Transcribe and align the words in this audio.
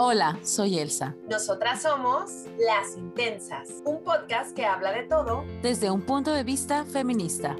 Hola, 0.00 0.38
soy 0.44 0.78
Elsa. 0.78 1.16
Nosotras 1.28 1.82
somos 1.82 2.30
Las 2.56 2.96
Intensas, 2.96 3.82
un 3.84 4.04
podcast 4.04 4.54
que 4.54 4.64
habla 4.64 4.92
de 4.92 5.02
todo 5.02 5.44
desde 5.60 5.90
un 5.90 6.02
punto 6.02 6.32
de 6.32 6.44
vista 6.44 6.84
feminista. 6.84 7.56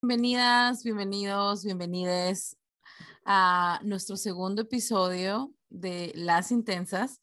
Bienvenidas, 0.00 0.84
bienvenidos, 0.84 1.64
bienvenides 1.64 2.56
a 3.24 3.80
nuestro 3.82 4.16
segundo 4.16 4.62
episodio 4.62 5.50
de 5.68 6.12
Las 6.14 6.52
Intensas. 6.52 7.20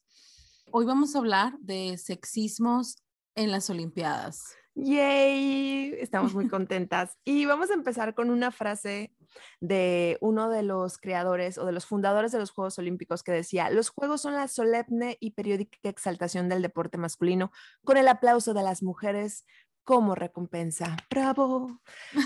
Hoy 0.71 0.83
vamos 0.83 1.15
a 1.15 1.19
hablar 1.19 1.57
de 1.59 1.97
sexismos 1.97 2.97
en 3.33 3.49
las 3.49 3.69
Olimpiadas. 3.69 4.57
¡Yay! 4.75 5.93
Estamos 6.01 6.33
muy 6.33 6.49
contentas. 6.49 7.17
Y 7.23 7.45
vamos 7.45 7.71
a 7.71 7.75
empezar 7.75 8.13
con 8.13 8.29
una 8.29 8.51
frase 8.51 9.15
de 9.59 10.17
uno 10.21 10.49
de 10.49 10.63
los 10.63 10.97
creadores 10.97 11.57
o 11.57 11.65
de 11.65 11.71
los 11.71 11.85
fundadores 11.85 12.31
de 12.31 12.39
los 12.39 12.51
Juegos 12.51 12.77
Olímpicos 12.79 13.23
que 13.23 13.31
decía, 13.31 13.69
los 13.69 13.89
Juegos 13.89 14.21
son 14.21 14.33
la 14.33 14.47
solemne 14.47 15.17
y 15.19 15.31
periódica 15.31 15.77
exaltación 15.83 16.49
del 16.49 16.61
deporte 16.61 16.97
masculino 16.97 17.51
con 17.83 17.97
el 17.97 18.07
aplauso 18.07 18.53
de 18.53 18.63
las 18.63 18.83
mujeres 18.83 19.45
como 19.85 20.15
recompensa. 20.15 20.97
¡Bravo! 21.09 21.79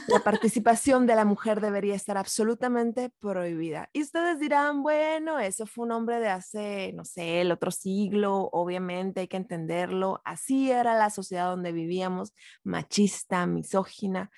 La 0.08 0.22
participación 0.22 1.06
de 1.06 1.16
la 1.16 1.26
mujer 1.26 1.60
debería 1.60 1.94
estar 1.94 2.18
absolutamente 2.18 3.12
prohibida. 3.20 3.90
Y 3.92 4.02
ustedes 4.02 4.40
dirán, 4.40 4.82
bueno, 4.82 5.40
eso 5.40 5.68
fue 5.68 5.86
un 5.86 5.92
hombre 5.92 6.20
de 6.20 6.30
hace, 6.30 6.94
no 6.94 7.04
sé, 7.04 7.42
el 7.42 7.52
otro 7.52 7.70
siglo, 7.70 8.50
obviamente 8.54 9.20
hay 9.20 9.28
que 9.28 9.38
entenderlo. 9.38 10.22
Así 10.24 10.72
era 10.72 10.98
la 10.98 11.10
sociedad 11.10 11.50
donde 11.50 11.74
vivíamos, 11.74 12.34
machista, 12.64 13.46
misógina. 13.46 14.32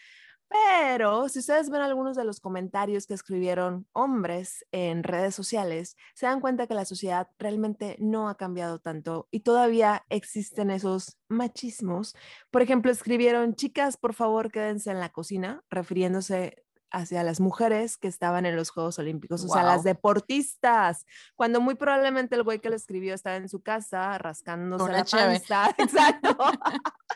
Pero 0.51 1.29
si 1.29 1.39
ustedes 1.39 1.69
ven 1.69 1.81
algunos 1.81 2.17
de 2.17 2.25
los 2.25 2.41
comentarios 2.41 3.07
que 3.07 3.13
escribieron 3.13 3.87
hombres 3.93 4.65
en 4.73 5.03
redes 5.03 5.33
sociales, 5.33 5.95
se 6.13 6.25
dan 6.25 6.41
cuenta 6.41 6.67
que 6.67 6.73
la 6.73 6.83
sociedad 6.83 7.29
realmente 7.39 7.95
no 7.99 8.27
ha 8.27 8.35
cambiado 8.35 8.79
tanto 8.79 9.29
y 9.31 9.41
todavía 9.41 10.05
existen 10.09 10.69
esos 10.69 11.17
machismos. 11.29 12.15
Por 12.51 12.61
ejemplo, 12.61 12.91
escribieron, 12.91 13.55
chicas, 13.55 13.95
por 13.95 14.13
favor, 14.13 14.51
quédense 14.51 14.91
en 14.91 14.99
la 14.99 15.09
cocina, 15.09 15.63
refiriéndose 15.69 16.65
hacia 16.91 17.23
las 17.23 17.39
mujeres 17.39 17.97
que 17.97 18.07
estaban 18.07 18.45
en 18.45 18.55
los 18.55 18.69
Juegos 18.69 18.99
Olímpicos, 18.99 19.43
o 19.45 19.47
sea, 19.47 19.63
las 19.63 19.83
deportistas, 19.83 21.05
cuando 21.35 21.61
muy 21.61 21.75
probablemente 21.75 22.35
el 22.35 22.43
güey 22.43 22.59
que 22.59 22.69
lo 22.69 22.75
escribió 22.75 23.13
estaba 23.13 23.37
en 23.37 23.47
su 23.47 23.61
casa 23.61 24.17
rascándose 24.17 24.91
la 24.91 25.05
panza, 25.05 25.73
exacto, 25.77 26.37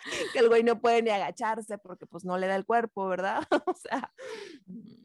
que 0.34 0.40
el 0.40 0.48
güey 0.50 0.64
no 0.64 0.80
puede 0.80 1.02
ni 1.02 1.10
agacharse 1.10 1.78
porque 1.78 2.06
pues 2.06 2.26
no 2.26 2.38
le 2.38 2.48
da 2.48 2.56
el 2.56 2.66
cuerpo, 2.66 3.08
¿verdad? 3.08 3.44
o 3.66 3.74
sea, 3.74 4.12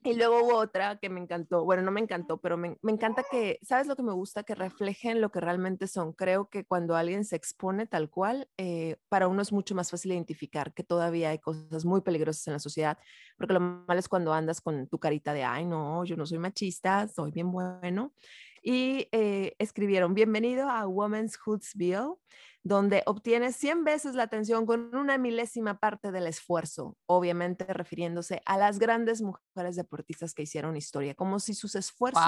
y 0.03 0.15
luego 0.15 0.43
hubo 0.43 0.57
otra 0.57 0.97
que 0.99 1.09
me 1.09 1.21
encantó, 1.21 1.65
bueno, 1.65 1.83
no 1.83 1.91
me 1.91 2.01
encantó, 2.01 2.39
pero 2.39 2.57
me, 2.57 2.77
me 2.83 2.93
encanta 2.93 3.25
que, 3.31 3.59
¿sabes 3.63 3.87
lo 3.87 3.97
que 3.97 4.03
me 4.03 4.13
gusta? 4.13 4.43
Que 4.43 4.55
reflejen 4.55 5.21
lo 5.21 5.31
que 5.31 5.41
realmente 5.41 5.87
son. 5.87 6.13
Creo 6.13 6.49
que 6.49 6.65
cuando 6.65 6.97
alguien 6.97 7.25
se 7.25 7.37
expone 7.37 7.87
tal 7.87 8.09
cual, 8.11 8.49
eh, 8.57 8.97
para 9.09 9.29
uno 9.29 9.43
es 9.43 9.53
mucho 9.53 9.75
más 9.75 9.91
fácil 9.91 10.13
identificar 10.13 10.73
que 10.73 10.85
todavía 10.85 11.31
hay 11.31 11.39
cosas 11.39 11.85
muy 11.85 12.01
peligrosas 12.01 12.47
en 12.47 12.55
la 12.55 12.59
sociedad, 12.59 12.99
porque 13.37 13.55
lo 13.55 13.61
malo 13.61 13.99
es 13.99 14.09
cuando 14.09 14.33
andas 14.33 14.61
con 14.61 14.87
tu 14.87 14.99
carita 14.99 15.33
de, 15.33 15.45
ay, 15.45 15.67
no, 15.67 16.05
yo 16.05 16.17
no 16.17 16.27
soy 16.27 16.39
machista, 16.39 17.09
soy 17.09 17.31
bien 17.31 17.51
bueno. 17.51 18.13
Y 18.63 19.09
eh, 19.13 19.55
escribieron, 19.59 20.13
bienvenido 20.13 20.69
a 20.69 20.87
Women's 20.87 21.39
Hoodsville, 21.45 22.17
donde 22.63 23.03
obtienes 23.07 23.57
100 23.57 23.85
veces 23.85 24.15
la 24.15 24.25
atención 24.25 24.67
con 24.67 24.95
una 24.95 25.17
milésima 25.17 25.79
parte 25.79 26.13
del 26.13 26.27
esfuerzo, 26.27 26.99
obviamente 27.07 27.65
refiriéndose 27.65 28.43
a 28.45 28.59
las 28.59 28.79
grandes 28.79 29.23
mujeres 29.23 29.77
deportistas 29.77 30.35
que 30.35 30.43
hicieron 30.43 30.77
historia, 30.77 31.15
como 31.15 31.39
si 31.41 31.55
sus 31.55 31.75
esfuerzos 31.75 32.23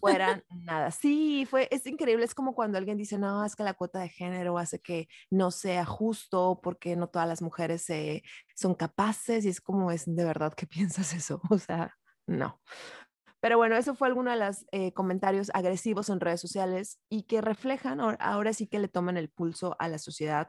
fueran 0.00 0.42
nada. 0.64 0.90
Sí, 0.90 1.46
fue, 1.50 1.68
es 1.70 1.86
increíble, 1.86 2.24
es 2.24 2.34
como 2.34 2.54
cuando 2.54 2.78
alguien 2.78 2.96
dice, 2.96 3.18
no, 3.18 3.44
es 3.44 3.54
que 3.54 3.64
la 3.64 3.74
cuota 3.74 4.00
de 4.00 4.08
género 4.08 4.56
hace 4.56 4.80
que 4.80 5.08
no 5.28 5.50
sea 5.50 5.84
justo 5.84 6.60
porque 6.62 6.96
no 6.96 7.08
todas 7.08 7.28
las 7.28 7.42
mujeres 7.42 7.86
son 8.54 8.74
capaces 8.74 9.44
y 9.44 9.50
es 9.50 9.60
como, 9.60 9.90
es 9.90 10.04
de 10.06 10.24
verdad 10.24 10.54
que 10.54 10.66
piensas 10.66 11.12
eso, 11.12 11.42
o 11.50 11.58
sea, 11.58 11.94
no. 12.26 12.62
Pero 13.44 13.58
bueno, 13.58 13.76
eso 13.76 13.94
fue 13.94 14.08
alguno 14.08 14.30
de 14.30 14.38
los 14.38 14.64
eh, 14.72 14.94
comentarios 14.94 15.50
agresivos 15.52 16.08
en 16.08 16.18
redes 16.18 16.40
sociales 16.40 16.98
y 17.10 17.24
que 17.24 17.42
reflejan, 17.42 18.00
ahora 18.00 18.54
sí 18.54 18.66
que 18.66 18.78
le 18.78 18.88
toman 18.88 19.18
el 19.18 19.28
pulso 19.28 19.76
a 19.78 19.88
la 19.88 19.98
sociedad. 19.98 20.48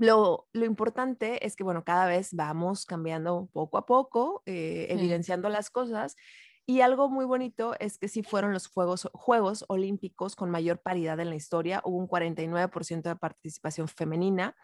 Lo, 0.00 0.48
lo 0.52 0.64
importante 0.64 1.46
es 1.46 1.54
que, 1.54 1.62
bueno, 1.62 1.84
cada 1.84 2.06
vez 2.06 2.34
vamos 2.34 2.86
cambiando 2.86 3.48
poco 3.52 3.78
a 3.78 3.86
poco, 3.86 4.42
eh, 4.46 4.88
evidenciando 4.90 5.48
las 5.48 5.70
cosas 5.70 6.16
y 6.64 6.80
algo 6.80 7.08
muy 7.08 7.24
bonito 7.24 7.74
es 7.80 7.98
que 7.98 8.06
sí 8.06 8.22
fueron 8.22 8.52
los 8.52 8.68
Juegos, 8.68 9.08
Juegos 9.12 9.64
Olímpicos 9.66 10.36
con 10.36 10.48
mayor 10.48 10.78
paridad 10.80 11.18
en 11.18 11.28
la 11.28 11.34
historia. 11.34 11.82
Hubo 11.84 11.98
un 11.98 12.06
49% 12.06 13.02
de 13.02 13.16
participación 13.16 13.88
femenina. 13.88 14.54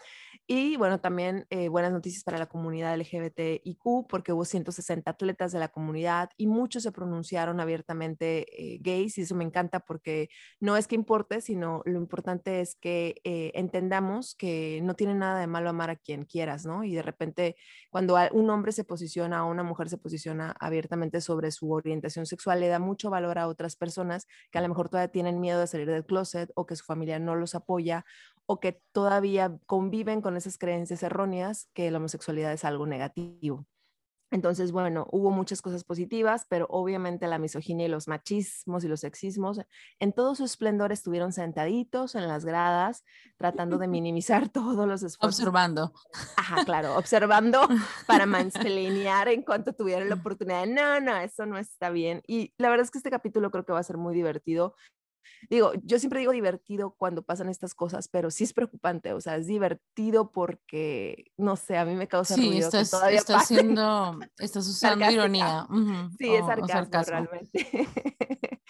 Y 0.46 0.76
bueno, 0.76 1.00
también 1.00 1.46
eh, 1.50 1.68
buenas 1.68 1.90
noticias 1.90 2.22
para 2.22 2.38
la 2.38 2.46
comunidad 2.46 2.96
LGBTIQ 2.96 4.06
porque 4.08 4.32
hubo 4.32 4.44
160 4.44 5.10
atletas 5.10 5.50
de 5.50 5.58
la 5.58 5.68
comunidad 5.68 6.30
y 6.36 6.46
muchos 6.46 6.84
se 6.84 6.92
pronunciaron 6.92 7.58
abiertamente 7.58 8.46
eh, 8.74 8.78
gays. 8.80 9.18
Y 9.18 9.22
eso 9.22 9.34
me 9.34 9.44
encanta 9.44 9.80
porque 9.80 10.28
no 10.60 10.76
es 10.76 10.86
que 10.86 10.94
importe, 10.94 11.40
sino 11.40 11.82
lo 11.84 11.98
importante 11.98 12.60
es 12.60 12.76
que 12.76 13.20
eh, 13.24 13.50
entendamos 13.54 14.36
que 14.36 14.80
no 14.84 14.94
tiene 14.94 15.16
nada 15.16 15.40
de 15.40 15.48
malo 15.48 15.68
amar 15.68 15.90
a 15.90 15.96
quien 15.96 16.24
quieras, 16.24 16.64
¿no? 16.64 16.84
Y 16.84 16.94
de 16.94 17.02
repente, 17.02 17.56
cuando 17.90 18.16
un 18.32 18.50
hombre 18.50 18.70
se 18.70 18.84
posiciona 18.84 19.44
o 19.44 19.50
una 19.50 19.64
mujer 19.64 19.88
se 19.88 19.98
posiciona 19.98 20.54
abiertamente 20.60 21.20
sobre 21.20 21.50
su 21.50 21.72
orientación, 21.72 21.87
orientación 21.88 22.26
sexual 22.26 22.60
le 22.60 22.68
da 22.68 22.78
mucho 22.78 23.10
valor 23.10 23.38
a 23.38 23.48
otras 23.48 23.76
personas 23.76 24.26
que 24.50 24.58
a 24.58 24.62
lo 24.62 24.68
mejor 24.68 24.88
todavía 24.88 25.12
tienen 25.12 25.40
miedo 25.40 25.60
de 25.60 25.66
salir 25.66 25.90
del 25.90 26.04
closet 26.06 26.50
o 26.54 26.66
que 26.66 26.76
su 26.76 26.84
familia 26.84 27.18
no 27.18 27.34
los 27.34 27.54
apoya 27.54 28.04
o 28.46 28.60
que 28.60 28.80
todavía 28.92 29.58
conviven 29.66 30.20
con 30.22 30.36
esas 30.36 30.58
creencias 30.58 31.02
erróneas 31.02 31.68
que 31.74 31.90
la 31.90 31.98
homosexualidad 31.98 32.52
es 32.52 32.64
algo 32.64 32.86
negativo. 32.86 33.66
Entonces, 34.30 34.72
bueno, 34.72 35.06
hubo 35.10 35.30
muchas 35.30 35.62
cosas 35.62 35.84
positivas, 35.84 36.46
pero 36.48 36.66
obviamente 36.68 37.26
la 37.26 37.38
misoginia 37.38 37.86
y 37.86 37.88
los 37.88 38.08
machismos 38.08 38.84
y 38.84 38.88
los 38.88 39.00
sexismos 39.00 39.60
en 39.98 40.12
todo 40.12 40.34
su 40.34 40.44
esplendor 40.44 40.92
estuvieron 40.92 41.32
sentaditos 41.32 42.14
en 42.14 42.28
las 42.28 42.44
gradas, 42.44 43.04
tratando 43.38 43.78
de 43.78 43.88
minimizar 43.88 44.48
todos 44.52 44.86
los 44.86 45.02
esfuerzos. 45.02 45.40
Observando. 45.40 45.92
Ajá, 46.36 46.64
claro, 46.64 46.96
observando 46.96 47.66
para 48.06 48.26
mansplainear 48.26 49.28
en 49.28 49.42
cuanto 49.42 49.72
tuvieran 49.72 50.08
la 50.08 50.16
oportunidad. 50.16 50.66
No, 50.66 51.00
no, 51.00 51.16
eso 51.16 51.46
no 51.46 51.56
está 51.56 51.90
bien. 51.90 52.22
Y 52.26 52.52
la 52.58 52.68
verdad 52.68 52.84
es 52.84 52.90
que 52.90 52.98
este 52.98 53.10
capítulo 53.10 53.50
creo 53.50 53.64
que 53.64 53.72
va 53.72 53.80
a 53.80 53.84
ser 53.84 53.96
muy 53.96 54.14
divertido 54.14 54.74
digo, 55.50 55.72
yo 55.82 55.98
siempre 55.98 56.20
digo 56.20 56.32
divertido 56.32 56.94
cuando 56.96 57.22
pasan 57.22 57.48
estas 57.48 57.74
cosas, 57.74 58.08
pero 58.08 58.30
sí 58.30 58.44
es 58.44 58.52
preocupante, 58.52 59.12
o 59.12 59.20
sea, 59.20 59.36
es 59.36 59.46
divertido 59.46 60.30
porque, 60.30 61.32
no 61.36 61.56
sé, 61.56 61.76
a 61.76 61.84
mí 61.84 61.94
me 61.94 62.08
causa 62.08 62.34
sí, 62.34 62.58
estás, 62.58 62.90
todavía 62.90 63.18
estás 63.18 63.42
haciendo, 63.42 64.18
estás 64.38 64.66
usando 64.68 65.10
ironía. 65.10 65.66
sí, 66.18 66.34
es 66.34 66.46
sarcasmo, 66.46 67.02
realmente. 67.06 67.50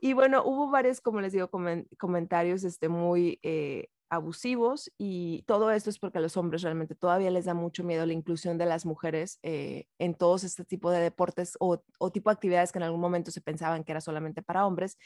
y 0.00 0.12
bueno, 0.12 0.42
hubo 0.44 0.70
varios, 0.70 1.00
como 1.00 1.20
les 1.20 1.32
digo, 1.32 1.50
comentarios 1.98 2.64
este, 2.64 2.88
muy 2.88 3.38
eh, 3.42 3.88
abusivos 4.14 4.90
y 4.98 5.42
todo 5.46 5.70
esto 5.70 5.90
es 5.90 5.98
porque 5.98 6.18
a 6.18 6.20
los 6.20 6.36
hombres 6.36 6.62
realmente 6.62 6.94
todavía 6.94 7.30
les 7.30 7.44
da 7.44 7.54
mucho 7.54 7.84
miedo 7.84 8.06
la 8.06 8.12
inclusión 8.12 8.58
de 8.58 8.66
las 8.66 8.86
mujeres 8.86 9.38
eh, 9.42 9.86
en 9.98 10.14
todos 10.14 10.44
este 10.44 10.64
tipo 10.64 10.90
de 10.90 11.00
deportes 11.00 11.56
o, 11.60 11.82
o 11.98 12.10
tipo 12.10 12.30
de 12.30 12.34
actividades 12.34 12.72
que 12.72 12.78
en 12.78 12.84
algún 12.84 13.00
momento 13.00 13.30
se 13.30 13.40
pensaban 13.40 13.84
que 13.84 13.92
era 13.92 14.00
solamente 14.00 14.42
para 14.42 14.66
hombres 14.66 14.98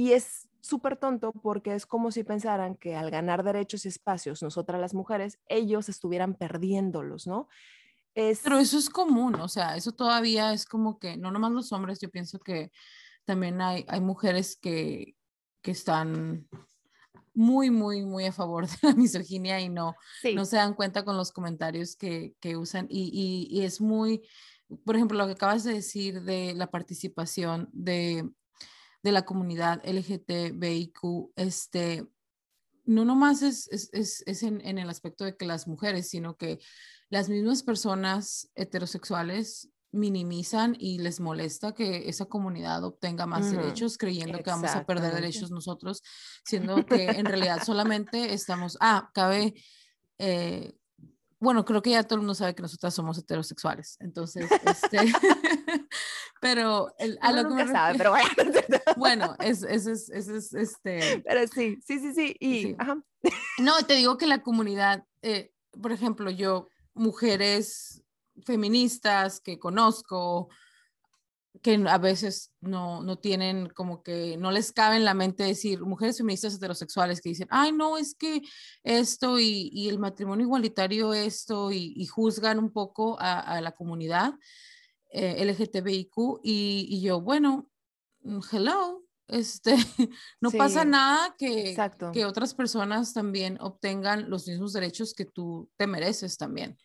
y 0.00 0.14
es 0.14 0.48
súper 0.62 0.96
tonto 0.96 1.30
porque 1.32 1.74
es 1.74 1.84
como 1.84 2.10
si 2.10 2.24
pensaran 2.24 2.74
que 2.74 2.96
al 2.96 3.10
ganar 3.10 3.44
derechos 3.44 3.84
y 3.84 3.88
espacios, 3.88 4.42
nosotras 4.42 4.80
las 4.80 4.94
mujeres, 4.94 5.38
ellos 5.46 5.90
estuvieran 5.90 6.36
perdiéndolos, 6.36 7.26
¿no? 7.26 7.48
Es... 8.14 8.40
Pero 8.42 8.58
eso 8.58 8.78
es 8.78 8.88
común, 8.88 9.34
o 9.34 9.46
sea, 9.46 9.76
eso 9.76 9.92
todavía 9.92 10.54
es 10.54 10.64
como 10.64 10.98
que, 10.98 11.18
no 11.18 11.30
nomás 11.30 11.52
los 11.52 11.70
hombres, 11.72 12.00
yo 12.00 12.08
pienso 12.08 12.38
que 12.38 12.72
también 13.26 13.60
hay, 13.60 13.84
hay 13.88 14.00
mujeres 14.00 14.56
que, 14.56 15.16
que 15.60 15.72
están 15.72 16.48
muy, 17.34 17.68
muy, 17.68 18.06
muy 18.06 18.24
a 18.24 18.32
favor 18.32 18.66
de 18.68 18.76
la 18.80 18.94
misoginia 18.94 19.60
y 19.60 19.68
no, 19.68 19.96
no 20.34 20.46
se 20.46 20.56
dan 20.56 20.72
cuenta 20.72 21.04
con 21.04 21.18
los 21.18 21.30
comentarios 21.30 21.94
que, 21.94 22.34
que 22.40 22.56
usan. 22.56 22.86
Y, 22.88 23.10
y, 23.52 23.54
y, 23.54 23.66
es 23.66 23.82
muy, 23.82 24.22
por 24.86 24.96
ejemplo, 24.96 25.18
lo 25.18 25.26
que 25.26 25.32
acabas 25.32 25.62
de 25.62 25.74
decir 25.74 26.22
de 26.22 26.54
la 26.54 26.70
participación 26.70 27.68
de 27.74 28.30
de 29.02 29.12
la 29.12 29.24
comunidad 29.24 29.82
LGTBIQ, 29.84 31.32
este, 31.36 32.06
no 32.84 33.04
nomás 33.04 33.42
es, 33.42 33.68
es, 33.68 34.22
es, 34.26 34.42
en, 34.42 34.60
en, 34.66 34.78
el 34.78 34.90
aspecto 34.90 35.24
de 35.24 35.36
que 35.36 35.46
las 35.46 35.66
mujeres, 35.66 36.08
sino 36.08 36.36
que 36.36 36.58
las 37.08 37.28
mismas 37.28 37.62
personas 37.62 38.50
heterosexuales 38.54 39.70
minimizan 39.92 40.76
y 40.78 40.98
les 40.98 41.20
molesta 41.20 41.72
que 41.72 42.08
esa 42.08 42.26
comunidad 42.26 42.84
obtenga 42.84 43.26
más 43.26 43.50
derechos 43.50 43.98
creyendo 43.98 44.38
que 44.38 44.50
vamos 44.50 44.70
a 44.70 44.84
perder 44.84 45.14
derechos 45.14 45.50
nosotros, 45.50 46.02
siendo 46.44 46.86
que 46.86 47.06
en 47.06 47.26
realidad 47.26 47.62
solamente 47.64 48.32
estamos, 48.32 48.78
ah, 48.80 49.10
cabe, 49.14 49.54
eh, 50.18 50.74
bueno, 51.40 51.64
creo 51.64 51.82
que 51.82 51.90
ya 51.90 52.04
todo 52.04 52.16
el 52.16 52.20
mundo 52.20 52.34
sabe 52.34 52.54
que 52.54 52.62
nosotras 52.62 52.94
somos 52.94 53.18
heterosexuales, 53.18 53.96
entonces, 54.00 54.48
este, 54.64 54.98
Pero 56.40 56.94
el, 56.98 57.18
a 57.20 57.30
Uno 57.30 57.42
lo 57.42 57.48
que 57.48 57.54
me 57.54 57.64
nunca 57.64 57.72
sabe, 57.72 57.98
pero 57.98 58.10
bueno. 58.10 58.28
Bueno, 58.96 59.36
es, 59.40 59.62
es, 59.62 59.86
es, 59.86 60.08
es, 60.08 60.28
es, 60.28 60.54
este, 60.54 61.22
Pero 61.26 61.46
sí, 61.46 61.78
sí, 61.86 61.98
sí, 61.98 62.14
sí. 62.14 62.36
Y, 62.40 62.62
Sí. 62.62 62.76
ajá. 62.78 63.02
No, 63.58 63.76
te 63.86 63.94
digo 63.94 64.16
que 64.16 64.26
la 64.26 64.42
comunidad, 64.42 65.04
eh, 65.22 65.52
por 65.80 65.92
ejemplo, 65.92 66.30
yo, 66.30 66.68
mujeres 66.94 68.02
feministas 68.46 69.40
que 69.40 69.58
conozco, 69.58 70.48
que 71.62 71.84
a 71.86 71.98
veces 71.98 72.52
no, 72.60 73.02
no 73.02 73.18
tienen 73.18 73.68
como 73.68 74.02
que, 74.02 74.36
no 74.38 74.50
les 74.50 74.72
cabe 74.72 74.96
en 74.96 75.04
la 75.04 75.14
mente 75.14 75.42
decir, 75.42 75.82
mujeres 75.82 76.16
feministas 76.16 76.54
heterosexuales 76.54 77.20
que 77.20 77.28
dicen, 77.28 77.48
ay, 77.50 77.72
no, 77.72 77.98
es 77.98 78.14
que 78.14 78.40
esto 78.82 79.38
y, 79.38 79.68
y 79.72 79.90
el 79.90 79.98
matrimonio 79.98 80.46
igualitario 80.46 81.12
esto, 81.12 81.70
y, 81.70 81.92
y 81.96 82.06
juzgan 82.06 82.58
un 82.58 82.72
poco 82.72 83.20
a, 83.20 83.40
a 83.40 83.60
la 83.60 83.72
comunidad 83.72 84.32
eh, 85.10 85.44
LGTBIQ, 85.44 86.40
y, 86.42 86.86
y 86.88 87.02
yo, 87.02 87.20
bueno, 87.20 87.68
mm, 88.22 88.40
hello, 88.52 89.02
este, 89.28 89.74
no 90.40 90.50
pasa 90.50 90.84
nada 90.84 91.34
que, 91.38 91.70
Exacto. 91.70 92.10
que 92.12 92.24
otras 92.24 92.54
personas 92.54 93.12
también 93.12 93.58
obtengan 93.60 94.28
los 94.28 94.48
mismos 94.48 94.72
derechos 94.72 95.14
que 95.14 95.24
tú 95.24 95.70
te 95.76 95.86
mereces 95.86 96.36
también. 96.36 96.76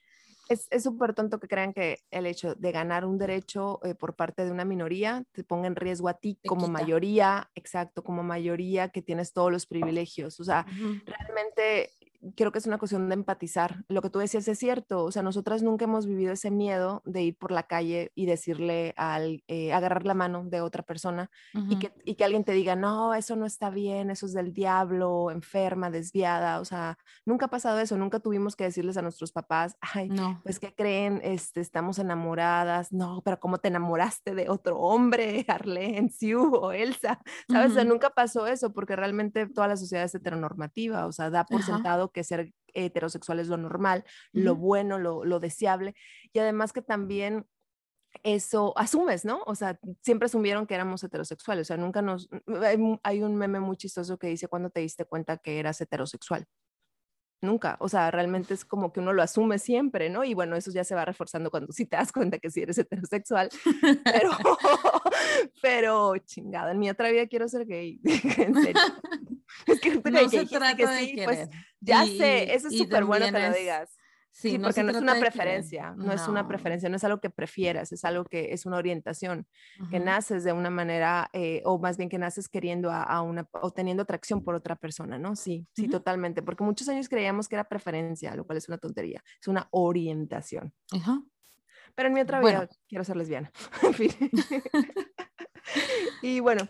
Es 0.48 0.68
es 0.70 0.84
súper 0.84 1.16
tonto 1.16 1.40
que 1.40 1.48
crean 1.48 1.74
que 1.74 1.98
el 2.12 2.28
hecho 2.28 2.54
de 2.54 2.72
ganar 2.72 3.04
un 3.04 3.18
derecho 3.18 3.80
eh, 3.84 3.96
por 3.96 4.16
parte 4.16 4.46
de 4.46 4.52
una 4.52 4.64
minoría 4.64 5.24
te 5.32 5.44
ponga 5.44 5.66
en 5.66 5.76
riesgo 5.76 6.08
a 6.08 6.14
ti 6.20 6.36
Te 6.36 6.48
como 6.48 6.68
quita. 6.68 6.72
mayoría, 6.72 7.50
exacto, 7.56 8.04
como 8.04 8.22
mayoría 8.22 8.90
que 8.90 9.02
tienes 9.02 9.34
todos 9.34 9.52
los 9.52 9.66
privilegios. 9.66 10.40
O 10.40 10.44
sea, 10.44 10.68
realmente 11.04 11.90
creo 12.36 12.52
que 12.52 12.60
es 12.60 12.66
una 12.68 12.78
cuestión 12.78 13.08
de 13.10 13.14
empatizar. 13.16 13.84
Lo 13.88 14.02
que 14.02 14.10
tú 14.10 14.20
decías 14.20 14.48
es 14.48 14.58
cierto, 14.60 15.04
o 15.04 15.12
sea, 15.12 15.22
nosotras 15.24 15.62
nunca 15.64 15.86
hemos 15.86 16.08
vivido 16.08 16.34
ese 16.34 16.52
miedo 16.52 17.02
de 17.06 17.22
ir 17.24 17.38
por 17.38 17.52
la 17.52 17.64
calle 17.64 18.12
y 18.16 18.26
decirle 18.26 18.94
al, 18.98 19.44
eh, 19.48 19.74
agarrar 19.74 20.06
la 20.06 20.14
mano 20.14 20.44
de 20.46 20.62
otra 20.62 20.84
persona 20.84 21.30
y 21.68 21.76
Ujú. 21.76 21.80
que, 21.80 21.94
y 22.04 22.16
que 22.16 22.24
alguien 22.24 22.44
te 22.44 22.52
diga, 22.54 22.76
no, 22.76 23.14
eso 23.14 23.36
no 23.36 23.46
está 23.46 23.70
bien, 23.70 24.10
eso 24.10 24.26
es 24.26 24.34
del 24.34 24.54
diablo, 24.54 25.32
enferma, 25.32 25.90
desviada, 25.90 26.60
o 26.60 26.66
sea, 26.66 26.98
nunca 27.26 27.48
ha 27.48 27.50
pasado 27.50 27.80
eso, 27.80 27.98
nunca 27.98 28.20
tuvimos 28.20 28.56
que 28.56 28.64
decirles 28.66 28.98
a 28.98 29.02
nuestros 29.02 29.32
papás, 29.32 29.78
ay, 29.82 30.12
No. 30.12 30.42
pues, 30.44 30.60
¿qué 30.60 30.74
creen? 30.76 31.20
Este, 31.24 31.62
estamos 31.62 32.00
enamoradas, 32.00 32.92
no, 32.92 33.22
pero 33.24 33.40
¿cómo 33.40 33.58
te 33.60 33.68
enamoraste 33.70 34.36
de 34.36 34.50
otro 34.50 34.78
hombre, 34.80 35.46
Arlene, 35.50 36.10
Sue 36.10 36.36
o 36.36 36.72
Elsa? 36.72 37.20
¿Sabes? 37.50 37.72
O 37.72 37.74
sea, 37.76 37.84
nunca 37.84 38.12
pasó 38.12 38.48
eso 38.48 38.74
porque 38.74 38.96
realmente 38.96 39.48
toda 39.48 39.68
la 39.68 39.78
sociedad 39.78 40.06
es 40.06 40.16
heteronormativa, 40.16 41.06
o 41.08 41.12
sea, 41.12 41.30
da 41.30 41.46
por 41.46 41.62
Ajá. 41.62 41.66
sentado 41.66 42.12
que 42.16 42.24
ser 42.24 42.54
heterosexual 42.74 43.40
es 43.40 43.50
lo 43.50 43.58
normal, 43.58 44.06
lo 44.32 44.54
Ujú. 44.54 44.62
bueno, 44.62 44.98
lo, 44.98 45.26
lo 45.26 45.40
deseable, 45.40 45.94
y 46.34 46.40
además 46.40 46.74
que 46.74 46.82
también 46.82 47.46
eso 48.24 48.74
asumes, 48.78 49.26
¿no? 49.26 49.44
O 49.46 49.56
sea, 49.56 49.78
siempre 50.02 50.28
asumieron 50.28 50.66
que 50.66 50.76
éramos 50.76 51.04
heterosexuales, 51.04 51.68
o 51.68 51.70
sea, 51.70 51.78
nunca 51.78 52.02
nos... 52.02 52.30
Hay 53.04 53.22
un 53.22 53.36
meme 53.36 53.60
muy 53.60 53.76
chistoso 53.76 54.18
que 54.18 54.28
dice, 54.28 54.48
¿cuándo 54.48 54.70
te 54.70 54.80
diste 54.80 55.06
cuenta 55.06 55.38
que 55.38 55.60
eras 55.60 55.82
heterosexual? 55.82 56.46
Nunca, 57.42 57.76
o 57.80 57.90
sea, 57.90 58.10
realmente 58.12 58.54
es 58.54 58.64
como 58.64 58.94
que 58.94 59.02
uno 59.02 59.12
lo 59.12 59.22
asume 59.22 59.60
siempre, 59.60 60.10
¿no? 60.10 60.24
Y 60.24 60.34
bueno, 60.34 60.56
eso 60.56 60.72
ya 60.72 60.84
se 60.86 60.96
va 60.96 61.04
reforzando 61.04 61.52
cuando 61.52 61.74
sí 61.74 61.86
te 61.86 61.98
das 61.98 62.12
cuenta 62.14 62.40
que 62.40 62.50
sí 62.50 62.62
eres 62.62 62.78
heterosexual, 62.78 63.50
pero, 64.06 64.32
pero 65.62 66.18
chingada, 66.18 66.72
en 66.72 66.80
mi 66.80 66.90
otra 66.90 67.10
vida 67.12 67.28
quiero 67.28 67.48
ser 67.48 67.66
gay, 67.66 68.00
en 68.38 68.56
serio. 68.56 68.82
Es 69.68 69.80
que 69.80 69.92
No 69.96 70.02
que 70.02 70.30
se 70.30 70.46
trata 70.48 70.76
que 70.76 70.86
de 70.88 70.98
sí, 71.00 71.22
pues 71.24 71.50
ya 71.80 72.04
Y- 72.04 72.18
sé, 72.18 72.54
eso 72.54 72.68
es 72.68 72.78
súper 72.78 73.06
bueno 73.06 73.26
que 73.28 73.32
también 73.32 73.52
lo 73.52 73.56
es- 73.56 73.62
digas. 73.62 73.98
Sí, 74.32 74.50
Sí, 74.50 74.58
no 74.58 74.68
porque 74.68 74.84
no 74.84 74.92
es 74.92 74.98
una 74.98 75.18
preferencia, 75.18 75.92
no 75.96 76.12
es 76.12 76.28
una 76.28 76.42
No. 76.42 76.48
preferencia, 76.50 76.90
no 76.90 76.98
es 76.98 77.04
algo 77.06 77.22
que 77.22 77.30
prefieras, 77.30 77.94
es 77.94 78.04
algo 78.04 78.26
que 78.26 78.52
es 78.52 78.66
una 78.66 78.76
orientación, 78.76 79.48
que 79.90 79.96
Ujú. 79.96 80.06
naces 80.06 80.44
de 80.44 80.52
una 80.52 80.70
manera, 80.70 81.30
eh, 81.32 81.62
o 81.64 81.80
más 81.80 81.96
bien 81.96 82.10
que 82.10 82.18
naces 82.18 82.50
queriendo 82.50 82.92
a, 82.92 83.02
a 83.04 83.22
una, 83.22 83.48
o 83.54 83.72
teniendo 83.72 84.04
atracción 84.04 84.44
por 84.44 84.54
otra 84.56 84.76
persona, 84.76 85.18
¿no? 85.18 85.38
Sí, 85.38 85.66
sí, 85.74 85.84
Ujú. 85.84 85.92
totalmente, 85.92 86.42
porque 86.44 86.66
muchos 86.66 86.90
años 86.90 87.08
creíamos 87.08 87.48
que 87.48 87.56
era 87.56 87.64
preferencia, 87.70 88.36
lo 88.36 88.44
cual 88.46 88.58
es 88.58 88.68
una 88.68 88.78
tontería, 88.78 89.24
es 89.40 89.48
una 89.48 89.70
orientación. 89.72 90.74
Ajá. 90.92 91.22
Pero 91.96 92.08
en 92.08 92.14
mi 92.14 92.22
otra 92.22 92.42
Bueno. 92.42 92.62
vida 92.62 92.70
quiero 92.88 93.04
ser 93.04 93.18
lesbiana. 93.18 93.52
En 93.84 93.94
fin. 93.94 94.12
y 96.22 96.40
bueno, 96.40 96.68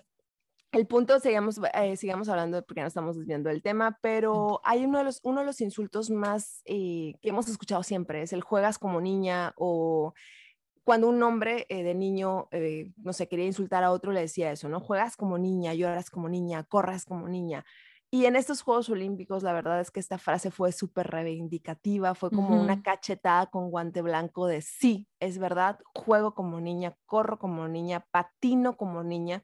el 0.71 0.87
punto, 0.87 1.19
sigamos, 1.19 1.59
eh, 1.73 1.97
sigamos 1.97 2.29
hablando 2.29 2.63
porque 2.65 2.81
no 2.81 2.87
estamos 2.87 3.17
desviando 3.17 3.49
del 3.49 3.61
tema, 3.61 3.97
pero 4.01 4.61
hay 4.63 4.85
uno 4.85 4.99
de 4.99 5.05
los, 5.05 5.19
uno 5.23 5.41
de 5.41 5.45
los 5.45 5.61
insultos 5.61 6.09
más 6.09 6.61
eh, 6.65 7.13
que 7.21 7.29
hemos 7.29 7.47
escuchado 7.47 7.81
siempre, 7.83 8.21
es 8.21 8.33
el 8.33 8.41
juegas 8.41 8.77
como 8.77 9.01
niña 9.01 9.53
o 9.57 10.13
cuando 10.83 11.09
un 11.09 11.21
hombre 11.23 11.65
eh, 11.69 11.81
de 11.83 11.95
niño, 11.95 12.47
no 12.97 13.13
sé, 13.13 13.27
quería 13.27 13.45
insultar 13.45 13.83
a 13.83 13.91
otro, 13.91 14.11
le 14.11 14.19
decía 14.19 14.51
eso, 14.51 14.69
¿no? 14.69 14.79
Juegas 14.79 15.17
como 15.17 15.39
niña, 15.39 15.73
lloras 15.73 16.11
como 16.11 16.29
niña, 16.29 16.63
corras 16.63 17.05
como 17.05 17.27
niña. 17.27 17.65
Y 18.15 18.27
en 18.27 18.37
estos 18.37 18.61
Juegos 18.61 18.89
Olímpicos, 18.89 19.43
la 19.43 19.51
verdad 19.51 19.81
es 19.81 19.91
que 19.91 19.99
esta 19.99 20.17
frase 20.17 20.49
fue 20.49 20.71
súper 20.71 21.07
reivindicativa, 21.07 22.15
fue 22.15 22.31
como 22.31 22.61
una 22.61 22.81
cachetada 22.81 23.47
con 23.47 23.69
guante 23.69 24.01
blanco 24.01 24.47
de 24.47 24.61
sí, 24.61 25.09
es 25.19 25.37
verdad, 25.37 25.79
juego 25.93 26.33
como 26.33 26.61
niña, 26.61 26.95
corro 27.05 27.37
como 27.37 27.67
niña, 27.67 28.07
patino 28.11 28.77
como 28.77 29.03
niña. 29.03 29.43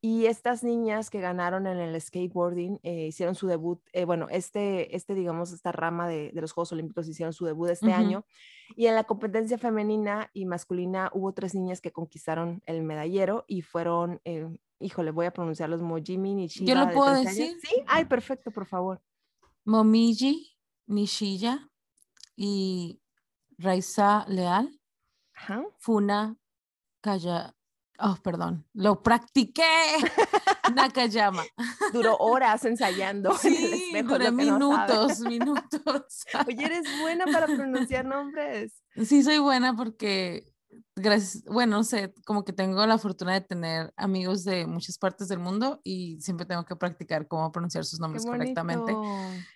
Y 0.00 0.26
estas 0.26 0.62
niñas 0.62 1.10
que 1.10 1.20
ganaron 1.20 1.66
en 1.66 1.78
el 1.78 2.00
skateboarding 2.00 2.78
eh, 2.84 3.06
hicieron 3.08 3.34
su 3.34 3.48
debut, 3.48 3.80
eh, 3.92 4.04
bueno, 4.04 4.28
este, 4.30 4.94
este, 4.94 5.14
digamos, 5.14 5.50
esta 5.50 5.72
rama 5.72 6.06
de, 6.06 6.30
de 6.32 6.40
los 6.40 6.52
Juegos 6.52 6.70
Olímpicos 6.70 7.08
hicieron 7.08 7.32
su 7.32 7.44
debut 7.44 7.70
este 7.70 7.92
año. 7.92 8.24
Y 8.76 8.86
en 8.86 8.94
la 8.94 9.02
competencia 9.02 9.58
femenina 9.58 10.30
y 10.32 10.46
masculina 10.46 11.10
hubo 11.12 11.32
tres 11.34 11.56
niñas 11.56 11.80
que 11.80 11.90
conquistaron 11.90 12.62
el 12.66 12.82
medallero 12.82 13.44
y 13.48 13.62
fueron, 13.62 14.20
eh, 14.24 14.48
híjole, 14.82 15.10
voy 15.10 15.26
a 15.26 15.30
pronunciarlos, 15.32 15.80
Mojimi 15.82 16.34
Nishiba. 16.34 16.66
¿Yo 16.66 16.74
lo 16.74 16.86
de 16.86 16.92
puedo 16.94 17.12
13 17.14 17.28
años. 17.28 17.36
decir? 17.54 17.60
Sí, 17.62 17.82
ay, 17.86 18.04
perfecto, 18.04 18.50
por 18.50 18.66
favor. 18.66 19.02
Momiji, 19.64 20.56
Nishiya 20.86 21.70
y 22.36 23.00
Raiza 23.58 24.24
Leal, 24.28 24.78
Ajá. 25.34 25.62
Funa 25.78 26.36
Kaya. 27.00 27.54
Oh, 27.98 28.16
perdón, 28.22 28.66
lo 28.74 29.02
practiqué. 29.02 29.62
Nakayama. 30.74 31.44
Duró 31.92 32.16
horas 32.16 32.64
ensayando 32.64 33.30
en 33.32 33.38
Sí, 33.38 33.92
duré 34.02 34.30
no 34.30 34.72
sabes. 34.76 35.20
minutos, 35.20 35.20
minutos. 35.28 36.24
Oye, 36.46 36.64
eres 36.64 37.00
buena 37.00 37.26
para 37.26 37.46
pronunciar 37.46 38.04
nombres. 38.04 38.82
Sí, 39.04 39.22
soy 39.22 39.38
buena 39.38 39.74
porque, 39.76 40.51
gracias, 40.96 41.44
bueno, 41.44 41.78
no 41.78 41.84
sé, 41.84 42.12
como 42.24 42.44
que 42.44 42.52
tengo 42.52 42.86
la 42.86 42.98
fortuna 42.98 43.34
de 43.34 43.40
tener 43.40 43.92
amigos 43.96 44.44
de 44.44 44.66
muchas 44.66 44.98
partes 44.98 45.28
del 45.28 45.38
mundo 45.38 45.80
y 45.84 46.20
siempre 46.20 46.46
tengo 46.46 46.64
que 46.64 46.76
practicar 46.76 47.26
cómo 47.26 47.50
pronunciar 47.52 47.84
sus 47.84 48.00
nombres 48.00 48.24
correctamente. 48.24 48.94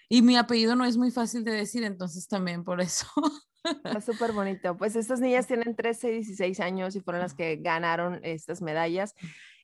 Y 0.08 0.23
mi 0.23 0.37
apellido 0.37 0.76
no 0.76 0.85
es 0.85 0.96
muy 0.96 1.11
fácil 1.11 1.44
de 1.44 1.52
decir, 1.52 1.85
entonces 1.85 2.28
también 2.28 2.64
por 2.64 2.80
eso. 2.80 3.06
Está 3.64 4.00
súper 4.00 4.32
bonito. 4.32 4.76
Pues 4.76 4.96
estas 4.96 5.20
niñas 5.20 5.46
tienen 5.46 5.75
13 5.75 6.11
y 6.11 6.14
16 6.16 6.61
años 6.61 6.96
y 6.96 7.00
fueron 7.00 7.23
las 7.23 7.35
que 7.35 7.56
ganaron 7.56 8.20
estas 8.23 8.62
medallas 8.62 9.14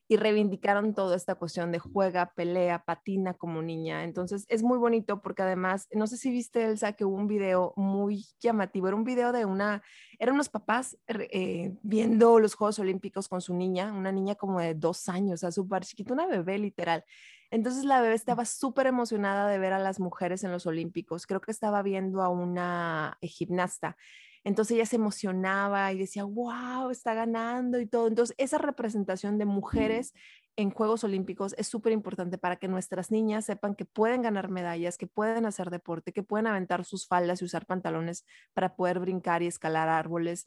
y 0.07 0.17
reivindicaron 0.17 0.93
toda 0.93 1.15
esta 1.15 1.35
cuestión 1.35 1.71
de 1.71 1.79
juega, 1.79 2.33
pelea, 2.35 2.83
patina 2.83 3.33
como 3.33 3.61
niña. 3.61 4.03
Entonces 4.03 4.45
es 4.49 4.61
muy 4.61 4.77
bonito 4.77 5.21
porque 5.21 5.43
además, 5.43 5.87
no 5.93 6.07
sé 6.07 6.17
si 6.17 6.29
viste, 6.29 6.65
Elsa, 6.65 6.93
que 6.93 7.05
hubo 7.05 7.15
un 7.15 7.27
video 7.27 7.73
muy 7.77 8.25
llamativo. 8.39 8.87
Era 8.87 8.97
un 8.97 9.05
video 9.05 9.31
de 9.31 9.45
una, 9.45 9.81
eran 10.19 10.35
unos 10.35 10.49
papás 10.49 10.97
eh, 11.07 11.73
viendo 11.83 12.39
los 12.39 12.55
Juegos 12.55 12.79
Olímpicos 12.79 13.27
con 13.29 13.41
su 13.41 13.53
niña, 13.53 13.93
una 13.93 14.11
niña 14.11 14.35
como 14.35 14.59
de 14.59 14.73
dos 14.73 15.07
años, 15.07 15.35
o 15.35 15.37
sea, 15.37 15.51
súper 15.51 15.85
chiquita, 15.85 16.13
una 16.13 16.27
bebé 16.27 16.57
literal. 16.57 17.05
Entonces 17.49 17.85
la 17.85 18.01
bebé 18.01 18.15
estaba 18.15 18.45
súper 18.45 18.87
emocionada 18.87 19.47
de 19.47 19.59
ver 19.59 19.73
a 19.73 19.79
las 19.79 19.99
mujeres 19.99 20.43
en 20.43 20.51
los 20.51 20.65
Olímpicos. 20.65 21.27
Creo 21.27 21.39
que 21.39 21.51
estaba 21.51 21.83
viendo 21.83 22.23
a 22.23 22.29
una 22.29 23.17
eh, 23.21 23.27
gimnasta. 23.27 23.95
Entonces 24.43 24.75
ella 24.75 24.85
se 24.85 24.97
emocionaba 24.97 25.91
y 25.93 25.97
decía, 25.97 26.25
wow, 26.25 26.89
está 26.89 27.13
ganando 27.13 27.79
y 27.79 27.85
todo. 27.85 28.07
Entonces 28.07 28.35
esa 28.37 28.57
representación 28.57 29.37
de 29.37 29.45
mujeres 29.45 30.13
en 30.55 30.69
Juegos 30.69 31.03
Olímpicos 31.03 31.55
es 31.57 31.67
súper 31.67 31.93
importante 31.93 32.37
para 32.37 32.57
que 32.57 32.67
nuestras 32.67 33.09
niñas 33.11 33.45
sepan 33.45 33.75
que 33.75 33.85
pueden 33.85 34.21
ganar 34.21 34.49
medallas, 34.49 34.97
que 34.97 35.07
pueden 35.07 35.45
hacer 35.45 35.69
deporte, 35.69 36.13
que 36.13 36.23
pueden 36.23 36.47
aventar 36.47 36.85
sus 36.85 37.07
faldas 37.07 37.41
y 37.41 37.45
usar 37.45 37.65
pantalones 37.65 38.25
para 38.53 38.75
poder 38.75 38.99
brincar 38.99 39.41
y 39.41 39.47
escalar 39.47 39.89
árboles. 39.89 40.45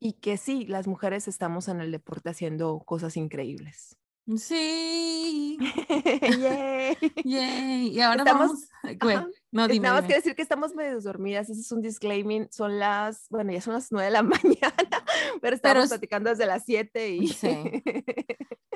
Y 0.00 0.14
que 0.14 0.36
sí, 0.36 0.66
las 0.66 0.86
mujeres 0.86 1.28
estamos 1.28 1.68
en 1.68 1.80
el 1.80 1.92
deporte 1.92 2.30
haciendo 2.30 2.80
cosas 2.80 3.16
increíbles. 3.16 3.96
Sí. 4.36 5.58
Yay. 6.40 6.96
Yay. 7.24 7.88
Y 7.88 8.00
ahora 8.00 8.22
Estamos- 8.22 8.68
vamos. 8.82 9.18
Ajá. 9.18 9.28
No, 9.52 9.68
dime. 9.68 9.84
Nada 9.88 10.00
más 10.00 10.08
que 10.08 10.14
decir 10.16 10.34
que 10.34 10.42
estamos 10.42 10.74
medio 10.74 11.00
dormidas, 11.00 11.48
ese 11.48 11.60
es 11.60 11.70
un 11.72 11.80
disclaiming, 11.80 12.48
son 12.50 12.78
las, 12.78 13.26
bueno, 13.30 13.52
ya 13.52 13.60
son 13.60 13.74
las 13.74 13.92
nueve 13.92 14.06
de 14.06 14.10
la 14.12 14.22
mañana, 14.22 15.04
pero 15.40 15.54
estamos 15.54 15.84
es- 15.84 15.90
platicando 15.90 16.30
desde 16.30 16.46
las 16.46 16.64
7 16.64 17.08
y, 17.10 17.28
Sí. 17.28 17.82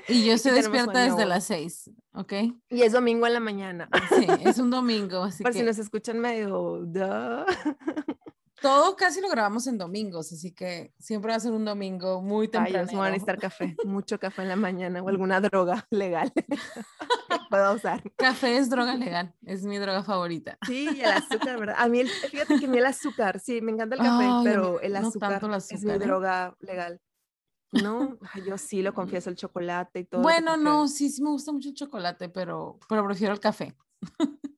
Y 0.07 0.25
yo 0.25 0.35
estoy 0.35 0.52
despierta 0.52 1.00
desde 1.00 1.26
las 1.26 1.45
seis, 1.45 1.90
¿ok? 2.14 2.33
y 2.71 2.83
es 2.83 2.93
domingo 2.93 3.26
en 3.26 3.35
la 3.35 3.40
mañana, 3.40 3.88
Sí, 4.17 4.26
es 4.45 4.59
un 4.59 4.71
domingo, 4.71 5.25
así 5.25 5.43
por 5.43 5.52
si 5.52 5.59
que 5.59 5.64
nos 5.67 5.78
escuchan 5.78 6.19
medio, 6.21 6.81
duh. 6.87 7.45
Todo 8.60 8.96
casi 8.96 9.20
lo 9.20 9.28
grabamos 9.28 9.66
en 9.66 9.78
domingos, 9.78 10.32
así 10.32 10.52
que 10.52 10.92
siempre 10.98 11.30
va 11.30 11.36
a 11.36 11.40
ser 11.40 11.52
un 11.52 11.64
domingo 11.64 12.20
muy 12.22 12.48
temprano. 12.48 12.86
Ay, 12.88 12.96
van 12.96 13.06
a 13.06 13.10
necesitar 13.10 13.38
café, 13.38 13.76
mucho 13.84 14.18
café 14.18 14.42
en 14.42 14.48
la 14.48 14.56
mañana 14.56 15.02
o 15.02 15.08
alguna 15.08 15.40
droga 15.40 15.86
legal 15.90 16.32
que 16.32 16.44
pueda 17.50 17.72
usar. 17.72 18.02
Café 18.16 18.56
es 18.56 18.70
droga 18.70 18.94
legal, 18.94 19.34
es 19.44 19.64
mi 19.64 19.78
droga 19.78 20.02
favorita. 20.02 20.58
Sí, 20.66 20.88
el 21.00 21.10
azúcar, 21.10 21.58
¿verdad? 21.58 21.76
A 21.78 21.88
mí, 21.88 22.00
el, 22.00 22.08
fíjate 22.08 22.58
que 22.58 22.66
a 22.66 22.68
mí 22.68 22.78
el 22.78 22.86
azúcar, 22.86 23.40
sí, 23.40 23.60
me 23.60 23.72
encanta 23.72 23.96
el 23.96 24.02
café, 24.02 24.28
pero 24.44 24.80
el 24.80 24.96
azúcar, 24.96 25.40
es 25.70 25.84
mi 25.84 25.92
¿eh? 25.92 25.98
droga 25.98 26.56
legal. 26.60 27.00
No, 27.70 28.18
yo 28.46 28.56
sí 28.56 28.82
lo 28.82 28.94
confieso, 28.94 29.28
el 29.28 29.36
chocolate 29.36 30.00
y 30.00 30.04
todo. 30.04 30.22
Bueno, 30.22 30.56
no, 30.56 30.88
sí, 30.88 31.10
sí 31.10 31.22
me 31.22 31.30
gusta 31.30 31.52
mucho 31.52 31.68
el 31.68 31.74
chocolate, 31.74 32.28
pero, 32.30 32.78
pero 32.88 33.04
prefiero 33.06 33.34
el 33.34 33.40
café. 33.40 33.76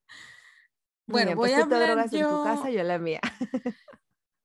bueno, 1.10 1.36
voy 1.36 1.50
pues 1.50 1.60
a 1.60 1.62
hablar 1.62 2.10
yo... 2.10 2.18
en 2.18 2.36
tu 2.36 2.44
casa, 2.44 2.70
yo 2.70 2.82
la 2.82 2.98
mía. 2.98 3.20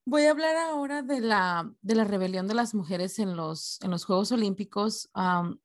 Voy 0.08 0.22
a 0.26 0.30
hablar 0.30 0.54
ahora 0.56 1.02
de 1.02 1.20
la, 1.20 1.68
de 1.82 1.96
la 1.96 2.04
rebelión 2.04 2.46
de 2.46 2.54
las 2.54 2.76
mujeres 2.76 3.18
en 3.18 3.36
los, 3.36 3.80
en 3.82 3.90
los 3.90 4.04
Juegos 4.04 4.30
Olímpicos. 4.30 5.10
uno 5.16 5.58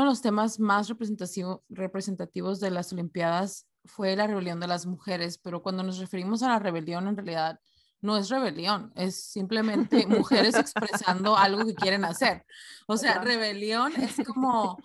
de 0.00 0.04
los 0.04 0.22
temas 0.22 0.60
más 0.60 0.88
representativo, 0.88 1.64
representativos 1.68 2.60
de 2.60 2.70
las 2.70 2.92
Olimpiadas 2.92 3.66
fue 3.84 4.14
la 4.14 4.28
rebelión 4.28 4.60
de 4.60 4.68
las 4.68 4.86
mujeres, 4.86 5.38
pero 5.38 5.62
cuando 5.62 5.82
nos 5.82 5.98
referimos 5.98 6.44
a 6.44 6.48
la 6.48 6.60
rebelión, 6.60 7.08
en 7.08 7.16
realidad 7.16 7.58
no 8.00 8.16
es 8.16 8.28
rebelión, 8.28 8.92
es 8.94 9.20
simplemente 9.32 10.06
mujeres 10.06 10.54
expresando 10.56 11.36
algo 11.36 11.66
que 11.66 11.74
quieren 11.74 12.04
hacer. 12.04 12.44
O 12.86 12.96
sea, 12.96 13.20
rebelión 13.20 13.92
es 13.96 14.24
como, 14.24 14.78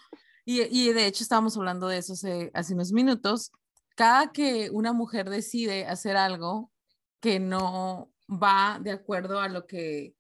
y, 0.44 0.62
y, 0.64 0.92
de 0.92 1.06
hecho 1.06 1.24
estábamos 1.24 1.56
hablando 1.56 1.88
de 1.88 2.00
eso 2.00 2.14
hace, 2.14 2.50
hace 2.56 2.74
unos 2.74 2.92
minutos, 2.92 3.52
cada 3.96 4.32
que 4.32 4.70
una 4.72 4.94
mujer 4.94 5.30
decide 5.30 5.86
hacer 5.86 6.18
algo 6.18 6.72
que 7.20 7.40
no 7.40 8.12
va 8.30 8.80
de 8.82 8.92
acuerdo 8.92 9.40
a 9.40 9.48
lo 9.50 9.66
que 9.68 10.16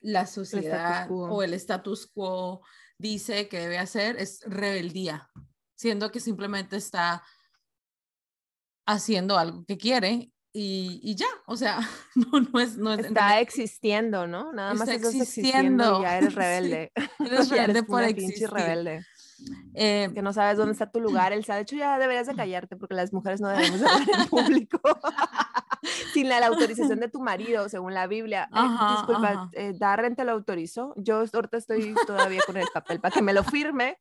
la 0.00 0.26
sociedad 0.26 1.08
o 1.10 1.42
el 1.42 1.54
status 1.54 2.06
quo 2.06 2.62
dice 2.98 3.48
que 3.48 3.58
debe 3.58 3.78
hacer, 3.78 4.16
es 4.18 4.40
rebeldía, 4.46 5.30
siendo 5.74 6.10
que 6.10 6.20
simplemente 6.20 6.76
está 6.76 7.22
haciendo 8.86 9.38
algo 9.38 9.64
que 9.64 9.78
quiere 9.78 10.32
y, 10.54 11.00
y, 11.02 11.14
ya, 11.14 11.26
o 11.46 11.56
sea, 11.56 11.80
no, 12.14 12.40
no 12.40 12.60
es... 12.60 12.76
No 12.76 12.92
es 12.92 13.06
Está 13.06 13.40
existiendo, 13.40 14.26
¿no? 14.26 14.52
Nada 14.52 14.74
más 14.74 14.86
estás 14.88 15.14
existiendo. 15.14 16.00
y 16.00 16.02
ya 16.02 16.18
eres 16.18 16.34
rebelde. 16.34 16.92
eres 17.20 17.48
rebelde 17.48 17.82
por 17.84 18.02
existir. 18.02 18.50
rebelde. 18.50 19.04
Eh, 19.74 20.10
que 20.14 20.22
no 20.22 20.32
sabes 20.32 20.58
dónde 20.58 20.72
está 20.72 20.90
tu 20.90 21.00
lugar. 21.00 21.32
El 21.32 21.42
de 21.42 21.60
hecho, 21.60 21.76
ya 21.76 21.98
deberías 21.98 22.26
de 22.26 22.34
callarte 22.36 22.76
porque 22.76 22.94
las 22.94 23.12
mujeres 23.12 23.40
no 23.40 23.48
debemos 23.48 23.82
hablar 23.82 24.08
en 24.20 24.28
público 24.28 24.80
sin 26.12 26.28
la, 26.28 26.46
autorización 26.46 27.00
de 27.00 27.08
tu 27.08 27.20
marido, 27.20 27.68
según 27.68 27.94
la 27.94 28.06
Biblia. 28.06 28.48
Eh, 28.54 28.96
disculpa, 28.96 29.50
eh, 29.52 29.72
Darren 29.76 30.16
te 30.16 30.24
lo 30.24 30.32
autorizó. 30.32 30.94
Yo 30.96 31.24
ahorita 31.32 31.56
estoy 31.56 31.94
todavía 32.06 32.40
con 32.46 32.56
el 32.56 32.66
papel 32.72 33.00
para 33.00 33.14
que 33.14 33.22
me 33.22 33.32
lo 33.32 33.44
firme, 33.44 33.98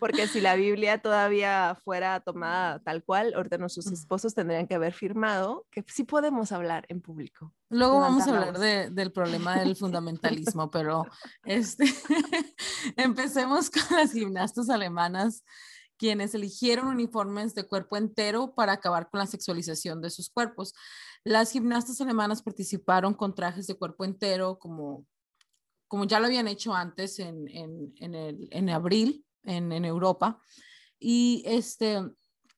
porque 0.00 0.26
si 0.26 0.40
la 0.40 0.54
Biblia 0.54 0.98
todavía 0.98 1.76
fuera 1.84 2.20
tomada 2.20 2.78
tal 2.80 3.02
cual, 3.04 3.34
ahorita 3.34 3.58
nuestros 3.58 3.86
esposos 3.86 4.34
tendrían 4.34 4.66
que 4.66 4.74
haber 4.74 4.92
firmado 4.92 5.66
que 5.70 5.84
sí 5.88 6.04
podemos 6.04 6.52
hablar 6.52 6.84
en 6.88 7.00
público. 7.00 7.52
Luego 7.70 7.98
vamos 7.98 8.26
a 8.26 8.30
hablar 8.30 8.58
de, 8.58 8.90
del 8.90 9.10
problema 9.10 9.58
del 9.58 9.74
fundamentalismo, 9.76 10.70
pero 10.70 11.06
este, 11.44 11.84
empecemos 12.96 13.70
con 13.70 13.96
las 13.96 14.12
gimnastas 14.12 14.70
alemanas 14.70 15.44
quienes 16.04 16.34
eligieron 16.34 16.88
uniformes 16.88 17.54
de 17.54 17.66
cuerpo 17.66 17.96
entero 17.96 18.54
para 18.54 18.72
acabar 18.72 19.08
con 19.08 19.20
la 19.20 19.26
sexualización 19.26 20.02
de 20.02 20.10
sus 20.10 20.28
cuerpos. 20.28 20.74
Las 21.24 21.50
gimnastas 21.50 21.98
alemanas 22.02 22.42
participaron 22.42 23.14
con 23.14 23.34
trajes 23.34 23.66
de 23.66 23.74
cuerpo 23.74 24.04
entero, 24.04 24.58
como, 24.58 25.06
como 25.88 26.04
ya 26.04 26.20
lo 26.20 26.26
habían 26.26 26.46
hecho 26.46 26.74
antes 26.74 27.18
en, 27.20 27.48
en, 27.48 27.94
en, 28.00 28.14
el, 28.14 28.48
en 28.50 28.68
abril 28.68 29.24
en, 29.44 29.72
en 29.72 29.86
Europa. 29.86 30.38
Y 30.98 31.42
este, 31.46 32.02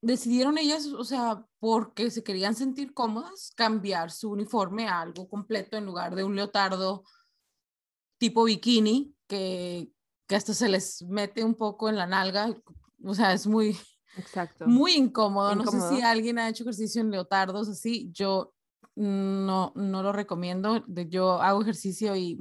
decidieron 0.03 0.59
ellas, 0.59 0.87
o 0.87 1.05
sea, 1.05 1.47
porque 1.61 2.11
se 2.11 2.25
querían 2.25 2.57
sentir 2.57 2.95
cómodas, 2.95 3.53
cambiar 3.55 4.11
su 4.11 4.33
uniforme 4.33 4.89
a 4.89 5.03
algo 5.03 5.29
completo 5.29 5.77
en 5.77 5.87
lugar 5.87 6.17
de 6.17 6.25
un 6.25 6.35
leotardo 6.35 7.05
tipo 8.19 8.43
bikini 8.43 9.15
que, 9.29 9.93
que 10.27 10.35
hasta 10.35 10.53
se 10.53 10.69
les 10.69 11.03
mete 11.03 11.45
un 11.45 11.55
poco 11.55 11.89
en 11.89 11.95
la 11.95 12.09
nalga, 12.09 12.53
o 13.07 13.15
sea, 13.15 13.33
es 13.33 13.47
muy, 13.47 13.77
Exacto. 14.17 14.67
muy 14.67 14.93
incómodo. 14.95 15.55
No 15.55 15.71
sé 15.71 15.81
si 15.89 16.03
alguien 16.03 16.39
ha 16.39 16.49
hecho 16.49 16.65
ejercicio 16.65 17.01
en 17.01 17.11
leotardos 17.11 17.69
así, 17.69 18.11
yo 18.13 18.53
no, 18.97 19.73
no 19.75 20.03
lo 20.03 20.13
recomiendo. 20.13 20.85
Yo 20.87 21.41
hago 21.41 21.63
ejercicio 21.63 22.17
y 22.17 22.39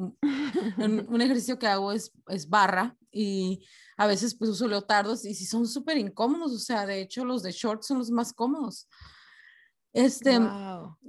un, 0.77 1.21
ejercicio 1.21 1.59
que 1.59 1.67
hago 1.67 1.91
es, 1.91 2.11
es 2.27 2.49
barra 2.49 2.97
y 3.11 3.65
a 3.97 4.07
veces 4.07 4.35
pues 4.35 4.49
uso 4.49 4.67
leotardos 4.67 5.25
y 5.25 5.33
sí 5.33 5.45
son 5.45 5.67
súper 5.67 5.97
incómodos, 5.97 6.51
o 6.53 6.59
sea, 6.59 6.85
de 6.85 7.01
hecho 7.01 7.23
los 7.23 7.43
de 7.43 7.51
shorts 7.51 7.87
son 7.87 7.99
los 7.99 8.11
más 8.11 8.33
cómodos. 8.33 8.89
Este, 9.93 10.37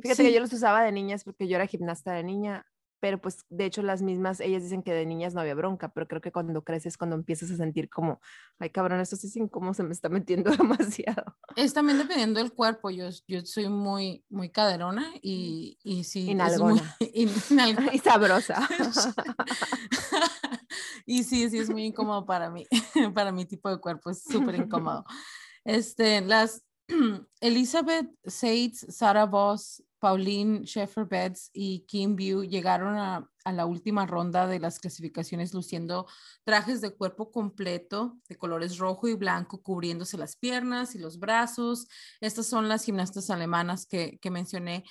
Fíjate 0.01 0.23
que 0.23 0.33
yo 0.33 0.39
los 0.41 0.53
usaba 0.53 0.85
de 0.85 0.93
niñas 0.93 1.25
porque 1.25 1.49
yo 1.49 1.57
era 1.57 1.67
gimnasta 1.67 2.13
de 2.13 2.23
niña, 2.23 2.65
pero 3.01 3.21
pues 3.21 3.45
de 3.49 3.67
hecho 3.67 3.83
las 3.83 4.03
mismas, 4.03 4.41
ellas 4.41 4.63
dicen 4.63 4.83
que 4.83 4.93
de 4.93 5.07
niñas 5.07 5.35
no 5.35 5.41
había 5.41 5.55
bronca, 5.55 5.93
pero 5.93 6.09
creo 6.09 6.21
que 6.21 6.33
cuando 6.33 6.65
creces, 6.65 6.97
cuando 6.97 7.17
empiezas 7.17 7.51
a 7.51 7.57
sentir 7.57 7.91
como, 7.91 8.21
ay 8.59 8.71
cabrón, 8.71 9.01
esto 9.01 9.17
sí 9.17 9.27
es 9.27 9.37
incómodo, 9.37 9.75
se 9.75 9.83
me 9.83 9.93
está 9.93 10.09
metiendo 10.09 10.51
demasiado. 10.57 11.37
Es 11.57 11.75
también 11.75 11.99
dependiendo 11.99 12.41
del 12.41 12.53
cuerpo, 12.53 12.91
yo, 12.91 13.09
yo 13.27 13.41
soy 13.45 13.69
muy, 13.69 14.25
muy 14.29 14.51
caderona 14.51 15.13
y, 15.23 15.79
y 15.83 16.05
sí. 16.05 16.31
Es 16.31 16.61
muy, 16.61 16.81
y 17.93 17.99
sabrosa. 17.99 18.69
y 21.05 21.23
sí, 21.23 21.51
sí 21.51 21.59
es 21.59 21.71
muy 21.71 21.85
incómodo 21.85 22.25
para 22.25 22.51
mí, 22.51 22.67
para 23.15 23.33
mi 23.33 23.45
tipo 23.45 23.71
de 23.71 23.79
cuerpo, 23.79 24.11
es 24.11 24.23
súper 24.23 24.55
incómodo. 24.55 25.05
Este, 25.65 26.21
las 26.21 26.63
Elizabeth 27.41 28.09
Seitz, 28.25 28.87
Sarah 28.89 29.27
Voss, 29.27 29.83
Pauline 30.07 30.63
Sheffer 30.63 31.05
Betts 31.05 31.51
y 31.53 31.81
Kim 31.81 32.15
View 32.15 32.45
llegaron 32.45 32.97
a, 32.97 33.29
la 33.45 33.67
última 33.67 34.07
ronda 34.07 34.47
de 34.47 34.61
las 34.61 34.79
clasificaciones 34.79 35.53
luciendo 35.53 36.07
trajes 36.45 36.81
de 36.81 36.95
cuerpo 36.95 37.33
completo 37.33 38.17
de 38.29 38.37
colores 38.37 38.79
rojo 38.79 39.09
y 39.09 39.15
blanco 39.15 39.61
cubriéndose 39.63 40.17
las 40.17 40.37
piernas 40.37 40.95
y 40.95 41.01
los 41.01 41.19
brazos. 41.19 41.89
Estas 42.21 42.47
son 42.47 42.69
las 42.69 42.85
gimnastas 42.85 43.31
alemanas 43.31 43.85
que, 43.85 44.21
mencioné. 44.31 44.85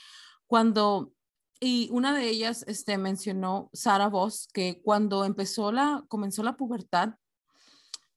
Cuando, 0.48 1.13
y 1.62 1.88
una 1.93 2.13
de 2.13 2.27
ellas 2.27 2.65
este, 2.67 2.98
mencionó, 2.98 3.69
Sarah 3.72 4.10
Voss, 4.10 4.50
que 4.51 4.81
cuando 4.84 5.24
empezó 5.24 5.72
la, 5.72 6.03
comenzó 6.10 6.43
la 6.43 6.57
pubertad, 6.57 7.15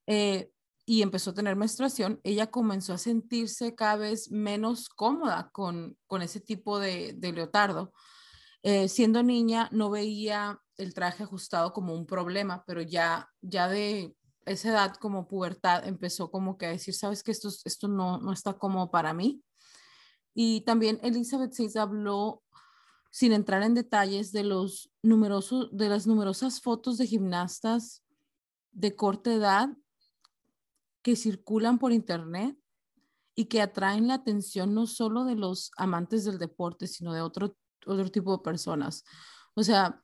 eh, 0.09 0.51
y 0.89 1.03
empezó 1.03 1.33
a 1.33 1.35
tener 1.35 1.55
menstruación, 1.55 2.19
ella 2.25 2.51
comenzó 2.51 2.95
a 2.95 2.99
sentirse 2.99 3.75
cada 3.75 3.97
vez 3.97 4.31
menos 4.31 4.89
cómoda 4.89 5.51
con, 5.53 5.99
con 6.07 6.23
ese 6.23 6.41
tipo 6.41 6.79
de, 6.79 7.13
de 7.15 7.31
leotardo. 7.31 7.93
Eh, 8.63 8.89
siendo 8.89 9.23
niña 9.23 9.69
no 9.71 9.91
veía 9.91 10.59
el 10.79 10.95
traje 10.95 11.25
ajustado 11.25 11.75
como 11.75 11.93
un 11.93 12.07
problema, 12.07 12.65
pero 12.67 12.81
ya, 12.81 13.29
ya 13.43 13.69
de 13.69 14.17
esa 14.47 14.71
edad 14.71 14.95
como 14.95 15.29
pubertad 15.29 15.87
empezó 15.87 16.31
como 16.31 16.57
que 16.57 16.65
a 16.65 16.71
decir, 16.71 16.95
sabes 16.95 17.23
que 17.23 17.33
esto, 17.33 17.51
esto 17.67 17.87
no, 17.87 18.17
no 18.17 18.33
está 18.33 18.55
como 18.55 18.91
para 18.91 19.13
mí. 19.13 19.43
Y 20.33 20.63
también 20.63 21.01
Elizabeth 21.03 21.53
Seitz 21.53 21.77
habló, 21.77 22.43
sin 23.11 23.33
entrar 23.33 23.63
en 23.63 23.75
detalles, 23.75 24.33
de, 24.33 24.43
los 24.43 24.91
numerosos, 25.03 25.69
de 25.71 25.91
las 25.91 26.07
numerosas 26.07 26.63
fotos 26.63 26.97
de 26.97 27.07
gimnastas 27.07 28.03
de 28.73 28.97
corta 28.97 29.35
edad 29.35 29.69
que 31.09 31.17
circulan 31.17 31.79
por 31.79 31.95
Internet 31.95 32.55
y 33.35 33.47
que 33.47 33.63
atraen 33.63 34.09
la 34.09 34.15
atención 34.15 34.75
no 34.75 34.87
solo 34.87 35.25
de 35.25 35.37
los 35.37 35.71
amantes 35.79 36.27
del 36.27 36.39
deporte, 36.39 36.87
sino 36.87 37.15
de 37.15 37.23
otro, 37.23 37.57
otro 37.87 38.11
tipo 38.11 38.37
de 38.37 38.43
personas. 38.43 39.05
O 39.55 39.63
sea, 39.63 40.03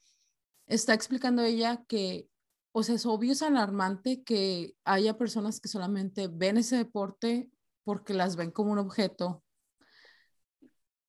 está 0.67 0.95
explicando 0.95 1.43
ella 1.43 1.85
que, 1.87 2.31
o 2.73 2.83
sea, 2.83 2.95
es 2.95 3.05
obvio, 3.05 3.33
es 3.33 3.43
alarmante 3.43 4.25
que 4.25 4.79
haya 4.83 5.19
personas 5.19 5.61
que 5.61 5.69
solamente 5.69 6.27
ven 6.29 6.57
ese 6.57 6.77
deporte 6.77 7.51
porque 7.85 8.15
las 8.15 8.37
ven 8.37 8.51
como 8.51 8.73
un 8.73 8.79
objeto, 8.79 9.45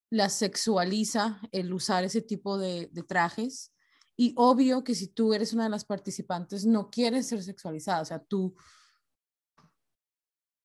las 0.10 0.34
sexualiza 0.34 1.40
el 1.54 1.72
usar 1.72 2.04
ese 2.04 2.22
tipo 2.22 2.58
de, 2.58 2.90
de 2.92 3.04
trajes. 3.04 3.72
Y 4.18 4.34
obvio 4.36 4.84
que 4.84 4.94
si 4.94 5.08
tú 5.08 5.34
eres 5.34 5.54
una 5.54 5.64
de 5.64 5.70
las 5.70 5.86
participantes, 5.86 6.66
no 6.66 6.90
quieres 6.90 7.28
ser 7.28 7.42
sexualizada, 7.42 8.02
o 8.02 8.06
sea, 8.06 8.20
tú 8.20 8.58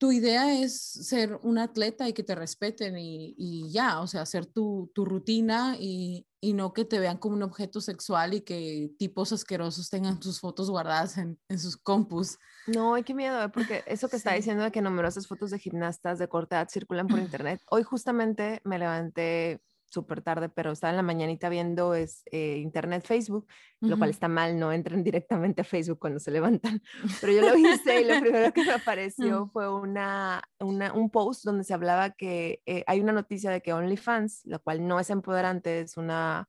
tu 0.00 0.12
idea 0.12 0.58
es 0.58 0.80
ser 0.80 1.38
un 1.42 1.58
atleta 1.58 2.08
y 2.08 2.14
que 2.14 2.22
te 2.22 2.34
respeten 2.34 2.96
y, 2.96 3.70
ya, 3.70 4.00
o 4.00 4.06
sea, 4.06 4.22
hacer 4.22 4.46
tu, 4.46 4.90
rutina 4.96 5.76
y, 5.78 6.26
no 6.54 6.72
que 6.72 6.86
te 6.86 6.98
vean 6.98 7.18
como 7.18 7.36
un 7.36 7.42
objeto 7.42 7.82
sexual 7.82 8.32
y 8.32 8.40
que 8.40 8.94
tipos 8.98 9.30
asquerosos 9.30 9.90
tengan 9.90 10.22
sus 10.22 10.40
fotos 10.40 10.70
guardadas 10.70 11.18
en, 11.18 11.38
sus 11.58 11.76
compus. 11.76 12.38
No, 12.66 12.94
hay 12.94 13.02
que 13.02 13.12
miedo, 13.12 13.44
¿eh? 13.44 13.50
porque 13.50 13.84
eso 13.86 14.08
que 14.08 14.16
está 14.16 14.32
diciendo 14.32 14.64
de 14.64 14.72
que 14.72 14.80
numerosas 14.80 15.26
fotos 15.26 15.50
de 15.50 15.58
gimnastas 15.58 16.18
de 16.18 16.28
corta 16.28 16.56
edad 16.56 16.70
circulan 16.70 17.06
por 17.06 17.18
internet. 17.18 17.60
Hoy 17.68 17.82
justamente 17.82 18.62
me 18.64 18.78
levanté 18.78 19.60
súper 19.90 20.22
tarde, 20.22 20.48
pero 20.48 20.72
estaba 20.72 20.90
en 20.90 20.96
la 20.96 21.02
mañanita 21.02 21.48
viendo 21.48 21.94
es, 21.94 22.22
eh, 22.30 22.56
internet, 22.58 23.04
Facebook, 23.06 23.46
lo 23.80 23.98
cual 23.98 24.10
está 24.10 24.28
mal, 24.28 24.58
no 24.58 24.72
entren 24.72 25.04
directamente 25.04 25.62
a 25.62 25.64
Facebook 25.64 25.98
cuando 25.98 26.20
se 26.20 26.30
levantan, 26.30 26.82
pero 27.20 27.32
yo 27.32 27.42
lo 27.42 27.56
hice 27.56 28.00
y 28.00 28.04
lo 28.04 28.20
primero 28.20 28.52
que 28.52 28.64
me 28.64 28.72
apareció 28.72 29.48
fue 29.52 29.72
una, 29.72 30.42
una, 30.60 30.92
un 30.92 31.10
post 31.10 31.44
donde 31.44 31.64
se 31.64 31.74
hablaba 31.74 32.10
que 32.10 32.62
eh, 32.66 32.84
hay 32.86 33.00
una 33.00 33.12
noticia 33.12 33.50
de 33.50 33.60
que 33.60 33.72
OnlyFans, 33.72 34.42
la 34.44 34.58
cual 34.58 34.86
no 34.86 35.00
es 35.00 35.10
empoderante, 35.10 35.80
es 35.80 35.96
una 35.96 36.48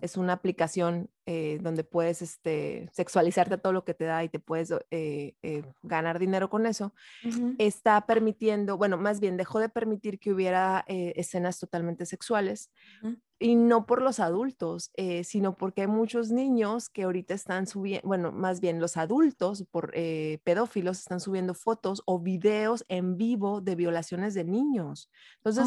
es 0.00 0.16
una 0.16 0.32
aplicación 0.32 1.10
eh, 1.26 1.58
donde 1.62 1.84
puedes 1.84 2.20
este, 2.22 2.88
sexualizarte 2.92 3.58
todo 3.58 3.72
lo 3.72 3.84
que 3.84 3.94
te 3.94 4.04
da 4.04 4.24
y 4.24 4.28
te 4.28 4.38
puedes 4.38 4.72
eh, 4.90 5.34
eh, 5.42 5.62
ganar 5.82 6.18
dinero 6.18 6.50
con 6.50 6.66
eso, 6.66 6.94
está 7.58 8.06
permitiendo, 8.06 8.76
bueno, 8.76 8.96
más 8.96 9.20
bien 9.20 9.36
dejó 9.36 9.60
de 9.60 9.68
permitir 9.68 10.18
que 10.18 10.32
hubiera 10.32 10.84
escenas 10.88 11.58
totalmente 11.58 12.06
sexuales 12.06 12.70
y 13.42 13.56
no 13.56 13.86
por 13.86 14.00
los 14.00 14.20
adultos, 14.20 14.92
eh, 14.94 15.24
sino 15.24 15.56
porque 15.56 15.82
hay 15.82 15.86
muchos 15.88 16.30
niños 16.30 16.88
que 16.88 17.02
ahorita 17.02 17.34
están 17.34 17.66
subiendo, 17.66 18.06
bueno, 18.06 18.30
más 18.30 18.60
bien 18.60 18.80
los 18.80 18.96
adultos 18.96 19.64
por 19.70 19.90
eh, 19.94 20.38
pedófilos 20.44 21.00
están 21.00 21.20
subiendo 21.20 21.52
fotos 21.52 22.02
o 22.06 22.20
videos 22.20 22.84
en 22.88 23.16
vivo 23.16 23.60
de 23.60 23.74
violaciones 23.74 24.34
de 24.34 24.44
niños. 24.44 25.10
Entonces, 25.44 25.66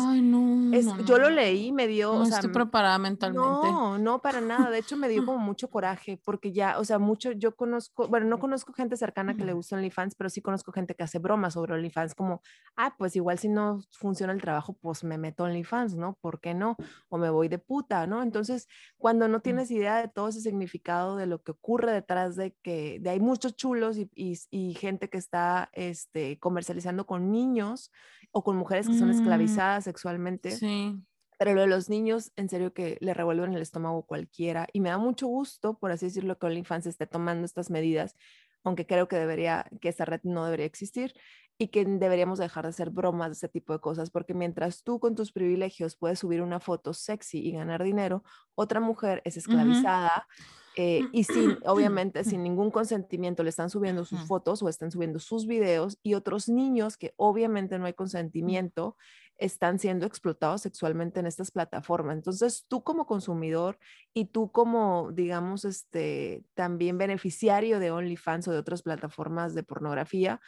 yo 1.06 1.18
lo 1.18 1.30
leí, 1.30 1.72
me 1.74 1.88
dio... 1.88 2.14
No 2.14 2.24
estoy 2.24 2.50
preparada 2.50 2.98
mentalmente. 2.98 3.42
No, 3.44 3.98
no, 3.98 4.22
para 4.22 4.40
nada. 4.40 4.70
De 4.70 4.80
hecho, 4.80 4.96
me 4.96 5.10
dio 5.10 5.26
como 5.26 5.40
mucho 5.46 5.70
coraje 5.70 6.20
porque 6.24 6.52
ya, 6.52 6.80
o 6.80 6.84
sea, 6.84 7.00
mucho, 7.00 7.32
yo 7.32 7.56
conozco, 7.56 8.08
bueno, 8.08 8.26
no 8.26 8.40
conozco 8.40 8.74
gente 8.74 8.98
cercana 8.98 9.36
que 9.36 9.46
le 9.46 9.54
guste 9.54 9.76
OnlyFans, 9.76 10.16
pero 10.16 10.30
sí 10.30 10.42
conozco 10.42 10.72
gente 10.72 10.96
que 10.96 11.04
hace 11.04 11.20
bromas 11.20 11.54
sobre 11.54 11.74
OnlyFans, 11.74 12.16
como, 12.16 12.42
ah, 12.76 12.96
pues 12.98 13.16
igual 13.16 13.40
si 13.40 13.48
no 13.48 13.82
funciona 13.92 14.34
el 14.34 14.42
trabajo, 14.42 14.74
pues 14.74 15.04
me 15.04 15.18
meto 15.18 15.44
OnlyFans, 15.44 15.96
¿no? 15.96 16.18
¿Por 16.22 16.42
qué 16.42 16.54
no? 16.54 16.76
O 17.10 17.18
me 17.18 17.30
voy 17.30 17.48
de 17.48 17.60
puta, 17.60 18.08
¿no? 18.08 18.24
Entonces, 18.24 18.68
cuando 18.98 19.28
no 19.28 19.40
tienes 19.40 19.72
idea 19.72 19.98
de 19.98 20.08
todo 20.08 20.30
ese 20.30 20.42
significado 20.42 21.16
de 21.16 21.28
lo 21.28 21.42
que 21.42 21.52
ocurre 21.52 21.92
detrás 21.92 22.36
de 22.36 22.56
que 22.62 23.00
de 23.00 23.10
hay 23.12 23.20
muchos 23.20 23.56
chulos 23.56 23.98
y, 23.98 24.10
y, 24.16 24.74
gente 24.74 25.10
que 25.10 25.18
está 25.18 25.70
este, 25.74 26.40
comercializando 26.40 27.06
con 27.06 27.32
niños 27.32 27.92
o 28.32 28.44
con 28.44 28.58
mujeres 28.58 28.88
que 28.88 28.98
son 28.98 29.10
mm. 29.10 29.12
esclavizadas 29.12 29.84
sexualmente. 29.84 30.52
Sí. 30.52 31.00
Pero 31.38 31.54
lo 31.54 31.62
de 31.62 31.68
los 31.68 31.90
niños, 31.90 32.32
en 32.36 32.50
serio 32.50 32.74
que 32.74 32.98
le 33.02 33.14
revuelven 33.14 33.54
el 33.54 33.62
estómago 33.62 34.06
cualquiera. 34.06 34.68
Y 34.74 34.80
me 34.80 34.90
da 34.90 34.98
mucho 34.98 35.28
gusto, 35.28 35.78
por 35.78 35.92
así 35.92 36.06
decirlo, 36.06 36.38
que 36.38 36.50
la 36.50 36.60
infancia 36.60 36.90
esté 36.90 37.08
tomando 37.08 37.46
estas 37.46 37.70
medidas, 37.70 38.16
aunque 38.64 38.86
creo 38.86 39.08
que 39.08 39.18
debería, 39.18 39.66
que 39.82 39.90
esta 39.90 40.06
red 40.06 40.22
no 40.24 40.46
debería 40.46 40.66
existir 40.66 41.14
y 41.58 41.70
que 41.70 41.86
deberíamos 41.86 42.40
dejar 42.40 42.66
de 42.66 42.70
hacer 42.70 42.90
bromas 42.90 43.30
de 43.30 43.34
ese 43.34 43.50
tipo 43.50 43.74
de 43.74 43.80
cosas, 43.80 44.10
porque 44.10 44.34
mientras 44.34 44.84
tú 44.84 45.00
con 45.00 45.16
tus 45.16 45.32
privilegios 45.32 45.96
puedes 45.96 46.20
subir 46.20 46.42
una 46.42 46.60
foto 46.60 46.94
sexy 46.94 47.40
y 47.40 47.54
ganar 47.54 47.84
dinero, 47.84 48.24
otra 48.56 48.80
mujer 48.80 49.22
es 49.24 49.38
esclavizada 49.38 50.28
eh, 50.76 51.02
y 51.12 51.24
sin, 51.24 51.58
obviamente, 51.66 52.24
sin 52.24 52.44
ningún 52.44 52.72
consentimiento 52.72 53.44
le 53.44 53.50
están 53.50 53.70
subiendo 53.70 54.06
sus 54.06 54.28
fotos 54.28 54.62
o 54.62 54.70
están 54.70 54.92
subiendo 54.92 55.20
sus 55.20 55.48
videos 55.48 55.98
y 56.04 56.14
otros 56.14 56.50
niños 56.50 56.98
que 56.98 57.14
obviamente 57.18 57.80
no 57.80 57.86
hay 57.86 57.94
consentimiento 57.94 58.96
están 59.38 59.80
siendo 59.80 60.06
explotados 60.06 60.62
sexualmente 60.62 61.20
en 61.20 61.26
estas 61.26 61.52
plataformas. 61.52 62.16
Entonces, 62.16 62.66
tú 62.68 62.84
como 62.84 63.06
consumidor 63.06 63.78
y 64.14 64.26
tú 64.26 64.52
como, 64.52 65.12
digamos, 65.12 65.66
este, 65.66 66.46
también 66.54 66.98
beneficiario 66.98 67.80
de 67.80 67.92
OnlyFans 67.92 68.48
o 68.48 68.52
de 68.52 68.60
otras 68.60 68.82
plataformas 68.82 69.54
de 69.54 69.64
pornografía, 69.64 70.40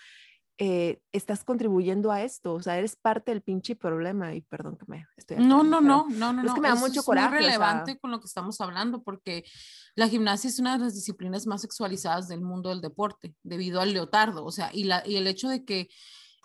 eh, 0.59 1.01
estás 1.11 1.43
contribuyendo 1.43 2.11
a 2.11 2.23
esto, 2.23 2.53
o 2.55 2.61
sea, 2.63 2.79
eres 2.79 2.95
parte 2.95 3.31
del 3.31 3.43
pinche 3.43 3.75
problema 3.75 4.33
y 4.33 4.41
perdón 4.41 4.75
que 4.75 4.85
me 4.87 5.05
estoy... 5.15 5.37
No, 5.37 5.63
no, 5.63 5.81
no, 5.81 6.07
no, 6.09 6.33
no, 6.33 6.43
Es 6.43 6.53
que 6.53 6.61
me 6.61 6.69
da 6.69 6.75
mucho 6.75 7.03
coraje. 7.03 7.37
Es 7.37 7.45
relevante 7.45 7.99
con 7.99 8.09
lo 8.09 8.19
que 8.19 8.25
estamos 8.25 8.59
hablando 8.59 9.03
porque 9.03 9.43
la 9.93 10.07
gimnasia 10.07 10.49
es 10.49 10.57
una 10.57 10.77
de 10.77 10.85
las 10.85 10.95
disciplinas 10.95 11.45
más 11.45 11.61
sexualizadas 11.61 12.27
del 12.27 12.41
mundo 12.41 12.69
del 12.69 12.81
deporte 12.81 13.35
debido 13.43 13.81
al 13.81 13.93
leotardo, 13.93 14.43
o 14.43 14.51
sea, 14.51 14.71
y, 14.73 14.85
la, 14.85 15.03
y 15.05 15.17
el 15.17 15.27
hecho 15.27 15.47
de 15.47 15.63
que 15.63 15.89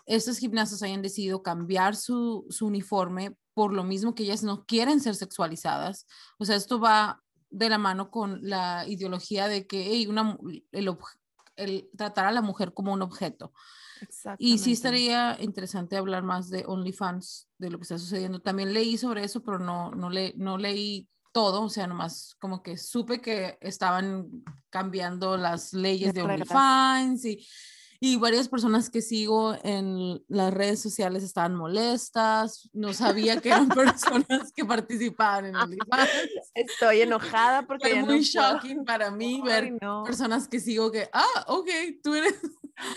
estas 0.05 0.37
gimnastas 0.37 0.83
hayan 0.83 1.01
decidido 1.01 1.41
cambiar 1.41 1.95
su, 1.95 2.45
su 2.49 2.67
uniforme 2.67 3.35
por 3.55 3.73
lo 3.73 3.83
mismo 3.83 4.13
que 4.13 4.23
ellas 4.23 4.43
no 4.43 4.65
quieren 4.65 4.99
ser 4.99 5.15
sexualizadas, 5.15 6.05
o 6.37 6.45
sea, 6.45 6.55
esto 6.55 6.79
va 6.79 7.23
de 7.49 7.69
la 7.69 7.79
mano 7.79 8.11
con 8.11 8.39
la 8.41 8.85
ideología 8.87 9.47
de 9.47 9.65
que 9.65 10.05
una, 10.07 10.37
el, 10.71 10.97
el 11.55 11.89
tratar 11.97 12.25
a 12.25 12.31
la 12.31 12.41
mujer 12.41 12.73
como 12.73 12.93
un 12.93 13.01
objeto. 13.01 13.53
Y 14.37 14.57
sí 14.57 14.73
estaría 14.73 15.37
interesante 15.39 15.97
hablar 15.97 16.23
más 16.23 16.49
de 16.49 16.63
OnlyFans, 16.65 17.47
de 17.57 17.69
lo 17.69 17.77
que 17.77 17.83
está 17.83 17.97
sucediendo. 17.97 18.39
También 18.39 18.73
leí 18.73 18.97
sobre 18.97 19.23
eso, 19.23 19.43
pero 19.43 19.59
no, 19.59 19.91
no, 19.91 20.09
le, 20.09 20.33
no 20.37 20.57
leí 20.57 21.07
todo, 21.31 21.63
o 21.63 21.69
sea, 21.69 21.87
nomás 21.87 22.35
como 22.39 22.61
que 22.61 22.77
supe 22.77 23.21
que 23.21 23.57
estaban 23.61 24.43
cambiando 24.69 25.37
las 25.37 25.73
leyes 25.73 26.13
de, 26.13 26.21
de 26.21 26.27
OnlyFans 26.27 27.25
y 27.25 27.45
y 28.05 28.17
varias 28.17 28.49
personas 28.49 28.89
que 28.89 29.01
sigo 29.01 29.55
en 29.63 30.21
las 30.27 30.53
redes 30.53 30.81
sociales 30.81 31.23
estaban 31.23 31.55
molestas, 31.55 32.69
no 32.73 32.91
sabía 32.93 33.39
que 33.39 33.47
eran 33.47 33.69
personas 33.69 34.51
que 34.53 34.65
participaban 34.65 35.45
en 35.45 35.55
el 35.55 35.77
Estoy 36.53 37.01
enojada 37.01 37.63
porque 37.63 37.89
fue 37.89 38.03
muy 38.03 38.21
shocking 38.21 38.85
para 38.85 39.09
mí 39.09 39.41
ver 39.43 39.77
personas 40.05 40.47
que 40.47 40.59
sigo 40.59 40.91
que, 40.91 41.09
ah, 41.11 41.45
ok, 41.47 41.69
tú 42.03 42.13
eres... 42.13 42.35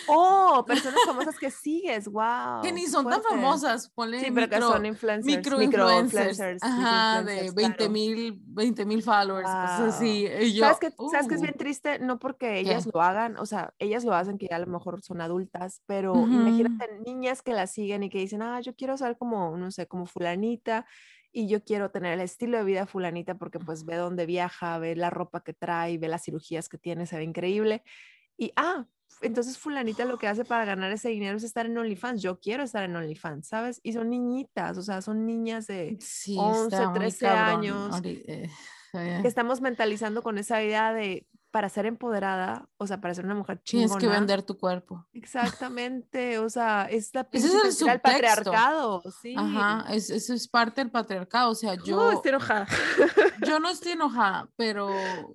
Oh, 0.09 0.65
personas 0.67 0.99
famosas 1.07 1.39
que 1.39 1.51
sigues, 1.51 2.09
wow. 2.09 2.63
Que 2.63 2.73
ni 2.73 2.87
son 2.87 3.09
tan 3.09 3.23
famosas, 3.23 3.91
ponle 3.91 4.21
Sí, 4.21 4.31
pero 4.31 4.49
que 4.49 4.59
son 4.59 4.87
influencers. 4.87 5.59
Micro, 5.59 5.63
influencers. 5.63 6.63
Ajá, 6.63 7.23
de 7.23 7.51
20 7.51 7.89
mil 7.89 8.41
20, 8.47 9.03
followers, 9.03 9.49
así. 9.49 10.27
yo, 10.53 10.65
¿Sabes 10.65 10.79
que, 10.79 10.91
¿Sabes 11.11 11.29
que 11.29 11.35
es 11.35 11.41
uh. 11.41 11.45
bien 11.45 11.57
triste? 11.57 11.99
No 11.99 12.19
porque 12.19 12.59
ellas 12.59 12.87
lo 12.93 13.01
hagan, 13.01 13.37
o 13.39 13.47
sea, 13.47 13.75
ellas 13.79 14.05
lo 14.05 14.15
hacen 14.15 14.39
que 14.39 14.49
a 14.51 14.59
lo 14.59 14.67
mejor 14.67 15.03
son 15.03 15.21
adultas, 15.21 15.83
pero 15.87 16.15
imagínate 16.15 16.89
niñas 17.05 17.43
que 17.43 17.53
la 17.53 17.67
siguen 17.67 18.03
y 18.03 18.11
que 18.11 18.19
dicen, 18.19 18.43
ah, 18.43 18.61
yo 18.61 18.75
quiero 18.75 18.97
ser 18.97 19.17
como, 19.17 19.57
no 19.57 19.71
sé, 19.71 19.87
como 19.87 20.07
fulanita 20.07 20.87
y 21.37 21.49
yo 21.49 21.63
quiero 21.63 21.91
tener 21.91 22.15
el 22.15 22.23
estilo 22.23 22.57
de 22.57 22.65
vida 22.65 22.87
fulanita 22.87 23.35
porque 23.35 23.59
pues 23.59 23.85
ve 23.85 23.97
dónde 23.97 24.25
viaja, 24.25 24.79
ve 24.79 24.97
la 24.97 25.11
ropa 25.11 25.43
que 25.43 25.53
trae, 25.53 25.99
ve 25.99 26.09
las 26.09 26.25
cirugías 26.25 26.71
que 26.71 26.79
tiene, 26.79 27.05
se 27.05 27.19
ve 27.19 27.25
increíble. 27.25 27.83
Y, 28.39 28.55
ah, 28.57 28.87
entonces 29.21 29.59
fulanita 29.59 30.07
lo 30.07 30.17
que 30.17 30.29
hace 30.29 30.47
para 30.47 30.65
ganar 30.65 30.93
ese 30.93 31.11
dinero 31.11 31.37
es 31.37 31.45
estar 31.45 31.67
en 31.67 31.77
OnlyFans. 31.77 32.23
Yo 32.23 32.41
quiero 32.41 32.63
estar 32.63 32.85
en 32.85 32.97
OnlyFans, 32.97 33.49
¿sabes? 33.49 33.81
Y 33.83 33.93
son 33.93 34.09
niñitas, 34.09 34.79
o 34.79 34.83
sea, 34.83 35.03
son 35.03 35.27
niñas 35.27 35.67
de 35.67 35.99
11, 36.35 36.77
13 36.95 37.27
años. 37.27 38.01
Eh, 38.03 38.49
que 38.93 39.29
estamos 39.29 39.61
mentalizando 39.61 40.23
con 40.23 40.39
esa 40.39 40.65
idea 40.65 40.95
de 40.95 41.27
para 41.57 41.71
ser 41.71 41.87
empoderada, 41.87 42.69
o 42.77 42.87
sea, 42.87 43.01
para 43.01 43.15
ser 43.15 43.25
una 43.25 43.35
mujer 43.35 43.63
chingona. 43.63 43.89
Tienes 43.89 44.05
que 44.05 44.15
vender 44.15 44.43
tu 44.43 44.59
cuerpo. 44.59 45.07
Exactamente, 45.15 46.39
o 46.39 46.51
sea, 46.51 46.87
es 46.91 47.15
la 47.15 47.27
Ese 47.33 47.47
es 47.47 47.81
el, 47.81 47.99
patriarcado, 47.99 49.03
sí. 49.23 49.35
Ajá, 49.39 49.87
es, 49.91 50.11
eso 50.11 50.35
es 50.35 50.47
parte 50.49 50.83
del 50.83 50.91
patriarcado, 50.91 51.53
o 51.53 51.55
sea, 51.55 51.75
yo... 51.83 51.97
No 51.97 52.13
estoy 52.13 52.29
enojada. 52.29 52.67
yo 53.47 53.59
no 53.59 53.71
estoy 53.71 53.93
enojada, 53.93 54.51
pero, 54.57 54.91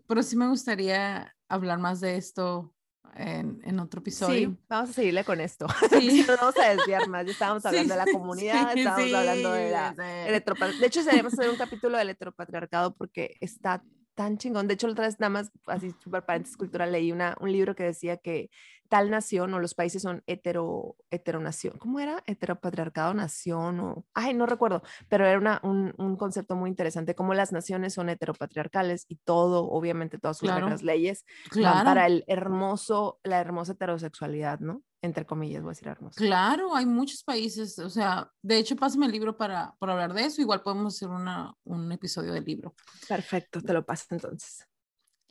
pero 0.05 0.21
sí 0.21 0.36
me 0.36 0.47
gustaría 0.47 1.36
hablar 1.49 1.79
más 1.79 2.01
de 2.01 2.17
esto 2.17 2.71
en, 3.15 3.60
en, 3.63 3.79
otro 3.79 4.01
episodio. 4.01 4.49
Sí, 4.49 4.57
vamos 4.69 4.91
a 4.91 4.93
seguirle 4.93 5.23
con 5.23 5.41
esto. 5.41 5.65
Sí. 5.89 6.23
no 6.27 6.38
vamos 6.38 6.55
a 6.60 6.69
desviar 6.69 7.10
más. 7.10 7.25
Ya 7.25 7.31
estábamos 7.31 7.65
hablando 7.65 7.95
de 7.95 8.05
la 8.05 8.12
comunidad, 8.12 8.77
estábamos 8.77 9.13
hablando 9.15 9.53
de 9.53 9.71
la 9.71 9.93
De 9.95 10.86
hecho, 10.86 10.99
deberíamos 10.99 11.34
hacer 11.34 11.49
un 11.49 11.57
capítulo 11.57 11.97
del 11.97 12.12
heteropatriarcado 12.12 12.93
porque 12.95 13.38
está 13.41 13.84
tan 14.15 14.38
chingón. 14.38 14.67
De 14.67 14.74
hecho, 14.74 14.88
otra 14.88 15.06
vez 15.06 15.19
nada 15.19 15.30
más, 15.30 15.52
así 15.67 15.91
super 16.04 16.26
paréntesis 16.26 16.58
cultural, 16.58 16.91
leí 16.91 17.12
una, 17.12 17.36
un 17.39 17.52
libro 17.52 17.76
que 17.76 17.84
decía 17.84 18.17
que 18.17 18.50
tal 18.89 19.10
nación 19.10 19.54
o 19.54 19.60
los 19.60 19.74
países 19.74 20.02
son 20.02 20.21
hetero, 20.28 20.97
heteronación. 21.12 21.78
¿Cómo 21.78 22.00
era? 22.00 22.21
Heteropatriarcado 22.26 23.13
nación 23.13 23.80
o... 23.80 24.06
Ay, 24.13 24.34
no 24.34 24.45
recuerdo, 24.45 24.84
pero 25.08 25.26
era 25.26 25.38
una, 25.38 25.62
un, 25.63 25.93
un, 25.97 26.17
concepto 26.17 26.58
muy 26.58 26.69
interesante, 26.69 27.15
como 27.15 27.34
las 27.34 27.54
naciones 27.54 27.93
son 27.93 28.10
heteropatriarcales 28.10 29.06
y 29.08 29.15
todo, 29.15 29.69
obviamente 29.69 30.17
todas 30.17 30.39
sus 30.39 30.54
reglas, 30.54 30.84
leyes, 30.84 31.26
claro. 31.50 31.86
para 31.86 32.06
el 32.06 32.26
hermoso, 32.28 33.19
la 33.24 33.39
hermosa 33.39 33.74
heterosexualidad, 33.74 34.60
¿no? 34.60 34.84
Entre 35.01 35.25
comillas, 35.25 35.63
voy 35.63 35.69
a 35.69 35.73
decir 35.73 35.87
hermoso. 35.87 36.15
Claro, 36.17 36.75
hay 36.75 36.85
muchos 36.85 37.23
países, 37.23 37.79
o 37.79 37.89
sea, 37.89 38.31
de 38.41 38.57
hecho, 38.57 38.75
pásame 38.75 39.07
el 39.07 39.11
libro 39.11 39.35
para, 39.35 39.75
para 39.79 39.93
hablar 39.93 40.13
de 40.13 40.25
eso, 40.25 40.41
igual 40.41 40.61
podemos 40.61 40.95
hacer 40.95 41.09
una, 41.09 41.53
un 41.63 41.91
episodio 41.91 42.33
del 42.33 42.45
libro. 42.45 42.75
Perfecto, 43.07 43.61
te 43.61 43.73
lo 43.73 43.83
paso 43.83 44.05
entonces. 44.11 44.67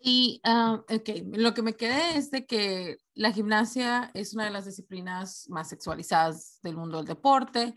Y, 0.03 0.41
uh, 0.47 0.77
ok, 0.77 1.09
lo 1.35 1.53
que 1.53 1.63
me 1.63 1.75
quedé 1.75 2.17
es 2.17 2.31
de 2.31 2.47
que 2.47 2.99
la 3.15 3.33
gimnasia 3.33 4.11
es 4.15 4.33
una 4.33 4.45
de 4.45 4.51
las 4.51 4.65
disciplinas 4.65 5.47
más 5.51 5.69
sexualizadas 5.69 6.59
del 6.63 6.77
mundo 6.77 6.97
del 6.97 7.07
deporte. 7.07 7.75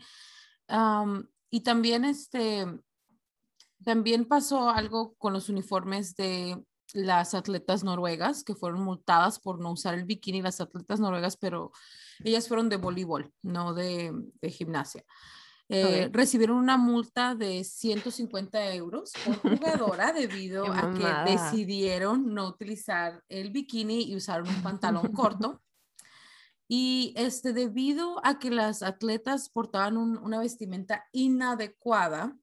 y 1.50 1.60
también, 1.60 2.04
este, 2.04 2.66
también 3.84 4.24
pasó 4.24 4.70
algo 4.70 5.14
con 5.16 5.32
los 5.32 5.48
uniformes 5.48 6.16
de 6.16 6.64
las 6.94 7.34
atletas 7.34 7.84
noruegas 7.84 8.44
que 8.44 8.54
fueron 8.54 8.82
multadas 8.82 9.38
por 9.38 9.60
no 9.60 9.72
usar 9.72 9.94
el 9.94 10.04
bikini, 10.04 10.40
las 10.40 10.60
atletas 10.60 11.00
noruegas, 11.00 11.36
pero 11.36 11.72
ellas 12.24 12.48
fueron 12.48 12.68
de 12.70 12.76
voleibol, 12.76 13.30
no 13.42 13.74
de, 13.74 14.12
de 14.40 14.50
gimnasia. 14.50 15.04
eh, 15.68 16.08
recibieron 16.12 16.56
una 16.58 16.76
multa 16.76 17.34
de 17.34 17.64
150 17.64 18.74
euros 18.74 19.12
por 19.24 19.36
jugadora 19.38 20.12
debido 20.14 20.64
a 20.72 20.92
que 20.94 21.30
decidieron 21.32 22.32
no 22.34 22.46
utilizar 22.48 23.22
el 23.28 23.50
bikini 23.50 24.02
y 24.04 24.16
usaron 24.16 24.48
un 24.48 24.62
pantalón 24.62 25.12
corto. 25.12 25.60
Y 26.66 27.12
este, 27.16 27.52
debido 27.52 28.24
a 28.24 28.38
que 28.38 28.50
las 28.50 28.82
atletas 28.82 29.50
portaban 29.50 29.98
una 29.98 30.38
vestimenta 30.38 31.04
inadecuada, 31.12 32.34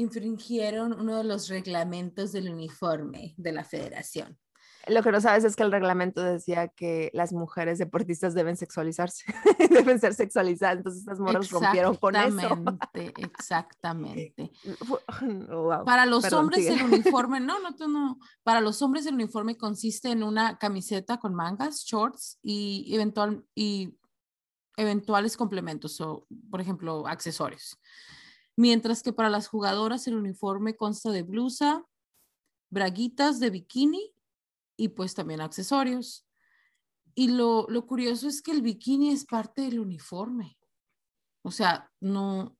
infringieron 0.00 0.98
uno 0.98 1.18
de 1.18 1.24
los 1.24 1.48
reglamentos 1.48 2.32
del 2.32 2.50
uniforme 2.50 3.34
de 3.36 3.52
la 3.52 3.64
federación. 3.64 4.38
Lo 4.86 5.02
que 5.02 5.12
no 5.12 5.20
sabes 5.20 5.44
es 5.44 5.56
que 5.56 5.62
el 5.62 5.70
reglamento 5.70 6.22
decía 6.22 6.68
que 6.68 7.10
las 7.12 7.34
mujeres 7.34 7.78
deportistas 7.78 8.32
deben 8.32 8.56
sexualizarse, 8.56 9.24
deben 9.70 10.00
ser 10.00 10.14
sexualizadas, 10.14 10.78
entonces 10.78 11.00
estas 11.02 11.20
morras 11.20 11.50
rompieron 11.50 11.96
con 11.96 12.16
eso. 12.16 12.58
Exactamente, 12.96 13.22
exactamente. 13.22 14.52
Para 15.84 16.06
los 16.06 16.32
hombres 16.32 16.66
el 16.66 16.82
uniforme, 16.82 17.40
no, 17.40 17.58
no, 17.60 17.88
no, 17.88 18.18
para 18.42 18.62
los 18.62 18.80
hombres 18.80 19.04
el 19.04 19.14
uniforme 19.14 19.58
consiste 19.58 20.10
en 20.10 20.22
una 20.22 20.58
camiseta 20.58 21.18
con 21.18 21.34
mangas, 21.34 21.84
shorts 21.84 22.38
y, 22.42 22.90
eventual, 22.94 23.44
y 23.54 23.98
eventuales 24.78 25.36
complementos, 25.36 26.00
o 26.00 26.26
por 26.50 26.62
ejemplo, 26.62 27.06
accesorios. 27.06 27.78
Mientras 28.60 29.02
que 29.02 29.14
para 29.14 29.30
las 29.30 29.48
jugadoras 29.48 30.06
el 30.06 30.16
uniforme 30.16 30.76
consta 30.76 31.10
de 31.10 31.22
blusa, 31.22 31.82
braguitas 32.68 33.40
de 33.40 33.48
bikini 33.48 34.12
y 34.76 34.88
pues 34.88 35.14
también 35.14 35.40
accesorios. 35.40 36.28
Y 37.14 37.28
lo, 37.28 37.64
lo 37.70 37.86
curioso 37.86 38.28
es 38.28 38.42
que 38.42 38.50
el 38.50 38.60
bikini 38.60 39.12
es 39.12 39.24
parte 39.24 39.62
del 39.62 39.80
uniforme. 39.80 40.58
O 41.42 41.50
sea, 41.50 41.90
no, 42.00 42.54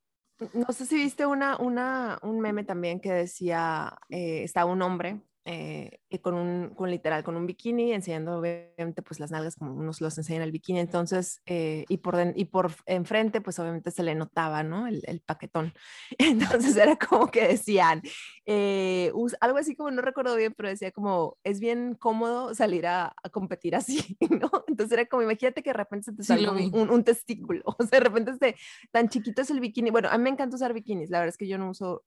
no 0.55 0.73
sé 0.73 0.87
si 0.87 0.97
viste 0.97 1.27
una, 1.27 1.59
una, 1.59 2.19
un 2.23 2.41
meme 2.41 2.65
también 2.65 2.99
que 2.99 3.13
decía, 3.13 3.99
eh, 4.09 4.43
está 4.43 4.65
un 4.65 4.81
hombre 4.81 5.21
eh, 5.47 6.01
con 6.21 6.35
un, 6.35 6.75
con 6.75 6.91
literal, 6.91 7.25
con 7.25 7.35
un 7.35 7.47
bikini, 7.47 7.93
enseñando 7.93 8.39
obviamente 8.39 9.01
pues 9.01 9.21
las 9.21 9.31
nalgas 9.31 9.57
como 9.57 9.73
unos 9.73 10.03
los 10.03 10.19
enseñan 10.19 10.43
el 10.43 10.53
bikini, 10.53 10.81
entonces, 10.81 11.41
eh, 11.47 11.87
y, 11.89 11.97
por 11.99 12.17
y 12.37 12.45
por 12.45 12.73
enfrente 12.85 13.41
pues 13.41 13.59
obviamente 13.59 13.91
se 13.91 14.03
le 14.03 14.15
notaba, 14.15 14.63
¿no? 14.63 14.87
El, 14.87 15.03
el 15.07 15.21
paquetón. 15.21 15.73
Entonces 16.19 16.77
era 16.77 16.97
como 16.97 17.31
que 17.31 17.49
decían, 17.49 18.03
eh, 18.45 19.13
algo 19.41 19.59
así 19.59 19.75
como, 19.75 19.91
no 19.91 20.03
recuerdo 20.03 20.37
bien, 20.37 20.53
pero 20.55 20.69
decía 20.69 20.93
como, 20.93 21.39
es 21.43 21.59
bien 21.59 21.95
cómodo 21.95 22.55
salir 22.55 22.87
a, 22.87 23.15
a 23.23 23.29
competir 23.31 23.75
así, 23.75 24.19
¿no? 24.31 24.51
Entonces 24.67 24.93
era 24.93 25.07
como, 25.07 25.23
imagínate 25.23 25.63
que 25.63 25.71
de 25.71 25.75
repente 25.75 26.11
se 26.11 26.17
te 26.17 26.23
sale 26.23 26.51
un, 26.51 26.91
un, 26.91 27.05
testículo, 27.05 27.63
o 27.79 27.87
sea, 27.87 27.99
de 27.99 28.05
repente 28.05 28.33
este, 28.33 28.57
tan 28.91 29.09
chiquito 29.09 29.41
es 29.41 29.51
el 29.51 29.61
bikini, 29.61 29.91
bueno, 29.91 30.09
a 30.11 30.19
mí 30.19 30.25
me 30.25 30.31
encanta 30.31 30.57
usar 30.57 30.75
bikinis, 30.75 31.09
la 31.09 31.19
verdad 31.21 31.31
es 31.31 31.39
que 31.39 31.49
yo 31.49 31.57
no 31.57 31.71
uso 31.71 32.03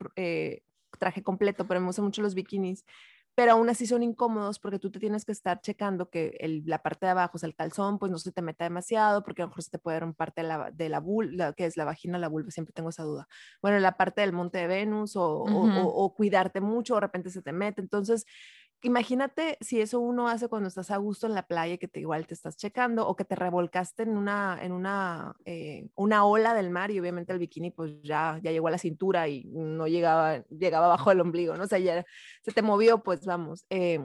traje 0.99 1.23
completo, 1.23 1.67
pero 1.67 1.79
me 1.79 1.87
gustan 1.87 2.05
mucho 2.05 2.21
los 2.21 2.35
bikinis 2.35 2.85
pero 3.35 3.53
aún 3.53 3.69
así 3.69 3.85
son 3.87 4.03
incómodos 4.03 4.59
porque 4.59 4.79
tú 4.79 4.91
te 4.91 4.99
tienes 4.99 5.25
que 5.25 5.31
estar 5.31 5.61
checando 5.61 6.09
que 6.09 6.37
el, 6.39 6.63
la 6.65 6.81
parte 6.83 7.05
de 7.05 7.11
abajo, 7.11 7.31
o 7.35 7.39
sea, 7.39 7.47
el 7.47 7.55
calzón, 7.55 7.99
pues 7.99 8.11
no 8.11 8.17
se 8.19 8.31
te 8.31 8.41
meta 8.41 8.63
demasiado, 8.65 9.23
porque 9.23 9.41
a 9.41 9.45
lo 9.45 9.49
mejor 9.49 9.63
se 9.63 9.71
te 9.71 9.79
puede 9.79 9.99
romper 9.99 10.13
parte 10.15 10.41
de 10.41 10.47
la, 10.47 10.71
de 10.71 10.89
la 10.89 10.99
vulva, 10.99 11.53
que 11.53 11.65
es 11.65 11.75
la 11.77 11.85
vagina, 11.85 12.17
la 12.19 12.29
vulva, 12.29 12.51
siempre 12.51 12.73
tengo 12.73 12.89
esa 12.89 13.03
duda. 13.03 13.27
Bueno, 13.61 13.79
la 13.79 13.97
parte 13.97 14.21
del 14.21 14.33
monte 14.33 14.59
de 14.59 14.67
Venus 14.67 15.15
o, 15.15 15.25
o, 15.25 15.85
o 16.05 16.13
cuidarte 16.13 16.61
mucho, 16.61 16.95
de 16.95 17.01
repente 17.01 17.29
se 17.29 17.41
te 17.41 17.51
mete. 17.51 17.81
Entonces, 17.81 18.25
imagínate 18.83 19.57
si 19.61 19.81
eso 19.81 19.99
uno 19.99 20.27
hace 20.27 20.47
cuando 20.47 20.67
estás 20.67 20.91
a 20.91 20.97
gusto 20.97 21.25
en 21.25 21.33
la 21.33 21.47
playa, 21.47 21.77
que 21.77 21.87
te, 21.87 21.99
igual 21.99 22.27
te 22.27 22.33
estás 22.33 22.57
checando 22.57 23.07
o 23.07 23.15
que 23.15 23.25
te 23.25 23.35
revolcaste 23.35 24.03
en 24.03 24.17
una, 24.17 24.59
en 24.61 24.71
una, 24.71 25.35
eh, 25.45 25.87
una 25.95 26.25
ola 26.25 26.53
del 26.53 26.69
mar 26.69 26.91
y 26.91 26.99
obviamente 26.99 27.33
el 27.33 27.39
bikini 27.39 27.71
pues 27.71 28.01
ya, 28.03 28.39
ya 28.43 28.51
llegó 28.51 28.67
a 28.67 28.71
la 28.71 28.77
cintura 28.77 29.27
y 29.27 29.45
no 29.45 29.87
llegaba, 29.87 30.43
llegaba 30.49 30.87
bajo 30.87 31.11
el 31.11 31.21
ombligo, 31.21 31.55
¿no? 31.55 31.63
O 31.63 31.67
sea, 31.67 31.79
ya 31.79 32.05
se 32.43 32.51
te 32.51 32.61
movió, 32.61 33.01
pues 33.03 33.25
vamos. 33.25 33.65
Eh, 33.69 33.99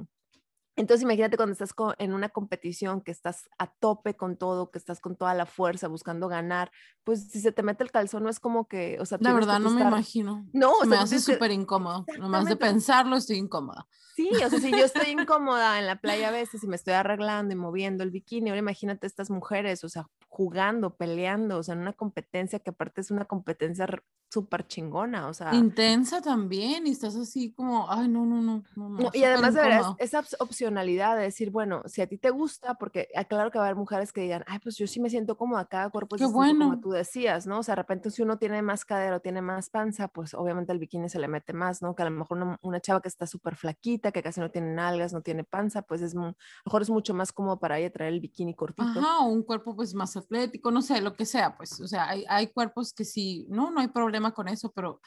entonces 0.79 1.03
imagínate 1.03 1.37
cuando 1.37 1.53
estás 1.53 1.75
en 1.99 2.13
una 2.13 2.29
competición, 2.29 3.01
que 3.01 3.11
estás 3.11 3.49
a 3.59 3.67
tope 3.67 4.15
con 4.15 4.37
todo, 4.37 4.71
que 4.71 4.79
estás 4.79 5.01
con 5.01 5.17
toda 5.17 5.35
la 5.35 5.45
fuerza 5.45 5.89
buscando 5.89 6.29
ganar, 6.29 6.71
pues 7.03 7.31
si 7.31 7.41
se 7.41 7.53
te 7.53 7.63
mete 7.63 7.83
el 7.83 7.91
calzón 7.91 8.23
no 8.23 8.31
es 8.31 8.39
como 8.39 8.69
que, 8.69 8.97
o 9.01 9.05
sea, 9.05 9.19
la 9.21 9.33
verdad 9.33 9.59
no 9.59 9.71
me 9.71 9.83
imagino. 9.83 10.47
No, 10.53 10.73
me 10.87 10.97
hace 10.97 11.19
súper 11.21 11.51
incómodo. 11.51 12.07
Nomás 12.19 12.45
de 12.47 12.57
pensarlo 12.57 13.17
estoy 13.17 13.37
incómoda. 13.37 13.87
Sí, 14.15 14.31
o 14.45 14.49
sea, 14.49 14.59
si 14.59 14.71
yo 14.71 14.85
estoy 14.85 15.11
incómoda 15.11 15.79
en 15.79 15.87
la 15.87 16.01
playa 16.01 16.29
a 16.29 16.33
veces 16.33 16.65
y 16.65 16.67
me 16.67 16.77
estoy 16.77 16.95
arreglando 16.95 17.53
y 17.53 17.57
moviendo 17.57 18.03
el 18.03 18.11
bikini, 18.11 18.51
ahora 18.51 18.61
imagínate 18.61 19.07
estas 19.07 19.31
mujeres, 19.31 19.85
o 19.85 19.89
sea, 19.89 20.09
jugando, 20.39 20.95
peleando, 20.95 21.59
o 21.59 21.63
sea, 21.65 21.75
en 21.75 21.81
una 21.81 21.95
competencia 21.95 22.61
que 22.61 22.71
aparte 22.71 23.01
es 23.01 23.11
una 23.11 23.25
competencia 23.25 23.89
súper 24.31 24.67
chingona, 24.67 25.27
o 25.27 25.35
sea. 25.35 25.55
Intensa 25.55 26.21
también, 26.21 26.87
y 26.87 26.91
estás 26.91 27.17
así 27.17 27.53
como, 27.53 27.91
ay, 27.91 28.09
no, 28.09 28.25
no, 28.25 28.41
no. 28.41 28.63
no, 28.77 29.11
y 29.13 29.25
además 29.25 29.55
de 29.55 29.63
ver 29.63 29.83
esa 29.99 30.23
opcionalidad 30.39 31.17
de 31.17 31.23
decir, 31.23 31.51
bueno, 31.51 31.83
si 31.87 32.03
a 32.03 32.07
ti 32.07 32.19
te 32.19 32.31
gusta, 32.31 32.75
porque 32.75 33.09
ah, 33.17 33.25
claro 33.25 33.51
que 33.51 33.59
va 33.59 33.65
a 33.65 33.69
haber 33.69 33.77
mujeres 33.77 34.13
que 34.13 34.21
digan, 34.21 34.45
ay, 34.47 34.59
pues 34.63 34.77
yo 34.77 34.87
sí 34.87 35.01
me 35.01 35.11
siento 35.11 35.37
cómoda, 35.37 35.65
cada 35.65 35.91
cuerpo 35.91 36.17
es 36.17 36.31
bueno. 36.31 36.67
como 36.67 36.81
tú 36.81 36.91
decías, 36.91 37.47
¿no? 37.47 37.59
O 37.59 37.63
sea, 37.63 37.73
de 37.73 37.83
repente 37.83 38.11
si 38.11 38.23
uno 38.23 38.39
tiene 38.39 38.63
más 38.63 38.85
cadera 38.85 39.17
o 39.17 39.21
tiene 39.21 39.43
más 39.43 39.71
panza, 39.71 40.07
pues 40.07 40.35
obviamente 40.35 40.73
el 40.73 40.79
bikini 40.79 41.09
se 41.09 41.19
le 41.19 41.27
mete 41.27 41.53
más, 41.53 41.83
¿no? 41.83 41.97
Que 41.97 42.03
a 42.03 42.05
lo 42.05 42.13
mejor 42.13 42.37
una, 42.37 42.59
una 42.63 42.81
chava 42.81 43.01
que 43.01 43.09
está 43.09 43.27
súper 43.27 43.57
flaquita, 43.57 44.13
que 44.13 44.23
casi 44.23 44.41
no 44.41 44.51
tiene 44.53 44.73
nalgas, 44.73 45.13
no 45.13 45.23
tiene 45.23 45.43
panza, 45.43 45.83
pues 45.83 46.03
es, 46.03 46.15
a 46.15 46.21
lo 46.21 46.35
mejor 46.65 46.83
es 46.83 46.91
mucho 46.91 47.13
más 47.13 47.33
cómodo 47.33 47.59
para 47.59 47.79
ella 47.79 47.91
traer 47.91 48.13
el 48.13 48.21
bikini 48.21 48.55
cortito. 48.55 49.01
Ajá, 49.01 49.21
un 49.21 49.43
cuerpo 49.43 49.75
pues 49.75 49.95
más 49.95 50.17
atlético, 50.29 50.71
no 50.71 50.83
sé, 50.83 51.01
lo 51.01 51.15
que 51.15 51.25
sea, 51.25 51.57
pues, 51.57 51.81
o 51.81 51.89
sea, 51.89 52.09
hay, 52.09 52.25
hay 52.29 52.49
cuerpos 52.49 52.93
que 52.93 53.05
sí, 53.05 53.47
no, 53.49 53.71
no 53.71 53.81
hay 53.81 53.89
problema 53.89 54.33
con 54.33 54.49
eso, 54.49 54.71
pero 54.73 55.01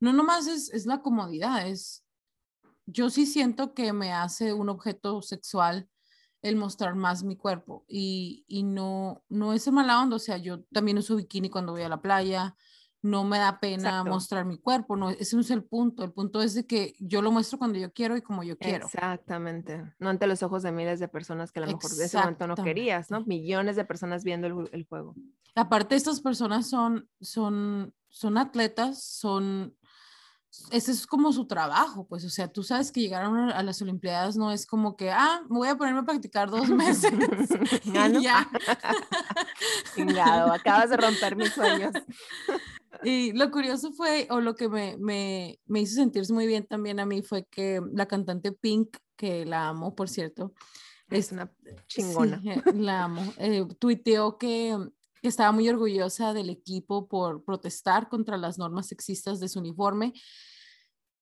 no 0.00 0.12
nomás 0.12 0.46
es, 0.46 0.72
es 0.72 0.86
la 0.86 1.02
comodidad, 1.02 1.66
es, 1.66 2.04
yo 2.86 3.10
sí 3.10 3.26
siento 3.26 3.74
que 3.74 3.92
me 3.92 4.12
hace 4.12 4.52
un 4.52 4.68
objeto 4.68 5.20
sexual 5.22 5.88
el 6.40 6.56
mostrar 6.56 6.94
más 6.94 7.24
mi 7.24 7.36
cuerpo 7.36 7.84
y, 7.88 8.44
y 8.46 8.62
no, 8.62 9.24
no 9.28 9.52
es 9.52 9.70
mala 9.72 10.00
onda, 10.00 10.16
o 10.16 10.20
sea, 10.20 10.38
yo 10.38 10.62
también 10.72 10.98
uso 10.98 11.16
bikini 11.16 11.50
cuando 11.50 11.72
voy 11.72 11.82
a 11.82 11.88
la 11.88 12.00
playa, 12.00 12.56
no 13.02 13.24
me 13.24 13.38
da 13.38 13.60
pena 13.60 14.02
mostrar 14.04 14.44
mi 14.44 14.58
cuerpo, 14.58 14.96
no, 14.96 15.10
ese 15.10 15.36
no 15.36 15.42
es 15.42 15.50
el 15.50 15.62
punto, 15.62 16.04
el 16.04 16.12
punto 16.12 16.42
es 16.42 16.54
de 16.54 16.66
que 16.66 16.94
yo 16.98 17.22
lo 17.22 17.30
muestro 17.30 17.58
cuando 17.58 17.78
yo 17.78 17.92
quiero 17.92 18.16
y 18.16 18.22
como 18.22 18.42
yo 18.42 18.58
quiero. 18.58 18.86
Exactamente, 18.86 19.94
no 19.98 20.08
ante 20.08 20.26
los 20.26 20.42
ojos 20.42 20.62
de 20.62 20.72
miles 20.72 20.98
de 21.00 21.08
personas 21.08 21.52
que 21.52 21.60
a 21.60 21.66
lo 21.66 21.68
mejor 21.68 21.90
de 21.90 22.04
ese 22.04 22.18
momento 22.18 22.46
no 22.46 22.56
querías, 22.56 23.10
¿no? 23.10 23.24
Millones 23.24 23.76
de 23.76 23.84
personas 23.84 24.24
viendo 24.24 24.46
el, 24.46 24.68
el 24.72 24.84
juego. 24.84 25.14
Aparte, 25.54 25.96
estas 25.96 26.20
personas 26.20 26.68
son, 26.68 27.08
son, 27.20 27.92
son 28.08 28.38
atletas, 28.38 29.02
son, 29.02 29.76
ese 30.70 30.92
es 30.92 31.06
como 31.06 31.32
su 31.32 31.46
trabajo, 31.46 32.06
pues, 32.06 32.24
o 32.24 32.30
sea, 32.30 32.48
tú 32.48 32.62
sabes 32.62 32.90
que 32.90 33.00
llegaron 33.00 33.50
a 33.50 33.62
las 33.62 33.80
Olimpiadas 33.82 34.36
no 34.36 34.50
es 34.50 34.66
como 34.66 34.96
que, 34.96 35.10
ah, 35.10 35.42
voy 35.48 35.68
a 35.68 35.76
ponerme 35.76 36.00
a 36.00 36.04
practicar 36.04 36.50
dos 36.50 36.68
meses. 36.68 37.12
ya. 38.22 38.48
Chingado, 39.94 40.52
acabas 40.52 40.90
de 40.90 40.96
romper 40.96 41.36
mis 41.36 41.52
sueños. 41.52 41.92
Y 43.02 43.32
lo 43.32 43.50
curioso 43.50 43.92
fue, 43.92 44.26
o 44.30 44.40
lo 44.40 44.54
que 44.54 44.68
me, 44.68 44.96
me, 44.98 45.60
me, 45.66 45.80
hizo 45.80 45.94
sentirse 45.94 46.32
muy 46.32 46.46
bien 46.46 46.66
también 46.66 47.00
a 47.00 47.06
mí 47.06 47.22
fue 47.22 47.44
que 47.46 47.80
la 47.92 48.06
cantante 48.06 48.52
Pink, 48.52 48.96
que 49.16 49.44
la 49.44 49.68
amo, 49.68 49.94
por 49.94 50.08
cierto, 50.08 50.52
es 51.10 51.32
una 51.32 51.52
chingona. 51.86 52.40
La 52.74 53.04
amo. 53.04 53.22
Eh, 53.38 53.66
tuiteó 53.78 54.38
que, 54.38 54.76
que 55.22 55.28
estaba 55.28 55.52
muy 55.52 55.68
orgullosa 55.68 56.32
del 56.32 56.50
equipo 56.50 57.08
por 57.08 57.44
protestar 57.44 58.08
contra 58.08 58.36
las 58.36 58.58
normas 58.58 58.88
sexistas 58.88 59.40
de 59.40 59.48
su 59.48 59.58
uniforme 59.58 60.12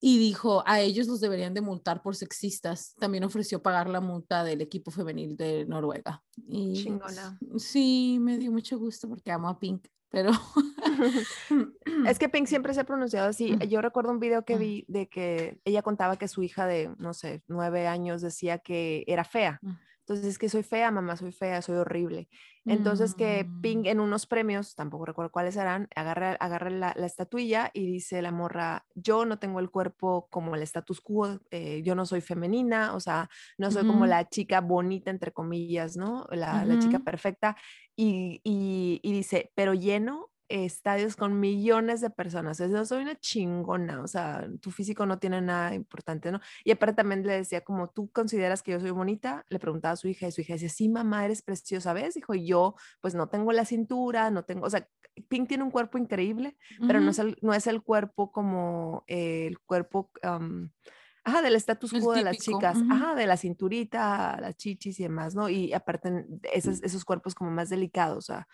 y 0.00 0.18
dijo 0.18 0.62
a 0.66 0.81
ellos 0.81 1.07
los 1.07 1.20
deberían 1.20 1.55
de 1.55 1.62
multar 1.62 2.02
por 2.02 2.16
sexistas. 2.16 2.94
También 2.98 3.24
ofreció 3.24 3.62
pagar 3.62 3.88
la 3.88 4.00
multa 4.00 4.44
del 4.44 4.61
equipo 4.61 4.90
femenil 4.90 5.37
de 5.37 5.64
Noruega. 5.66 6.22
Y, 6.46 6.85
Chingona. 6.85 7.38
Sí, 7.57 8.18
me 8.20 8.38
dio 8.38 8.52
mucho 8.52 8.79
gusto 8.79 9.09
porque 9.09 9.33
amo 9.33 9.48
a 9.48 9.59
Pink 9.59 9.87
pero... 10.11 10.31
es 12.07 12.19
que 12.19 12.29
Pink 12.29 12.47
siempre 12.47 12.75
se 12.75 12.81
ha 12.81 12.85
pronunciado 12.85 13.29
así. 13.29 13.57
Yo 13.69 13.81
recuerdo 13.81 14.11
un 14.11 14.21
video 14.21 14.45
que 14.45 14.57
vi 14.57 14.85
de 14.88 15.09
que 15.09 15.59
ella 15.64 15.83
contaba 15.83 16.16
que 16.16 16.29
su 16.29 16.42
hija 16.42 16.66
de, 16.66 16.90
no 16.99 17.14
sé, 17.14 17.42
nueve 17.49 17.87
años 17.87 18.23
decía 18.23 18.59
que 18.59 19.05
era 19.07 19.25
fea. 19.25 19.61
Entonces 20.07 20.27
es 20.27 20.38
que 20.38 20.49
soy 20.49 20.62
fea, 20.62 20.92
mamá, 20.92 21.16
soy 21.16 21.33
fea, 21.33 21.61
soy 21.62 21.79
horrible. 21.79 22.29
Entonces 22.64 23.14
que 23.14 23.45
Pink 23.61 23.87
mm. 23.87 23.87
en 23.87 23.99
unos 23.99 24.27
premios, 24.27 24.77
tampoco 24.77 25.05
recuerdo 25.05 25.33
cuáles 25.33 25.57
eran, 25.57 25.88
agarra, 25.97 26.35
agarra 26.35 26.71
la, 26.71 26.90
estatuilla 26.92 27.73
y 27.75 27.90
dice 27.90 28.23
la 28.23 28.31
morra, 28.31 28.87
yo 28.95 29.25
no 29.25 29.40
tengo 29.40 29.59
el 29.59 29.69
cuerpo 29.69 30.29
como 30.31 30.55
el 30.55 30.62
status 30.62 31.01
quo, 31.01 31.40
eh, 31.51 31.83
yo 31.85 31.97
no 31.97 32.07
soy 32.07 32.21
femenina, 32.21 32.95
o 32.95 33.01
sea, 33.01 33.29
no 33.59 33.73
soy 33.73 33.85
como 33.85 34.07
la 34.07 34.29
chica 34.29 34.61
bonita, 34.61 35.11
entre 35.11 35.33
comillas, 35.33 35.97
¿no? 35.97 36.29
La, 36.31 36.64
la 36.64 36.79
chica 36.79 37.01
perfecta. 37.01 37.57
Y, 37.97 38.40
y, 38.45 39.01
y, 39.03 39.12
dice, 39.12 39.51
pero 39.57 39.75
lleno 39.75 40.31
estadios 40.49 41.17
con 41.17 41.41
millones 41.41 42.01
de 42.01 42.11
personas. 42.11 42.59
Yo 42.59 42.85
soy 42.85 43.03
una 43.03 43.17
chingona, 43.17 44.03
o 44.03 44.07
sea, 44.07 44.49
tu 44.61 44.71
físico 44.71 45.07
no 45.07 45.19
tiene 45.19 45.41
nada 45.41 45.75
importante, 45.75 46.31
¿no? 46.31 46.41
Y 46.65 46.71
aparte 46.71 46.97
también 46.97 47.27
le 47.27 47.35
decía, 47.35 47.63
como 47.63 47.91
tú 47.91 48.11
consideras 48.11 48.63
que 48.63 48.73
yo 48.73 48.81
soy 48.81 48.91
bonita, 48.91 49.45
le 49.49 49.59
preguntaba 49.59 49.93
a 49.93 49.97
su 49.97 50.09
hija 50.09 50.29
y 50.29 50.33
su 50.33 50.41
hija 50.41 50.55
decía, 50.55 50.69
sí, 50.69 50.89
mamá, 50.89 51.25
eres 51.25 51.43
preciosa, 51.43 51.93
¿ves? 51.93 52.15
Dijo, 52.15 52.35
yo 52.35 52.75
pues 53.01 53.15
no 53.15 53.29
tengo 53.29 53.53
la 53.53 53.65
cintura, 53.65 54.31
no 54.31 54.45
tengo, 54.45 54.67
o 54.67 54.71
sea, 54.71 54.89
Pink 55.29 55.49
tiene 55.49 55.65
un 55.65 55.71
cuerpo 55.71 55.97
increíble, 55.97 56.57
pero 56.87 57.01
no, 57.01 57.11
es 57.11 57.19
el, 57.19 57.39
no 57.41 57.55
es 57.55 57.67
el 57.67 57.83
cuerpo 57.83 58.31
como 58.33 59.05
el 59.07 59.59
cuerpo... 59.61 60.11
Ajá, 61.29 61.43
del 61.43 61.57
status 61.57 61.93
quo 61.93 62.13
de 62.13 62.23
las 62.23 62.39
chicas, 62.39 62.79
ajá, 62.89 63.17
de 63.17 63.27
la 63.27 63.37
cinturita, 63.37 64.39
las 64.41 64.57
chichis 64.57 65.01
y 65.01 65.03
demás, 65.03 65.35
¿no? 65.35 65.49
Y 65.49 65.73
aparte 65.73 66.25
esos, 66.53 66.81
esos 66.85 67.05
cuerpos 67.05 67.35
como 67.35 67.51
más 67.51 67.69
delicados, 67.69 68.19
o 68.19 68.21
sea, 68.21 68.49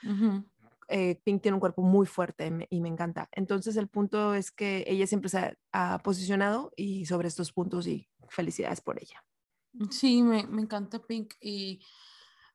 eh, 0.88 1.20
Pink 1.24 1.42
tiene 1.42 1.54
un 1.54 1.60
cuerpo 1.60 1.82
muy 1.82 2.06
fuerte 2.06 2.66
y 2.70 2.80
me 2.80 2.88
encanta. 2.88 3.28
Entonces 3.32 3.76
el 3.76 3.88
punto 3.88 4.34
es 4.34 4.50
que 4.50 4.84
ella 4.86 5.06
siempre 5.06 5.28
se 5.28 5.56
ha, 5.72 5.98
posicionado 5.98 6.72
y 6.76 7.06
sobre 7.06 7.28
estos 7.28 7.52
puntos 7.52 7.86
y 7.86 8.08
felicidades 8.28 8.80
por 8.80 9.00
ella. 9.00 9.24
Sí, 9.90 10.22
me, 10.22 10.46
me, 10.46 10.62
encanta 10.62 10.98
Pink 10.98 11.34
y 11.40 11.80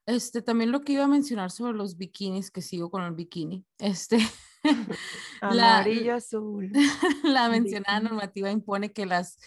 este 0.05 0.41
también 0.41 0.71
lo 0.71 0.81
que 0.81 0.93
iba 0.93 1.03
a 1.03 1.07
mencionar 1.07 1.51
sobre 1.51 1.73
los 1.73 1.97
bikinis, 1.97 2.51
que 2.51 2.61
sigo 2.61 2.89
con 2.89 3.03
el 3.03 3.13
bikini, 3.13 3.65
este... 3.79 4.19
Amarillo 5.41 6.15
azul. 6.15 6.71
La 7.23 7.49
mencionada 7.49 7.99
normativa 7.99 8.51
impone 8.51 8.91
que 8.91 9.05
las 9.05 9.37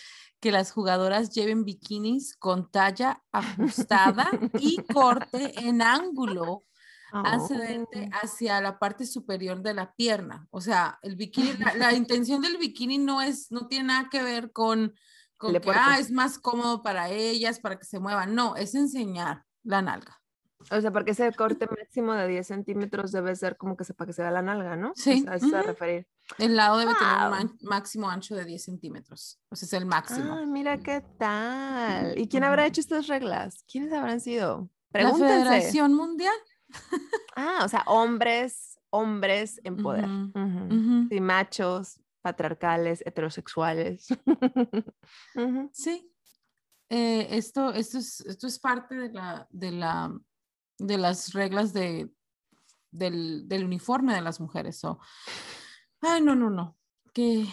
que 0.40 0.50
las 0.50 0.72
jugadoras 0.72 1.30
lleven 1.30 1.64
bikinis 1.64 2.34
con 2.36 2.70
talla 2.70 3.22
ajustada 3.30 4.30
y 4.58 4.78
corte 4.92 5.52
en 5.60 5.82
ángulo 5.82 6.64
ascendente 7.12 8.10
oh. 8.12 8.16
hacia 8.22 8.60
la 8.60 8.78
parte 8.78 9.06
superior 9.06 9.62
de 9.62 9.74
la 9.74 9.94
pierna. 9.94 10.46
O 10.50 10.60
sea, 10.60 10.98
el 11.02 11.16
bikini, 11.16 11.52
la, 11.76 11.92
intención 11.94 12.42
del 12.42 12.58
bikini 12.58 12.98
no 12.98 13.22
es, 13.22 13.50
no 13.50 13.66
tiene 13.66 13.86
nada 13.88 14.08
que 14.10 14.22
ver 14.22 14.52
con, 14.52 14.94
con 15.36 15.52
que 15.52 15.70
ah, 15.74 15.98
es 15.98 16.10
más 16.10 16.38
cómodo 16.38 16.82
para 16.82 17.08
ellas, 17.10 17.60
para 17.60 17.78
que 17.78 17.84
se 17.84 17.98
muevan. 17.98 18.34
No, 18.34 18.56
es 18.56 18.74
enseñar 18.74 19.44
la 19.62 19.82
nalga. 19.82 20.20
O 20.70 20.80
sea, 20.80 20.92
porque 20.92 21.12
ese 21.12 21.32
corte 21.32 21.66
máximo 21.66 22.12
de 22.12 22.28
10 22.28 22.46
centímetros 22.46 23.12
debe 23.12 23.34
ser 23.34 23.56
como 23.56 23.76
que 23.76 23.84
sepa 23.84 24.04
que 24.04 24.12
se 24.12 24.22
da 24.22 24.30
la 24.30 24.42
nalga, 24.42 24.76
¿no? 24.76 24.92
Sí. 24.94 25.24
a 25.26 25.36
eso 25.36 25.48
se 25.48 25.62
referir. 25.62 26.06
El 26.38 26.54
lado 26.54 26.78
debe 26.78 26.92
tener 26.94 27.46
un 27.46 27.58
máximo 27.62 28.10
ancho 28.10 28.36
de 28.36 28.44
10 28.44 28.62
centímetros. 28.62 29.40
O 29.48 29.56
sea, 29.56 29.66
es 29.66 29.72
el 29.72 29.86
máximo. 29.86 30.34
Ah, 30.34 30.44
mira 30.46 30.78
qué 30.78 31.02
tal. 31.18 32.18
¿Y 32.18 32.28
quién 32.28 32.44
habrá 32.44 32.66
hecho 32.66 32.80
estas 32.80 33.06
reglas? 33.06 33.64
¿Quiénes 33.70 33.92
habrán 33.92 34.20
sido? 34.20 34.68
La 34.92 35.14
Federación 35.14 35.94
Mundial. 35.94 36.34
Ah, 37.36 37.62
o 37.64 37.68
sea, 37.68 37.84
hombres, 37.86 38.78
hombres 38.90 39.60
en 39.64 39.76
poder. 39.76 40.08
Sí, 41.08 41.20
machos, 41.20 42.00
patriarcales, 42.22 43.02
heterosexuales. 43.06 44.08
sí. 45.72 46.06
Eh, 46.88 47.28
esto, 47.30 47.72
esto, 47.72 47.98
es, 47.98 48.20
esto 48.20 48.46
es 48.48 48.58
parte 48.58 48.96
de 48.96 49.12
la, 49.12 49.46
de 49.50 49.70
la 49.70 50.12
de 50.80 50.98
las 50.98 51.32
reglas 51.32 51.72
de, 51.72 52.10
del, 52.90 53.46
del, 53.48 53.64
uniforme 53.64 54.14
de 54.14 54.22
las 54.22 54.40
mujeres. 54.40 54.82
o 54.84 54.98
ay, 56.00 56.22
no, 56.22 56.34
no, 56.34 56.50
no. 56.50 56.76
Qué, 57.12 57.46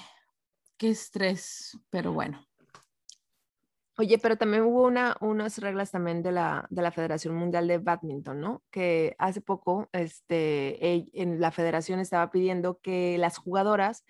qué 0.77 0.89
estrés, 0.89 1.77
pero 1.89 2.13
bueno. 2.13 2.46
Oye, 3.99 4.19
pero 4.19 4.37
también 4.37 4.63
hubo 4.63 4.83
una, 4.83 5.17
unas 5.21 5.57
reglas 5.57 5.89
también 5.89 6.21
de 6.21 6.31
la, 6.31 6.67
de 6.69 6.83
la 6.83 6.91
Federación 6.91 7.35
Mundial 7.35 7.67
de 7.67 7.79
Badminton, 7.79 8.39
¿no? 8.39 8.63
Que 8.69 9.15
hace 9.17 9.41
poco 9.41 9.89
este, 9.91 11.19
en 11.19 11.41
la 11.41 11.51
federación 11.51 11.99
estaba 11.99 12.29
pidiendo 12.29 12.79
que 12.79 13.17
las 13.17 13.39
jugadoras 13.39 14.05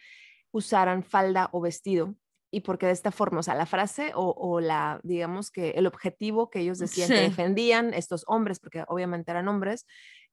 usaran 0.52 1.04
falda 1.04 1.50
o 1.54 1.62
vestido 1.62 2.16
y 2.52 2.62
porque 2.62 2.86
de 2.86 2.92
esta 2.92 3.12
forma, 3.12 3.40
o 3.40 3.44
sea, 3.44 3.56
la 3.56 3.66
frase 3.66 4.12
o, 4.16 4.60
la, 4.60 5.00
digamos 5.04 5.52
que 5.52 5.72
el 5.72 5.86
objetivo 5.86 6.50
que 6.50 6.60
ellos 6.60 6.80
decían 6.80 7.10
que 7.10 7.22
defendían 7.22 7.94
estos 7.94 8.24
hombres, 8.28 8.60
porque 8.60 8.84
obviamente 8.88 9.32
eran 9.32 9.48
hombres, 9.48 9.86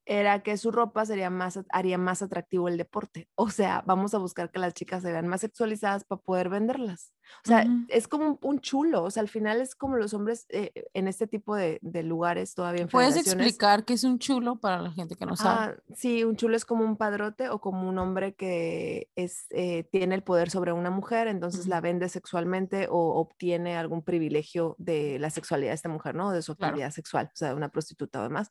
era 0.07 0.43
que 0.43 0.57
su 0.57 0.71
ropa 0.71 1.07
sería 1.07 1.31
más, 1.31 1.61
haría 1.71 1.99
más 1.99 2.23
atractivo 2.23 2.69
el 2.69 2.77
deporte. 2.77 3.29
O 3.35 3.51
sea, 3.51 3.83
vamos 3.87 4.14
a 4.14 4.19
buscar 4.19 4.51
que 4.51 4.59
las 4.59 4.75
chicas 4.75 5.03
se 5.03 5.11
vean 5.11 5.27
más 5.27 5.40
sexualizadas 5.40 6.05
para 6.05 6.21
poder 6.21 6.49
venderlas. 6.49 7.12
O 7.45 7.49
sea, 7.49 7.67
es 7.88 8.07
como 8.07 8.38
un, 8.43 8.61
chulo. 8.61 9.03
O 9.03 9.11
sea, 9.11 9.23
al 9.23 9.29
final 9.29 9.61
es 9.61 9.75
como 9.75 9.97
los 9.97 10.12
hombres 10.14 10.47
eh, 10.51 10.73
en 10.93 11.09
este 11.09 11.27
tipo 11.27 11.57
de, 11.57 11.81
lugares 11.83 12.55
todavía 12.55 12.83
en 12.83 12.88
¿Puedes 12.88 13.17
explicar 13.17 13.85
qué 13.85 13.95
es 13.95 14.05
un 14.05 14.19
chulo 14.19 14.57
para 14.57 14.83
la 14.83 14.90
gente 14.90 15.17
que 15.17 15.25
no 15.25 15.37
sabe? 15.37 15.75
Ah, 15.75 15.83
sí, 15.95 16.23
un 16.25 16.37
chulo 16.37 16.57
es 16.57 16.64
como 16.64 16.85
un 16.85 16.97
padrote 16.97 17.49
o 17.49 17.61
como 17.61 17.88
un 17.88 17.99
hombre 17.99 18.35
que 18.35 19.09
es, 19.17 19.47
eh, 19.51 19.85
tiene 19.90 20.14
el 20.14 20.23
poder 20.23 20.51
sobre 20.51 20.73
una 20.73 20.90
mujer, 20.90 21.29
entonces 21.29 21.67
la 21.67 21.81
vende 21.81 22.09
sexualmente 22.09 22.88
o 22.90 23.14
obtiene 23.19 23.77
algún 23.77 24.03
privilegio 24.03 24.77
de 24.79 25.19
la 25.19 25.31
sexualidad 25.31 25.71
de 25.71 25.77
esta 25.77 25.88
mujer, 25.88 26.14
¿no? 26.14 26.31
De 26.31 26.43
su 26.43 26.53
actividad 26.53 26.90
sexual, 26.90 27.31
o 27.33 27.37
sea, 27.37 27.49
de 27.49 27.55
una 27.55 27.71
prostituta 27.71 28.21
o 28.21 28.25
demás. 28.25 28.51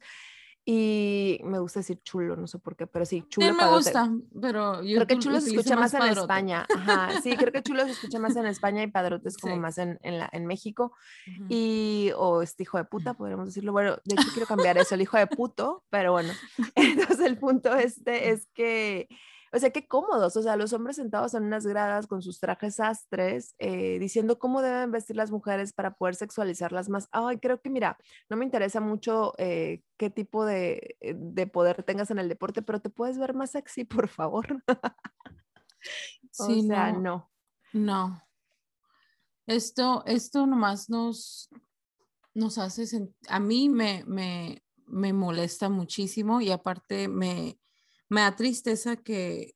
Y 0.66 1.42
me 1.44 1.60
gusta 1.60 1.82
decir 1.82 2.02
chulo, 2.04 2.38
no 2.38 2.48
sé 2.48 2.58
por 2.58 2.78
qué, 2.78 2.88
pero 2.88 3.06
sí, 3.06 3.26
chulo. 3.28 3.48
Sí, 3.48 3.54
me 3.54 3.68
gusta, 3.68 4.10
pero 4.42 4.82
yo 4.82 4.96
creo 4.96 5.08
que 5.08 5.20
chulo 5.20 5.42
se 5.42 5.50
escucha 5.50 5.76
más, 5.76 5.94
en 5.94 6.04
España. 6.04 6.66
Ajá, 6.76 7.22
sí, 7.22 7.36
creo 7.36 7.52
que 7.52 7.62
chulo 7.62 7.84
se 7.84 7.92
escucha 7.92 8.18
más 8.18 8.36
en 8.38 8.46
España 8.46 8.82
y 8.82 8.88
padrote 8.88 9.28
es 9.28 9.38
como 9.38 9.58
más 9.58 9.78
en, 9.78 10.00
en, 10.04 10.20
la, 10.20 10.30
en 10.32 10.46
México. 10.46 10.94
Y, 11.50 12.12
o 12.16 12.42
este 12.42 12.64
hijo 12.64 12.78
de 12.78 12.86
puta, 12.86 13.14
podríamos 13.18 13.48
decirlo. 13.48 13.74
Bueno, 13.74 13.98
de 14.06 14.16
hecho 14.16 14.30
quiero 14.32 14.48
cambiar 14.48 14.78
eso, 14.78 14.96
el 14.96 15.02
hijo 15.02 15.18
de 15.18 15.28
puto, 15.28 15.84
pero 15.90 16.14
bueno. 16.14 16.32
Entonces 16.76 17.20
el 17.20 17.38
punto 17.38 17.76
este 17.76 18.30
es 18.30 18.48
que 18.54 19.10
o 19.54 19.60
sea, 19.60 19.70
qué 19.70 19.88
cómodos, 19.88 20.36
o 20.36 20.42
sea, 20.42 20.56
los 20.56 20.74
hombres 20.74 20.96
sentados 20.96 21.36
en 21.36 21.44
unas 21.44 21.68
gradas 21.68 22.08
con 22.08 22.24
sus 22.24 22.40
trajes 22.40 22.80
astres, 22.80 23.54
eh, 23.60 24.00
diciendo 24.00 24.40
cómo 24.40 24.64
deben 24.64 24.92
vestir 24.92 25.16
las 25.16 25.30
mujeres 25.30 25.74
para 25.74 25.96
poder 25.96 26.16
sexualizarlas 26.16 26.90
más. 26.90 27.08
Ay, 27.12 27.38
creo 27.38 27.62
que 27.62 27.70
mira, 27.70 27.96
no 28.30 28.38
me 28.38 28.46
interesa 28.46 28.82
mucho 28.82 29.34
eh, 29.38 29.84
qué 29.98 30.10
tipo 30.10 30.44
de, 30.44 30.98
eh, 31.02 31.14
de, 31.16 31.46
poder 31.46 31.84
tengas 31.84 32.10
en 32.10 32.18
el 32.18 32.30
deporte, 32.30 32.64
pero 32.64 32.82
te 32.82 32.90
puedes 32.90 33.20
ver 33.20 33.36
más 33.36 33.52
sexy, 33.52 33.84
por 33.86 34.08
favor. 34.08 34.64
sí, 36.32 36.62
o 36.62 36.64
sea, 36.64 36.92
no. 36.92 37.30
No. 37.74 38.24
Esto, 39.46 40.04
esto 40.08 40.48
nomás 40.48 40.90
nos, 40.90 41.50
nos 42.34 42.58
hace, 42.58 42.88
a 43.28 43.40
mí 43.40 43.70
me, 43.70 44.04
me, 44.08 44.64
me 44.88 45.14
molesta 45.14 45.70
muchísimo 45.70 46.42
y 46.42 46.50
aparte 46.50 47.08
me, 47.08 47.60
me 48.14 48.22
da 48.22 48.36
tristeza 48.36 48.96
que, 48.96 49.56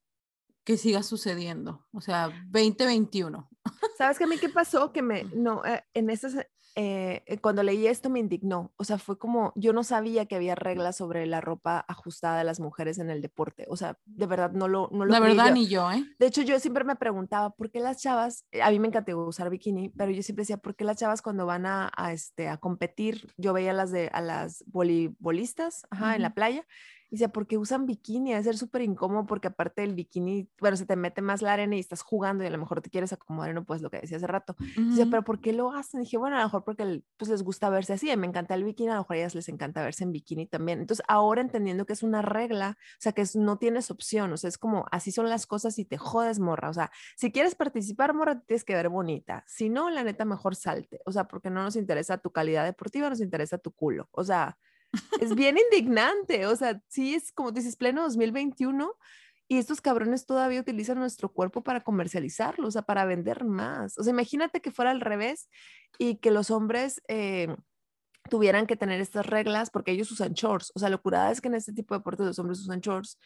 que 0.64 0.76
siga 0.76 1.02
sucediendo. 1.02 1.86
O 1.92 2.00
sea, 2.00 2.28
2021. 2.50 3.48
¿Sabes 3.96 4.18
que 4.18 4.24
a 4.24 4.26
mí 4.26 4.36
qué 4.38 4.48
pasó? 4.48 4.92
Que 4.92 5.00
me, 5.00 5.24
no, 5.32 5.64
eh, 5.64 5.84
en 5.94 6.10
esas, 6.10 6.34
eh, 6.34 7.22
eh, 7.26 7.38
cuando 7.40 7.62
leí 7.62 7.86
esto 7.86 8.10
me 8.10 8.18
indignó. 8.18 8.72
O 8.76 8.82
sea, 8.82 8.98
fue 8.98 9.16
como, 9.16 9.52
yo 9.54 9.72
no 9.72 9.84
sabía 9.84 10.26
que 10.26 10.34
había 10.34 10.56
reglas 10.56 10.96
sobre 10.96 11.24
la 11.26 11.40
ropa 11.40 11.84
ajustada 11.86 12.38
de 12.38 12.44
las 12.44 12.58
mujeres 12.58 12.98
en 12.98 13.10
el 13.10 13.22
deporte. 13.22 13.64
O 13.68 13.76
sea, 13.76 13.96
de 14.04 14.26
verdad 14.26 14.50
no 14.50 14.66
lo... 14.66 14.88
No 14.90 15.04
lo 15.04 15.12
la 15.12 15.20
verdad 15.20 15.52
ni 15.52 15.68
yo, 15.68 15.90
¿eh? 15.92 16.04
De 16.18 16.26
hecho, 16.26 16.42
yo 16.42 16.58
siempre 16.58 16.82
me 16.82 16.96
preguntaba, 16.96 17.50
¿por 17.50 17.70
qué 17.70 17.78
las 17.78 18.02
chavas, 18.02 18.44
a 18.60 18.70
mí 18.70 18.80
me 18.80 18.88
encanta 18.88 19.14
usar 19.16 19.50
bikini, 19.50 19.90
pero 19.90 20.10
yo 20.10 20.22
siempre 20.24 20.42
decía, 20.42 20.56
¿por 20.56 20.74
qué 20.74 20.84
las 20.84 20.96
chavas 20.96 21.22
cuando 21.22 21.46
van 21.46 21.66
a, 21.66 21.90
este, 22.12 22.48
a 22.48 22.56
competir, 22.56 23.32
yo 23.36 23.52
veía 23.52 23.70
a 23.70 23.74
las, 23.74 23.92
de, 23.92 24.10
a 24.12 24.20
las 24.20 24.64
voleibolistas, 24.66 25.86
ajá, 25.90 26.16
en 26.16 26.22
la 26.22 26.34
playa, 26.34 26.66
Dice, 27.10 27.28
porque 27.28 27.56
usan 27.56 27.86
bikini, 27.86 28.30
debe 28.30 28.42
ser 28.42 28.58
súper 28.58 28.82
incómodo 28.82 29.26
porque 29.26 29.48
aparte 29.48 29.82
del 29.82 29.94
bikini, 29.94 30.48
bueno, 30.60 30.76
se 30.76 30.84
te 30.84 30.94
mete 30.96 31.22
más 31.22 31.40
la 31.40 31.54
arena 31.54 31.76
y 31.76 31.80
estás 31.80 32.02
jugando 32.02 32.44
y 32.44 32.46
a 32.46 32.50
lo 32.50 32.58
mejor 32.58 32.82
te 32.82 32.90
quieres 32.90 33.12
acomodar, 33.12 33.54
no 33.54 33.64
pues 33.64 33.80
lo 33.80 33.90
que 33.90 34.00
decía 34.00 34.18
hace 34.18 34.26
rato. 34.26 34.56
Dice, 34.76 35.06
pero 35.06 35.24
¿por 35.24 35.40
qué 35.40 35.52
lo 35.52 35.72
hacen? 35.72 36.00
Dije, 36.00 36.18
bueno, 36.18 36.36
a 36.36 36.40
lo 36.40 36.44
mejor 36.46 36.64
porque 36.64 37.02
pues 37.16 37.30
les 37.30 37.42
gusta 37.42 37.70
verse 37.70 37.94
así, 37.94 38.14
me 38.16 38.26
encanta 38.26 38.54
el 38.54 38.64
bikini, 38.64 38.90
a 38.90 38.94
lo 38.94 39.00
mejor 39.00 39.16
a 39.16 39.18
ellas 39.20 39.34
les 39.34 39.48
encanta 39.48 39.82
verse 39.82 40.04
en 40.04 40.12
bikini 40.12 40.46
también. 40.46 40.80
Entonces, 40.80 41.04
ahora 41.08 41.40
entendiendo 41.40 41.86
que 41.86 41.94
es 41.94 42.02
una 42.02 42.20
regla, 42.20 42.76
o 42.78 43.00
sea, 43.00 43.12
que 43.12 43.24
no 43.34 43.58
tienes 43.58 43.90
opción, 43.90 44.32
o 44.32 44.36
sea, 44.36 44.48
es 44.48 44.58
como 44.58 44.84
así 44.90 45.10
son 45.10 45.28
las 45.28 45.46
cosas 45.46 45.78
y 45.78 45.84
te 45.84 45.96
jodes, 45.96 46.38
morra. 46.38 46.68
O 46.68 46.74
sea, 46.74 46.90
si 47.16 47.32
quieres 47.32 47.54
participar, 47.54 48.14
morra, 48.14 48.40
tienes 48.40 48.64
que 48.64 48.74
ver 48.74 48.88
bonita. 48.88 49.44
Si 49.46 49.68
no, 49.68 49.90
la 49.90 50.04
neta, 50.04 50.24
mejor 50.24 50.56
salte. 50.56 51.00
O 51.06 51.12
sea, 51.12 51.24
porque 51.24 51.50
no 51.50 51.62
nos 51.62 51.76
interesa 51.76 52.18
tu 52.18 52.30
calidad 52.30 52.64
deportiva, 52.64 53.08
nos 53.08 53.20
interesa 53.20 53.58
tu 53.58 53.72
culo. 53.72 54.08
O 54.12 54.24
sea, 54.24 54.58
es 55.20 55.34
bien 55.34 55.56
indignante, 55.58 56.46
o 56.46 56.56
sea, 56.56 56.80
sí 56.88 57.14
es 57.14 57.32
como 57.32 57.52
dices, 57.52 57.76
pleno 57.76 58.02
2021 58.02 58.94
y 59.48 59.56
estos 59.56 59.80
cabrones 59.80 60.26
todavía 60.26 60.60
utilizan 60.60 60.98
nuestro 60.98 61.32
cuerpo 61.32 61.62
para 61.62 61.80
comercializarlo, 61.80 62.68
o 62.68 62.70
sea, 62.70 62.82
para 62.82 63.06
vender 63.06 63.44
más. 63.44 63.96
O 63.98 64.02
sea, 64.02 64.12
imagínate 64.12 64.60
que 64.60 64.70
fuera 64.70 64.90
al 64.90 65.00
revés 65.00 65.48
y 65.98 66.16
que 66.16 66.30
los 66.30 66.50
hombres 66.50 67.00
eh, 67.08 67.48
tuvieran 68.28 68.66
que 68.66 68.76
tener 68.76 69.00
estas 69.00 69.24
reglas 69.24 69.70
porque 69.70 69.92
ellos 69.92 70.10
usan 70.10 70.34
shorts. 70.34 70.70
O 70.74 70.78
sea, 70.78 70.90
lo 70.90 71.00
curada 71.00 71.30
es 71.30 71.40
que 71.40 71.48
en 71.48 71.54
este 71.54 71.72
tipo 71.72 71.94
de 71.94 72.00
deportes 72.00 72.26
los 72.26 72.38
hombres 72.38 72.60
usan 72.60 72.80
shorts 72.80 73.18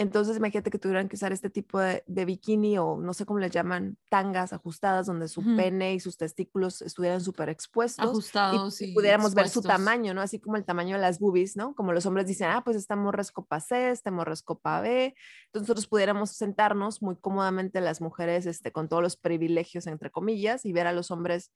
Entonces, 0.00 0.36
imagínate 0.36 0.70
que 0.70 0.78
tuvieran 0.78 1.08
que 1.08 1.16
usar 1.16 1.32
este 1.32 1.50
tipo 1.50 1.80
de, 1.80 2.04
bikini 2.06 2.78
o 2.78 2.98
no 2.98 3.12
sé 3.12 3.26
cómo 3.26 3.40
le 3.40 3.50
llaman, 3.50 3.98
tangas 4.08 4.52
ajustadas 4.52 5.06
donde 5.06 5.26
su 5.26 5.42
pene 5.56 5.94
y 5.94 5.98
sus 5.98 6.16
testículos 6.16 6.82
estuvieran 6.82 7.20
súper 7.20 7.48
expuestos. 7.48 8.04
Ajustados 8.04 8.80
y, 8.80 8.92
pudiéramos 8.92 9.34
ver 9.34 9.48
su 9.48 9.60
tamaño, 9.60 10.14
¿no? 10.14 10.20
Así 10.20 10.38
como 10.38 10.56
el 10.56 10.64
tamaño 10.64 10.94
de 10.94 11.02
las 11.02 11.18
boobies, 11.18 11.56
¿no? 11.56 11.74
Como 11.74 11.92
los 11.92 12.06
hombres 12.06 12.28
dicen, 12.28 12.48
ah, 12.48 12.62
pues 12.64 12.76
esta 12.76 12.94
morra 12.94 13.22
es 13.22 13.32
copa 13.32 13.58
C, 13.58 13.90
esta 13.90 14.12
morra 14.12 14.34
es 14.34 14.42
copa 14.42 14.80
B. 14.80 15.16
Entonces, 15.46 15.68
nosotros 15.68 15.88
pudiéramos 15.88 16.30
sentarnos 16.30 17.02
muy 17.02 17.16
cómodamente 17.16 17.80
las 17.80 18.00
mujeres 18.00 18.46
este, 18.46 18.70
con 18.70 18.88
todos 18.88 19.02
los 19.02 19.16
privilegios, 19.16 19.88
entre 19.88 20.12
comillas, 20.12 20.64
y 20.64 20.72
ver 20.72 20.86
a 20.86 20.92
los 20.92 21.10
hombres 21.10 21.50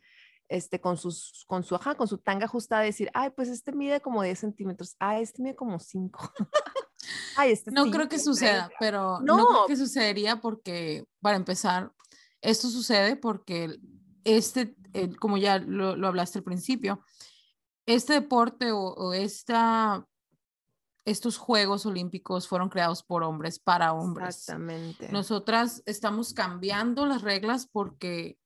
este, 0.48 0.80
con, 0.80 0.96
sus, 0.96 1.44
con, 1.46 1.62
su, 1.62 1.76
ajá, 1.76 1.94
con 1.94 2.08
su 2.08 2.18
tanga 2.18 2.46
ajustada 2.46 2.82
y 2.82 2.88
decir, 2.88 3.08
ay, 3.14 3.30
pues 3.30 3.48
este 3.48 3.72
mide 3.72 4.00
como 4.00 4.22
10 4.22 4.38
centímetros, 4.38 4.96
ay, 4.98 5.22
este 5.22 5.42
mide 5.42 5.54
como 5.54 5.78
5. 5.78 6.32
Este 7.44 7.70
no 7.70 7.90
creo 7.90 8.08
que 8.08 8.18
suceda, 8.18 8.70
pero 8.78 9.20
no. 9.20 9.36
creo 9.36 9.66
que 9.66 9.76
sucedería 9.76 10.40
porque, 10.40 11.04
para 11.20 11.36
empezar, 11.36 11.92
esto 12.40 12.68
sucede 12.68 13.16
porque 13.16 13.78
este, 14.24 14.76
eh, 14.92 15.14
como 15.16 15.36
ya 15.36 15.58
lo, 15.58 15.96
lo, 15.96 16.08
hablaste 16.08 16.38
al 16.38 16.44
principio, 16.44 17.04
este 17.86 18.14
deporte 18.14 18.70
o, 18.72 19.12
esta, 19.12 20.06
estos 21.04 21.36
Juegos 21.36 21.86
Olímpicos 21.86 22.46
fueron 22.46 22.68
creados 22.68 23.02
por 23.02 23.22
hombres 23.22 23.58
para 23.58 23.92
hombres. 23.92 24.36
Exactamente. 24.36 25.08
Nosotras 25.10 25.82
estamos 25.86 26.32
cambiando 26.32 27.06
las 27.06 27.22
reglas 27.22 27.66
porque 27.66 28.38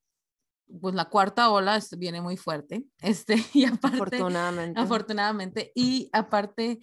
pues 0.81 0.95
la 0.95 1.05
cuarta 1.05 1.51
ola 1.51 1.81
viene 1.97 2.21
muy 2.21 2.37
fuerte, 2.37 2.85
este, 2.99 3.37
y 3.55 3.64
aparte, 3.64 3.97
afortunadamente. 3.97 4.81
afortunadamente, 4.81 5.73
y 5.77 6.11
aparte, 6.12 6.81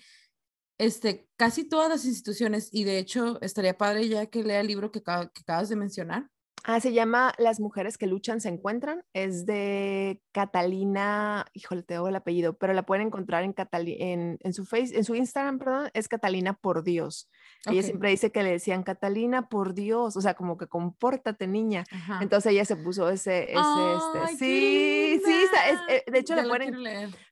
este, 0.86 1.30
casi 1.38 1.64
todas 1.64 1.90
las 1.90 2.06
instituciones, 2.06 2.70
y 2.72 2.84
de 2.84 2.98
hecho 3.00 3.42
estaría 3.42 3.78
padre 3.78 4.08
ya 4.10 4.26
que 4.28 4.44
lea 4.44 4.62
el 4.62 4.68
libro 4.68 4.92
que, 4.92 5.02
que 5.02 5.42
acabas 5.42 5.70
de 5.70 5.76
mencionar, 5.76 6.30
Ah, 6.64 6.80
se 6.80 6.94
llama 6.94 7.34
Las 7.38 7.60
mujeres 7.60 7.98
que 7.98 8.08
luchan 8.08 8.40
se 8.40 8.50
encuentran. 8.50 9.04
Es 9.14 9.46
de 9.46 10.22
Catalina, 10.32 11.46
híjole, 11.54 11.84
te 11.84 11.96
doy 11.96 12.10
el 12.10 12.16
apellido, 12.16 12.58
pero 12.58 12.74
la 12.74 12.84
pueden 12.84 13.08
encontrar 13.08 13.44
en, 13.44 13.54
en, 13.60 14.38
en, 14.42 14.54
su 14.54 14.66
face, 14.66 14.98
en 14.98 15.04
su 15.04 15.14
Instagram, 15.16 15.60
perdón, 15.60 15.90
es 15.94 16.08
Catalina 16.08 16.54
por 16.54 16.84
Dios. 16.84 17.30
Ella 17.66 17.82
siempre 17.82 18.10
dice 18.10 18.32
que 18.32 18.44
le 18.44 18.52
decían 18.52 18.84
Catalina 18.84 19.48
por 19.48 19.74
Dios, 19.74 20.18
o 20.18 20.22
sea, 20.22 20.34
como 20.34 20.58
que 20.58 20.68
compórtate, 20.68 21.48
niña. 21.48 21.86
Entonces 22.20 22.52
ella 22.52 22.66
se 22.66 22.76
puso 22.76 23.10
ese, 23.10 23.44
ese, 23.52 23.94
este. 24.26 24.38
Sí, 24.38 25.22
sí, 25.24 25.46
eh, 25.90 26.04
de 26.12 26.20
hecho 26.20 26.36
la 26.36 26.44
pueden. 26.44 26.76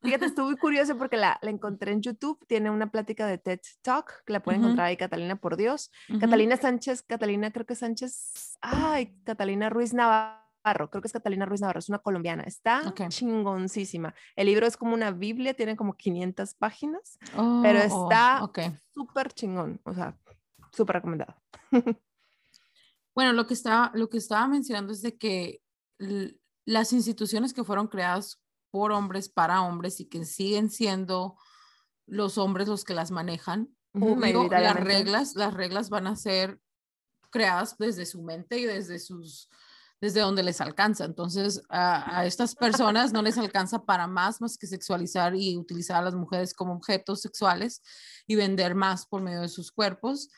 Fíjate, 0.01 0.25
estuve 0.27 0.45
muy 0.45 0.57
curioso 0.57 0.97
porque 0.97 1.17
la, 1.17 1.37
la, 1.41 1.49
encontré 1.49 1.91
en 1.91 2.01
YouTube. 2.01 2.39
Tiene 2.47 2.69
una 2.69 2.91
plática 2.91 3.27
de 3.27 3.37
TED 3.39 3.59
Talk 3.81 4.23
que 4.25 4.31
la 4.31 4.41
pueden 4.41 4.61
encontrar 4.61 4.87
ahí, 4.87 4.95
Catalina 4.95 5.35
por 5.35 5.57
Dios. 5.57 5.91
Catalina 6.19 6.55
Sánchez, 6.55 7.03
Catalina, 7.03 7.51
creo 7.51 7.65
que 7.65 7.75
Sánchez. 7.75 8.57
Ay, 8.61 9.13
Catalina 9.23 9.69
Ruiz 9.69 9.93
Navarro, 9.93 10.89
creo 10.89 11.01
que 11.01 11.07
es 11.07 11.13
Catalina 11.13 11.45
Ruiz 11.45 11.61
Navarro, 11.61 11.79
es 11.79 11.89
una 11.89 11.99
colombiana, 11.99 12.43
está 12.43 12.93
chingoncísima. 13.09 14.13
El 14.35 14.47
libro 14.47 14.65
es 14.65 14.77
como 14.77 14.93
una 14.93 15.11
Biblia, 15.11 15.53
tiene 15.53 15.75
como 15.75 15.95
500 15.95 16.53
páginas, 16.55 17.17
pero 17.61 17.79
oh, 17.79 18.09
está 18.11 18.49
súper 18.93 19.33
chingón, 19.33 19.79
o 19.83 19.93
sea, 19.93 20.17
súper 20.71 20.97
recomendado. 20.97 21.35
bueno, 23.15 23.33
lo 23.33 23.47
que, 23.47 23.53
estaba, 23.53 23.91
lo 23.93 24.09
que 24.09 24.17
estaba 24.17 24.47
mencionando 24.47 24.93
es 24.93 25.01
de 25.01 25.17
que 25.17 25.61
las 26.65 26.93
instituciones 26.93 27.53
que 27.53 27.63
fueron 27.63 27.87
creadas 27.87 28.41
por 28.71 28.91
hombres 28.91 29.29
para 29.29 29.61
hombres 29.61 29.99
y 29.99 30.05
que 30.05 30.23
siguen 30.25 30.69
siendo 30.69 31.37
los 32.07 32.37
hombres 32.37 32.67
los 32.67 32.83
que 32.83 32.93
las 32.93 33.11
manejan, 33.11 33.75
las 33.93 34.75
reglas, 34.75 35.35
las 35.35 35.53
reglas 35.53 35.89
van 35.89 36.07
a 36.07 36.15
ser 36.15 36.59
creadas 37.31 37.75
desde 37.77 38.05
su 38.05 38.21
mente 38.21 38.59
y 38.59 38.65
desde 38.65 38.99
sus 38.99 39.49
desde 40.01 40.21
donde 40.21 40.41
les 40.41 40.59
alcanza. 40.59 41.05
Entonces, 41.05 41.61
a, 41.69 42.25
estas 42.25 42.55
personas 42.55 43.13
no 43.13 43.21
les 43.21 43.37
alcanza 43.37 43.85
para 43.85 44.07
más 44.07 44.41
más 44.41 44.57
que 44.57 44.65
sexualizar 44.65 45.35
y 45.35 45.55
utilizar 45.55 45.97
a 45.97 46.01
las 46.01 46.15
mujeres 46.15 46.55
como 46.55 46.73
objetos 46.73 47.21
sexuales 47.21 47.83
y 48.25 48.35
vender 48.35 48.73
más 48.73 49.05
por 49.05 49.21
medio 49.21 49.41
de 49.41 49.49
sus 49.49 49.71
cuerpos. 49.71 50.29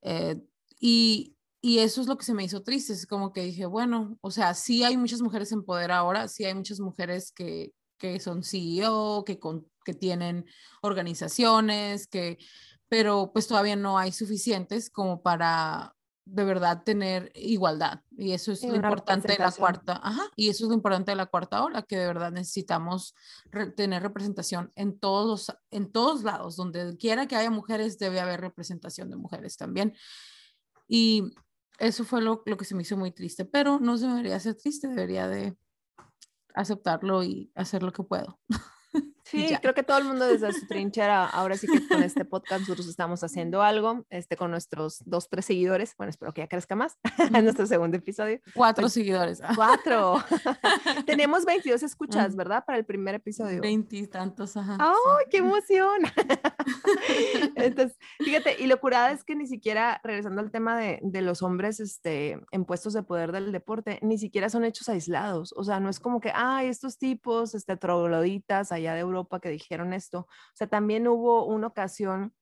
Eh, 0.00 0.40
y, 0.80 1.36
y, 1.60 1.80
eso 1.80 2.00
es 2.00 2.06
lo 2.06 2.16
que 2.16 2.24
se 2.24 2.32
me 2.32 2.44
hizo 2.44 2.62
triste. 2.62 2.94
Es 2.94 3.06
como 3.06 3.34
que 3.34 3.42
dije, 3.42 3.66
bueno, 3.66 4.16
o 4.22 4.30
sea, 4.30 4.54
sí 4.54 4.82
hay 4.82 4.96
muchas 4.96 5.20
mujeres 5.20 5.52
en 5.52 5.62
poder 5.62 5.92
ahora, 5.92 6.26
sí 6.26 6.46
hay 6.46 6.54
muchas 6.54 6.80
mujeres 6.80 7.32
que, 7.32 7.72
que 7.98 8.18
son 8.18 8.42
CEO, 8.42 9.24
que, 9.24 9.38
con, 9.38 9.68
que 9.84 9.92
tienen 9.92 10.46
organizaciones, 10.80 12.06
que, 12.06 12.38
pero 12.88 13.30
pues 13.32 13.46
todavía 13.46 13.76
no 13.76 13.98
hay 13.98 14.10
suficientes 14.10 14.90
como 14.90 15.22
para 15.22 15.94
de 16.24 16.44
verdad 16.44 16.82
tener 16.84 17.32
igualdad. 17.34 18.00
Y 18.16 18.32
eso 18.32 18.52
es 18.52 18.62
lo 18.62 18.76
importante 18.76 19.28
de 19.28 19.38
la 19.38 19.52
cuarta, 19.52 20.00
ajá, 20.02 20.22
y 20.36 20.48
eso 20.48 20.64
es 20.64 20.68
lo 20.68 20.74
importante 20.74 21.12
de 21.12 21.16
la 21.16 21.26
cuarta 21.26 21.64
ola, 21.64 21.82
que 21.82 21.96
de 21.96 22.06
verdad 22.06 22.30
necesitamos 22.30 23.14
tener 23.76 24.02
representación 24.02 24.70
en 24.76 24.98
todos, 24.98 25.52
en 25.70 25.90
todos 25.90 26.22
lados, 26.22 26.56
donde 26.56 26.96
quiera 26.96 27.26
que 27.26 27.36
haya 27.36 27.50
mujeres, 27.50 27.98
debe 27.98 28.20
haber 28.20 28.40
representación 28.40 29.10
de 29.10 29.16
mujeres 29.16 29.56
también. 29.56 29.94
Y 30.88 31.32
eso 31.78 32.04
fue 32.04 32.22
lo, 32.22 32.42
lo 32.46 32.56
que 32.56 32.64
se 32.64 32.74
me 32.74 32.82
hizo 32.82 32.96
muy 32.96 33.10
triste, 33.10 33.44
pero 33.44 33.80
no 33.80 33.98
se 33.98 34.06
debería 34.06 34.38
ser 34.38 34.54
triste, 34.54 34.88
debería 34.88 35.28
de 35.28 35.56
aceptarlo 36.54 37.22
y 37.22 37.50
hacer 37.54 37.82
lo 37.82 37.92
que 37.92 38.02
puedo. 38.02 38.38
Sí, 39.24 39.54
creo 39.60 39.74
que 39.74 39.82
todo 39.82 39.98
el 39.98 40.04
mundo 40.04 40.26
desde 40.26 40.52
su 40.52 40.66
trinchera, 40.66 41.26
ahora 41.26 41.56
sí 41.56 41.66
que 41.66 41.86
con 41.86 42.02
este 42.02 42.24
podcast 42.24 42.62
nosotros 42.62 42.88
estamos 42.88 43.22
haciendo 43.22 43.62
algo, 43.62 44.04
este, 44.10 44.36
con 44.36 44.50
nuestros 44.50 45.02
dos, 45.06 45.28
tres 45.28 45.44
seguidores, 45.44 45.94
bueno, 45.96 46.10
espero 46.10 46.32
que 46.34 46.42
ya 46.42 46.48
crezca 46.48 46.74
más, 46.74 46.98
en 47.34 47.44
nuestro 47.44 47.66
segundo 47.66 47.96
episodio. 47.96 48.40
Cuatro 48.54 48.82
pues, 48.82 48.92
seguidores. 48.92 49.40
Cuatro. 49.56 50.16
Tenemos 51.06 51.44
22 51.44 51.82
escuchas, 51.82 52.34
¿verdad? 52.36 52.64
Para 52.66 52.78
el 52.78 52.84
primer 52.84 53.14
episodio. 53.14 53.60
Veintitantos, 53.60 54.56
ajá. 54.56 54.78
¡Ay, 54.80 55.26
qué 55.30 55.38
emoción! 55.38 56.02
Entonces, 57.56 57.96
fíjate, 58.18 58.56
y 58.62 58.66
lo 58.66 58.80
curada 58.80 59.12
es 59.12 59.24
que 59.24 59.34
ni 59.34 59.46
siquiera, 59.46 60.00
regresando 60.02 60.40
al 60.40 60.50
tema 60.50 60.76
de, 60.76 60.98
de 61.02 61.22
los 61.22 61.42
hombres 61.42 61.80
este, 61.80 62.38
en 62.50 62.64
puestos 62.64 62.92
de 62.92 63.02
poder 63.02 63.32
del 63.32 63.52
deporte, 63.52 63.98
ni 64.02 64.18
siquiera 64.18 64.48
son 64.48 64.64
hechos 64.64 64.88
aislados, 64.88 65.52
o 65.56 65.64
sea, 65.64 65.80
no 65.80 65.88
es 65.88 66.00
como 66.00 66.20
que, 66.20 66.32
ay, 66.34 66.68
estos 66.68 66.98
tipos, 66.98 67.54
este, 67.54 67.76
trogloditas 67.76 68.72
allá 68.72 68.94
de 68.94 69.00
Europa, 69.00 69.11
que 69.42 69.48
dijeron 69.50 69.92
esto. 69.92 70.20
O 70.20 70.54
sea, 70.54 70.66
también 70.66 71.08
hubo 71.08 71.46
una 71.46 71.68
ocasión 71.68 72.34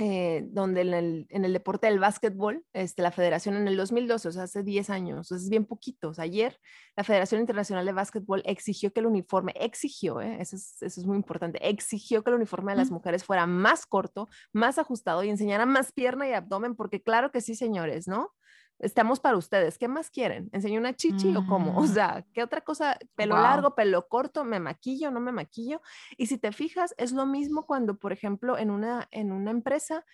eh, 0.00 0.44
donde 0.52 0.82
en 0.82 0.94
el, 0.94 1.26
en 1.28 1.44
el, 1.44 1.52
deporte 1.52 1.88
del 1.88 1.98
básquetbol, 1.98 2.64
este, 2.72 3.02
la 3.02 3.10
federación 3.10 3.56
en 3.56 3.66
el 3.66 3.76
2012, 3.76 4.28
o 4.28 4.30
sea, 4.30 4.44
hace 4.44 4.62
10 4.62 4.90
años, 4.90 5.32
es 5.32 5.48
bien 5.48 5.64
poquito, 5.64 6.10
o 6.10 6.14
sea, 6.14 6.22
ayer 6.22 6.56
la 6.96 7.02
Federación 7.02 7.40
Internacional 7.40 7.84
de 7.84 7.92
Básquetbol 7.92 8.42
exigió 8.44 8.92
que 8.92 9.00
el 9.00 9.06
uniforme, 9.06 9.54
exigió, 9.56 10.20
eh, 10.20 10.36
eso, 10.40 10.54
es, 10.54 10.80
eso, 10.82 11.00
es, 11.00 11.04
muy 11.04 11.16
importante, 11.16 11.58
exigió 11.68 12.22
que 12.22 12.30
el 12.30 12.36
uniforme 12.36 12.70
de 12.70 12.78
las 12.78 12.92
mujeres 12.92 13.24
fuera 13.24 13.48
más 13.48 13.86
corto, 13.86 14.28
más 14.52 14.78
ajustado 14.78 15.24
y 15.24 15.30
enseñara 15.30 15.66
más 15.66 15.90
pierna 15.90 16.28
y 16.28 16.32
abdomen, 16.32 16.76
porque 16.76 17.02
claro 17.02 17.32
que 17.32 17.40
sí, 17.40 17.56
señores, 17.56 18.06
¿no? 18.06 18.30
Estamos 18.78 19.20
para 19.20 19.36
ustedes. 19.36 19.78
¿Qué 19.78 19.88
más 19.88 20.10
quieren? 20.10 20.48
¿Enseño 20.52 20.80
una 20.80 20.94
chichi 20.94 21.34
o 21.36 21.46
cómo? 21.46 21.78
O 21.78 21.86
sea, 21.86 22.24
¿qué 22.32 22.42
otra 22.42 22.60
cosa? 22.60 22.98
Pelo 23.14 23.36
largo, 23.36 23.74
pelo 23.74 24.08
corto, 24.08 24.44
me 24.44 24.60
maquillo, 24.60 25.10
no 25.10 25.20
me 25.20 25.32
maquillo. 25.32 25.80
Y 26.16 26.26
si 26.26 26.38
te 26.38 26.52
fijas, 26.52 26.94
es 26.98 27.12
lo 27.12 27.26
mismo 27.26 27.66
cuando, 27.66 27.98
por 27.98 28.12
ejemplo, 28.12 28.58
en 28.58 28.70
una, 28.70 29.08
en 29.10 29.32
una 29.32 29.50
empresa, 29.50 30.04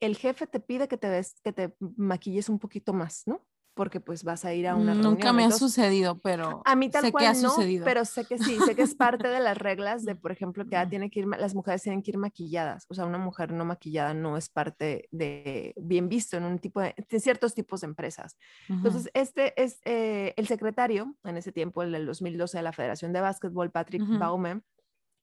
el 0.00 0.16
jefe 0.16 0.46
te 0.46 0.60
pide 0.60 0.88
que 0.88 0.98
te, 0.98 1.08
ves, 1.08 1.40
que 1.42 1.52
te 1.52 1.76
maquilles 1.96 2.48
un 2.48 2.58
poquito 2.58 2.92
más, 2.92 3.22
¿no? 3.26 3.44
Porque 3.74 4.00
pues 4.00 4.24
vas 4.24 4.44
a 4.44 4.52
ir 4.52 4.68
a 4.68 4.74
una 4.74 4.94
Nunca 4.94 5.32
me 5.32 5.44
ha 5.44 5.50
sucedido, 5.50 6.18
pero 6.18 6.62
a 6.64 6.76
mí 6.76 6.90
tal 6.90 7.04
sé 7.04 7.12
cual 7.12 7.22
que 7.22 7.28
ha 7.28 7.32
no, 7.34 7.50
sucedido. 7.50 7.84
pero 7.84 8.04
sé 8.04 8.24
que 8.24 8.38
sí, 8.38 8.58
sé 8.66 8.74
que 8.74 8.82
es 8.82 8.94
parte 8.94 9.28
de 9.28 9.40
las 9.40 9.56
reglas 9.56 10.04
de, 10.04 10.14
por 10.16 10.32
ejemplo, 10.32 10.66
que 10.66 10.76
tiene 10.88 11.10
que 11.10 11.20
ir, 11.20 11.26
las 11.26 11.54
mujeres 11.54 11.82
tienen 11.82 12.02
que 12.02 12.10
ir 12.10 12.18
maquilladas, 12.18 12.86
o 12.88 12.94
sea, 12.94 13.06
una 13.06 13.18
mujer 13.18 13.52
no 13.52 13.64
maquillada 13.64 14.14
no 14.14 14.36
es 14.36 14.48
parte 14.48 15.08
de, 15.10 15.74
bien 15.76 16.08
visto 16.08 16.36
en 16.36 16.44
un 16.44 16.58
tipo 16.58 16.80
de, 16.80 16.94
ciertos 17.18 17.54
tipos 17.54 17.80
de 17.80 17.86
empresas. 17.86 18.36
Entonces, 18.68 19.10
este 19.14 19.60
es 19.62 19.80
eh, 19.84 20.34
el 20.36 20.46
secretario, 20.46 21.14
en 21.24 21.36
ese 21.36 21.52
tiempo, 21.52 21.82
el 21.82 21.92
del 21.92 22.06
2012 22.06 22.58
de 22.58 22.62
la 22.62 22.72
Federación 22.72 23.12
de 23.12 23.20
Básquetbol, 23.20 23.70
Patrick 23.70 24.02
Baume, 24.18 24.62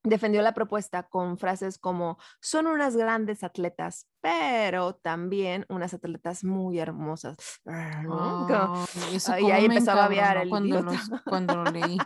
defendió 0.04 0.42
la 0.42 0.54
propuesta 0.54 1.04
con 1.04 1.38
frases 1.38 1.78
como 1.78 2.18
son 2.42 2.68
unas 2.68 2.96
grandes 2.96 3.44
atletas, 3.44 4.08
pero 4.22 4.96
también 4.96 5.66
unas 5.70 5.94
atletas 5.94 6.44
muy 6.44 6.80
hermosas. 6.80 7.38
y 9.40 9.52
ahí 9.52 9.66
empezó 9.66 9.92
a 9.92 9.96
babear 9.96 10.38
el 10.38 10.50
cuando, 10.50 10.84
cuando 11.26 11.56
lo 11.58 11.66
leí. 11.66 11.98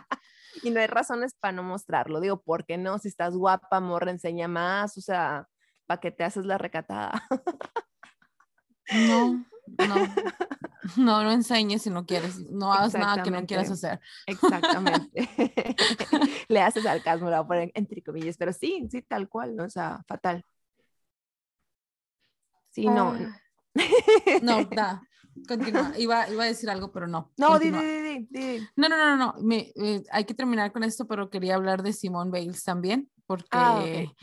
y 0.62 0.70
no 0.70 0.80
hay 0.80 0.86
razones 0.86 1.34
para 1.34 1.52
no 1.52 1.62
mostrarlo. 1.62 2.20
Digo, 2.20 2.42
¿por 2.42 2.64
qué 2.64 2.78
no? 2.78 2.98
Si 2.98 3.08
estás 3.08 3.34
guapa, 3.34 3.80
morra, 3.80 4.10
enseña 4.10 4.48
más. 4.48 4.98
O 4.98 5.00
sea, 5.00 5.46
¿para 5.86 6.00
qué 6.00 6.10
te 6.10 6.24
haces 6.24 6.46
la 6.46 6.58
recatada? 6.58 7.22
no, 9.08 9.44
no. 9.78 9.94
No, 10.96 11.22
no 11.22 11.32
enseñes 11.32 11.82
si 11.82 11.90
no 11.90 12.04
quieres, 12.04 12.38
no 12.50 12.72
hagas 12.72 12.94
nada 12.94 13.22
que 13.22 13.30
no 13.30 13.44
quieras 13.46 13.70
hacer. 13.70 14.00
Exactamente. 14.26 15.28
Le 16.48 16.60
haces 16.60 16.84
al 16.86 17.02
lo 17.04 17.26
voy 17.26 17.34
a 17.34 17.44
poner 17.44 17.72
entre 17.74 18.02
comillas, 18.02 18.36
pero 18.36 18.52
sí, 18.52 18.86
sí, 18.90 19.02
tal 19.02 19.28
cual, 19.28 19.56
¿no? 19.56 19.64
o 19.64 19.70
sea, 19.70 20.02
fatal. 20.06 20.44
Sí, 22.70 22.86
no. 22.86 23.14
No, 24.42 24.64
da, 24.70 25.02
continúa. 25.48 25.92
Iba, 25.96 26.28
iba 26.28 26.44
a 26.44 26.46
decir 26.46 26.68
algo, 26.68 26.92
pero 26.92 27.06
no. 27.06 27.32
No, 27.36 27.58
di, 27.58 27.70
di, 27.70 28.26
di. 28.30 28.68
No, 28.76 28.88
no, 28.88 28.96
no, 28.96 29.16
no, 29.16 29.16
no. 29.16 29.34
Me, 29.42 29.72
eh, 29.76 30.02
hay 30.10 30.24
que 30.24 30.34
terminar 30.34 30.72
con 30.72 30.82
esto, 30.82 31.06
pero 31.06 31.30
quería 31.30 31.54
hablar 31.54 31.82
de 31.82 31.92
Simone 31.92 32.30
Bales 32.30 32.62
también, 32.64 33.10
porque 33.26 33.48
Ah, 33.52 33.78
ok. 33.78 34.16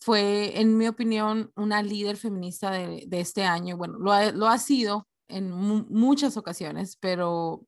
fue, 0.00 0.60
en 0.60 0.76
mi 0.76 0.86
opinión, 0.86 1.50
una 1.56 1.82
líder 1.82 2.16
feminista 2.16 2.70
de, 2.70 3.04
de 3.06 3.20
este 3.20 3.44
año. 3.44 3.76
Bueno, 3.76 3.98
lo 3.98 4.12
ha, 4.12 4.30
lo 4.32 4.48
ha 4.48 4.58
sido 4.58 5.08
en 5.28 5.50
mu- 5.50 5.86
muchas 5.88 6.36
ocasiones, 6.36 6.96
pero 6.96 7.66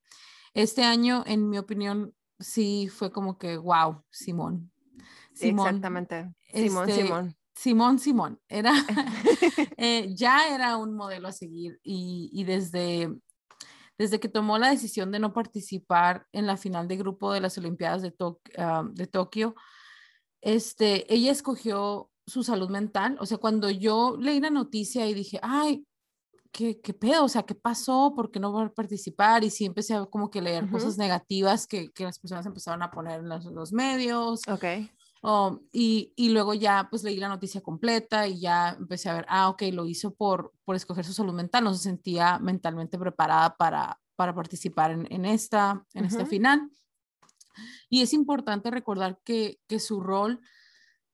este 0.55 0.83
año, 0.85 1.23
en 1.27 1.49
mi 1.49 1.59
opinión, 1.59 2.15
sí 2.39 2.89
fue 2.89 3.13
como 3.13 3.39
que, 3.39 3.57
wow, 3.57 4.03
Simón. 4.11 4.73
Simón, 5.33 5.67
Exactamente. 5.69 6.35
Simón, 6.53 6.89
este, 6.89 7.03
Simón. 7.03 7.37
Simón, 7.55 7.99
Simón, 7.99 8.41
era, 8.49 8.73
eh, 9.77 10.13
ya 10.15 10.55
era 10.55 10.77
un 10.77 10.95
modelo 10.95 11.29
a 11.29 11.33
seguir 11.33 11.79
y, 11.83 12.31
y 12.33 12.45
desde, 12.45 13.15
desde 13.99 14.19
que 14.19 14.29
tomó 14.29 14.57
la 14.59 14.71
decisión 14.71 15.11
de 15.13 15.19
no 15.19 15.33
participar 15.33 16.27
en 16.33 16.47
la 16.47 16.57
final 16.57 16.89
de 16.89 16.97
grupo 16.97 17.33
de 17.33 17.41
las 17.41 17.59
Olimpiadas 17.59 18.03
de, 18.03 18.17
Tok- 18.17 18.41
ah, 18.59 18.85
de 18.91 19.07
Tokio, 19.07 19.55
este, 20.41 21.13
ella 21.13 21.31
escogió 21.33 22.11
su 22.27 22.43
salud 22.43 22.71
mental. 22.71 23.17
O 23.21 23.27
sea, 23.27 23.39
cuando 23.39 23.69
yo 23.71 24.17
leí 24.19 24.41
la 24.41 24.51
noticia 24.51 25.07
y 25.07 25.15
dije, 25.15 25.39
ay, 25.43 25.85
¿qué, 26.53 26.81
qué 26.81 26.95
pedo? 26.95 27.25
O 27.25 27.29
sea, 27.29 27.43
¿qué 27.43 27.55
pasó? 27.55 28.13
¿Por 28.15 28.31
qué 28.31 28.41
no 28.41 28.53
va 28.53 28.65
a 28.65 28.73
participar? 28.73 29.45
Y 29.45 29.51
sí 29.51 29.65
empecé 29.65 29.95
a 29.95 30.07
como 30.07 30.31
que 30.31 30.43
leer 30.43 30.65
Ujú. 30.65 30.73
cosas 30.75 30.99
negativas 30.99 31.67
que, 31.67 31.91
que 31.93 32.05
las 32.05 32.19
personas 32.19 32.47
empezaron 32.47 32.83
a 32.83 32.91
poner 32.91 33.21
en 33.21 33.29
los, 33.29 33.45
los 33.47 33.73
medios. 33.73 34.41
Ok. 34.49 34.65
Oh, 35.23 35.61
y, 35.71 36.15
y 36.17 36.31
luego 36.31 36.55
ya 36.55 36.89
pues 36.89 37.03
leí 37.03 37.17
la 37.17 37.29
noticia 37.29 37.61
completa 37.61 38.27
y 38.27 38.41
ya 38.41 38.71
empecé 38.71 39.11
a 39.11 39.15
ver, 39.15 39.27
ah, 39.29 39.51
ok, 39.51 39.63
lo 39.73 39.87
hizo 39.87 40.15
por, 40.15 40.55
por 40.65 40.77
escoger 40.77 41.05
su 41.05 41.13
salud 41.13 41.35
mental, 41.35 41.63
no 41.65 41.75
se 41.75 41.83
sentía 41.83 42.39
mentalmente 42.39 42.99
preparada 42.99 43.55
para, 43.57 44.01
para 44.17 44.35
participar 44.35 44.93
en, 44.93 45.07
en 45.13 45.27
esta, 45.27 45.85
en 45.93 46.07
esta 46.07 46.23
Ujú. 46.23 46.31
final. 46.31 46.71
Y 47.91 48.01
es 48.01 48.15
importante 48.15 48.71
recordar 48.71 49.21
que, 49.23 49.61
que 49.67 49.79
su 49.79 50.01
rol 50.01 50.41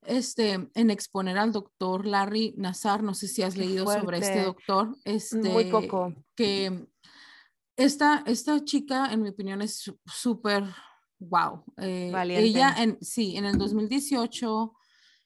este, 0.06 0.70
en 0.74 0.90
exponer 0.90 1.38
al 1.38 1.52
doctor 1.52 2.06
Larry 2.06 2.54
Nazar, 2.56 3.02
no 3.02 3.14
sé 3.14 3.28
si 3.28 3.42
has 3.42 3.56
leído 3.56 3.84
sobre 3.86 4.18
este 4.18 4.42
doctor, 4.44 4.96
este, 5.04 5.36
Muy 5.50 5.64
poco. 5.70 6.14
que 6.34 6.88
esta, 7.76 8.22
esta 8.26 8.64
chica, 8.64 9.12
en 9.12 9.22
mi 9.22 9.28
opinión, 9.28 9.60
es 9.62 9.92
súper 10.06 10.64
wow. 11.18 11.62
Eh, 11.78 12.10
Valiente. 12.12 12.46
ella, 12.46 12.74
en, 12.78 12.98
sí, 13.02 13.36
en 13.36 13.44
el 13.44 13.58
2018, 13.58 14.72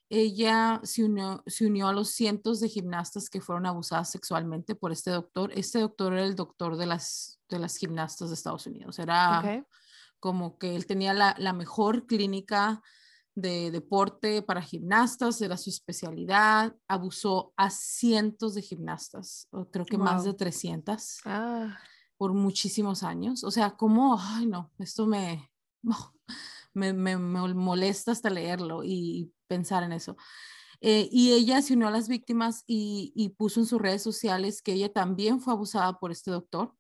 ella 0.09 0.81
se 0.83 1.05
unió, 1.05 1.43
se 1.47 1.67
unió 1.67 1.87
a 1.89 1.93
los 1.93 2.11
cientos 2.11 2.59
de 2.59 2.69
gimnastas 2.69 3.31
que 3.31 3.41
fueron 3.41 3.67
abusadas 3.67 4.11
sexualmente 4.11 4.75
por 4.75 4.91
este 4.91 5.11
doctor. 5.13 5.53
Este 5.55 5.79
doctor 5.79 6.13
era 6.15 6.25
el 6.25 6.35
doctor 6.35 6.77
de 6.77 6.87
las, 6.87 7.41
de 7.49 7.61
las 7.61 7.77
gimnastas 7.77 8.29
de 8.31 8.35
Estados 8.35 8.67
Unidos. 8.67 8.99
Era 8.99 9.41
Ok. 9.41 9.67
como 10.19 10.59
que 10.59 10.75
él 10.75 10.87
tenía 10.87 11.15
la, 11.15 11.37
la 11.39 11.53
mejor 11.53 12.07
clínica 12.07 12.83
de 13.35 13.71
deporte 13.71 14.43
para 14.43 14.63
gimnastas, 14.63 15.41
era 15.41 15.57
su 15.57 15.71
especialidad, 15.71 16.77
abusó 16.89 17.53
a 17.57 17.71
cientos 17.71 18.55
de 18.55 18.63
gimnastas, 18.63 19.47
o 19.51 19.71
creo 19.71 19.85
que 19.85 19.99
más 19.99 20.25
de 20.25 20.31
Wow. 20.31 20.37
300 20.37 21.21
Ah, 21.25 21.79
por 22.17 22.35
muchísimos 22.35 23.03
años. 23.03 23.45
O 23.45 23.51
sea, 23.51 23.77
como, 23.77 24.19
ay 24.21 24.47
no, 24.47 24.71
esto 24.79 25.07
me, 25.07 25.51
me, 26.75 26.93
me, 26.93 27.17
me 27.17 27.55
molesta 27.55 28.13
hasta 28.13 28.31
leerlo 28.31 28.83
y 28.85 29.33
pensar 29.47 29.83
en 29.83 29.93
eso. 29.93 30.17
Eh, 30.83 31.09
y 31.13 31.33
ella 31.33 31.61
se 31.61 31.75
unió 31.75 31.89
a 31.89 31.91
las 31.91 32.09
víctimas 32.09 32.65
y, 32.67 33.13
y 33.15 33.31
puso 33.31 33.61
en 33.61 33.67
sus 33.67 33.81
redes 33.81 34.03
sociales 34.03 34.63
que 34.63 34.73
ella 34.73 34.91
también 34.91 35.41
fue 35.41 35.53
abusada 35.53 35.99
por 35.99 36.11
este 36.11 36.31
doctor 36.31 36.75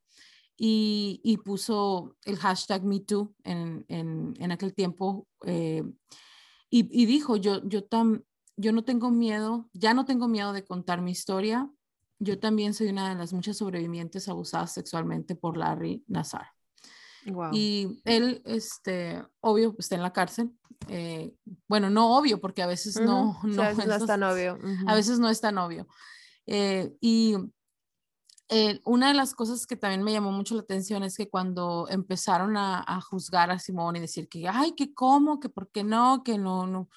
y, 0.56 1.20
y 1.22 1.36
puso 1.38 2.16
el 2.24 2.36
hashtag 2.38 2.82
MeToo 2.84 3.34
en, 3.44 3.84
en, 3.88 4.34
en 4.38 4.52
aquel 4.52 4.74
tiempo 4.74 5.26
eh, 5.44 5.82
y, 6.70 6.88
y 7.02 7.06
dijo, 7.06 7.36
yo, 7.36 7.62
yo, 7.68 7.84
tam, 7.84 8.22
yo 8.56 8.72
no 8.72 8.84
tengo 8.84 9.10
miedo, 9.10 9.68
ya 9.72 9.92
no 9.94 10.04
tengo 10.04 10.28
miedo 10.28 10.52
de 10.52 10.64
contar 10.64 11.02
mi 11.02 11.10
historia, 11.10 11.68
yo 12.18 12.38
también 12.38 12.74
soy 12.74 12.88
una 12.88 13.08
de 13.08 13.14
las 13.16 13.32
muchas 13.32 13.56
sobrevivientes 13.56 14.28
abusadas 14.28 14.72
sexualmente 14.72 15.34
por 15.34 15.56
Larry 15.56 16.04
Nazar. 16.06 16.46
wow. 17.26 17.50
Y 17.52 18.00
él, 18.04 18.42
este, 18.44 19.22
obvio, 19.40 19.74
está 19.78 19.94
en 19.96 20.02
la 20.02 20.12
cárcel. 20.12 20.50
eh, 20.88 21.34
bueno, 21.68 21.90
no 21.90 22.16
obvio, 22.16 22.40
porque 22.40 22.62
a 22.62 22.66
veces 22.66 22.96
no, 23.00 23.30
Ujú. 23.30 23.50
Sí, 23.50 23.56
no, 23.56 23.62
a 23.62 23.68
veces 23.68 23.86
no 23.86 23.92
estos- 23.92 24.02
está 24.02 24.16
novio. 24.16 24.58
a 24.86 24.94
veces 24.94 25.18
no 25.18 25.28
es 25.28 25.40
tan 25.40 25.58
obvio. 25.58 25.86
Eh, 26.46 26.94
y 27.00 27.36
eh, 28.50 28.80
una 28.84 29.08
de 29.08 29.14
las 29.14 29.34
cosas 29.34 29.66
que 29.66 29.76
también 29.76 30.02
me 30.02 30.12
llamó 30.12 30.32
mucho 30.32 30.54
la 30.56 30.62
atención 30.62 31.02
es 31.04 31.16
que 31.16 31.28
cuando 31.30 31.86
empezaron 31.88 32.56
a, 32.56 32.84
a 32.86 33.00
juzgar 33.00 33.50
a 33.50 33.58
Simón 33.58 33.96
y 33.96 34.00
decir 34.00 34.28
que, 34.28 34.48
ay, 34.48 34.72
que 34.72 34.94
cómo, 34.94 35.40
que 35.40 35.48
por 35.48 35.70
qué 35.70 35.84
no, 35.84 36.22
que 36.24 36.38
no, 36.38 36.66
no, 36.66 36.88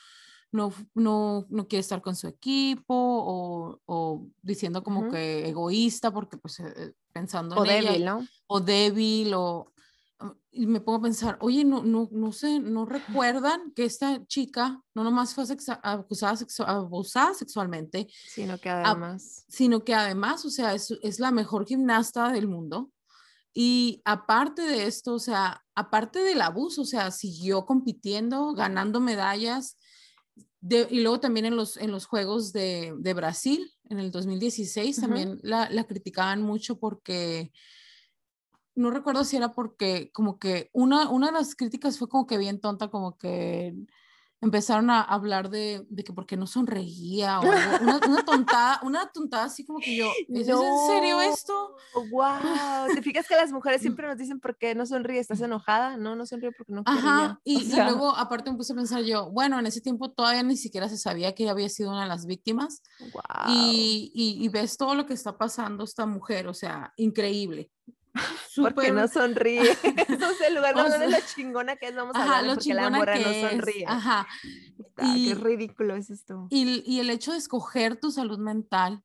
no, 0.51 0.73
no, 0.95 1.45
no 1.49 1.67
quiere 1.67 1.81
estar 1.81 2.01
con 2.01 2.15
su 2.15 2.27
equipo 2.27 2.93
o, 2.95 3.81
o 3.85 4.27
diciendo 4.41 4.83
como 4.83 5.01
Ujú. 5.01 5.11
que 5.11 5.47
egoísta 5.49 6.11
porque 6.11 6.37
pues 6.37 6.59
eh, 6.59 6.73
eh, 6.77 6.93
pensando 7.13 7.57
O 7.57 7.63
en 7.63 7.69
ella 7.69 7.91
débil, 7.91 8.05
¿no? 8.05 8.27
o 8.47 8.59
débil 8.61 9.33
o 9.35 9.72
y 10.51 10.67
me 10.67 10.81
pongo 10.81 10.99
a 10.99 11.01
pensar, 11.03 11.37
oye, 11.41 11.63
no, 11.65 11.83
no, 11.83 12.07
no 12.11 12.31
sé, 12.31 12.59
no 12.59 12.85
recuerdan 12.85 13.71
que 13.75 13.85
esta 13.85 14.25
chica 14.27 14.81
no 14.93 15.03
nomás 15.03 15.33
fue 15.33 15.45
acusada, 15.81 16.35
sexu- 16.35 16.65
abusada 16.67 17.33
sexualmente, 17.33 18.07
Sino 18.27 18.57
que 18.59 18.69
además. 18.69 19.45
sino 19.47 19.83
que 19.83 19.95
además, 19.95 20.45
o 20.45 20.49
sea, 20.49 20.73
es, 20.75 20.91
es 21.01 21.19
la 21.19 21.31
mejor 21.31 21.65
gimnasta 21.65 22.31
del 22.31 22.47
mundo. 22.47 22.91
Y 23.55 24.01
aparte 24.05 24.63
de 24.63 24.85
esto, 24.87 25.13
o 25.13 25.19
sea, 25.19 25.63
aparte 25.75 26.19
del 26.19 26.41
abuso, 26.41 26.81
o 26.83 26.85
sea, 26.85 27.11
siguió 27.11 27.65
compitiendo, 27.65 28.53
ganando 28.53 28.99
medallas. 28.99 29.77
De- 30.59 30.87
y 30.89 31.01
luego 31.01 31.19
también 31.19 31.45
en 31.45 31.55
los, 31.55 31.77
en 31.77 31.91
los 31.91 32.05
Juegos 32.05 32.51
de, 32.53 32.93
de 32.97 33.13
Brasil, 33.13 33.71
en 33.89 33.99
el 33.99 34.11
2016, 34.11 34.97
Ujú. 34.97 35.07
también 35.07 35.39
la, 35.43 35.69
la 35.69 35.83
criticaban 35.83 36.41
mucho 36.41 36.79
porque, 36.79 37.51
no 38.75 38.91
recuerdo 38.91 39.23
si 39.23 39.37
era 39.37 39.51
porque 39.51 40.11
como 40.13 40.39
que 40.39 40.69
una, 40.73 41.09
una 41.09 41.27
de 41.27 41.33
las 41.33 41.55
críticas 41.55 41.97
fue 41.97 42.09
como 42.09 42.25
que 42.27 42.37
bien 42.37 42.59
tonta, 42.59 42.89
como 42.89 43.17
que 43.17 43.75
empezaron 44.43 44.89
a 44.89 45.01
hablar 45.01 45.49
de, 45.49 45.85
de 45.89 46.03
que 46.03 46.11
porque 46.11 46.35
no 46.35 46.47
sonreía 46.47 47.39
o 47.39 47.43
algo, 47.43 47.83
una, 47.83 47.99
una 48.05 48.25
tontada, 48.25 48.79
una 48.83 49.09
tontada 49.09 49.45
así 49.45 49.65
como 49.65 49.79
que 49.79 49.95
yo, 49.95 50.11
¿es, 50.27 50.47
¿es 50.47 50.49
en 50.49 50.87
serio 50.87 51.21
esto? 51.21 51.75
Wow. 52.11 52.93
¿Te 52.93 53.01
fijas 53.01 53.25
que 53.25 53.35
las 53.35 53.53
mujeres 53.53 53.81
siempre 53.81 54.05
nos 54.05 54.17
dicen 54.17 54.41
por 54.41 54.57
qué 54.57 54.75
no 54.75 54.85
sonríe? 54.85 55.19
¿Estás 55.19 55.39
enojada? 55.39 55.95
No, 55.95 56.17
no 56.17 56.25
sonríe 56.25 56.51
porque 56.51 56.73
no. 56.73 56.83
Ajá, 56.85 57.39
y, 57.45 57.71
y 57.71 57.75
luego 57.75 58.13
aparte 58.15 58.51
me 58.51 58.57
puse 58.57 58.73
a 58.73 58.75
pensar 58.75 59.01
yo, 59.03 59.31
bueno, 59.31 59.57
en 59.59 59.65
ese 59.65 59.79
tiempo 59.79 60.11
todavía 60.11 60.43
ni 60.43 60.57
siquiera 60.57 60.89
se 60.89 60.97
sabía 60.97 61.33
que 61.33 61.43
ella 61.43 61.53
había 61.53 61.69
sido 61.69 61.91
una 61.91 62.01
de 62.01 62.09
las 62.09 62.25
víctimas 62.25 62.81
guau. 63.13 63.47
y, 63.47 64.11
y, 64.13 64.43
y 64.43 64.49
ves 64.49 64.75
todo 64.75 64.93
lo 64.93 65.05
que 65.05 65.13
está 65.13 65.37
pasando 65.37 65.85
esta 65.85 66.05
mujer, 66.05 66.47
o 66.47 66.53
sea, 66.53 66.91
increíble. 66.97 67.71
Porque 68.13 68.89
Súper- 68.89 68.93
no 68.93 69.07
sonríe. 69.07 69.75
Entonces, 69.83 70.47
en 70.47 70.55
lugar 70.55 70.75
de 70.75 70.81
O 70.81 70.83
hablar 70.83 70.99
de 70.99 71.09
sea, 71.09 71.19
lo 71.19 71.25
chingona 71.25 71.75
que 71.77 71.87
es, 71.87 71.95
vamos 71.95 72.15
a 72.15 72.23
hablar 72.39 72.55
porque 72.55 72.73
la 72.73 72.89
morra 72.89 73.17
no 73.19 73.27
es, 73.29 73.49
sonríe. 73.51 73.85
Ajá. 73.87 74.27
Ah, 74.97 75.15
y- 75.17 75.29
qué 75.29 75.35
ridículo 75.35 75.95
es 75.95 76.09
esto. 76.09 76.47
Y, 76.49 76.83
y 76.91 76.99
el 76.99 77.09
hecho 77.09 77.31
de 77.31 77.37
escoger 77.39 77.99
tu 77.99 78.11
salud 78.11 78.37
mental 78.37 79.03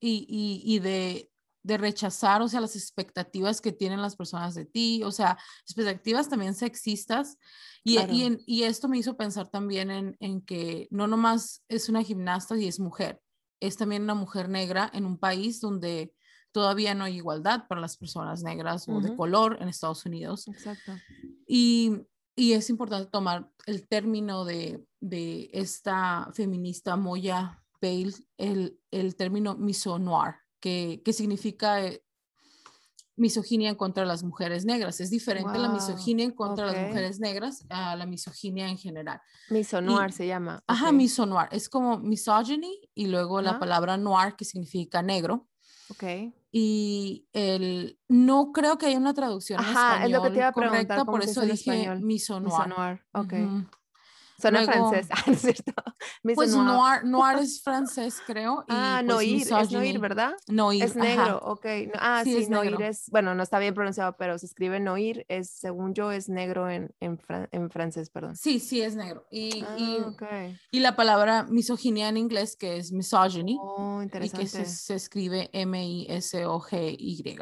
y, 0.00 0.26
y, 0.28 0.62
y 0.74 0.78
de, 0.80 1.30
de 1.62 1.78
rechazar, 1.78 2.42
o 2.42 2.48
sea, 2.48 2.60
las 2.60 2.76
expectativas 2.76 3.60
que 3.60 3.72
tienen 3.72 4.02
las 4.02 4.16
personas 4.16 4.54
de 4.54 4.66
ti, 4.66 5.02
o 5.02 5.12
sea, 5.12 5.38
expectativas 5.64 6.28
también 6.28 6.54
sexistas. 6.54 7.38
Y, 7.84 7.96
Claro. 7.96 8.12
y, 8.12 8.22
en- 8.24 8.40
y 8.46 8.62
esto 8.64 8.88
me 8.88 8.98
hizo 8.98 9.16
pensar 9.16 9.48
también 9.48 9.90
en, 9.90 10.16
en 10.20 10.40
que 10.42 10.88
no 10.90 11.06
nomás 11.06 11.62
es 11.68 11.88
una 11.88 12.02
gimnasta 12.02 12.56
y 12.56 12.66
es 12.66 12.80
mujer, 12.80 13.20
es 13.60 13.76
también 13.76 14.02
una 14.02 14.14
mujer 14.14 14.48
negra 14.48 14.90
en 14.92 15.06
un 15.06 15.18
país 15.18 15.60
donde 15.60 16.12
todavía 16.54 16.94
no 16.94 17.02
hay 17.02 17.16
igualdad 17.16 17.66
para 17.68 17.80
las 17.80 17.96
personas 17.96 18.44
negras 18.44 18.88
o 18.88 19.00
de 19.00 19.16
color 19.16 19.58
en 19.60 19.68
Estados 19.68 20.06
Unidos. 20.06 20.46
Exacto. 20.46 20.92
Y, 21.48 22.06
y 22.36 22.52
es 22.52 22.70
importante 22.70 23.10
tomar 23.10 23.50
el 23.66 23.88
término 23.88 24.44
de, 24.44 24.86
de 25.00 25.50
esta 25.52 26.30
feminista 26.32 26.94
Moya 26.96 27.60
Bale, 27.82 28.14
el, 28.38 28.78
el 28.92 29.16
término 29.16 29.56
misonoir, 29.56 30.36
que, 30.60 31.02
que 31.04 31.12
significa 31.12 31.84
eh, 31.84 32.04
misoginia 33.16 33.76
contra 33.76 34.04
las 34.06 34.22
mujeres 34.22 34.64
negras. 34.64 35.00
Es 35.00 35.10
diferente 35.10 35.58
la 35.58 35.68
misoginia 35.68 36.24
en 36.24 36.30
contra 36.30 36.66
las 36.66 36.86
mujeres 36.86 37.18
negras 37.18 37.66
a 37.68 37.96
la 37.96 38.06
misoginia 38.06 38.68
en 38.68 38.78
general. 38.78 39.20
Misonoir 39.50 40.12
se 40.12 40.28
llama. 40.28 40.62
Ajá, 40.68 40.90
ok. 40.90 40.94
misonoir. 40.94 41.48
Es 41.50 41.68
como 41.68 41.98
misogyny 41.98 42.80
y 42.94 43.08
luego 43.08 43.40
la 43.40 43.58
palabra 43.58 43.96
noir 43.96 44.36
que 44.36 44.44
significa 44.44 45.02
negro. 45.02 45.48
Ok. 45.90 46.04
Y 46.52 47.26
el, 47.32 47.98
no 48.08 48.52
creo 48.52 48.78
que 48.78 48.86
haya 48.86 48.98
una 48.98 49.12
traducción 49.14 49.60
en 49.60 49.66
Ajá, 49.66 50.04
es 50.04 50.10
lo 50.10 50.22
que 50.22 50.30
te 50.30 50.36
español 50.36 50.38
iba 50.38 50.48
a 50.48 50.52
preguntar, 50.52 50.70
correcta, 50.70 50.94
¿cómo 51.04 51.10
por 51.12 51.22
eso 51.22 51.40
dije 51.40 51.54
español? 51.54 52.00
misonoir. 52.00 52.68
Misonoir. 52.68 53.00
Ok. 53.12 53.32
Ujú. 53.32 53.66
Suena 54.40 54.62
Luego- 54.64 54.90
francés, 54.90 55.08
ah, 55.16 55.22
¿no 55.26 55.32
es 55.32 55.40
cierto? 55.40 55.72
Me 56.22 56.34
Pues 56.34 56.54
noir. 56.54 57.04
noir, 57.04 57.38
es 57.40 57.62
francés, 57.62 58.20
creo. 58.26 58.62
y, 58.68 58.72
Ah, 58.72 58.96
pues, 59.04 59.14
noir, 59.14 59.34
es 59.36 59.44
misogyny. 59.44 59.74
noir, 59.74 59.98
¿verdad? 60.00 60.32
Noir, 60.48 60.82
Es 60.82 60.90
ajá. 60.96 61.00
negro, 61.04 61.38
ok. 61.44 61.64
no- 61.86 61.92
ah, 62.00 62.20
Sí, 62.24 62.32
sí, 62.32 62.38
es 62.42 62.48
noir 62.50 62.72
negro. 62.72 62.86
es, 62.86 63.08
bueno, 63.10 63.34
no 63.34 63.42
está 63.42 63.58
bien 63.58 63.74
pronunciado, 63.74 64.16
pero 64.18 64.36
se 64.38 64.46
escribe 64.46 64.80
noir, 64.80 65.24
es, 65.28 65.50
según 65.50 65.94
yo, 65.94 66.10
es 66.12 66.28
negro 66.28 66.68
en, 66.68 66.94
en, 67.00 67.18
fran- 67.18 67.48
en 67.52 67.70
francés, 67.70 68.10
perdón. 68.10 68.36
Sí, 68.36 68.58
sí, 68.60 68.82
es 68.82 68.96
negro. 68.96 69.26
Y, 69.30 69.64
Ah, 69.64 69.76
y, 69.78 69.98
y 70.78 70.80
la 70.80 70.96
palabra 70.96 71.44
misoginia 71.44 72.08
en 72.08 72.16
inglés, 72.16 72.56
que 72.56 72.76
es 72.76 72.92
misogyny, 72.92 73.56
Oh, 73.60 74.02
y 74.02 74.08
que 74.08 74.18
interesante. 74.24 74.46
se, 74.48 74.66
se 74.66 74.94
escribe 74.94 75.50
M-I-S-O-G-Y. 75.52 77.38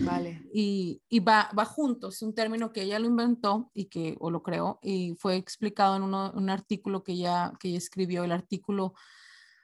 Vale. 0.00 0.42
y, 0.52 1.02
y 1.08 1.20
va, 1.20 1.50
va 1.56 1.64
junto, 1.64 2.08
es 2.08 2.22
un 2.22 2.34
término 2.34 2.72
que 2.72 2.82
ella 2.82 2.98
lo 2.98 3.06
inventó 3.06 3.70
y 3.74 3.84
que, 3.86 4.16
o 4.20 4.30
lo 4.30 4.42
creó, 4.42 4.78
y 4.82 5.14
fue 5.18 5.36
explicado 5.36 5.96
en 5.96 6.02
uno- 6.02 6.32
un 6.34 6.48
artículo 6.50 7.02
que 7.04 7.12
ella, 7.12 7.52
que 7.60 7.68
ella 7.68 7.78
escribió. 7.78 8.24
El 8.24 8.32
artículo 8.32 8.94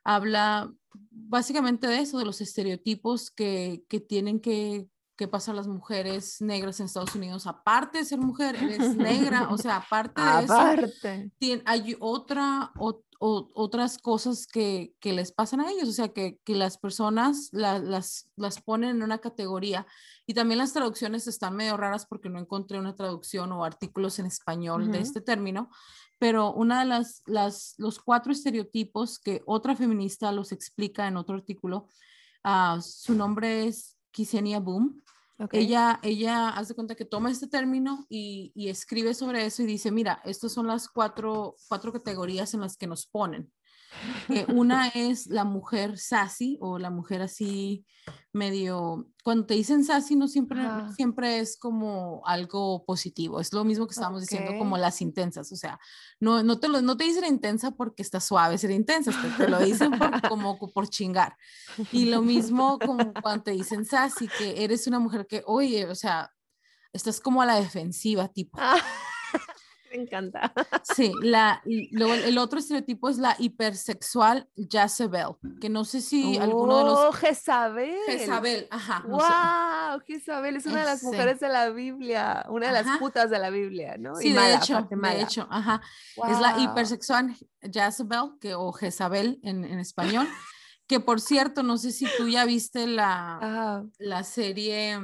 habla 0.04 0.72
básicamente 1.10 1.86
de 1.86 2.00
eso, 2.00 2.18
de 2.18 2.24
los 2.24 2.40
estereotipos 2.40 3.30
que, 3.30 3.84
que 3.88 4.00
tienen 4.00 4.40
que, 4.40 4.88
que 5.16 5.28
pasar 5.28 5.54
las 5.54 5.66
mujeres 5.66 6.40
negras 6.40 6.78
en 6.80 6.86
Estados 6.86 7.14
Unidos. 7.14 7.46
Aparte 7.46 7.98
de 7.98 8.04
ser 8.04 8.18
mujer, 8.18 8.56
eres 8.56 8.94
negra, 8.96 9.48
o 9.50 9.58
sea, 9.58 9.76
aparte 9.76 10.20
de 10.20 10.44
eso, 10.44 10.52
Aparte. 10.54 11.30
tien- 11.40 11.62
hay 11.64 11.96
otra, 12.00 12.72
o- 12.78 13.02
o- 13.18 13.50
otras 13.54 13.98
cosas 13.98 14.46
que, 14.46 14.94
que 15.00 15.12
les 15.12 15.32
pasan 15.32 15.60
a 15.60 15.70
ellos, 15.70 15.88
o 15.88 15.92
sea, 15.92 16.08
que, 16.08 16.38
que 16.44 16.54
las 16.54 16.78
personas 16.78 17.48
la- 17.52 17.78
las, 17.78 18.28
las 18.36 18.60
ponen 18.60 18.90
en 18.96 19.02
una 19.02 19.18
categoría. 19.18 19.86
Y 20.26 20.34
también 20.34 20.58
las 20.58 20.72
traducciones 20.72 21.26
están 21.26 21.56
medio 21.56 21.76
raras 21.76 22.06
porque 22.06 22.28
no 22.28 22.38
encontré 22.38 22.78
una 22.78 22.94
traducción 22.96 23.52
o 23.52 23.64
artículos 23.64 24.18
en 24.18 24.26
español 24.26 24.90
de 24.92 24.98
este 25.00 25.20
término, 25.20 25.70
pero 26.18 26.52
una 26.52 26.80
de 26.80 26.86
las, 26.86 27.22
las, 27.26 27.74
los 27.78 27.98
cuatro 27.98 28.32
estereotipos 28.32 29.18
que 29.18 29.42
otra 29.46 29.76
feminista 29.76 30.32
los 30.32 30.50
explica 30.52 31.06
en 31.08 31.16
otro 31.16 31.36
artículo, 31.36 31.88
ah, 32.42 32.78
su 32.82 33.14
nombre 33.14 33.66
es 33.66 33.96
Ksenia 34.12 34.60
Boom, 34.60 35.02
ella, 35.52 36.00
ella 36.02 36.48
hace 36.50 36.74
cuenta 36.74 36.94
que 36.94 37.04
toma 37.04 37.30
este 37.30 37.46
término 37.46 38.06
y, 38.08 38.52
y 38.54 38.68
escribe 38.68 39.14
sobre 39.14 39.44
eso 39.44 39.62
y 39.62 39.66
dice, 39.66 39.90
mira, 39.90 40.20
estas 40.24 40.52
son 40.52 40.66
las 40.66 40.88
cuatro, 40.88 41.56
cuatro 41.68 41.92
categorías 41.92 42.54
en 42.54 42.60
las 42.60 42.76
que 42.76 42.86
nos 42.86 43.06
ponen. 43.06 43.52
Eh, 44.28 44.46
una 44.48 44.88
es 44.88 45.26
la 45.26 45.44
mujer 45.44 45.98
sassy 45.98 46.58
o 46.60 46.78
la 46.78 46.90
mujer 46.90 47.22
así 47.22 47.84
medio, 48.32 49.08
cuando 49.24 49.46
te 49.46 49.54
dicen 49.54 49.82
sassy 49.82 50.14
no 50.14 50.28
siempre, 50.28 50.60
siempre 50.94 51.40
es 51.40 51.56
como 51.56 52.22
algo 52.26 52.84
positivo, 52.84 53.40
es 53.40 53.52
lo 53.52 53.64
mismo 53.64 53.86
que 53.86 53.92
estábamos 53.92 54.20
diciendo 54.20 54.52
como 54.58 54.76
las 54.76 55.00
intensas, 55.00 55.50
o 55.50 55.56
sea, 55.56 55.80
no, 56.20 56.42
no, 56.42 56.60
te, 56.60 56.68
lo, 56.68 56.82
no 56.82 56.96
te 56.96 57.04
dicen 57.04 57.24
intensa 57.24 57.70
porque 57.72 58.02
está 58.02 58.20
suave 58.20 58.58
ser 58.58 58.70
intensa, 58.70 59.10
te, 59.10 59.44
te 59.44 59.50
lo 59.50 59.58
dicen 59.58 59.98
por, 59.98 60.10
como 60.28 60.58
por 60.58 60.88
chingar. 60.88 61.36
Y 61.90 62.06
lo 62.06 62.22
mismo 62.22 62.78
como 62.78 63.12
cuando 63.14 63.44
te 63.44 63.52
dicen 63.52 63.84
sassy, 63.84 64.28
que 64.38 64.62
eres 64.62 64.86
una 64.86 64.98
mujer 64.98 65.26
que, 65.26 65.42
oye, 65.46 65.86
o 65.86 65.94
sea, 65.94 66.30
estás 66.92 67.20
como 67.20 67.42
a 67.42 67.46
la 67.46 67.56
defensiva, 67.56 68.28
tipo. 68.28 68.58
Ah, 68.60 68.78
me 69.90 70.02
encanta. 70.02 70.52
Sí, 70.82 71.12
la, 71.22 71.62
luego 71.64 72.14
el, 72.14 72.38
otro 72.38 72.58
estereotipo 72.58 73.08
es 73.08 73.18
la 73.18 73.36
hipersexual 73.38 74.48
Jezebel, 74.70 75.36
que 75.60 75.68
no 75.68 75.84
sé 75.84 76.00
si 76.00 76.36
alguno 76.38 76.78
de 76.78 76.82
Oh, 76.84 77.04
los... 77.06 77.16
Jezabel. 77.16 77.96
Jezabel, 78.06 78.68
ajá. 78.70 79.04
no 79.08 79.20
sé. 79.20 79.26
Wow, 79.26 80.00
Jezabel 80.06 80.56
es 80.56 80.66
una 80.66 80.80
de 80.80 80.84
las 80.86 81.02
mujeres 81.02 81.40
de 81.40 81.48
la 81.48 81.70
Biblia, 81.70 82.46
una 82.48 82.68
de 82.68 82.82
las 82.82 82.98
putas 82.98 83.30
de 83.30 83.38
la 83.38 83.50
Biblia, 83.50 83.96
¿no? 83.98 84.14
Sí, 84.16 84.28
Y 84.28 84.30
de 84.30 84.36
mala, 84.36 84.56
hecho, 84.56 84.88
de 84.90 85.22
hecho, 85.22 85.46
ajá. 85.50 85.80
Es 86.28 86.40
la 86.40 86.58
hipersexual 86.60 87.34
Jezebel, 87.60 88.32
que, 88.40 88.54
o 88.54 88.72
Jezabel 88.72 89.40
en, 89.42 89.64
en 89.64 89.78
español, 89.78 90.26
que 90.86 91.00
por 91.00 91.20
cierto, 91.20 91.62
no 91.62 91.78
sé 91.78 91.90
si 91.90 92.06
tú 92.16 92.28
ya 92.28 92.44
viste 92.44 92.86
la, 92.86 93.36
Ajá. 93.36 93.84
la 93.98 94.22
serie 94.22 94.98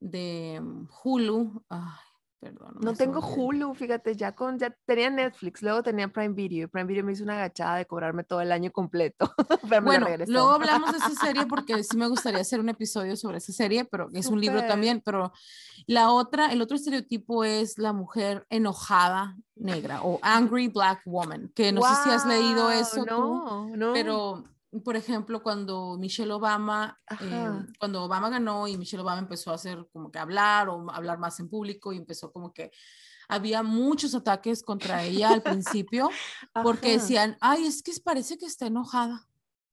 de 0.00 0.60
Hulu. 1.04 1.64
Ay, 1.68 2.07
perdón. 2.40 2.76
No 2.80 2.94
tengo. 2.94 3.20
Hulu, 3.20 3.74
fíjate, 3.74 4.14
ya 4.16 4.32
con, 4.32 4.58
ya 4.58 4.74
tenía 4.86 5.10
Netflix, 5.10 5.62
luego 5.62 5.82
tenía 5.82 6.08
Prime 6.08 6.34
Video, 6.34 6.64
y 6.64 6.66
Prime 6.66 6.86
Video 6.86 7.04
me 7.04 7.12
hizo 7.12 7.24
una 7.24 7.34
agachada 7.34 7.76
de 7.76 7.86
cobrarme 7.86 8.24
todo 8.24 8.40
el 8.40 8.52
año 8.52 8.70
completo, 8.70 9.32
pero 9.68 9.82
Bueno, 9.82 10.06
luego 10.26 10.50
hablamos 10.52 10.92
de 10.92 10.98
esa 10.98 11.14
serie 11.14 11.46
porque 11.46 11.82
sí 11.82 11.96
me 11.96 12.08
gustaría 12.08 12.40
hacer 12.40 12.60
un 12.60 12.68
episodio 12.68 13.16
sobre 13.16 13.38
esa 13.38 13.52
serie, 13.52 13.84
pero 13.84 14.08
es 14.12 14.26
un 14.26 14.40
libro 14.40 14.66
también, 14.66 15.02
pero 15.04 15.32
la 15.86 16.10
otra, 16.10 16.52
el 16.52 16.62
otro 16.62 16.76
estereotipo 16.76 17.44
es 17.44 17.78
la 17.78 17.92
mujer 17.92 18.46
enojada 18.50 19.36
negra 19.56 20.02
o 20.02 20.18
angry 20.22 20.68
black 20.68 21.02
woman, 21.04 21.50
que 21.54 21.72
no 21.72 21.82
sé 21.82 21.94
si 22.04 22.10
has 22.10 22.26
leído 22.26 22.70
eso 22.70 23.04
tú, 23.04 23.14
no, 23.14 23.76
no. 23.76 23.92
pero 23.92 24.44
por 24.84 24.96
ejemplo, 24.96 25.42
cuando 25.42 25.96
Michelle 25.98 26.32
Obama, 26.32 26.98
eh, 27.20 27.48
cuando 27.78 28.04
Obama 28.04 28.28
ganó 28.28 28.68
y 28.68 28.76
Michelle 28.76 29.02
Obama 29.02 29.20
empezó 29.20 29.50
a 29.50 29.54
hacer 29.54 29.86
como 29.92 30.10
que 30.10 30.18
hablar 30.18 30.68
o 30.68 30.90
hablar 30.90 31.18
más 31.18 31.40
en 31.40 31.48
público 31.48 31.92
y 31.92 31.96
empezó 31.96 32.30
como 32.32 32.52
que 32.52 32.70
había 33.28 33.62
muchos 33.62 34.14
ataques 34.14 34.62
contra 34.62 35.04
ella 35.04 35.30
al 35.30 35.42
principio 35.42 36.10
porque 36.62 36.88
Ajá. 36.94 37.02
decían, 37.02 37.36
ay, 37.40 37.66
es 37.66 37.82
que 37.82 37.92
parece 38.02 38.36
que 38.38 38.46
está 38.46 38.66
enojada. 38.66 39.26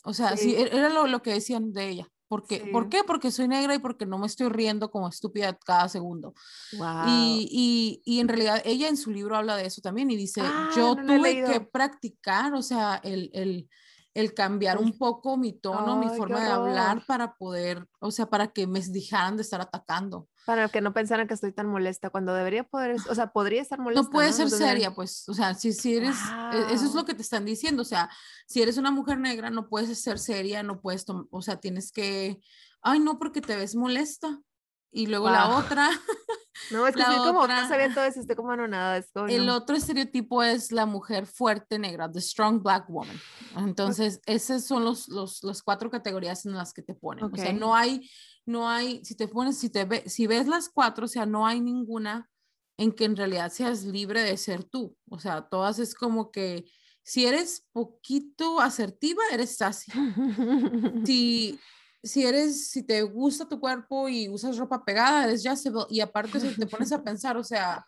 O 0.03 0.13
sea, 0.13 0.37
sí, 0.37 0.51
Sí. 0.51 0.55
e- 0.55 0.75
era 0.77 0.89
lo, 0.89 1.07
lo 1.07 1.21
que 1.21 1.31
decían 1.33 1.73
de 1.73 1.89
ella. 1.89 2.07
Porque, 2.27 2.65
¿Por 2.71 2.83
Sí. 2.83 2.89
qué? 2.89 3.03
Porque 3.03 3.31
soy 3.31 3.47
negra 3.47 3.75
y 3.75 3.79
porque 3.79 4.05
no 4.05 4.17
me 4.17 4.25
estoy 4.27 4.49
riendo 4.49 4.89
como 4.89 5.07
estúpida 5.07 5.57
cada 5.63 5.87
segundo. 5.89 6.33
Guau. 6.73 7.07
Y, 7.07 7.47
y, 7.51 8.01
y 8.15 8.19
en 8.19 8.27
realidad 8.27 8.61
ella 8.65 8.87
en 8.89 8.97
su 8.97 9.11
libro 9.11 9.35
habla 9.37 9.55
de 9.57 9.67
eso 9.67 9.79
también 9.81 10.09
y 10.09 10.15
dice, 10.15 10.41
Ah, 10.43 10.67
yo 10.75 10.95
no 10.95 11.17
tuve 11.17 11.43
que 11.45 11.61
practicar, 11.61 12.53
o 12.55 12.61
sea, 12.63 12.99
el, 13.03 13.29
el, 13.33 13.69
el 14.15 14.33
cambiar 14.33 14.77
un 14.79 14.97
poco 14.97 15.37
mi 15.37 15.53
tono, 15.53 15.97
mi 15.97 16.05
Ay, 16.05 16.11
qué 16.13 16.17
forma 16.17 16.39
de 16.39 16.49
hablar 16.49 17.05
para 17.05 17.35
poder, 17.35 17.85
o 17.99 18.09
sea, 18.11 18.25
para 18.27 18.47
que 18.47 18.65
me 18.65 18.79
dejaran 18.79 19.35
de 19.35 19.43
estar 19.43 19.59
atacando. 19.61 20.27
Para 20.45 20.69
que 20.69 20.79
no 20.79 20.93
pensaran 20.93 21.27
que 21.27 21.33
estoy 21.33 21.51
tan 21.51 21.67
molesta 21.67 22.09
cuando 22.09 22.33
debería 22.33 22.63
poder, 22.63 22.95
o 23.09 23.13
sea, 23.13 23.27
podría 23.33 23.61
estar 23.61 23.77
molesta. 23.79 24.01
No 24.03 24.09
puedes 24.09 24.35
ser 24.37 24.47
Debería- 24.47 24.67
seria, 24.69 24.95
pues, 24.95 25.27
o 25.27 25.33
sea, 25.33 25.53
si, 25.53 25.73
si 25.73 25.97
eres, 25.97 26.15
e- 26.53 26.73
eso 26.73 26.85
es 26.85 26.93
lo 26.95 27.03
que 27.03 27.13
te 27.13 27.21
están 27.23 27.43
diciendo, 27.45 27.81
o 27.81 27.85
sea, 27.85 28.09
si 28.47 28.61
eres 28.61 28.77
una 28.77 28.89
mujer 28.91 29.19
negra, 29.19 29.49
no 29.49 29.67
puedes 29.67 30.01
ser 30.01 30.17
seria, 30.17 30.63
no 30.63 30.79
puedes, 30.79 31.05
o 31.29 31.41
sea, 31.41 31.57
tienes 31.59 31.91
que, 31.91 32.39
ay, 32.81 32.99
no, 33.01 33.19
porque 33.19 33.41
te 33.41 33.55
ves 33.57 33.75
molesta. 33.75 34.39
Y 34.91 35.07
luego 35.07 35.29
la 35.29 35.47
Guau. 35.47 35.59
otra, 35.59 35.89
No, 36.71 36.87
es 36.87 36.95
que 36.95 37.01
la 37.01 37.17
como, 37.17 37.41
otra- 37.41 37.61
no 37.61 37.67
sabía 37.67 37.93
todo 37.93 38.03
eso, 38.05 38.19
estoy 38.19 38.35
como 38.35 38.51
anonada. 38.51 38.97
Es 38.97 39.11
como, 39.11 39.27
el 39.27 39.45
no. 39.45 39.55
otro 39.55 39.75
estereotipo 39.75 40.41
es 40.43 40.71
la 40.71 40.85
mujer 40.85 41.25
fuerte 41.27 41.77
negra, 41.79 42.11
the 42.11 42.21
strong 42.21 42.61
black 42.61 42.89
woman. 42.89 43.19
Entonces, 43.57 44.21
esas 44.25 44.65
son 44.65 44.83
los, 44.83 45.07
los, 45.09 45.43
las 45.43 45.61
cuatro 45.61 45.89
categorías 45.89 46.45
en 46.45 46.53
las 46.53 46.73
que 46.73 46.81
te 46.81 46.93
ponen. 46.93 47.25
O 47.25 47.35
sea, 47.35 47.53
no 47.53 47.75
hay, 47.75 48.09
no 48.45 48.69
hay, 48.69 49.03
si 49.03 49.15
te 49.15 49.27
pones, 49.27 49.57
si 49.57 49.69
te 49.69 49.85
ve, 49.85 50.03
si 50.07 50.27
ves 50.27 50.47
las 50.47 50.69
cuatro, 50.69 51.05
o 51.05 51.09
sea, 51.09 51.25
no 51.25 51.45
hay 51.45 51.61
ninguna 51.61 52.29
en 52.77 52.91
que 52.91 53.05
en 53.05 53.15
realidad 53.15 53.51
seas 53.51 53.83
libre 53.83 54.21
de 54.21 54.37
ser 54.37 54.63
tú. 54.63 54.95
O 55.09 55.19
sea, 55.19 55.47
todas 55.47 55.79
es 55.79 55.95
como 55.95 56.31
que 56.31 56.65
si 57.03 57.25
eres 57.27 57.67
poquito 57.71 58.59
asertiva, 58.59 59.21
eres 59.31 59.57
sassy. 59.57 59.91
Si, 61.05 61.59
si 62.05 62.25
eres, 62.25 62.69
si 62.69 62.83
te 62.83 63.01
gusta 63.01 63.47
tu 63.47 63.59
cuerpo 63.59 64.07
y 64.07 64.29
usas 64.29 64.57
ropa 64.57 64.85
pegada, 64.85 65.25
eres 65.25 65.43
Jezebel. 65.43 65.85
Y 65.89 65.99
aparte, 66.01 66.39
si 66.39 66.55
te 66.55 66.67
pones 66.67 66.91
a 66.91 67.03
pensar, 67.03 67.35
o 67.37 67.43
sea, 67.43 67.85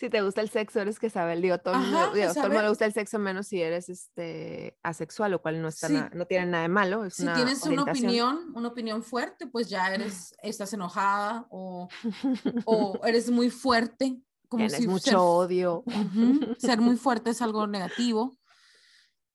Si 0.00 0.08
te 0.08 0.22
gusta 0.22 0.40
el 0.40 0.48
sexo, 0.48 0.80
eres 0.80 1.00
que 1.00 1.10
sabe, 1.10 1.34
digo, 1.40 1.58
todo 1.58 1.74
Ajá, 1.74 2.12
digo, 2.14 2.32
todo 2.32 2.44
el 2.44 2.50
mundo 2.50 2.62
le 2.62 2.68
gusta 2.68 2.84
el 2.86 2.92
sexo 2.92 3.18
menos 3.18 3.48
si 3.48 3.60
eres 3.60 3.88
este 3.88 4.78
asexual, 4.84 5.32
lo 5.32 5.42
cual 5.42 5.60
no 5.60 5.66
está 5.66 5.88
Sí. 5.88 5.94
na- 5.94 6.10
no 6.14 6.24
tiene 6.24 6.46
nada 6.46 6.62
de 6.62 6.68
malo, 6.68 7.04
es 7.04 7.14
si 7.14 7.24
una 7.24 7.34
tienes 7.34 7.64
una 7.64 7.82
opinión, 7.82 8.52
una 8.54 8.68
opinión 8.68 9.02
fuerte, 9.02 9.48
pues 9.48 9.68
ya 9.68 9.92
eres, 9.92 10.32
estás 10.40 10.72
enojada 10.72 11.48
o, 11.50 11.88
o 12.64 13.00
eres 13.04 13.28
muy 13.30 13.50
fuerte. 13.50 14.22
Como 14.48 14.64
Tienes 14.66 14.80
si 14.80 14.86
mucho 14.88 15.04
ser, 15.10 15.16
odio. 15.16 15.82
Ujú, 15.84 16.54
ser 16.58 16.80
muy 16.80 16.96
fuerte 17.04 17.30
es 17.30 17.42
algo 17.42 17.66
negativo. 17.66 18.38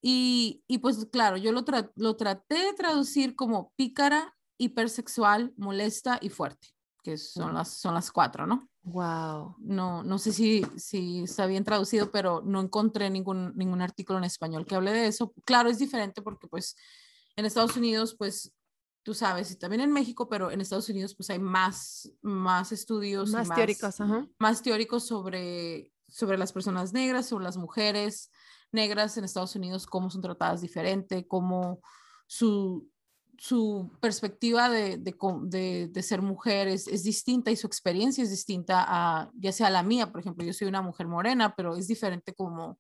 Y, 0.06 0.66
y 0.68 0.80
pues 0.80 1.08
claro, 1.12 1.38
yo 1.38 1.54
lo, 1.54 1.64
tra- 1.64 1.90
lo 1.96 2.18
traté 2.18 2.56
de 2.56 2.74
traducir 2.74 3.36
como 3.38 3.72
pícara, 3.78 4.36
hipersexual, 4.58 5.54
molesta 5.56 6.20
y 6.22 6.28
fuerte, 6.28 6.68
que 7.02 7.18
son, 7.18 7.54
las, 7.54 7.70
son 7.70 7.94
las 7.94 8.12
cuatro, 8.12 8.46
¿no? 8.46 8.70
Wow. 8.82 9.56
No, 9.60 10.04
no 10.04 10.20
sé 10.20 10.34
si, 10.34 10.66
si 10.76 11.24
está 11.24 11.46
bien 11.46 11.64
traducido, 11.64 12.12
pero 12.12 12.42
no 12.44 12.60
encontré 12.60 13.10
ningún, 13.10 13.54
ningún 13.56 13.82
artículo 13.82 14.18
en 14.20 14.26
español 14.26 14.66
que 14.66 14.76
hable 14.76 14.92
de 14.92 15.08
eso. 15.08 15.34
Claro, 15.46 15.70
es 15.70 15.80
diferente 15.80 16.22
porque 16.22 16.50
pues 16.50 16.76
en 17.38 17.46
Estados 17.46 17.78
Unidos, 17.78 18.14
pues 18.20 18.52
tú 19.04 19.14
sabes, 19.14 19.52
y 19.52 19.56
también 19.56 19.80
en 19.82 19.92
México, 19.94 20.28
pero 20.28 20.52
en 20.52 20.60
Estados 20.60 20.90
Unidos 20.90 21.16
pues 21.16 21.30
hay 21.30 21.40
más, 21.40 22.12
más 22.22 22.74
estudios. 22.74 23.30
y 23.30 23.34
Más 23.34 23.56
teóricos, 23.56 24.02
ajá. 24.02 24.28
más 24.38 24.62
teóricos 24.62 25.08
sobre, 25.08 25.94
sobre 26.10 26.38
las 26.38 26.52
personas 26.52 26.92
negras, 26.92 27.26
sobre 27.26 27.46
las 27.46 27.56
mujeres 27.56 28.32
negras 28.74 29.18
en 29.18 29.24
Estados 29.24 29.56
Unidos, 29.56 29.86
cómo 29.86 30.10
son 30.10 30.22
tratadas 30.22 30.62
diferente, 30.62 31.28
cómo 31.28 31.82
su, 32.28 32.90
su 33.38 33.92
perspectiva 34.00 34.70
de, 34.70 34.98
de, 34.98 36.04
ser 36.04 36.22
mujer 36.22 36.68
es, 36.68 36.88
es 36.88 37.04
distinta 37.04 37.52
y 37.52 37.56
su 37.56 37.68
experiencia 37.68 38.24
es 38.24 38.30
distinta 38.30 38.86
a, 38.88 39.32
ya 39.36 39.52
sea 39.52 39.70
la 39.70 39.84
mía, 39.84 40.12
por 40.12 40.22
ejemplo, 40.22 40.46
yo 40.46 40.54
soy 40.54 40.68
una 40.68 40.82
mujer 40.82 41.08
morena, 41.08 41.56
pero 41.56 41.76
es 41.76 41.88
diferente 41.88 42.34
como, 42.34 42.80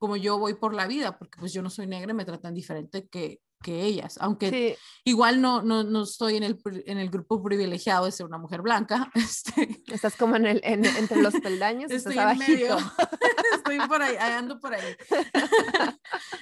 como 0.00 0.16
yo 0.16 0.38
voy 0.38 0.54
por 0.54 0.74
la 0.74 0.86
vida, 0.86 1.18
porque 1.18 1.38
pues 1.38 1.52
yo 1.52 1.60
no 1.60 1.68
soy 1.68 1.86
negra 1.86 2.12
y 2.12 2.14
me 2.14 2.24
tratan 2.24 2.54
diferente 2.54 3.06
que, 3.06 3.38
que 3.62 3.82
ellas, 3.84 4.16
aunque 4.18 4.78
igual 5.04 5.42
no, 5.42 5.60
no, 5.60 5.84
no, 5.84 6.04
estoy 6.04 6.38
en 6.38 6.42
el, 6.42 6.58
en 6.86 6.96
el 6.96 7.10
grupo 7.10 7.42
privilegiado 7.42 8.06
de 8.06 8.12
ser 8.12 8.24
una 8.24 8.38
mujer 8.38 8.62
blanca. 8.62 9.10
Este, 9.30 9.82
estás 9.92 10.16
como 10.16 10.36
en 10.36 10.46
el, 10.46 10.60
entre 10.64 11.20
los 11.20 11.34
peldaños, 11.34 11.90
estoy 11.90 12.16
estás 12.16 12.32
en 12.32 12.38
medio. 12.38 12.78
estoy 13.54 13.78
por 13.86 14.00
ahí, 14.00 14.16
ando 14.16 14.58
por 14.58 14.72
ahí. 14.72 14.96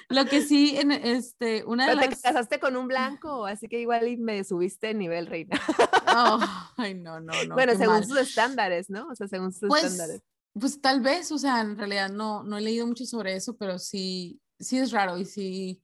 Lo 0.08 0.24
que 0.26 0.40
sí, 0.40 0.76
en 0.78 0.92
este, 0.92 1.64
una 1.64 1.88
de 1.88 1.96
Pero 1.96 2.10
te 2.10 2.22
casaste 2.22 2.60
con 2.60 2.76
un 2.76 2.86
blanco, 2.86 3.44
así 3.44 3.66
que 3.66 3.80
igual 3.80 4.18
me 4.18 4.44
subiste 4.44 4.94
nivel 4.94 5.26
reina. 5.26 5.60
Oh, 6.16 6.38
ay, 6.76 6.94
no, 6.94 7.18
no, 7.18 7.32
no. 7.44 7.54
Bueno, 7.56 7.74
según 7.76 8.04
sus 8.06 8.18
estándares, 8.18 8.88
¿no? 8.88 9.08
O 9.08 9.16
sea, 9.16 9.26
según 9.26 9.52
sus 9.52 9.68
pues, 9.68 9.82
estándares. 9.82 10.22
Pues 10.58 10.80
tal 10.80 11.00
vez, 11.00 11.30
o 11.32 11.38
sea, 11.38 11.60
en 11.60 11.76
realidad 11.76 12.10
no, 12.10 12.42
no 12.42 12.58
he 12.58 12.60
leído 12.60 12.86
mucho 12.86 13.04
sobre 13.04 13.34
eso, 13.36 13.56
pero 13.56 13.78
sí, 13.78 14.40
sí 14.58 14.78
es 14.78 14.90
raro 14.92 15.18
y 15.18 15.24
sí, 15.24 15.82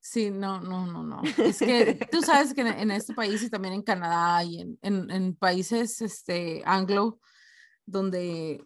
sí, 0.00 0.30
no, 0.30 0.60
no, 0.60 0.86
no, 0.86 1.02
no. 1.02 1.22
Es 1.38 1.58
que 1.58 1.94
tú 2.10 2.22
sabes 2.22 2.54
que 2.54 2.62
en, 2.62 2.90
este 2.90 3.14
país 3.14 3.42
y 3.42 3.50
también 3.50 3.74
en 3.74 3.82
Canadá 3.82 4.42
y 4.44 4.60
en, 4.60 4.78
en, 4.82 5.10
en 5.10 5.34
países 5.34 6.00
este, 6.00 6.62
anglo, 6.64 7.20
donde 7.86 8.64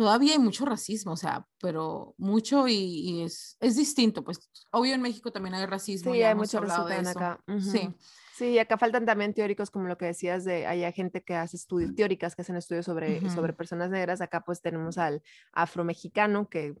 todavía 0.00 0.32
hay 0.32 0.38
mucho 0.38 0.64
racismo, 0.64 1.12
o 1.12 1.16
sea, 1.16 1.46
pero 1.60 2.14
mucho 2.16 2.66
y, 2.66 3.22
es, 3.22 3.58
es 3.60 3.76
distinto, 3.76 4.24
pues 4.24 4.38
obvio 4.70 4.94
en 4.94 5.02
México 5.02 5.30
también 5.30 5.54
hay 5.54 5.66
racismo. 5.66 6.14
Sí, 6.14 6.22
hay 6.22 6.34
mucho 6.34 6.58
racismo 6.58 7.10
acá. 7.10 7.38
Sí. 7.60 7.94
Sí, 8.40 8.58
acá 8.58 8.78
faltan 8.78 9.04
también 9.04 9.34
teóricos 9.34 9.70
como 9.70 9.86
lo 9.86 9.98
que 9.98 10.06
decías 10.06 10.46
de, 10.46 10.66
hay 10.66 10.90
gente 10.94 11.22
que 11.22 11.34
hace 11.34 11.58
estudios, 11.58 11.94
teóricas 11.94 12.34
que 12.34 12.40
hacen 12.40 12.56
estudios 12.56 12.86
sobre, 12.86 13.20
sobre 13.28 13.52
personas 13.52 13.90
negras. 13.90 14.22
Acá 14.22 14.40
pues 14.46 14.62
tenemos 14.62 14.96
al 14.96 15.22
afromexicano, 15.52 16.48
que 16.48 16.74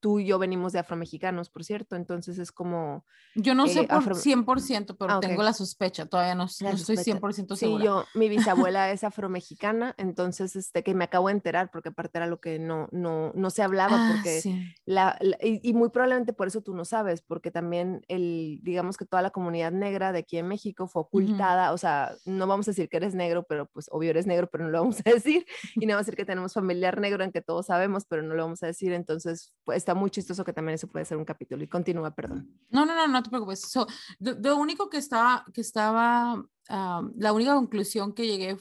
tú 0.00 0.20
y 0.20 0.24
yo 0.24 0.38
venimos 0.38 0.72
de 0.72 0.78
afromexicanos, 0.78 1.50
por 1.50 1.64
cierto, 1.64 1.96
entonces 1.96 2.38
es 2.38 2.50
como... 2.50 3.04
Yo 3.34 3.54
no 3.54 3.66
sé 3.66 3.80
eh, 3.80 3.88
por 3.88 4.16
100%, 4.16 4.96
pero 4.98 5.12
ah, 5.12 5.20
tengo 5.20 5.42
la 5.42 5.52
sospecha, 5.52 6.06
todavía 6.06 6.34
no, 6.34 6.44
no 6.44 6.70
estoy 6.70 6.96
100% 6.96 7.56
segura. 7.56 7.56
Sí, 7.56 7.84
yo, 7.84 8.04
mi 8.14 8.28
bisabuela 8.30 8.90
es 8.90 9.04
afromexicana, 9.04 9.94
entonces 9.98 10.56
este, 10.56 10.82
que 10.82 10.94
me 10.94 11.04
acabo 11.04 11.28
de 11.28 11.34
enterar, 11.34 11.70
porque 11.70 11.90
aparte 11.90 12.16
era 12.16 12.26
lo 12.26 12.40
que 12.40 12.58
no, 12.58 12.88
no, 12.90 13.32
no 13.34 13.50
se 13.50 13.62
hablaba, 13.62 13.96
ah, 13.98 14.12
porque 14.14 14.72
la, 14.86 15.18
y, 15.42 15.60
y 15.68 15.74
muy 15.74 15.90
probablemente 15.90 16.32
por 16.32 16.48
eso 16.48 16.62
tú 16.62 16.74
no 16.74 16.86
sabes, 16.86 17.20
porque 17.20 17.50
también 17.50 18.02
el, 18.08 18.60
digamos 18.62 18.96
que 18.96 19.04
toda 19.04 19.20
la 19.20 19.28
comunidad 19.28 19.72
negra 19.72 20.12
de 20.12 20.20
aquí 20.20 20.38
en 20.38 20.48
México 20.48 20.86
fue 20.86 21.01
ocultada, 21.02 21.72
o 21.72 21.78
sea, 21.78 22.16
no 22.24 22.46
vamos 22.46 22.66
a 22.66 22.72
decir 22.72 22.88
que 22.88 22.96
eres 22.96 23.14
negro, 23.14 23.44
pero 23.48 23.66
pues 23.66 23.86
obvio 23.90 24.10
eres 24.10 24.26
negro, 24.26 24.48
pero 24.50 24.64
no 24.64 24.70
lo 24.70 24.80
vamos 24.80 24.98
a 25.00 25.02
decir, 25.10 25.46
y 25.76 25.86
no 25.86 25.94
vamos 25.94 26.02
a 26.02 26.04
decir 26.06 26.16
que 26.16 26.24
tenemos 26.24 26.54
familiar 26.54 27.00
negro 27.00 27.24
en 27.24 27.32
que 27.32 27.42
todos 27.42 27.66
sabemos, 27.66 28.04
pero 28.06 28.22
no 28.22 28.34
lo 28.34 28.44
vamos 28.44 28.62
a 28.62 28.66
decir, 28.66 28.92
entonces 28.92 29.54
pues, 29.64 29.78
está 29.78 29.94
muy 29.94 30.10
chistoso 30.10 30.44
que 30.44 30.52
también 30.52 30.74
eso 30.74 30.88
puede 30.88 31.04
ser 31.04 31.18
un 31.18 31.24
capítulo, 31.24 31.62
y 31.62 31.68
continúa, 31.68 32.14
perdón. 32.14 32.48
No, 32.70 32.86
no, 32.86 32.94
no, 32.94 33.06
no 33.06 33.22
te 33.22 33.30
preocupes. 33.30 33.72
lo, 34.18 34.56
único 34.56 34.88
que 34.88 34.98
estaba, 34.98 35.44
que 35.52 35.60
estaba, 35.60 36.44
la 36.68 37.32
única 37.32 37.54
conclusión 37.54 38.14
que 38.14 38.26
llegué 38.26 38.56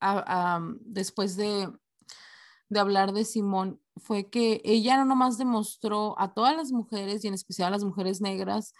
a, 0.00 0.60
después 0.80 1.36
de, 1.36 1.68
de 2.68 2.80
hablar 2.80 3.12
de 3.12 3.24
Simón 3.24 3.80
fue 3.96 4.30
que 4.30 4.60
ella 4.64 4.96
no 4.96 5.04
nomás 5.04 5.38
demostró 5.38 6.18
a 6.20 6.32
todas 6.34 6.56
las 6.56 6.72
mujeres 6.72 7.24
y 7.24 7.28
en 7.28 7.34
especial 7.34 7.68
a 7.68 7.72
las 7.72 7.84
mujeres 7.84 8.20
negras 8.20 8.74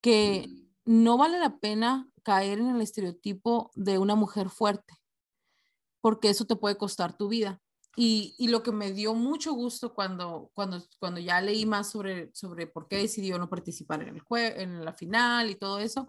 que 0.00 0.48
no 0.84 1.16
vale 1.16 1.38
la 1.38 1.58
pena 1.58 2.08
caer 2.22 2.58
en 2.58 2.70
el 2.70 2.80
estereotipo 2.80 3.70
de 3.74 3.98
una 3.98 4.14
mujer 4.14 4.48
fuerte, 4.48 4.94
porque 6.00 6.30
eso 6.30 6.44
te 6.44 6.56
puede 6.56 6.76
costar 6.76 7.16
tu 7.16 7.28
vida. 7.28 7.60
Y, 7.94 8.34
lo 8.48 8.62
que 8.62 8.72
me 8.72 8.92
dio 8.92 9.14
mucho 9.14 9.52
gusto 9.52 9.94
cuando, 9.94 10.50
cuando, 10.54 10.82
cuando 10.98 11.20
ya 11.20 11.42
leí 11.42 11.66
más 11.66 11.90
sobre, 11.90 12.30
sobre 12.34 12.66
por 12.66 12.88
qué 12.88 12.96
decidió 12.96 13.38
no 13.38 13.50
participar 13.50 14.02
en, 14.02 14.08
el 14.08 14.22
en 14.56 14.84
la 14.84 14.94
final 14.94 15.50
y 15.50 15.56
todo 15.56 15.78
eso, 15.78 16.08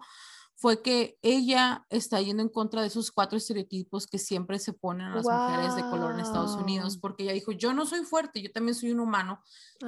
fue 0.55 0.82
que 0.82 1.18
ella 1.22 1.86
está 1.89 2.22
yendo 2.22 2.41
en 2.41 2.47
contra 2.47 2.82
de 2.82 2.88
esos 2.88 3.11
cuatro 3.11 3.38
estereotipos 3.38 4.07
que 4.07 4.18
siempre 4.18 4.59
se 4.59 4.72
ponen 4.72 5.07
a 5.07 5.16
las 5.16 5.26
mujeres 5.26 5.76
de 5.76 5.82
color 5.82 6.14
en 6.14 6.22
Estados 6.22 6.55
Unidos, 6.55 6.97
porque 6.97 7.24
ella 7.24 7.34
dijo, 7.34 7.51
yo 7.51 7.74
no 7.74 7.86
soy 7.86 8.05
fuerte, 8.05 8.41
yo 8.41 8.51
también 8.51 8.76
soy 8.76 8.91
un 8.91 9.01
humano, 9.01 9.41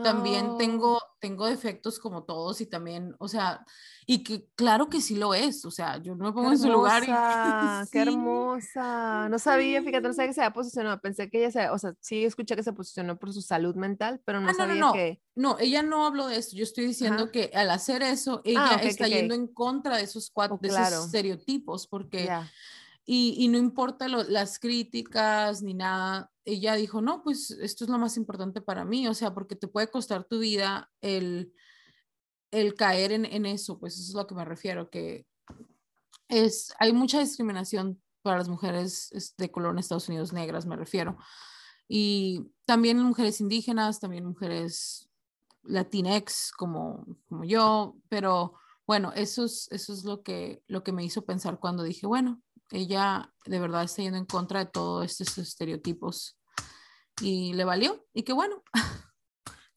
también 0.04 0.48
oh. 0.48 0.58
tengo, 0.58 1.02
tengo 1.22 1.46
defectos 1.46 1.98
como 2.00 2.24
todos 2.24 2.60
y 2.60 2.66
también, 2.66 3.16
o 3.20 3.30
sea, 3.30 3.66
y 4.08 4.24
que 4.24 4.48
claro 4.56 4.88
que 4.88 5.02
sí 5.02 5.16
lo 5.16 5.34
es, 5.34 5.66
o 5.66 5.72
sea, 5.72 5.98
yo 5.98 6.16
no 6.16 6.26
me 6.26 6.32
pongo 6.32 6.52
en 6.52 6.60
su 6.60 6.70
lugar. 6.70 7.04
Y, 7.04 7.08
Qué 7.92 8.02
hermosa, 8.02 9.28
no 9.30 9.40
sabía, 9.40 9.82
fíjate, 9.82 10.08
no 10.08 10.14
sabía 10.14 10.28
que 10.28 10.34
se 10.34 10.42
había 10.42 10.54
posicionado, 10.54 11.02
pensé 11.02 11.30
que 11.30 11.40
ella 11.40 11.52
se, 11.52 11.70
o 11.70 11.78
sea, 11.80 11.96
sí 12.02 12.24
escuché 12.24 12.56
que 12.56 12.62
se 12.62 12.74
posicionó 12.74 13.18
por 13.18 13.34
su 13.34 13.42
salud 13.42 13.76
mental, 13.76 14.22
pero 14.24 14.42
no, 14.42 14.50
ah, 14.50 14.54
sabía 14.54 14.80
no, 14.80 14.94
que... 14.94 15.22
No, 15.34 15.58
ella 15.60 15.82
no 15.82 16.06
habló 16.06 16.28
de 16.28 16.38
esto, 16.38 16.56
yo 16.56 16.64
estoy 16.64 16.86
diciendo 16.86 17.32
que 17.32 17.50
al 17.56 17.72
hacer 17.72 18.04
eso, 18.04 18.38
ah, 18.38 18.42
ella 18.46 18.76
está 18.84 19.08
yendo 19.08 19.34
en 19.34 19.48
contra 19.48 19.98
de 19.98 20.04
esos 20.04 20.30
cuatro, 20.30 20.60
de 20.62 20.70
esos 20.70 21.06
estereotipos, 21.06 21.88
porque... 21.88 22.30
Y, 23.08 23.36
y, 23.38 23.50
no 23.50 23.60
importa 23.60 24.08
las 24.08 24.58
críticas 24.58 25.62
ni 25.62 25.76
nada, 25.76 26.32
ella 26.44 26.74
dijo, 26.74 27.04
no, 27.04 27.22
pues 27.22 27.52
esto 27.52 27.84
es 27.84 27.90
lo 27.92 28.00
más 28.00 28.18
importante 28.18 28.62
para 28.62 28.84
mí, 28.84 29.08
o 29.08 29.14
sea, 29.14 29.32
porque 29.32 29.56
te 29.56 29.68
puede 29.68 29.92
costar 29.92 30.24
tu 30.24 30.40
vida 30.40 30.90
el, 31.02 31.54
el 32.56 32.76
caer 32.76 33.12
en, 33.12 33.46
eso, 33.46 33.80
pues 33.80 33.96
eso 33.96 34.10
es 34.10 34.14
lo 34.16 34.28
que 34.28 34.36
me 34.36 34.46
refiero, 34.46 34.90
que 34.90 35.28
es, 36.30 36.74
hay 36.80 36.94
mucha 36.94 37.20
discriminación 37.20 38.02
para 38.22 38.38
las 38.38 38.50
mujeres 38.50 39.34
de 39.38 39.52
color 39.52 39.74
en 39.74 39.80
Estados 39.80 40.10
Unidos, 40.10 40.34
negras 40.34 40.66
me 40.66 40.76
refiero, 40.76 41.18
y 41.88 42.52
también 42.66 43.00
mujeres 43.00 43.42
indígenas, 43.42 44.00
también 44.00 44.26
mujeres 44.26 45.10
latinex 45.64 46.52
como, 46.52 47.06
como 47.28 47.44
yo, 47.44 47.98
pero 48.10 48.54
bueno, 48.88 49.12
eso 49.14 49.46
es, 49.46 49.68
eso 49.72 49.94
es 49.94 50.04
lo, 50.04 50.24
que, 50.24 50.64
lo 50.68 50.84
que 50.84 50.92
me 50.92 51.04
hizo 51.04 51.26
pensar 51.26 51.60
cuando 51.60 51.84
dije, 51.84 52.08
bueno, 52.08 52.42
ella 52.72 53.34
de 53.46 53.60
verdad 53.60 53.84
está 53.84 54.02
yendo 54.02 54.18
en 54.18 54.26
contra 54.26 54.60
de 54.60 54.72
todos 54.72 55.20
estos 55.22 55.38
estereotipos 55.40 56.40
y 57.22 57.54
le 57.54 57.66
valió 57.66 58.06
y 58.14 58.24
qué 58.24 58.34
bueno. 58.34 58.64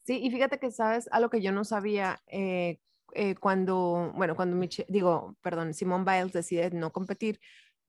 Sí, 0.09 0.21
y 0.23 0.31
fíjate 0.31 0.59
que 0.59 0.71
sabes 0.71 1.07
algo 1.13 1.29
que 1.29 1.43
yo 1.43 1.53
no 1.53 1.65
sabía 1.65 2.23
eh, 2.29 2.81
eh, 3.13 3.35
cuando, 3.35 4.11
bueno, 4.17 4.37
cuando 4.37 4.59
digo, 4.89 5.37
perdón, 5.43 5.75
Simone 5.75 6.07
Biles 6.11 6.33
decide 6.33 6.71
no 6.71 6.93
competir, 6.93 7.39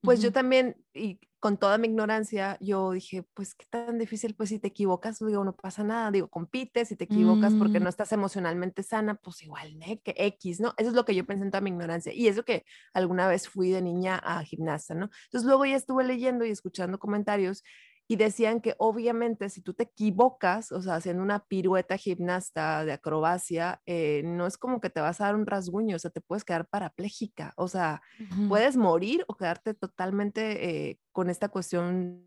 pues 0.02 0.22
yo 0.22 0.34
también, 0.34 0.76
y 0.94 1.22
con 1.40 1.56
toda 1.56 1.78
mi 1.78 1.88
ignorancia, 1.88 2.58
yo 2.60 2.92
dije, 2.92 3.24
pues 3.34 3.56
qué 3.56 3.66
tan 3.70 3.98
difícil, 3.98 4.36
pues 4.36 4.50
si 4.50 4.60
te 4.60 4.68
equivocas, 4.68 5.20
digo, 5.20 5.46
no 5.46 5.56
pasa 5.56 5.86
nada, 5.86 6.12
digo, 6.12 6.28
compites, 6.28 6.90
si 6.90 6.98
te 6.98 7.06
equivocas 7.06 7.54
porque 7.54 7.80
mm. 7.80 7.84
no 7.84 7.90
estás 7.90 8.12
emocionalmente 8.12 8.84
sana, 8.84 9.16
pues 9.16 9.42
igual, 9.44 9.80
¿no? 9.80 9.86
Que 10.04 10.14
X, 10.18 10.60
¿no? 10.60 10.74
Eso 10.76 10.90
es 10.90 10.96
lo 10.96 11.06
que 11.06 11.16
yo 11.16 11.26
pensé 11.26 11.46
en 11.46 11.52
toda 11.52 11.62
mi 11.62 11.70
ignorancia 11.70 12.12
y 12.14 12.28
eso 12.28 12.44
que 12.44 12.66
alguna 12.94 13.30
vez 13.30 13.48
fui 13.48 13.70
de 13.70 13.82
niña 13.82 14.18
a 14.18 14.44
gimnasta, 14.44 14.94
¿no? 14.94 15.10
Entonces 15.28 15.48
luego 15.48 15.66
ya 15.66 15.78
estuve 15.78 16.04
leyendo 16.04 16.44
y 16.44 16.50
escuchando 16.50 17.00
comentarios 17.00 17.64
y 18.12 18.16
decían 18.16 18.60
que 18.60 18.74
obviamente 18.80 19.50
si 19.50 19.62
tú 19.62 19.76
te 19.76 19.84
equivocas, 19.84 20.72
o 20.72 20.82
sea, 20.82 20.96
haciendo 20.96 21.22
una 21.22 21.46
pirueta 21.46 21.96
gimnasta 21.96 22.84
de 22.84 22.94
acrobacia, 22.94 23.84
eh, 23.86 24.24
no 24.26 24.48
es 24.48 24.58
como 24.58 24.82
que 24.82 24.90
te 24.90 25.00
vas 25.00 25.22
a 25.22 25.26
dar 25.26 25.36
un 25.36 25.46
rasguño, 25.46 25.96
o 25.96 26.00
sea, 26.00 26.10
te 26.10 26.20
puedes 26.20 26.44
quedar 26.44 26.68
parapléjica, 26.68 27.54
o 27.56 27.68
sea, 27.68 28.02
puedes 28.48 28.78
morir 28.78 29.24
o 29.28 29.36
quedarte 29.38 29.76
totalmente 29.76 30.90
eh, 30.90 31.00
con 31.12 31.30
esta 31.30 31.50
cuestión 31.50 32.24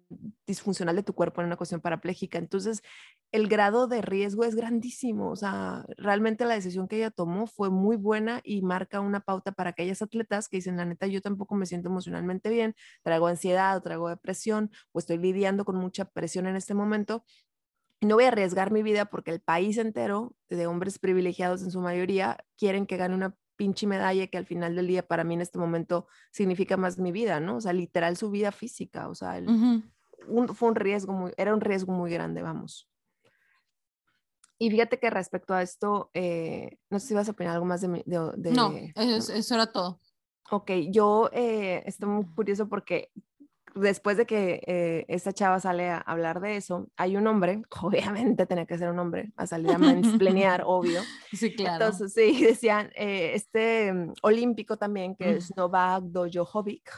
disfuncional 0.46 0.94
de 0.94 1.02
tu 1.02 1.14
cuerpo 1.14 1.40
en 1.40 1.46
una 1.46 1.56
cuestión 1.56 1.80
parapléjica. 1.80 2.38
Entonces, 2.38 2.82
el 3.32 3.48
grado 3.48 3.86
de 3.86 4.02
riesgo 4.02 4.44
es 4.44 4.54
grandísimo. 4.54 5.30
O 5.30 5.36
sea, 5.36 5.86
realmente 5.96 6.44
la 6.44 6.54
decisión 6.54 6.88
que 6.88 6.96
ella 6.96 7.10
tomó 7.10 7.46
fue 7.46 7.70
muy 7.70 7.96
buena 7.96 8.40
y 8.44 8.60
marca 8.60 9.00
una 9.00 9.20
pauta 9.20 9.52
para 9.52 9.70
aquellas 9.70 10.02
atletas 10.02 10.48
que 10.48 10.58
dicen, 10.58 10.76
la 10.76 10.84
neta, 10.84 11.06
yo 11.06 11.22
tampoco 11.22 11.54
me 11.54 11.64
siento 11.64 11.88
emocionalmente 11.88 12.50
bien, 12.50 12.74
traigo 13.02 13.28
ansiedad 13.28 13.76
o 13.76 13.80
traigo 13.80 14.08
depresión 14.10 14.70
o 14.92 14.98
estoy 14.98 15.16
lidiando 15.16 15.64
con 15.64 15.71
mucha 15.72 16.04
presión 16.04 16.46
en 16.46 16.56
este 16.56 16.74
momento. 16.74 17.24
No 18.00 18.16
voy 18.16 18.24
a 18.24 18.28
arriesgar 18.28 18.72
mi 18.72 18.82
vida 18.82 19.06
porque 19.06 19.30
el 19.30 19.40
país 19.40 19.78
entero, 19.78 20.34
de 20.48 20.66
hombres 20.66 20.98
privilegiados 20.98 21.62
en 21.62 21.70
su 21.70 21.80
mayoría, 21.80 22.44
quieren 22.56 22.86
que 22.86 22.96
gane 22.96 23.14
una 23.14 23.36
pinche 23.56 23.86
medalla 23.86 24.26
que 24.26 24.38
al 24.38 24.46
final 24.46 24.74
del 24.74 24.88
día 24.88 25.06
para 25.06 25.24
mí 25.24 25.34
en 25.34 25.40
este 25.40 25.58
momento 25.58 26.06
significa 26.32 26.76
más 26.76 26.98
mi 26.98 27.12
vida, 27.12 27.38
¿no? 27.38 27.56
O 27.56 27.60
sea, 27.60 27.72
literal 27.72 28.16
su 28.16 28.30
vida 28.30 28.50
física, 28.50 29.08
o 29.08 29.14
sea, 29.14 29.40
fue 30.54 30.68
un 30.68 30.74
riesgo 30.74 31.12
muy, 31.12 31.32
era 31.36 31.54
un 31.54 31.60
riesgo 31.60 31.92
muy 31.92 32.10
grande, 32.10 32.42
vamos. 32.42 32.88
Y 34.58 34.70
fíjate 34.70 34.98
que 34.98 35.10
respecto 35.10 35.54
a 35.54 35.62
esto, 35.62 36.10
eh, 36.14 36.78
no 36.88 37.00
sé 37.00 37.08
si 37.08 37.14
vas 37.14 37.28
a 37.28 37.32
opinar 37.32 37.54
algo 37.54 37.66
más 37.66 37.80
de... 37.80 37.88
de, 37.88 38.52
no, 38.52 38.72
eso, 38.94 39.54
era 39.54 39.66
todo. 39.66 40.00
Ok, 40.50 40.70
yo 40.90 41.30
eh, 41.32 41.82
estoy 41.86 42.08
muy 42.08 42.24
curioso 42.34 42.68
porque 42.68 43.10
después 43.74 44.16
de 44.16 44.26
que 44.26 44.62
eh, 44.66 45.04
esta 45.08 45.32
chava 45.32 45.60
sale 45.60 45.90
a 45.90 45.98
hablar 45.98 46.40
de 46.40 46.56
eso, 46.56 46.88
hay 46.96 47.16
un 47.16 47.26
hombre, 47.26 47.62
obviamente 47.82 48.46
tenía 48.46 48.66
que 48.66 48.78
ser 48.78 48.90
un 48.90 48.98
hombre, 48.98 49.32
a 49.36 49.46
salir 49.46 49.70
a 49.72 49.78
mansplanear, 49.78 50.62
obvio. 50.66 51.00
Sí, 51.32 51.54
claro. 51.54 51.84
Entonces, 51.84 52.12
sí, 52.12 52.44
decían, 52.44 52.90
eh, 52.94 53.32
este 53.34 53.92
mm, 53.92 54.14
olímpico 54.22 54.76
también, 54.76 55.14
que 55.16 55.36
es 55.36 55.54
Novak 55.56 56.04
Djokovic, 56.04 56.90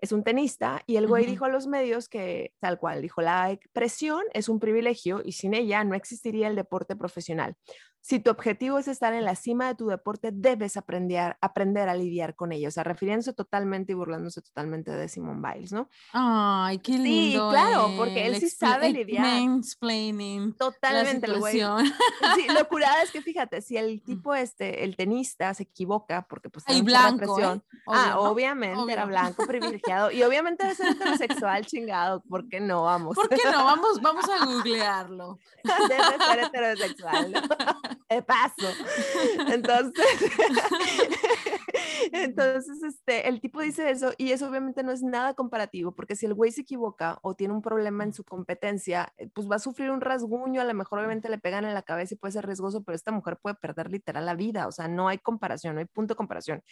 es 0.00 0.12
un 0.12 0.22
tenista 0.24 0.82
y 0.86 0.96
el 0.96 1.06
güey 1.06 1.26
dijo 1.26 1.44
a 1.44 1.48
los 1.48 1.66
medios 1.66 2.08
que 2.08 2.54
tal 2.60 2.78
cual, 2.78 3.02
dijo, 3.02 3.20
la 3.22 3.58
presión 3.72 4.22
es 4.32 4.48
un 4.48 4.60
privilegio 4.60 5.22
y 5.24 5.32
sin 5.32 5.54
ella 5.54 5.84
no 5.84 5.94
existiría 5.94 6.48
el 6.48 6.56
deporte 6.56 6.96
profesional. 6.96 7.56
Si 8.02 8.18
tu 8.18 8.30
objetivo 8.30 8.78
es 8.78 8.88
estar 8.88 9.12
en 9.12 9.26
la 9.26 9.34
cima 9.34 9.68
de 9.68 9.74
tu 9.74 9.86
deporte, 9.88 10.30
debes 10.32 10.78
aprender, 10.78 11.36
aprender 11.42 11.90
a 11.90 11.94
lidiar 11.94 12.34
con 12.34 12.50
ello. 12.50 12.68
O 12.68 12.70
sea, 12.70 12.82
refiriéndose 12.82 13.34
totalmente 13.34 13.92
y 13.92 13.94
burlándose 13.94 14.40
totalmente 14.40 14.90
de 14.90 15.06
Simone 15.06 15.42
Biles, 15.46 15.70
¿no? 15.72 15.90
Ay, 16.14 16.78
qué 16.78 16.92
Sí, 16.94 16.98
lindo. 16.98 17.50
claro, 17.50 17.90
porque 17.98 18.26
él 18.26 18.36
sí 18.36 18.48
sabe 18.48 18.88
lidiar. 18.90 19.22
mansplaining 19.22 20.48
la 20.48 20.56
Totalmente, 20.56 21.26
el 21.26 21.38
güey. 21.40 21.60
Sí, 22.36 22.46
lo 22.48 22.66
curada 22.68 23.02
es 23.02 23.10
que 23.10 23.20
fíjate, 23.20 23.60
si 23.60 23.76
el 23.76 24.02
tipo 24.02 24.34
este, 24.34 24.82
el 24.84 24.96
tenista 24.96 25.52
se 25.52 25.64
equivoca, 25.64 26.26
porque 26.26 26.48
pues 26.48 26.64
Y 26.68 26.80
trae 26.80 26.80
un 26.80 26.86
chorro 26.86 27.02
de 27.10 27.16
blanco, 27.16 27.34
presión. 27.34 27.58
¿eh? 27.58 27.78
ah, 27.88 28.14
Obvio, 28.18 28.24
¿no? 28.24 28.30
obviamente 28.30 28.92
era 28.94 29.04
blanco, 29.04 29.44
privilegiado. 29.46 29.89
Y 30.12 30.22
obviamente 30.22 30.74
ser 30.74 30.92
heterosexual, 30.92 31.66
chingado. 31.66 32.22
¿Por 32.22 32.48
qué 32.48 32.60
no? 32.60 32.84
Vamos. 32.84 33.14
¿Por 33.14 33.28
qué 33.28 33.38
no? 33.50 33.64
Vamos, 33.70 34.00
vamos 34.00 34.24
a 34.28 34.44
googlearlo. 34.44 35.38
Debe 35.64 36.24
ser 36.24 36.38
heterosexual. 36.40 37.32
¿no? 37.32 37.40
De 38.08 38.22
paso. 38.22 38.68
Entonces, 39.48 40.06
entonces, 42.12 42.82
este, 42.82 43.28
el 43.28 43.40
tipo 43.40 43.60
dice 43.60 43.90
eso 43.90 44.12
y 44.18 44.32
eso 44.32 44.48
obviamente 44.48 44.82
no 44.82 44.92
es 44.92 45.02
nada 45.02 45.34
comparativo, 45.34 45.92
porque 45.92 46.16
si 46.16 46.26
el 46.26 46.34
güey 46.34 46.50
se 46.52 46.62
equivoca 46.62 47.18
o 47.22 47.34
tiene 47.34 47.54
un 47.54 47.62
problema 47.62 48.04
en 48.04 48.12
su 48.12 48.24
competencia, 48.24 49.12
eh, 49.16 49.28
pues 49.32 49.50
va 49.50 49.56
a 49.56 49.60
sufrir 49.60 49.90
un 49.90 50.00
rasguño, 50.00 50.60
a 50.60 50.64
lo 50.64 50.74
mejor 50.74 50.98
obviamente 50.98 51.28
le 51.28 51.38
pegan 51.38 51.64
en 51.64 51.74
la 51.74 51.82
cabeza 51.82 52.14
y 52.14 52.18
puede 52.18 52.32
ser 52.32 52.46
riesgoso, 52.46 52.82
pero 52.82 52.96
esta 52.96 53.12
mujer 53.12 53.38
puede 53.40 53.56
perder 53.56 53.90
literal 53.90 54.26
la 54.26 54.34
vida, 54.34 54.66
o 54.66 54.72
sea, 54.72 54.88
no 54.88 55.08
hay 55.08 55.18
comparación, 55.18 55.74
no 55.74 55.80
hay 55.80 55.86
punto 55.86 56.14
de 56.14 56.16
comparación. 56.16 56.62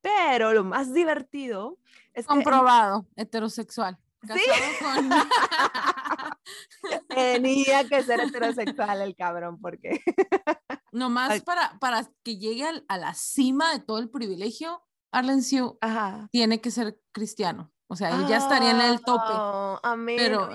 Pero 0.00 0.52
lo 0.52 0.64
más 0.64 0.92
divertido 0.92 1.78
es 2.14 2.26
que 2.26 2.34
Comprobado, 2.34 3.06
heterosexual. 3.16 3.98
Casado 4.20 4.40
Sí. 4.40 4.84
con. 4.84 5.10
tenía 7.08 7.86
que 7.88 8.02
ser 8.02 8.20
heterosexual 8.20 9.00
el 9.02 9.14
cabrón, 9.16 9.60
porque 9.60 10.00
Nomás 10.92 11.30
Ay. 11.30 11.40
para, 11.42 11.78
para 11.78 12.04
que 12.22 12.38
llegue 12.38 12.66
al- 12.66 12.84
a 12.88 12.96
la 12.96 13.14
cima 13.14 13.72
de 13.72 13.80
todo 13.80 13.98
el 13.98 14.08
privilegio, 14.10 14.82
Arlen 15.12 15.42
Siu 15.42 15.78
Ajá. 15.80 16.28
tiene 16.32 16.60
que 16.60 16.70
ser 16.70 16.98
cristiano. 17.12 17.70
O 17.88 17.96
sea, 17.96 18.10
él 18.10 18.26
ya 18.26 18.36
estaría 18.38 18.70
en 18.72 18.80
el 18.80 19.00
tope. 19.00 19.22
Oh, 19.32 19.78
amén. 19.82 20.16
Pero, 20.18 20.48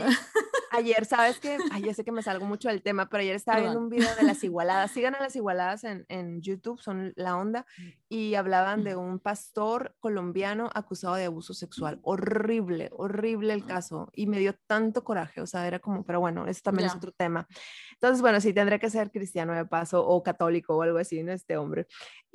Ayer, 0.75 1.05
¿sabes 1.05 1.39
qué? 1.39 1.59
Ay, 1.71 1.83
ya 1.83 1.93
sé 1.93 2.03
que 2.03 2.11
me 2.11 2.23
salgo 2.23 2.47
mucho 2.47 2.67
del 2.67 2.81
tema, 2.81 3.07
pero 3.07 3.21
ayer 3.21 3.35
estaba 3.35 3.59
viendo 3.59 3.77
un 3.77 3.89
video 3.89 4.15
de 4.15 4.23
las 4.23 4.43
igualadas. 4.43 4.89
Sigan 4.89 5.13
a 5.13 5.19
las 5.19 5.35
igualadas 5.35 5.83
en, 5.83 6.03
en 6.09 6.41
YouTube, 6.41 6.81
son 6.81 7.13
la 7.15 7.37
onda, 7.37 7.67
y 8.09 8.33
hablaban 8.33 8.83
de 8.83 8.95
un 8.95 9.19
pastor 9.19 9.95
colombiano 9.99 10.71
acusado 10.73 11.13
de 11.13 11.25
abuso 11.25 11.53
sexual. 11.53 11.99
Horrible, 12.01 12.89
horrible 12.91 13.53
el 13.53 13.67
caso. 13.67 14.09
Y 14.13 14.25
me 14.25 14.39
dio 14.39 14.55
tanto 14.65 15.03
coraje, 15.03 15.41
o 15.41 15.45
sea, 15.45 15.67
era 15.67 15.77
como, 15.77 16.03
pero 16.03 16.19
bueno, 16.19 16.47
eso 16.47 16.61
también 16.63 16.87
es 16.87 16.95
otro 16.95 17.11
tema. 17.11 17.47
Entonces, 17.91 18.21
bueno, 18.21 18.41
sí, 18.41 18.51
tendría 18.51 18.79
que 18.79 18.89
ser 18.89 19.11
cristiano 19.11 19.53
de 19.53 19.65
paso 19.65 20.03
o 20.03 20.23
católico 20.23 20.75
o 20.75 20.81
algo 20.81 20.97
así, 20.97 21.21
¿no? 21.21 21.33
Este 21.33 21.55
hombre. 21.55 21.85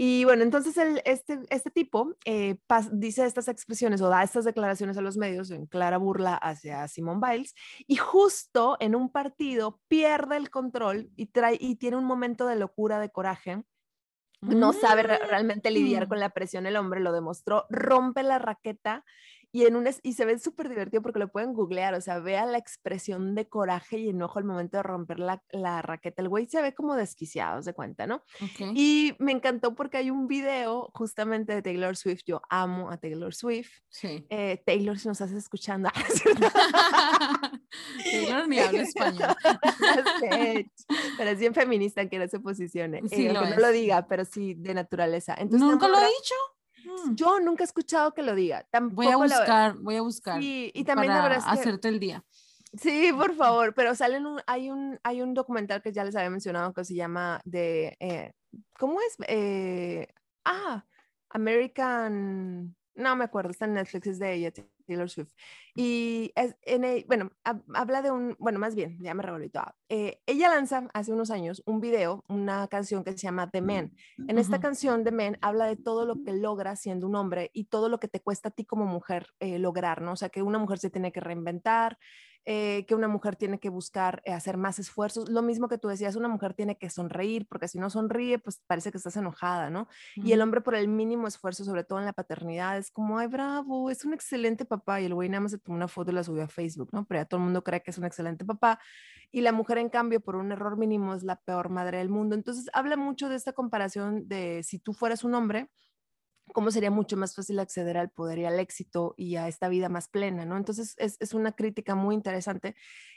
Y 0.01 0.23
bueno, 0.25 0.45
entonces 0.45 0.77
el, 0.77 1.03
este, 1.05 1.41
este 1.51 1.71
tipo 1.73 2.15
eh, 2.25 2.57
pas- 2.69 2.89
dice 2.93 3.27
estas 3.27 3.49
expresiones 3.49 4.01
o 4.01 4.09
da 4.09 4.23
estas 4.23 4.45
declaraciones 4.45 4.97
a 4.97 5.01
los 5.01 5.17
medios 5.17 5.51
en 5.51 5.67
clara 5.67 5.97
burla 5.99 6.37
hacia 6.37 6.87
Simone 6.87 7.21
Biles 7.21 7.53
y 7.89 7.97
justo 7.97 8.77
en 8.79 8.95
un 8.95 9.11
partido 9.11 9.81
pierde 9.89 10.37
el 10.37 10.51
control 10.51 11.11
y, 11.17 11.27
trae, 11.27 11.57
y 11.61 11.75
tiene 11.77 11.97
un 11.97 12.05
momento 12.05 12.47
de 12.47 12.55
locura, 12.55 13.01
de 13.01 13.11
coraje. 13.11 13.65
No 14.41 14.73
sabe 14.73 15.03
re- 15.03 15.19
realmente 15.27 15.73
lidiar 15.73 16.07
Mm. 16.07 16.09
con 16.11 16.21
la 16.21 16.31
presión 16.31 16.65
el 16.67 16.77
hombre, 16.77 17.01
lo 17.01 17.11
demostró, 17.11 17.67
rompe 17.69 18.23
la 18.23 18.39
raqueta 18.39 19.05
y, 19.53 19.65
en 19.65 19.77
un 19.77 19.89
y 20.03 20.13
se 20.13 20.25
ve 20.25 20.39
súper 20.39 20.69
divertido 20.69 21.03
porque 21.03 21.19
lo 21.19 21.29
pueden 21.29 21.55
googlear, 21.55 21.95
o 21.95 22.01
sea, 22.01 22.19
vea 22.19 22.45
la 22.47 22.59
expresión 22.59 23.35
de 23.35 23.49
coraje 23.49 23.99
y 23.99 24.11
enojo 24.11 24.39
al 24.39 24.45
momento 24.45 24.77
de 24.77 24.83
romper 24.83 25.19
la, 25.19 25.43
la 25.51 25.83
raqueta. 25.83 26.23
El 26.23 26.29
güey 26.29 26.47
se 26.47 26.61
ve 26.61 26.75
como 26.75 26.95
desquiciado, 26.95 27.63
se 27.63 27.73
cuenta, 27.73 28.07
¿no? 28.07 28.17
Ok. 28.41 28.73
Y 28.75 29.15
me 29.19 29.33
encantó 29.33 29.75
porque 29.75 29.97
hay 29.97 30.11
un 30.11 30.29
video 30.29 30.91
justamente 30.95 31.55
de 31.55 31.63
Taylor 31.63 31.97
Swift. 31.97 32.23
Yo 32.27 32.43
amo 32.51 32.91
a 32.91 32.99
Taylor 32.99 33.35
Swift. 33.35 33.71
Sí. 33.89 34.27
Eh, 34.29 34.63
Taylor, 34.67 34.99
si 34.99 35.09
nos 35.09 35.21
estás 35.21 35.37
escuchando. 35.37 35.89
Taylor 38.11 38.49
ni 38.49 38.59
habla 38.59 38.83
español. 38.83 39.35
Pero 41.19 41.31
es 41.31 41.39
bien 41.39 41.55
feminista 41.55 42.09
que 42.09 42.19
no 42.19 42.29
se 42.29 42.41
posicione. 42.41 43.03
Sí, 43.09 43.27
eh, 43.27 43.33
lo 43.33 43.45
no 43.45 43.57
lo 43.57 43.71
diga, 43.71 44.07
pero 44.07 44.25
sí 44.25 44.55
de 44.55 44.75
naturaleza. 44.75 45.35
Entonces, 45.39 45.69
¿Nunca 45.69 45.89
lo 45.89 45.99
he 45.99 46.07
dicho? 46.07 46.35
Yo 47.15 47.41
nunca 47.41 47.63
he 47.63 47.67
escuchado 47.67 48.13
que 48.15 48.23
lo 48.23 48.35
diga. 48.35 48.67
Tampoco 48.71 48.97
Voy 49.03 49.07
a 49.07 49.17
la- 49.17 49.25
buscar, 49.39 49.75
voy 49.79 49.97
a 49.97 50.03
buscar. 50.03 50.41
Sí, 50.41 50.71
y 50.75 50.85
también 50.85 51.13
para 51.13 51.37
es 51.37 51.45
que 51.45 51.51
hacerte 51.51 51.89
el 51.89 51.99
día. 52.01 52.25
Sí, 52.75 53.11
por 53.17 53.35
favor, 53.35 53.73
pero 53.75 53.95
salen 53.95 54.27
un, 54.27 54.41
hay 54.47 54.71
un 54.71 54.99
hay 55.03 55.23
un 55.23 55.33
documental 55.33 55.81
que 55.81 55.91
ya 55.93 56.05
les 56.05 56.15
había 56.17 56.29
mencionado 56.31 56.75
que 56.75 56.85
se 56.85 56.95
llama 56.95 57.41
de 57.45 57.97
eh, 57.99 58.33
¿cómo 58.79 59.01
es? 59.01 59.17
Eh, 59.27 60.07
ah, 60.45 60.85
American 61.31 62.75
no 62.95 63.17
me 63.17 63.25
acuerdo, 63.25 63.51
está 63.51 63.65
en 63.65 63.75
Netflix, 63.75 64.07
es 64.09 64.19
de 64.19 64.35
ella, 64.35 64.53
Taylor 64.89 65.09
Swift. 65.09 65.33
Y 65.77 66.33
es, 66.35 66.57
en 66.63 66.83
el- 66.85 67.05
bueno, 67.07 67.31
hab- 67.45 67.63
habla 67.75 68.03
de 68.03 68.11
un, 68.11 68.35
bueno, 68.41 68.59
más 68.59 68.75
bien, 68.75 68.99
ya 69.01 69.15
me 69.15 69.23
revolví 69.23 69.51
toda. 69.51 69.77
Eh, 69.89 70.21
ella 70.27 70.49
lanza 70.49 70.89
hace 70.95 71.13
unos 71.13 71.31
años 71.31 71.63
un 71.67 71.81
video, 71.81 72.25
una 72.29 72.67
canción 72.67 73.05
que 73.05 73.13
se 73.13 73.19
llama 73.19 73.51
The 73.51 73.61
Man. 73.63 73.93
En 74.27 74.39
esta 74.39 74.59
canción 74.61 75.05
The 75.05 75.13
Man 75.13 75.39
habla 75.41 75.67
de 75.67 75.77
todo 75.77 76.05
lo 76.07 76.17
que 76.25 76.33
logra 76.33 76.75
siendo 76.75 77.07
un 77.07 77.15
hombre 77.15 77.51
y 77.53 77.67
todo 77.67 77.89
lo 77.89 78.01
que 78.01 78.09
te 78.09 78.21
cuesta 78.21 78.49
a 78.49 78.53
ti 78.53 78.65
como 78.65 78.87
mujer 78.87 79.29
eh, 79.39 79.59
lograr, 79.59 80.03
¿no? 80.03 80.13
O 80.13 80.17
sea, 80.17 80.31
que 80.31 80.43
una 80.43 80.59
mujer 80.59 80.79
se 80.79 80.91
tiene 80.91 81.13
que 81.13 81.21
reinventar, 81.21 81.99
eh, 82.51 82.87
que 82.87 82.95
una 82.95 83.09
mujer 83.09 83.37
tiene 83.37 83.61
que 83.61 83.69
buscar 83.69 84.23
eh, 84.25 84.33
hacer 84.33 84.57
más 84.57 84.79
esfuerzos. 84.79 85.29
Lo 85.29 85.43
mismo 85.43 85.69
que 85.69 85.77
tú 85.77 85.89
decías, 85.89 86.17
una 86.17 86.29
mujer 86.29 86.55
tiene 86.55 86.79
que 86.79 86.89
sonreír, 86.89 87.47
porque 87.47 87.69
si 87.69 87.79
no 87.79 87.91
sonríe, 87.91 88.39
pues 88.39 88.63
parece 88.67 88.91
que 88.91 88.97
estás 88.97 89.19
enojada, 89.19 89.69
¿no? 89.69 89.87
Y 90.17 90.33
el 90.33 90.41
hombre 90.41 90.63
por 90.63 90.75
el 90.75 90.89
mínimo 90.89 91.27
esfuerzo, 91.29 91.63
sobre 91.63 91.85
todo 91.85 91.99
en 91.99 92.07
la 92.07 92.15
paternidad, 92.15 92.79
es 92.79 92.91
como, 92.91 93.19
ay, 93.19 93.27
bravo, 93.27 93.91
es 93.91 94.07
un 94.07 94.15
excelente 94.15 94.65
papá. 94.65 94.99
Y 95.03 95.05
el 95.05 95.13
güey 95.13 95.29
nada 95.29 95.43
más 95.43 95.51
se 95.51 95.59
tomó 95.59 95.77
una 95.77 95.89
foto 95.89 96.11
y 96.11 96.15
la 96.15 96.25
subió 96.25 96.45
a 96.45 96.49
Facebook, 96.49 96.89
¿no? 96.91 97.05
Pero 97.05 97.21
ya 97.21 97.25
todo 97.27 97.37
el 97.37 97.45
mundo 97.45 97.63
cree 97.63 97.83
que 97.83 97.91
es 97.91 97.99
un 97.99 98.07
excelente 98.07 98.47
papá. 98.47 98.81
Y 99.31 99.43
la 99.43 99.53
mujer, 99.53 99.77
en 99.77 99.91
cambio, 99.91 100.21
por 100.21 100.37
un 100.37 100.51
error 100.51 100.79
mínimo, 100.79 101.13
es 101.13 101.25
la 101.25 101.37
peor 101.37 101.69
madre 101.69 101.99
del 101.99 102.09
mundo. 102.09 102.35
Entonces, 102.35 102.71
habla 102.73 102.97
mucho 102.97 103.29
de 103.29 103.37
esta 103.37 103.53
comparación 103.53 104.27
de 104.27 104.63
si 104.63 104.79
tú 104.79 104.95
fueras 104.95 105.23
un 105.23 105.35
hombre, 105.35 105.71
cómo 106.53 106.71
sería 106.71 106.91
mucho 106.91 107.17
más 107.17 107.35
fácil 107.35 107.59
acceder 107.61 107.97
al 107.99 108.11
poder 108.11 108.39
y 108.39 108.45
al 108.47 108.59
éxito 108.61 109.15
y 109.17 109.37
a 109.37 109.49
esta 109.49 109.69
vida 109.69 109.89
más 109.89 110.09
plena, 110.09 110.45
¿no? 110.45 110.57
Entonces 110.57 110.95
es, 110.99 111.17
es 111.21 111.35
una 111.35 111.53
crítica 111.53 111.95
muy 111.95 112.15
interesante. 112.15 112.75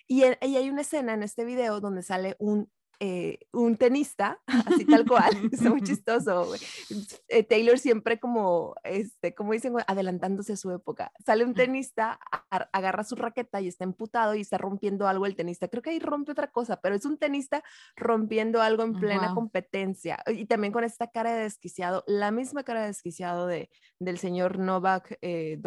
Y, 0.08 0.24
en- 0.24 0.38
y 0.42 0.56
hay 0.58 0.70
una 0.70 0.82
escena 0.82 1.14
en 1.14 1.24
este 1.24 1.46
video 1.46 1.80
donde 1.82 2.04
sale 2.04 2.36
un, 2.40 2.72
eh, 3.04 3.40
un 3.52 3.78
tenista, 3.78 4.40
así 4.68 4.86
tal 4.86 5.08
cual, 5.08 5.32
está 5.52 5.72
muy 5.72 5.82
chistoso. 5.82 6.54
Eh, 7.30 7.42
Taylor 7.42 7.80
siempre 7.80 8.20
como, 8.20 8.76
este, 8.84 9.34
como 9.34 9.54
dicen, 9.54 9.74
adelantándose 9.88 10.54
a 10.54 10.58
su 10.58 10.70
época. 10.70 11.12
Sale 11.26 11.44
un 11.44 11.56
tenista, 11.56 12.20
agarra 12.72 13.04
su 13.04 13.16
raqueta 13.16 13.60
y 13.60 13.68
está 13.68 13.86
emputado 13.86 14.36
y 14.36 14.42
está 14.42 14.60
rompiendo 14.60 15.08
algo 15.08 15.26
el 15.26 15.36
tenista. 15.36 15.68
Creo 15.68 15.82
que 15.82 15.90
ahí 15.90 16.00
rompe 16.00 16.34
otra 16.34 16.52
cosa, 16.52 16.80
pero 16.80 16.94
es 16.94 17.04
un 17.04 17.18
tenista 17.18 17.64
rompiendo 17.96 18.62
algo 18.62 18.84
en 18.84 18.94
plena 18.94 19.24
Guau. 19.24 19.34
competencia 19.34 20.24
y 20.28 20.46
también 20.46 20.72
con 20.72 20.84
esta 20.84 21.08
cara 21.08 21.34
de 21.34 21.42
desquiciado, 21.42 22.04
la 22.06 22.30
misma 22.30 22.64
cara 22.64 22.82
de 22.82 22.88
desquiciado 22.88 23.48
de, 23.48 23.72
del 23.98 24.20
señor 24.20 24.60
Novak 24.60 25.18
eh, 25.22 25.58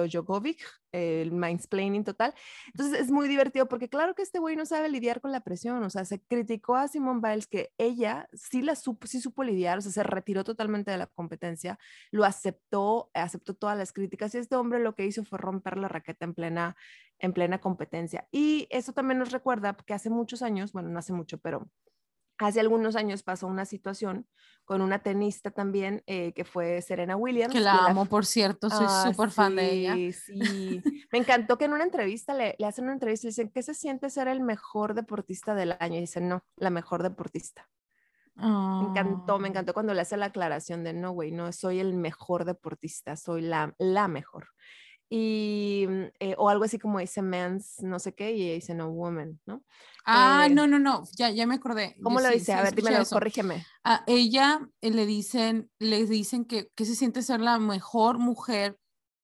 el 0.95 1.33
mansplaining 1.33 2.05
total. 2.05 2.35
Entonces 2.69 3.01
es 3.01 3.11
muy 3.11 3.29
divertido 3.29 3.67
porque 3.67 3.89
claro 3.89 4.15
que 4.15 4.23
este 4.23 4.39
güey 4.39 4.55
no 4.55 4.65
sabe 4.65 4.89
lidiar 4.89 5.21
con 5.21 5.33
la 5.33 5.41
presión, 5.41 5.83
o 5.83 5.91
sea, 5.91 6.05
se 6.05 6.21
criticó 6.21 6.77
a 6.77 6.89
Simone 6.89 7.21
Biles 7.23 7.47
que 7.47 7.73
ella 7.79 8.29
sí 8.33 8.63
la 8.63 8.77
supo, 8.77 9.07
sí 9.07 9.21
supo 9.21 9.43
lidiar, 9.43 9.79
o 9.79 9.81
sea, 9.81 9.93
se 9.93 10.03
retiró 10.05 10.45
totalmente 10.45 10.91
de 10.91 10.99
la 10.99 11.07
competencia, 11.09 11.79
lo 12.11 12.25
aceptó, 12.25 13.11
aceptó 13.13 13.55
todas 13.55 13.77
las 13.77 13.93
críticas 13.93 14.35
y 14.35 14.39
este 14.39 14.57
hombre 14.57 14.79
lo 14.79 14.95
que 14.95 15.07
hizo 15.07 15.25
fue 15.25 15.39
romper 15.39 15.79
la 15.79 15.89
raqueta 15.89 16.25
en 16.25 16.35
plena 16.35 16.77
en 17.19 17.33
plena 17.33 17.61
competencia. 17.61 18.29
Y 18.31 18.67
eso 18.71 18.93
también 18.93 19.19
nos 19.19 19.33
recuerda 19.33 19.77
que 19.87 19.95
hace 19.95 20.11
muchos 20.11 20.43
años, 20.43 20.73
bueno, 20.73 20.91
no 20.91 20.99
hace 20.99 21.13
mucho, 21.13 21.39
pero 21.39 21.69
hace 22.39 22.61
algunos 22.61 22.97
años 22.97 23.22
pasó 23.22 23.47
una 23.47 23.64
situación 23.64 24.26
con 24.64 24.80
una 24.80 25.01
tenista 25.01 25.51
también 25.51 26.03
eh, 26.07 26.32
que 26.32 26.45
fue 26.45 26.80
Serena 26.82 27.16
Williams. 27.16 27.53
Que 27.53 27.61
la 27.61 27.87
amo, 27.87 28.07
por 28.07 28.24
cierto, 28.24 28.70
soy 28.70 28.87
Ah, 28.89 29.05
súper 29.11 29.30
fan 29.30 29.57
de 29.57 29.72
ella. 29.72 29.95
Sí. 30.12 30.82
Me 31.12 31.18
encantó 31.18 31.59
que 31.59 31.66
en 31.66 31.74
una 31.74 31.85
entrevista 31.85 32.32
le, 32.35 32.57
le 32.59 32.66
hacen 32.66 32.85
una 32.85 32.95
entrevista 32.95 33.26
y 33.26 33.28
le 33.28 33.30
dicen, 33.32 33.51
¿qué 33.51 33.62
se 33.62 33.74
siente 33.74 34.09
ser 34.11 34.26
el 34.28 34.41
mejor 34.41 34.95
deportista 34.95 35.55
del 35.55 35.76
año? 35.80 35.99
Y 35.99 36.01
dicen, 36.01 36.28
no, 36.28 36.45
la 36.57 36.70
mejor 36.70 37.03
deportista. 37.03 37.68
Me 38.37 38.47
encantó, 38.89 39.39
me 39.39 39.47
Ah. 39.47 39.51
encantó 39.51 39.74
cuando 39.74 39.95
le 39.95 40.01
hace 40.01 40.16
la 40.16 40.26
aclaración 40.26 40.82
de, 40.82 40.93
no, 40.93 41.12
güey, 41.12 41.30
no 41.30 41.53
soy 41.53 41.78
el 41.78 41.95
mejor 41.95 42.45
deportista, 42.45 43.16
soy 43.16 43.43
la, 43.43 43.74
la 43.78 44.09
mejor. 44.09 44.49
Y, 45.17 45.87
mm, 45.89 46.03
eh, 46.19 46.35
o 46.39 46.49
algo 46.49 46.65
así 46.65 46.77
como 46.77 46.99
dice 46.99 47.23
man's, 47.23 47.81
no 47.83 48.01
sé 48.01 48.15
qué, 48.17 48.33
y 48.33 48.43
ella 48.43 48.55
dice, 48.55 48.75
no, 48.75 48.91
woman, 48.91 49.39
¿no? 49.47 49.62
Ah, 50.05 50.47
Eh, 50.49 50.51
no, 50.53 50.67
no, 50.67 50.81
no, 50.81 51.05
ya, 51.17 51.31
ya 51.31 51.47
me 51.47 51.55
acordé. 51.55 51.97
¿Cómo 52.03 52.19
Yo 52.19 52.25
lo 52.25 52.29
sí- 52.31 52.35
dice? 52.41 52.47
sí 52.47 52.53
A 52.53 52.62
ver, 52.62 52.75
dímelo, 52.75 53.01
eso. 53.03 53.15
corrígeme. 53.15 53.65
A 53.85 54.03
ella 54.09 54.69
eh, 54.81 54.91
le 54.91 55.07
dicen, 55.07 55.71
le 55.79 56.05
dicen 56.07 56.45
que, 56.45 56.69
que 56.75 56.85
se 56.85 56.97
siente 56.97 57.23
ser 57.23 57.39
la 57.41 57.61
mejor 57.61 58.19
mujer 58.19 58.77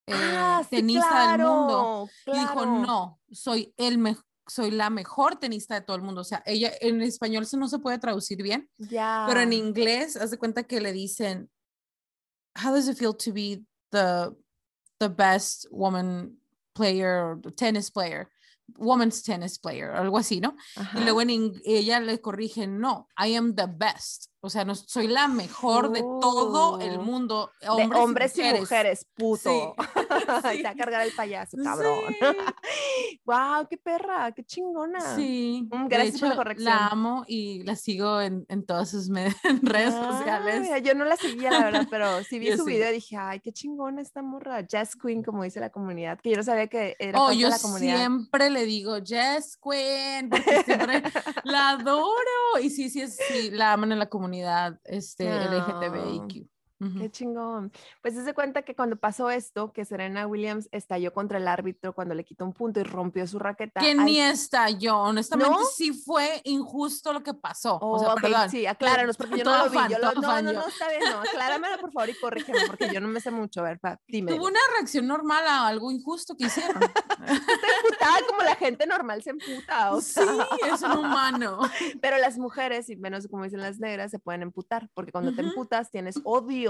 eh, 0.07 0.13
Ah, 0.15 0.63
sí, 0.63 0.77
tenista 0.77 1.29
del 1.33 1.41
mundo. 1.45 2.09
claro, 2.25 2.39
Y 2.39 2.41
dijo, 2.41 2.55
claro. 2.55 2.77
no, 2.87 3.21
soy 3.33 3.75
el 3.77 3.99
me- 3.99 4.17
soy 4.47 4.71
la 4.71 4.91
mejor 4.91 5.37
tenista 5.41 5.75
de 5.75 5.81
todo 5.81 5.97
el 5.97 6.03
mundo. 6.03 6.21
O 6.21 6.25
sea, 6.25 6.41
ella 6.47 6.71
en 6.81 7.01
español 7.03 7.43
eso 7.43 7.57
no 7.57 7.67
se 7.67 7.81
puede 7.81 7.99
traducir 7.99 8.41
bien, 8.45 8.69
Ya. 8.79 9.25
pero 9.27 9.41
en 9.41 9.53
inglés, 9.53 10.17
haz 10.17 10.31
de 10.31 10.39
cuenta 10.39 10.63
que 10.65 10.81
le 10.81 10.93
dicen, 10.93 11.51
how 12.65 12.73
does 12.73 12.89
it 12.89 12.97
feel 12.97 13.17
to 13.17 13.33
be 13.33 13.65
the, 13.91 14.31
the 15.01 15.09
best 15.09 15.67
woman 15.73 16.37
player 16.75 17.41
or 17.45 17.51
tennis 17.57 17.91
player, 17.91 18.31
woman's 18.79 19.23
tennis 19.23 19.59
player, 19.59 19.93
algo 19.93 20.19
así, 20.19 20.41
¿no? 20.41 20.55
Ajá. 20.77 21.01
Y 21.01 21.05
luego 21.05 21.21
en 21.23 21.61
ella 21.65 22.01
le 22.01 22.21
corrige, 22.21 22.67
no, 22.69 23.09
I 23.19 23.35
am 23.35 23.55
the 23.55 23.67
best. 23.67 24.30
O 24.43 24.49
sea, 24.49 24.65
no, 24.65 24.75
soy 24.75 25.07
la 25.07 25.29
mejor 25.29 25.93
de 25.93 26.01
todo 26.01 26.81
el 26.81 26.97
Oh. 26.99 27.03
mundo, 27.03 27.51
De 27.61 27.69
hombres, 27.69 28.37
y 28.39 28.41
mujeres. 28.41 28.59
y 28.59 28.61
mujeres, 28.63 29.07
puto. 29.15 29.75
Sí. 29.77 29.83
Va 30.65 30.71
a 30.71 30.75
cargar 30.75 31.03
el 31.07 31.13
payaso, 31.13 31.57
cabrón. 31.63 31.99
Sí. 33.11 33.21
wow, 33.25 33.67
qué 33.69 33.77
perra, 33.77 34.33
qué 34.33 34.43
chingona. 34.45 35.15
Sí, 35.17 35.69
Mm, 35.71 35.89
gracias 35.89 36.21
por 36.21 36.29
la 36.29 36.35
hecho, 36.35 36.37
corrección. 36.37 36.65
La 36.65 36.87
amo 36.87 37.25
y 37.27 37.63
la 37.65 37.77
sigo 37.77 38.21
en, 38.21 38.47
en 38.49 38.65
todas 38.65 38.91
sus 38.91 39.09
redes 39.63 39.95
Ah, 39.95 40.13
sociales. 40.19 40.61
mira, 40.63 40.79
yo 40.79 40.95
no 40.95 41.05
la 41.05 41.17
seguía, 41.17 41.51
la 41.51 41.65
verdad, 41.65 41.87
pero 41.91 42.23
sí 42.25 42.39
vi 42.39 42.47
Yo 42.49 42.57
su 42.57 42.65
sí. 42.65 42.71
video 42.73 42.91
y 42.91 42.95
dije, 42.95 43.17
ay, 43.19 43.41
qué 43.41 43.53
chingona 43.53 44.01
esta 44.01 44.23
morra. 44.23 44.63
Jazz 44.67 44.97
Queen, 44.97 45.23
como 45.23 45.43
dice 45.45 45.61
la 45.61 45.71
comunidad, 45.71 46.19
que 46.21 46.31
yo 46.31 46.37
no 46.39 46.43
sabía 46.43 46.67
que 46.69 46.97
era 46.99 47.19
Oh, 47.21 47.27
parte 47.27 47.39
yo 47.39 47.47
de 47.49 47.51
la 47.51 47.59
comunidad. 47.59 47.97
siempre 47.99 48.51
le 48.51 48.65
digo 48.65 48.97
Jess 49.05 49.59
Queen, 49.63 50.31
porque 50.31 50.63
siempre 50.65 51.03
la 51.45 51.71
adoro. 51.71 52.09
Y 52.63 52.71
sí, 52.71 52.89
sí, 52.89 53.07
sí, 53.07 53.51
la 53.51 53.75
aman 53.75 53.93
en 53.93 53.99
la 53.99 54.07
comunidad 54.07 54.30
este, 54.85 55.25
LGTBIQ. 55.49 56.49
Qué 56.99 57.11
chingón. 57.11 57.71
Pues 58.01 58.15
se 58.15 58.33
cuenta 58.33 58.63
que 58.63 58.75
cuando 58.75 58.97
pasó 58.97 59.29
esto, 59.29 59.71
que 59.71 59.85
Serena 59.85 60.27
Williams 60.27 60.67
estalló 60.73 61.13
contra 61.13 61.37
el 61.37 61.47
árbitro 61.47 61.95
cuando 61.95 62.15
le 62.15 62.25
quitó 62.25 62.47
un 62.47 62.55
punto 62.55 62.81
y 62.81 62.85
rompió 62.85 63.27
su 63.27 63.39
raqueta. 63.39 63.81
Que 63.81 63.95
ni 63.95 64.19
estalló. 64.19 64.99
Honestamente, 64.99 65.53
¿No? 65.53 65.65
sí 65.67 65.93
fue 65.93 66.41
injusto 66.45 67.13
lo 67.13 67.23
que 67.23 67.35
pasó. 67.35 67.77
Oh, 67.83 67.97
o 67.97 67.99
sea, 67.99 68.15
ok, 68.15 68.23
perdón. 68.23 68.51
sí, 68.51 68.65
acláranos, 68.65 69.19
porque 69.19 69.39
yo 69.39 69.45
no 69.45 69.59
lo 69.59 69.71
vi. 69.71 69.77
fan, 69.77 69.91
yo 69.91 69.99
lo- 69.99 70.13
toda 70.13 70.41
no, 70.41 70.53
no, 70.53 70.61
no, 70.61 70.67
está 70.69 70.89
bien, 70.89 71.03
no, 71.11 71.21
acláramelo 71.21 71.79
por 71.79 71.93
favor 71.93 72.09
y 72.09 72.15
corrígeme, 72.15 72.61
porque 72.67 72.89
yo 72.91 73.01
no 73.01 73.09
me 73.09 73.21
sé 73.21 73.31
mucho. 73.31 73.61
A 73.61 73.65
ver, 73.65 73.81
dime. 74.09 74.33
Tuvo 74.35 74.47
una 74.47 74.61
reacción 74.73 75.07
normal 75.07 75.47
a 75.47 75.67
algo 75.67 75.91
injusto 75.91 76.35
que 76.35 76.47
hicieron. 76.47 76.81
Emputada 77.21 78.19
como 78.27 78.43
la 78.43 78.55
gente 78.55 78.87
normal 78.87 79.23
se 79.23 79.31
emputa, 79.31 79.93
o 79.93 80.01
sí, 80.01 80.21
es 80.73 80.81
un 80.83 80.93
humano. 80.93 81.59
pero 82.01 82.17
las 82.17 82.39
mujeres, 82.39 82.89
y 82.89 82.97
menos 82.97 83.29
como 83.29 83.45
dicen 83.45 83.61
las 83.61 83.79
negras, 83.79 84.11
se 84.11 84.19
pueden 84.19 84.43
emputar, 84.43 84.89
porque 84.95 85.13
cuando 85.13 85.35
te 85.35 85.43
emputas 85.43 85.91
tienes 85.91 86.19
odio. 86.25 86.70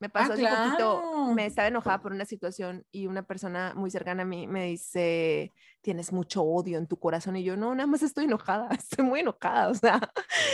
Me 0.00 0.08
pasó 0.08 0.32
Ah, 0.32 0.34
hace 0.34 0.46
poquito, 0.46 1.00
claro. 1.00 1.34
me 1.34 1.46
estaba 1.46 1.66
enojada 1.66 2.00
por 2.00 2.12
una 2.12 2.24
situación 2.24 2.84
y 2.92 3.08
una 3.08 3.24
persona 3.24 3.72
muy 3.74 3.90
cercana 3.90 4.22
a 4.22 4.26
mí 4.26 4.46
me 4.46 4.66
dice, 4.66 5.52
tienes 5.80 6.12
mucho 6.12 6.42
odio 6.44 6.78
en 6.78 6.86
tu 6.86 7.00
corazón 7.00 7.34
y 7.34 7.42
yo 7.42 7.56
no, 7.56 7.74
nada 7.74 7.88
más 7.88 8.02
estoy 8.04 8.26
enojada, 8.26 8.68
estoy 8.78 9.04
muy 9.04 9.20
enojada, 9.20 9.68
o 9.70 9.74
sea, 9.74 9.98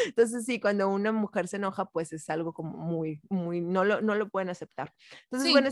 entonces 0.07 0.47
sí, 0.47 0.61
cuando 0.61 0.89
una 0.89 1.13
mujer 1.13 1.47
se 1.47 1.57
enoja, 1.57 1.85
pues 1.85 2.15
es 2.15 2.31
algo 2.31 2.55
como 2.55 2.79
muy, 2.79 3.21
muy, 3.29 3.61
no 3.61 3.85
lo, 3.85 4.01
no 4.01 4.15
lo 4.15 4.31
pueden 4.31 4.49
aceptar. 4.49 4.95
Entonces, 5.25 5.49
Sí. 5.49 5.53
bueno, 5.53 5.69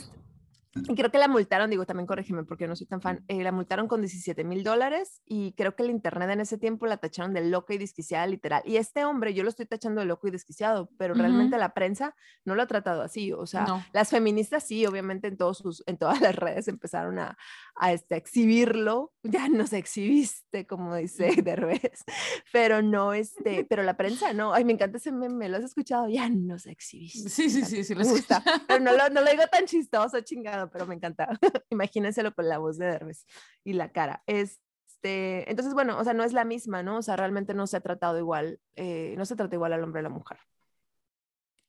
creo 0.94 1.10
que 1.10 1.18
la 1.18 1.28
multaron, 1.28 1.70
digo, 1.70 1.84
también 1.86 2.06
corrígeme 2.06 2.44
porque 2.44 2.64
yo 2.64 2.68
no 2.68 2.76
soy 2.76 2.86
tan 2.86 3.00
fan, 3.00 3.24
eh, 3.28 3.42
la 3.42 3.52
multaron 3.52 3.88
con 3.88 4.00
17 4.00 4.44
mil 4.44 4.64
dólares 4.64 5.20
y 5.26 5.52
creo 5.52 5.76
que 5.76 5.82
el 5.82 5.90
internet 5.90 6.30
en 6.30 6.40
ese 6.40 6.58
tiempo 6.58 6.86
la 6.86 6.96
tacharon 6.96 7.34
de 7.34 7.44
loca 7.44 7.74
y 7.74 7.78
desquiciada 7.78 8.26
literal. 8.26 8.62
Y 8.64 8.76
este 8.76 9.04
hombre, 9.04 9.34
yo 9.34 9.42
lo 9.42 9.48
estoy 9.48 9.66
tachando 9.66 10.00
de 10.00 10.06
loco 10.06 10.28
y 10.28 10.30
desquiciado, 10.30 10.90
pero 10.98 11.14
realmente 11.14 11.58
la 11.58 11.74
prensa 11.74 12.14
no 12.44 12.54
lo 12.54 12.62
ha 12.62 12.66
tratado 12.66 13.02
así, 13.02 13.32
o 13.32 13.46
sea, 13.46 13.64
No. 13.64 13.84
las 13.92 14.10
feministas 14.10 14.64
sí, 14.64 14.86
obviamente 14.86 15.28
en, 15.28 15.36
todos 15.36 15.58
sus, 15.58 15.82
en 15.86 15.98
todas 15.98 16.20
las 16.34 16.36
redes 16.36 16.68
empezaron 16.68 17.18
a, 17.18 17.36
a 17.76 17.92
este, 17.92 18.16
exhibirlo, 18.16 19.12
ya 19.22 19.48
nos 19.48 19.72
exhibiste, 19.72 20.66
como 20.66 20.96
dice 20.96 21.34
Derbez, 21.42 22.04
pero 22.52 22.82
no, 22.82 23.12
este, 23.12 23.64
pero 23.64 23.82
la 23.82 23.96
prensa 23.96 24.32
no, 24.32 24.52
ay, 24.52 24.64
me 24.64 24.72
encanta 24.72 24.98
ese 24.98 25.12
meme, 25.12 25.48
¿lo 25.48 25.58
has 25.58 25.64
escuchado? 25.64 26.08
Ya 26.08 26.28
nos 26.28 26.66
exhibiste. 26.66 27.28
Sí, 27.28 27.50
sí, 27.50 27.64
sí, 27.64 27.84
sí, 27.84 27.94
me 27.94 28.04
gusta, 28.04 28.42
pero 28.66 28.80
no 28.82 28.92
lo, 28.92 29.08
no 29.10 29.20
lo 29.20 29.30
digo 29.30 29.44
tan 29.50 29.66
chistoso, 29.66 30.20
chingado, 30.20 30.61
pero 30.70 30.86
me 30.86 30.94
encanta. 30.94 31.28
Imagínenselo 31.70 32.34
con 32.34 32.48
la 32.48 32.58
voz 32.58 32.78
de 32.78 32.86
Derbez 32.86 33.26
y 33.64 33.72
la 33.74 33.90
cara. 33.92 34.22
Este, 34.26 35.50
entonces, 35.50 35.74
bueno, 35.74 35.98
o 35.98 36.04
sea, 36.04 36.14
no 36.14 36.24
es 36.24 36.32
la 36.32 36.44
misma, 36.44 36.82
¿no? 36.82 36.98
O 36.98 37.02
sea, 37.02 37.16
realmente 37.16 37.54
no 37.54 37.66
se 37.66 37.76
ha 37.76 37.80
tratado 37.80 38.18
igual, 38.18 38.60
eh, 38.76 39.14
no 39.18 39.24
se 39.24 39.36
trata 39.36 39.54
igual 39.56 39.72
al 39.72 39.82
hombre 39.82 40.00
y 40.00 40.02
a 40.02 40.08
la 40.08 40.14
mujer. 40.14 40.38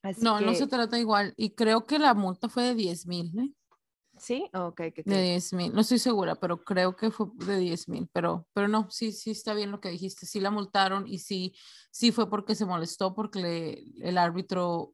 Así 0.01 0.21
No, 0.23 0.41
no 0.41 0.51
que- 0.51 0.57
se 0.57 0.67
trata 0.67 0.99
igual. 0.99 1.33
Y 1.37 1.51
creo 1.55 1.85
que 1.85 1.97
la 1.99 2.13
multa 2.13 2.49
fue 2.49 2.63
de 2.63 2.75
10 2.75 3.07
mil, 3.07 3.31
¿eh? 3.39 3.49
¿Sí? 4.17 4.49
Ok, 4.53 4.79
ok, 4.81 4.99
ok. 4.99 5.05
De 5.05 5.21
10 5.23 5.53
mil. 5.53 5.73
No 5.73 5.81
estoy 5.81 5.97
segura, 5.97 6.35
pero 6.35 6.63
creo 6.63 6.95
que 6.95 7.09
fue 7.09 7.27
de 7.45 7.57
10 7.57 7.89
mil. 7.89 8.07
Pero, 8.13 8.45
pero 8.53 8.67
no, 8.67 8.87
sí, 8.91 9.11
sí 9.11 9.31
está 9.31 9.53
bien 9.53 9.71
lo 9.71 9.79
que 9.79 9.89
dijiste. 9.89 10.25
Sí 10.27 10.39
la 10.39 10.51
multaron 10.51 11.07
y 11.07 11.17
sí, 11.19 11.55
sí 11.89 12.11
fue 12.11 12.29
porque 12.29 12.53
se 12.53 12.65
molestó, 12.65 13.15
porque 13.15 13.39
le- 13.39 14.07
el 14.07 14.17
árbitro 14.17 14.93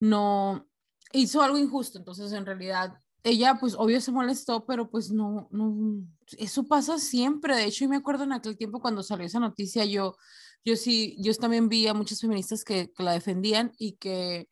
no 0.00 0.66
hizo 1.14 1.42
algo 1.42 1.58
injusto. 1.58 1.98
Entonces, 1.98 2.32
en 2.32 2.46
realidad, 2.46 2.94
ella, 3.22 3.56
pues, 3.58 3.74
obvio 3.76 4.00
se 4.00 4.12
molestó, 4.12 4.66
pero 4.66 4.90
pues 4.90 5.10
no, 5.10 5.48
no, 5.50 6.04
eso 6.38 6.64
pasa 6.64 6.98
siempre. 6.98 7.56
De 7.56 7.64
hecho, 7.64 7.84
y 7.84 7.88
me 7.88 7.96
acuerdo 7.96 8.24
en 8.24 8.32
aquel 8.32 8.56
tiempo 8.56 8.80
cuando 8.80 9.02
salió 9.02 9.26
esa 9.26 9.40
noticia, 9.40 9.84
yo, 9.84 10.16
yo 10.64 10.76
sí, 10.76 11.16
yo 11.18 11.34
también 11.34 11.68
vi 11.68 11.86
a 11.86 11.94
muchas 11.94 12.20
feministas 12.20 12.64
que, 12.64 12.92
que 12.92 13.02
la 13.02 13.12
defendían 13.12 13.72
y 13.78 13.92
que, 13.92 14.48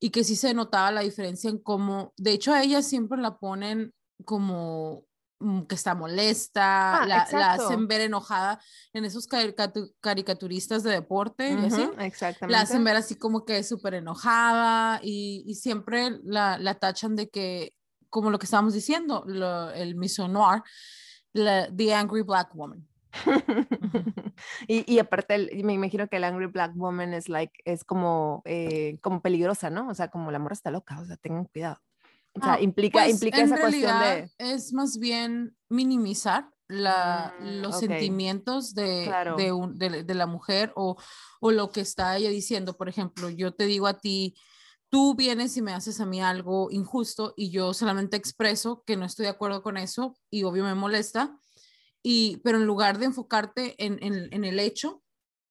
y 0.00 0.10
que 0.10 0.24
sí 0.24 0.36
se 0.36 0.54
notaba 0.54 0.90
la 0.92 1.02
diferencia 1.02 1.50
en 1.50 1.58
cómo, 1.58 2.12
de 2.16 2.32
hecho, 2.32 2.52
a 2.52 2.62
ella 2.62 2.82
siempre 2.82 3.20
la 3.20 3.38
ponen 3.38 3.92
como 4.24 5.04
que 5.68 5.74
está 5.74 5.94
molesta, 5.94 7.02
Ah, 7.02 7.06
la, 7.06 7.26
la 7.32 7.52
hacen 7.52 7.86
ver 7.88 8.00
enojada 8.02 8.60
en 8.92 9.04
esos 9.04 9.28
caricatu- 9.28 9.92
caricaturistas 10.00 10.82
de 10.82 10.92
deporte 10.92 11.50
y 11.50 11.64
así 11.66 11.82
Ujú, 11.82 12.00
exactamente. 12.00 12.52
la 12.52 12.60
hacen 12.62 12.82
ver 12.84 12.96
así 12.96 13.16
como 13.16 13.44
que 13.44 13.62
súper 13.62 13.94
enojada 13.94 15.00
y, 15.02 15.42
y 15.46 15.54
siempre 15.56 16.18
la, 16.22 16.56
la 16.58 16.74
tachan 16.78 17.16
de 17.16 17.28
que, 17.28 17.74
como 18.08 18.30
lo 18.30 18.38
que 18.38 18.46
estábamos 18.46 18.72
diciendo, 18.74 19.24
lo- 19.26 19.70
el 19.72 19.96
miso 19.96 20.28
noir, 20.28 20.62
la, 21.32 21.68
the 21.74 21.92
angry 21.94 22.22
black 22.22 22.54
woman. 22.54 22.86
y, 24.68 24.92
y 24.92 24.98
aparte, 24.98 25.34
el- 25.34 25.64
me 25.64 25.72
imagino 25.72 26.08
que 26.08 26.16
el 26.16 26.24
Angry 26.24 26.46
Black 26.46 26.72
Woman 26.74 27.14
es 27.14 27.28
like, 27.28 27.52
es 27.64 27.84
como, 27.84 28.42
eh, 28.44 28.98
como 29.02 29.20
peligrosa, 29.22 29.70
¿no? 29.70 29.88
O 29.88 29.94
sea, 29.94 30.08
como 30.08 30.30
la 30.30 30.38
morra 30.38 30.54
está 30.54 30.70
loca, 30.70 30.98
o 31.00 31.04
sea, 31.04 31.16
tengan 31.16 31.44
cuidado. 31.44 31.78
O 32.34 32.40
sea, 32.44 32.54
Ah, 32.54 32.60
implica, 32.60 32.98
pues, 33.00 33.10
implica 33.12 33.38
en 33.38 33.44
esa 33.46 33.60
cuestión 33.60 33.98
de. 34.00 34.30
Es 34.38 34.72
más 34.72 34.98
bien 34.98 35.56
minimizar 35.68 36.50
la, 36.68 37.34
Mm, 37.38 37.60
los 37.62 37.78
sentimientos 37.78 38.74
de, 38.74 39.04
Claro. 39.06 39.36
de, 39.36 39.52
un- 39.52 39.78
de- 39.78 40.02
de 40.02 40.14
la 40.14 40.26
mujer 40.26 40.72
o, 40.76 40.96
o 41.40 41.50
lo 41.52 41.70
que 41.70 41.80
está 41.80 42.16
ella 42.16 42.30
diciendo. 42.30 42.76
Por 42.76 42.88
ejemplo, 42.88 43.28
yo 43.30 43.52
te 43.54 43.66
digo 43.66 43.86
a 43.86 43.98
ti, 44.00 44.34
tú 44.88 45.14
vienes 45.14 45.56
y 45.56 45.62
me 45.62 45.72
haces 45.74 46.00
a 46.00 46.06
mí 46.06 46.20
algo 46.22 46.70
injusto 46.70 47.34
y 47.36 47.50
yo 47.50 47.72
solamente 47.74 48.16
expreso 48.16 48.82
que 48.86 48.96
no 48.96 49.04
estoy 49.04 49.24
de 49.24 49.30
acuerdo 49.30 49.62
con 49.62 49.76
eso 49.76 50.16
y 50.30 50.42
obvio 50.44 50.64
me 50.64 50.74
molesta. 50.74 51.38
Y, 52.02 52.38
pero 52.38 52.58
en 52.58 52.66
lugar 52.66 52.98
de 52.98 53.06
enfocarte 53.06 53.74
en, 53.84 53.98
en- 54.02 54.32
en 54.32 54.44
el 54.44 54.58
hecho, 54.58 55.02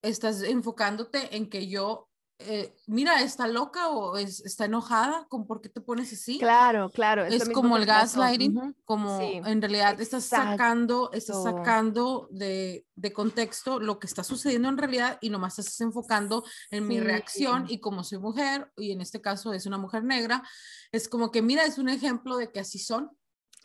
estás 0.01 0.41
enfocándote 0.43 1.36
en 1.38 1.49
que 1.49 1.67
yo, 1.67 2.09
eh, 2.45 2.75
mira, 2.87 3.21
está 3.21 3.47
loca 3.47 3.89
o 3.89 4.17
es- 4.17 4.41
está 4.45 4.65
enojada, 4.65 5.25
¿con 5.29 5.45
por 5.47 5.61
qué 5.61 5.69
te 5.69 5.81
pones 5.81 6.11
así? 6.13 6.37
Claro, 6.39 6.89
claro. 6.89 7.25
es 7.25 7.49
como 7.49 7.77
el 7.77 7.85
gaslighting, 7.85 8.57
Ujú, 8.57 8.75
como 8.85 9.19
sí, 9.19 9.41
en 9.45 9.61
realidad 9.61 9.99
estás 10.01 10.25
sacando, 10.25 11.11
estás 11.13 11.37
exacto. 11.37 11.57
sacando 11.59 12.27
de, 12.31 12.85
de 12.95 13.13
contexto 13.13 13.79
lo 13.79 13.99
que 13.99 14.07
está 14.07 14.23
sucediendo 14.23 14.69
en 14.69 14.77
realidad 14.77 15.17
y 15.21 15.29
nomás 15.29 15.57
estás 15.59 15.79
enfocando 15.81 16.43
en 16.71 16.87
mi 16.87 16.95
Sí. 16.95 17.01
reacción 17.01 17.65
y 17.69 17.79
como 17.79 18.03
soy 18.03 18.19
mujer, 18.19 18.71
y 18.77 18.91
en 18.91 19.01
este 19.01 19.21
caso 19.21 19.53
es 19.53 19.65
una 19.65 19.77
mujer 19.77 20.03
negra, 20.03 20.43
es 20.91 21.07
como 21.09 21.31
que 21.31 21.41
mira, 21.41 21.63
es 21.65 21.77
un 21.77 21.89
ejemplo 21.89 22.37
de 22.37 22.51
que 22.51 22.59
así 22.59 22.79
son. 22.79 23.11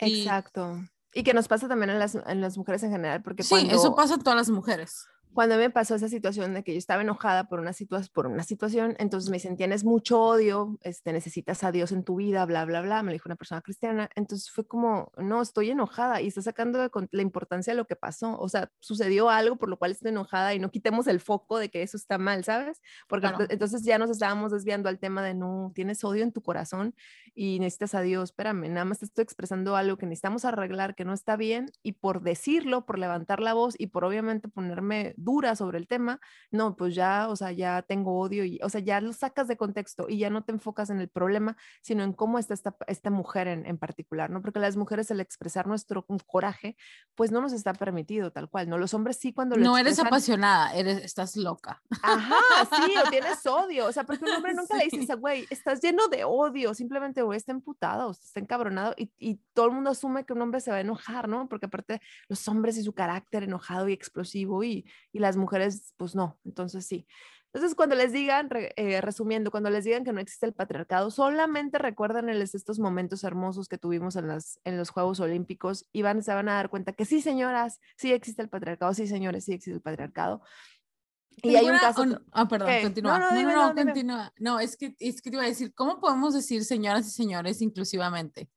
Y- 0.01 0.21
Exacto. 0.23 0.79
Y 1.15 1.23
que 1.23 1.33
nos 1.35 1.49
pasa 1.49 1.67
también 1.69 1.91
en 1.91 1.99
las, 1.99 2.15
en 2.15 2.41
las 2.41 2.57
mujeres 2.59 2.83
en 2.83 2.93
general, 2.93 3.23
porque 3.23 3.43
Sí, 3.43 3.49
cuando, 3.49 3.75
eso 3.75 3.95
pasa 3.95 4.15
a 4.15 4.19
todas 4.19 4.37
las 4.37 4.51
mujeres. 4.51 5.07
Cuando 5.33 5.57
me 5.57 5.71
pasó 5.71 5.95
esa 5.95 6.09
situación 6.09 6.53
de 6.55 6.65
que 6.65 6.73
yo 6.73 6.79
estaba 6.79 7.03
enojada 7.03 7.49
por 7.49 7.61
una, 7.61 7.71
situa- 7.73 8.11
por 8.13 8.27
una 8.27 8.43
situación, 8.43 8.97
entonces 8.99 9.31
me 9.31 9.37
dicen, 9.37 9.57
tienes 9.57 9.85
mucho 9.85 10.21
odio, 10.21 10.79
este, 10.83 11.13
necesitas 11.13 11.63
a 11.63 11.71
Dios 11.71 11.93
en 11.93 12.03
tu 12.03 12.17
vida, 12.17 12.45
bla, 12.45 12.65
bla, 12.65 12.81
bla, 12.81 13.03
me 13.05 13.11
lo 13.11 13.13
dijo 13.13 13.29
una 13.29 13.37
persona 13.37 13.61
cristiana, 13.61 14.11
entonces 14.17 14.51
fue 14.51 14.67
como, 14.67 15.13
no, 15.17 15.41
estoy 15.41 15.71
enojada 15.71 16.21
y 16.21 16.27
está 16.29 16.43
sacando 16.43 16.81
de 16.81 16.91
la 17.13 17.23
importancia 17.23 17.73
de 17.73 17.77
lo 17.77 17.87
que 17.87 17.95
pasó, 17.95 18.37
o 18.39 18.49
sea, 18.49 18.73
sucedió 18.81 19.31
algo 19.31 19.57
por 19.57 19.69
lo 19.69 19.79
cual 19.79 19.93
estoy 19.93 20.09
enojada 20.11 20.55
y 20.55 20.59
no 20.59 20.71
quitemos 20.73 21.07
el 21.07 21.21
foco 21.21 21.59
de 21.59 21.69
que 21.71 21.83
eso 21.83 21.97
está 21.97 22.19
mal, 22.19 22.43
¿sabes? 22.43 22.81
Porque 23.09 23.29
Claro. 23.29 23.47
entonces 23.49 23.85
ya 23.85 23.99
nos 23.99 24.11
estábamos 24.11 24.51
desviando 24.53 24.89
al 24.89 24.99
tema 24.99 25.23
de, 25.23 25.35
no, 25.35 25.71
tienes 25.75 26.03
odio 26.05 26.25
en 26.25 26.33
tu 26.33 26.43
corazón 26.43 26.95
y 27.41 27.61
necesitas 27.61 27.95
a 27.95 28.01
Dios, 28.01 28.31
espérame, 28.31 28.69
nada 28.69 28.85
más 28.85 28.99
te 28.99 29.05
estoy 29.05 29.23
expresando 29.23 29.77
algo 29.77 29.97
que 29.97 30.07
necesitamos 30.07 30.45
arreglar, 30.45 30.97
que 30.97 31.05
no 31.05 31.13
está 31.13 31.37
bien, 31.37 31.71
y 31.85 31.93
por 31.93 32.21
decirlo, 32.23 32.85
por 32.85 32.99
levantar 32.99 33.39
la 33.41 33.55
voz 33.55 33.77
y 33.79 33.87
por 33.89 34.05
obviamente 34.05 34.49
ponerme 34.49 35.15
dura 35.17 35.55
sobre 35.55 35.79
el 35.79 35.87
tema, 35.87 36.21
no, 36.51 36.75
pues 36.75 36.97
ya, 36.97 37.29
o 37.29 37.37
sea, 37.37 37.53
ya 37.53 37.83
tengo 37.83 38.19
odio, 38.19 38.45
y, 38.45 38.59
o 38.63 38.69
sea, 38.69 38.81
ya 38.81 39.01
lo 39.01 39.13
sacas 39.13 39.47
de 39.47 39.57
contexto 39.57 40.07
y 40.09 40.19
ya 40.19 40.31
no 40.31 40.43
te 40.43 40.51
enfocas 40.51 40.91
en 40.91 40.99
el 40.99 41.09
problema, 41.09 41.57
sino 41.81 42.03
en 42.03 42.13
cómo 42.13 42.41
está 42.41 42.55
esta, 42.55 42.75
esta 42.89 43.11
mujer 43.11 43.47
en, 43.47 43.67
en 43.67 43.79
particular, 43.79 44.31
¿no? 44.31 44.43
Porque 44.43 44.59
las 44.59 44.77
mujeres 44.77 45.11
el 45.13 45.21
expresar 45.21 45.67
nuestro 45.69 46.05
coraje, 46.27 46.77
pues 47.15 47.31
no 47.31 47.41
nos 47.41 47.53
está 47.53 47.73
permitido 47.73 48.33
tal 48.33 48.49
cual, 48.51 48.69
¿no? 48.69 48.79
Los 48.79 48.95
hombres 48.95 49.17
sí 49.17 49.33
cuando 49.33 49.57
lo 49.57 49.63
No 49.65 49.79
eres 49.79 49.99
expresan- 49.99 50.07
apasionada, 50.09 50.75
eres, 50.75 51.05
estás 51.05 51.37
loca. 51.37 51.81
Ajá, 52.03 52.35
sí, 52.85 52.95
o 53.05 53.09
tienes 53.11 53.47
odio. 53.47 53.87
O 53.87 53.93
sea, 53.93 54.03
porque 54.05 54.25
un 54.25 54.33
hombre 54.33 54.55
nunca 54.55 54.77
le 54.77 54.85
dices, 54.91 55.17
güey, 55.21 55.47
estás 55.51 55.81
lleno 55.81 56.09
de 56.09 56.25
odio. 56.25 56.75
Simplemente, 56.75 57.23
güey, 57.29 57.37
está 57.39 57.53
emputado, 57.53 58.11
está 58.11 58.41
encabronado. 58.41 58.95
Y, 58.97 59.13
y 59.19 59.41
todo 59.55 59.67
el 59.67 59.73
mundo 59.73 59.91
asume 59.91 60.25
que 60.27 60.33
un 60.35 60.43
hombre 60.43 60.61
se 60.61 60.71
va 60.71 60.79
a 60.79 60.81
enojar, 60.81 61.29
¿no? 61.29 61.49
Porque 61.49 61.67
aparte, 61.67 62.01
los 62.29 62.47
hombres 62.49 62.77
y 62.77 62.83
su 62.83 62.93
carácter 62.93 63.45
enojado 63.45 63.89
y 63.89 63.93
explosivo, 63.93 64.65
y, 64.65 64.85
y 65.13 65.19
las 65.21 65.37
mujeres, 65.37 65.95
pues 65.97 66.15
no. 66.15 66.39
Entonces, 66.45 66.87
sí. 66.87 67.07
Entonces, 67.51 67.75
cuando 67.75 67.95
les 67.97 68.13
digan, 68.13 68.51
re- 68.51 68.75
eh, 68.77 69.01
resumiendo, 69.01 69.51
cuando 69.51 69.71
les 69.71 69.85
digan 69.85 70.05
que 70.05 70.13
no 70.13 70.21
existe 70.21 70.45
el 70.45 70.53
patriarcado, 70.53 71.11
solamente 71.11 71.79
recuérdenles 71.79 72.55
estos 72.55 72.79
momentos 72.79 73.25
hermosos 73.25 73.69
que 73.69 73.79
tuvimos 73.79 74.17
en, 74.17 74.29
las, 74.29 74.61
en 74.65 74.77
los 74.77 74.91
Juegos 74.91 75.19
Olímpicos 75.21 75.89
y 75.91 76.03
van, 76.03 76.23
se 76.23 76.35
van 76.35 76.51
a 76.51 76.55
dar 76.55 76.69
cuenta 76.69 76.93
que 76.93 77.07
sí, 77.07 77.23
señoras, 77.23 77.81
sí 77.97 78.13
existe 78.13 78.43
el 78.43 78.51
patriarcado, 78.51 78.93
sí, 78.93 79.07
señores, 79.07 79.45
sí 79.47 79.55
existe 79.55 79.77
el 79.77 79.81
patriarcado. 79.81 80.43
Y 81.43 81.55
hay 81.55 81.67
un 81.71 81.79
caso... 81.79 82.03
un- 82.03 82.25
ah, 82.33 82.49
perdón, 82.49 82.69
¿Qué? 82.69 82.83
continúa. 82.83 83.19
No, 83.19 83.19
No, 83.19 83.27
no, 83.27 83.33
no, 83.33 83.39
dime, 83.39 83.53
no, 83.53 83.69
no, 83.69 83.75
continúa. 83.85 84.33
No, 84.39 84.61
es 84.61 84.77
que, 84.77 84.95
es 84.99 85.23
que 85.23 85.31
te 85.31 85.37
iba 85.37 85.45
a 85.45 85.49
decir, 85.49 85.73
¿cómo 85.75 86.01
podemos 86.01 86.35
decir 86.35 86.65
señoras 86.65 87.07
y 87.07 87.11
señores 87.11 87.63
inclusivamente? 87.63 88.49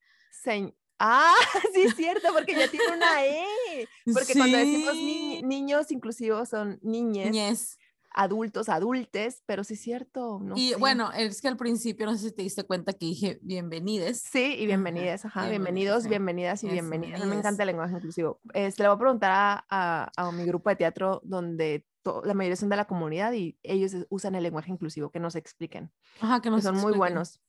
Señ- 0.44 0.74
Ah, 1.04 1.34
sí 1.74 1.82
es 1.82 1.96
cierto, 1.96 2.28
porque 2.34 2.54
ya 2.56 2.68
tiene 2.70 2.86
una 2.96 3.26
E. 3.26 3.88
Porque 4.14 4.34
cuando 4.36 4.58
decimos 4.58 4.94
ni- 4.96 5.38
Sí. 5.38 5.42
niños 5.44 5.92
inclusivos 5.92 6.50
son 6.50 6.78
niñes, 6.84 7.78
adultos, 8.14 8.68
adultes, 8.70 9.42
pero 9.48 9.64
sí 9.64 9.74
es 9.76 9.82
cierto. 9.82 10.40
No 10.44 10.56
y 10.58 10.70
sé. 10.72 10.76
bueno, 10.76 11.12
es 11.12 11.42
que 11.42 11.48
al 11.48 11.58
principio 11.58 12.06
no 12.06 12.16
sé 12.18 12.30
si 12.30 12.36
te 12.36 12.42
diste 12.44 12.64
cuenta 12.66 12.94
que 12.94 13.06
dije 13.08 13.40
bienvenides. 13.42 14.22
Sí, 14.32 14.56
y 14.60 14.66
bienvenidas, 14.68 15.26
ajá, 15.26 15.48
bienvenidos, 15.50 16.04
sí. 16.04 16.10
bienvenidas 16.10 16.64
y 16.64 16.68
bienvenidas. 16.70 17.26
Me 17.26 17.36
encanta 17.36 17.64
el 17.64 17.68
lenguaje 17.68 17.96
inclusivo. 17.96 18.40
Este, 18.54 18.84
le 18.84 18.90
voy 18.90 18.96
a 18.96 19.00
preguntar 19.00 19.32
a, 19.32 19.66
a- 19.70 20.12
a 20.18 20.32
mi 20.32 20.46
grupo 20.46 20.70
de 20.70 20.76
teatro 20.76 21.22
donde 21.24 21.86
la 22.24 22.34
mayoría 22.34 22.56
son 22.56 22.70
de 22.70 22.76
la 22.78 22.86
comunidad 22.86 23.34
y 23.34 23.58
ellos 23.64 23.96
usan 24.10 24.36
el 24.36 24.44
lenguaje 24.44 24.72
inclusivo, 24.72 25.12
que 25.12 25.20
nos 25.20 25.36
expliquen. 25.36 25.92
Ajá, 26.20 26.42
que 26.42 26.50
que 26.50 26.50
nos 26.50 26.64
son 26.64 26.78
muy 26.78 26.94
expliquen. 26.94 26.98
buenos. 26.98 27.42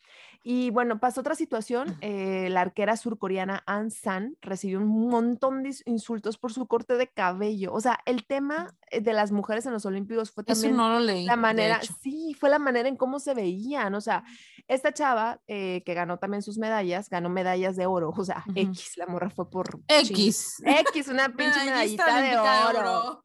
Y 0.45 0.71
bueno, 0.71 0.99
pasó 0.99 1.21
otra 1.21 1.35
situación. 1.35 1.97
eh, 2.01 2.49
la 2.51 2.63
arquera 2.63 2.97
surcoreana 2.97 3.63
An 3.67 3.91
San 3.91 4.37
recibió 4.41 4.79
un 4.79 5.09
montón 5.09 5.63
de 5.63 5.71
ins- 5.71 5.83
insultos 5.87 6.37
por 6.39 6.53
su 6.53 6.67
corte 6.67 6.97
de 6.97 7.07
cabello. 7.09 7.73
O 7.73 7.81
sea, 7.81 8.01
el 8.07 8.27
tema 8.27 8.75
eh, 8.91 9.01
de 9.01 9.13
las 9.13 9.31
mujeres 9.33 9.67
en 9.67 9.73
los 9.73 9.87
Olímpicos 9.87 10.31
fue 10.33 10.43
Eso 10.47 10.55
también 10.63 10.77
no 10.77 10.89
lo 10.89 11.01
leí. 11.01 11.25
la 11.27 11.37
manera, 11.37 11.81
sí, 12.03 12.35
fue 12.39 12.51
la 12.51 12.59
manera 12.59 12.89
en 12.89 12.97
cómo 12.97 13.21
se 13.21 13.35
veían. 13.35 13.95
O 13.95 14.01
sea, 14.01 14.25
esta 14.69 14.93
chava 14.93 15.41
eh, 15.47 15.83
que 15.87 15.95
ganó 15.95 16.19
también 16.19 16.43
sus 16.43 16.59
medallas, 16.59 17.09
ganó 17.09 17.29
medallas 17.29 17.77
de 17.77 17.87
oro. 17.87 18.13
O 18.17 18.25
sea. 18.25 18.45
X, 18.55 18.97
la 18.97 19.07
morra 19.07 19.31
fue 19.31 19.49
por 19.49 19.79
ching- 19.87 20.11
X. 20.11 20.63
X, 20.65 21.09
una 21.09 21.29
pinche 21.37 21.65
medallita 21.65 22.21
de 22.21 22.39
oro. 22.39 23.23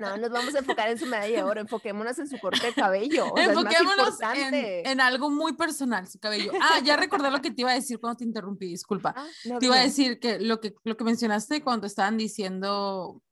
No, 0.00 0.16
nos 0.16 0.30
vamos 0.30 0.54
a 0.54 0.58
enfocar 0.58 0.88
en 0.88 0.98
su 0.98 1.06
medalla 1.06 1.36
de 1.36 1.42
oro, 1.44 1.60
enfoquémonos 1.68 2.18
en 2.18 2.26
su 2.28 2.38
corte 2.38 2.66
de 2.66 2.72
cabello. 2.74 3.32
O 3.32 3.36
sea, 3.36 3.44
es 3.46 3.54
más 3.54 3.64
Enfoquémonos 3.64 4.18
en 4.52 5.00
algo 5.00 5.30
muy 5.30 5.52
personal, 5.54 6.06
su 6.08 6.18
cabello. 6.18 6.47
Ah, 6.60 6.80
ya 6.84 6.96
recordé 6.96 7.30
lo 7.30 7.40
que 7.40 7.50
te 7.50 7.62
iba 7.62 7.70
a 7.70 7.74
decir 7.74 7.98
cuando 8.00 8.18
te 8.18 8.24
interrumpí, 8.24 8.66
disculpa. 8.66 9.14
Ah, 9.16 9.26
no, 9.46 9.58
Te 9.58 9.66
iba 9.66 9.76
a 9.76 9.82
decir 9.82 10.18
que 10.18 10.38
lo 10.40 10.60
que, 10.60 10.74
lo 10.84 10.96
que 10.96 11.04
mencionaste 11.04 11.62
cuando 11.62 11.86
estaban 11.86 12.16
diciendo 12.16 13.22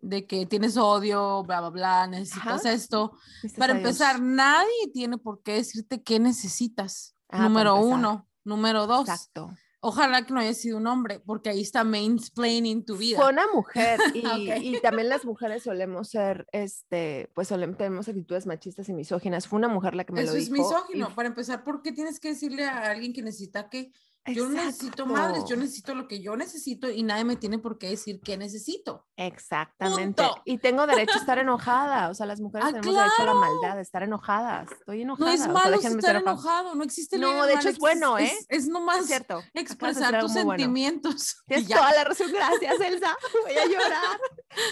de 0.00 0.26
que 0.26 0.46
tienes 0.46 0.76
odio, 0.76 1.42
bla, 1.44 1.60
bla, 1.60 1.70
bla, 1.70 2.06
necesitas 2.06 2.64
Ajá. 2.64 2.72
esto. 2.72 3.12
Para 3.56 3.74
Dios. 3.74 3.84
empezar, 3.84 4.20
nadie 4.20 4.88
tiene 4.92 5.18
por 5.18 5.42
qué 5.42 5.54
decirte 5.54 6.02
qué 6.02 6.18
necesitas. 6.20 7.16
Ah, 7.28 7.48
Número 7.48 7.76
uno. 7.76 8.28
Número 8.44 8.86
dos. 8.86 9.08
Exacto. 9.08 9.50
Ojalá 9.88 10.26
que 10.26 10.32
no 10.34 10.40
haya 10.40 10.52
sido 10.52 10.78
un 10.78 10.86
hombre, 10.88 11.20
porque 11.20 11.48
ahí 11.48 11.60
está 11.62 11.84
mansplaining 11.84 12.84
tu 12.84 12.96
vida. 12.96 13.18
Fue 13.18 13.30
una 13.30 13.46
mujer 13.54 13.98
y, 14.14 14.26
Ok. 14.26 14.60
y 14.62 14.80
también 14.80 15.08
las 15.08 15.24
mujeres 15.24 15.62
solemos 15.62 16.08
ser, 16.08 16.46
este, 16.50 17.30
pues 17.34 17.46
solemos, 17.48 17.76
tenemos 17.76 18.08
actitudes 18.08 18.46
machistas 18.46 18.88
y 18.88 18.92
misóginas. 18.94 19.46
Fue 19.46 19.58
una 19.58 19.68
mujer 19.68 19.94
la 19.94 20.04
que 20.04 20.12
me 20.12 20.22
Eso 20.22 20.32
lo 20.32 20.38
es 20.38 20.44
dijo. 20.50 20.56
y 20.56 20.60
misógino. 20.60 21.14
Para 21.14 21.28
empezar, 21.28 21.62
¿por 21.62 21.82
qué 21.82 21.92
tienes 21.92 22.18
que 22.18 22.30
decirle 22.30 22.64
a 22.64 22.90
alguien 22.90 23.12
que 23.12 23.22
necesita 23.22 23.68
que 23.70 23.92
yo 24.34 24.44
no 24.44 24.50
necesito 24.50 24.86
Exacto. 24.86 25.06
madres, 25.06 25.44
yo 25.48 25.56
necesito 25.56 25.94
lo 25.94 26.08
que 26.08 26.20
yo 26.20 26.36
necesito 26.36 26.90
y 26.90 27.02
nadie 27.02 27.24
me 27.24 27.36
tiene 27.36 27.58
por 27.58 27.78
qué 27.78 27.90
decir 27.90 28.20
qué 28.20 28.36
necesito? 28.36 29.06
Exactamente. 29.16 30.22
Punto. 30.22 30.42
Y 30.44 30.58
tengo 30.58 30.86
derecho 30.86 31.14
a 31.14 31.18
estar 31.18 31.38
enojada. 31.38 32.10
O 32.10 32.14
sea, 32.14 32.26
las 32.26 32.40
mujeres 32.40 32.66
Ah, 32.68 32.72
tenemos 32.72 32.94
derecho 32.94 33.22
a 33.22 33.24
la 33.24 33.32
claro. 33.32 33.38
maldad, 33.38 33.76
de 33.76 33.82
estar 33.82 34.02
enojadas. 34.02 34.72
Estoy 34.72 35.02
enojada. 35.02 35.30
No 35.30 35.34
es 35.34 35.40
o 35.40 35.44
sea, 35.44 35.52
malo 35.52 35.80
estar 35.80 36.16
enojado, 36.16 36.74
no 36.74 36.84
existe 36.84 37.18
No, 37.18 37.46
de 37.46 37.52
hecho 37.54 37.64
mal, 37.64 37.72
es 37.72 37.78
bueno, 37.78 38.18
¿eh? 38.18 38.24
Es, 38.24 38.46
es 38.48 38.68
nomás 38.68 39.00
Es 39.00 39.06
cierto. 39.06 39.42
expresar 39.54 40.20
tus 40.20 40.32
bueno. 40.32 40.50
sentimientos. 40.50 41.36
y 41.46 41.48
Tienes 41.48 41.68
toda 41.68 41.92
la 41.92 42.04
razón, 42.04 42.32
gracias, 42.32 42.80
Elsa. 42.80 43.16
Voy 43.44 43.56
a 43.56 43.66
llorar. 43.66 44.20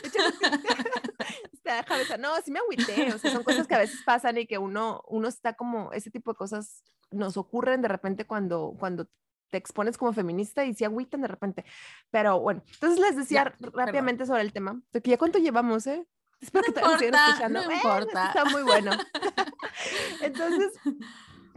De 1.65 1.79
hecho. 2.03 2.19
No, 2.19 2.31
sí 2.45 2.51
me 2.51 2.59
agüité. 2.59 3.13
O 3.15 3.19
sea, 3.19 3.33
son 3.33 3.43
cosas 3.43 3.67
que 3.67 3.75
a 3.75 3.79
veces 3.79 4.01
pasan 4.05 4.37
y 4.39 4.47
que 4.47 4.59
uno, 4.59 5.03
uno 5.09 5.29
está 5.29 5.55
como, 5.55 5.93
ese 5.93 6.11
tipo 6.11 6.33
de 6.33 6.37
cosas 6.37 6.83
nos 7.11 7.37
ocurren 7.37 7.81
de 7.81 7.89
repente 7.89 8.27
cuando, 8.27 8.75
cuando 8.79 9.09
te 9.55 9.59
expones 9.59 9.97
como 9.97 10.13
feminista 10.13 10.65
y 10.65 10.75
se 10.75 10.85
agüitan 10.85 11.21
de 11.21 11.29
repente. 11.29 11.65
Pero 12.11 12.41
bueno, 12.41 12.65
entonces 12.75 12.99
les 12.99 13.15
decía 13.15 13.55
Ya, 13.61 13.69
rápidamente 13.71 14.27
sobre 14.27 14.43
el 14.43 14.53
tema. 14.53 14.81
De 14.93 15.01
que 15.01 15.13
ya 15.13 15.17
cuánto 15.17 15.39
llevamos, 15.39 15.87
¿eh? 15.87 16.05
Espero 16.41 16.73
que 16.73 16.81
No 16.81 16.99
sigan 16.99 17.05
importa, 17.05 17.29
escuchando. 17.29 17.61
no 17.61 17.65
Bueno, 17.67 17.81
importa. 17.81 18.27
Está 18.27 18.45
muy 18.47 18.63
bueno. 18.65 18.91
Entonces, 20.23 20.73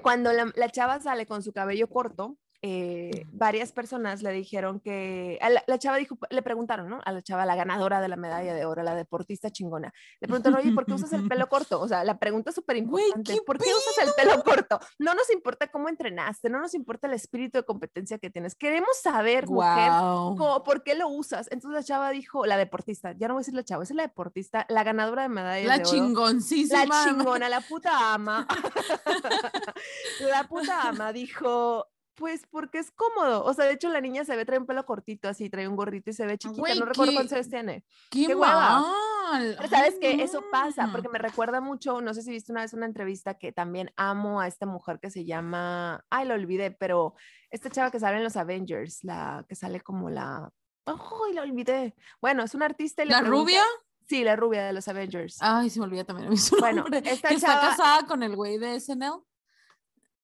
cuando 0.04 0.32
la, 0.32 0.52
la 0.56 0.70
chava 0.70 1.00
sale 1.00 1.26
con 1.26 1.42
su 1.42 1.52
cabello 1.54 1.90
corto, 1.90 2.38
eh, 2.62 3.26
varias 3.32 3.72
personas 3.72 4.24
le 4.24 4.32
dijeron 4.32 4.80
que, 4.80 5.38
a 5.42 5.50
la, 5.50 5.64
la 5.68 5.78
chava 5.78 5.98
dijo, 5.98 6.18
le 6.30 6.42
preguntaron, 6.42 6.90
¿no? 6.90 7.00
A 7.06 7.12
la 7.12 7.22
chava, 7.22 7.46
la 7.46 7.56
ganadora 7.56 8.02
de 8.02 8.08
la 8.08 8.16
medalla 8.16 8.54
de 8.54 8.66
oro, 8.66 8.82
la 8.84 8.96
deportista 8.96 9.52
chingona, 9.52 9.94
le 10.20 10.28
preguntaron, 10.28 10.60
oye, 10.60 10.72
¿por 10.74 10.86
qué 10.86 10.94
usas 10.94 11.14
el 11.14 11.28
pelo 11.28 11.48
corto? 11.48 11.80
O 11.80 11.88
sea, 11.88 12.04
la 12.04 12.18
pregunta 12.18 12.50
es 12.50 12.56
súper 12.56 12.78
importante, 12.78 13.34
¿qué 13.34 13.42
¿por 13.46 13.58
qué 13.60 13.70
usas 13.70 14.08
el 14.08 14.14
pelo 14.16 14.44
corto? 14.44 14.80
No 15.00 15.14
nos 15.14 15.30
importa 15.32 15.68
cómo 15.68 15.88
entrenaste, 15.90 16.50
no 16.50 16.60
nos 16.60 16.74
importa 16.74 17.08
el 17.08 17.14
espíritu 17.14 17.60
de 17.60 17.64
competencia 17.64 18.18
que 18.18 18.30
tienes, 18.30 18.56
queremos 18.56 18.98
saber, 19.02 19.48
mujer, 19.48 19.92
Wow. 19.92 20.36
¿Cómo- 20.38 20.64
¿Por 20.64 20.84
qué 20.84 20.96
lo 20.96 21.08
usas? 21.10 21.48
Entonces 21.52 21.80
la 21.80 21.84
chava 21.84 22.10
dijo, 22.10 22.46
la 22.46 22.58
deportista, 22.58 23.12
ya 23.14 23.28
no 23.28 23.36
voy 23.36 23.40
a 23.40 23.42
decir 23.42 23.54
la 23.54 23.64
chava, 23.64 23.84
es 23.84 23.92
la 23.92 24.04
deportista, 24.04 24.66
la 24.70 24.84
ganadora 24.84 25.22
de 25.24 25.30
medallas 25.30 25.68
La 25.68 25.78
de 25.78 25.82
oro. 25.84 25.92
chingoncísima. 25.92 26.86
La 26.86 27.06
chingona, 27.06 27.50
la 27.50 27.62
puta 27.62 28.14
ama. 28.14 28.48
la 30.32 30.44
puta 30.48 30.82
ama 30.90 31.14
dijo, 31.14 31.86
pues 32.18 32.42
porque 32.50 32.80
es 32.80 32.92
cómodo. 32.92 33.44
O 33.46 33.54
sea, 33.54 33.66
de 33.66 33.74
hecho 33.74 33.90
la 33.90 34.02
niña 34.02 34.26
se 34.26 34.36
ve, 34.36 34.44
trae 34.44 34.58
un 34.60 34.66
pelo 34.66 34.86
cortito 34.86 35.30
así, 35.30 35.50
trae 35.50 35.68
un 35.68 35.76
gorrito 35.76 36.10
y 36.10 36.14
se 36.14 36.26
ve 36.26 36.38
chiquita. 36.38 36.60
güey, 36.60 36.78
no 36.78 36.86
recuerdo 36.86 37.14
cuántos 37.14 37.48
tiene. 37.48 37.86
¡Qué, 38.10 38.26
qué 38.28 38.36
hueva. 38.36 38.82
mal! 38.82 39.56
Pero 39.58 39.70
sabes 39.70 39.94
Ay, 39.94 40.00
que 40.00 40.24
eso 40.24 40.44
pasa, 40.52 40.88
no. 40.88 40.92
porque 40.94 41.10
me 41.10 41.20
recuerda 41.20 41.62
mucho, 41.62 42.02
no 42.02 42.14
sé 42.14 42.24
si 42.24 42.32
viste 42.32 42.52
una 42.52 42.62
vez 42.62 42.74
una 42.74 42.86
entrevista 42.88 43.36
que 43.36 43.52
también 43.52 43.92
amo 43.98 44.42
a 44.42 44.48
esta 44.48 44.66
mujer 44.66 45.00
que 45.00 45.12
se 45.12 45.26
llama, 45.26 46.04
ay, 46.10 46.28
lo 46.28 46.34
olvidé, 46.34 46.72
pero 46.72 47.14
esta 47.52 47.70
chava 47.70 47.92
que 47.92 48.00
sale 48.00 48.18
en 48.18 48.24
los 48.24 48.36
Avengers, 48.36 49.04
la 49.04 49.46
que 49.48 49.56
sale 49.56 49.82
como 49.82 50.10
la, 50.10 50.50
ay, 50.86 51.34
lo 51.34 51.42
olvidé. 51.44 51.94
Bueno, 52.22 52.44
es 52.44 52.56
una 52.56 52.66
artista 52.66 53.04
y 53.04 53.10
¿La 53.10 53.20
pregunta- 53.20 53.42
rubia? 53.44 53.64
Sí, 54.08 54.24
la 54.24 54.38
rubia 54.38 54.66
de 54.66 54.72
los 54.74 54.88
Avengers. 54.88 55.38
Ay, 55.42 55.70
se 55.70 55.80
me 55.80 55.86
olvida 55.86 56.06
también 56.06 56.30
a 56.30 56.32
mí 56.32 56.38
su 56.38 56.56
Bueno, 56.58 56.84
nombre. 56.84 57.00
esta 57.06 57.28
está 57.30 57.48
chava- 57.54 57.70
casada 57.70 58.08
con 58.08 58.24
el 58.24 58.36
güey 58.38 58.58
de 58.58 58.80
SNL. 58.80 59.22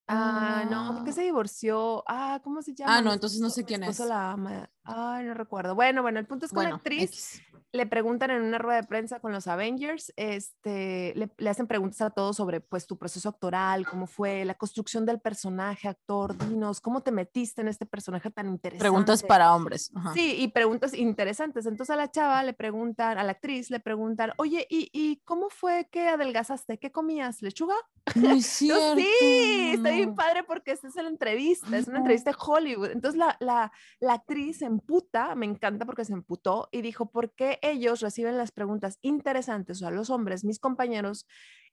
Ah, 0.08 0.66
no, 0.70 0.95
porque 0.95 1.14
se 1.14 1.22
divorció. 1.22 2.04
Ah, 2.08 2.39
¿cómo 2.43 2.62
se 2.62 2.74
llama? 2.74 2.97
Ah, 2.97 3.01
no, 3.01 3.14
entonces 3.14 3.39
no 3.39 3.49
sé 3.49 3.64
quién 3.64 3.84
es. 3.84 3.99
la 3.99 4.32
ama. 4.32 4.70
Ay, 4.84 5.26
no 5.26 5.34
recuerdo. 5.34 5.76
Bueno, 5.76 6.01
bueno, 6.01 6.20
el 6.20 6.28
punto 6.28 6.45
es 6.45 6.51
que 6.51 6.56
una 6.60 6.64
Bueno, 6.66 6.76
actriz 6.78 7.04
X. 7.04 7.41
le 7.74 7.88
preguntan 7.88 8.30
en 8.30 8.44
una 8.44 8.60
rueda 8.60 8.82
de 8.82 8.88
prensa 8.88 9.20
con 9.20 9.32
los 9.32 9.48
Avengers, 9.48 10.14
este, 10.16 11.14
le, 11.16 11.30
le 11.36 11.50
hacen 11.50 11.66
preguntas 11.66 12.02
a 12.02 12.12
todos 12.12 12.38
sobre 12.38 12.62
pues 12.62 12.86
tu 12.86 13.00
proceso 13.00 13.30
actoral, 13.30 13.88
cómo 13.88 14.06
fue 14.06 14.46
la 14.46 14.54
construcción 14.54 15.08
del 15.08 15.20
personaje, 15.20 15.88
actor, 15.88 16.38
dinos, 16.38 16.80
cómo 16.80 17.02
te 17.02 17.12
metiste 17.12 17.62
en 17.62 17.68
este 17.68 17.88
personaje 17.88 18.30
tan 18.30 18.48
interesante. 18.48 18.84
Preguntas 18.84 19.24
para 19.24 19.56
hombres. 19.56 19.92
Ajá. 19.96 20.14
Sí, 20.14 20.36
y 20.38 20.50
preguntas 20.50 20.94
interesantes. 20.94 21.66
Entonces 21.66 21.92
a 21.92 21.98
la 21.98 22.12
chava 22.12 22.44
le 22.44 22.54
preguntan, 22.54 23.18
a 23.18 23.24
la 23.24 23.32
actriz 23.32 23.72
le 23.72 23.80
preguntan, 23.80 24.34
oye, 24.38 24.68
¿y, 24.70 24.92
y 24.94 25.18
cómo 25.26 25.50
fue 25.50 25.88
que 25.92 26.08
adelgazaste? 26.10 26.78
¿Qué 26.78 26.92
comías? 26.92 27.42
¿Lechuga? 27.42 27.76
Yo 28.16 28.40
cierto. 28.42 28.98
sí, 28.98 29.72
está 29.76 29.90
bien 29.90 30.14
padre 30.14 30.44
porque 30.44 30.72
esta 30.72 30.90
es 30.90 30.96
la 30.96 31.08
entrevista, 31.08 31.76
es 31.76 31.88
una 31.88 32.00
entrevista 32.00 32.32
de 32.32 32.38
Hollywood. 32.40 32.92
Entonces 32.92 33.18
la, 33.18 33.36
la, 33.40 33.72
la 34.00 34.14
actriz 34.14 34.60
se 34.60 34.66
emputa, 34.66 35.34
me 35.36 35.46
encanta 35.46 35.86
porque 35.86 36.06
se 36.06 36.14
emputó 36.14 36.68
y 36.72 36.82
dijo, 36.82 37.10
¿por 37.10 37.34
qué 37.34 37.60
ellos 37.64 38.01
reciben 38.01 38.38
las 38.38 38.51
preguntas 38.51 38.99
interesantes, 39.01 39.78
o 39.78 39.80
sea, 39.80 39.91
los 39.91 40.09
hombres, 40.09 40.43
mis 40.43 40.59
compañeros, 40.59 41.26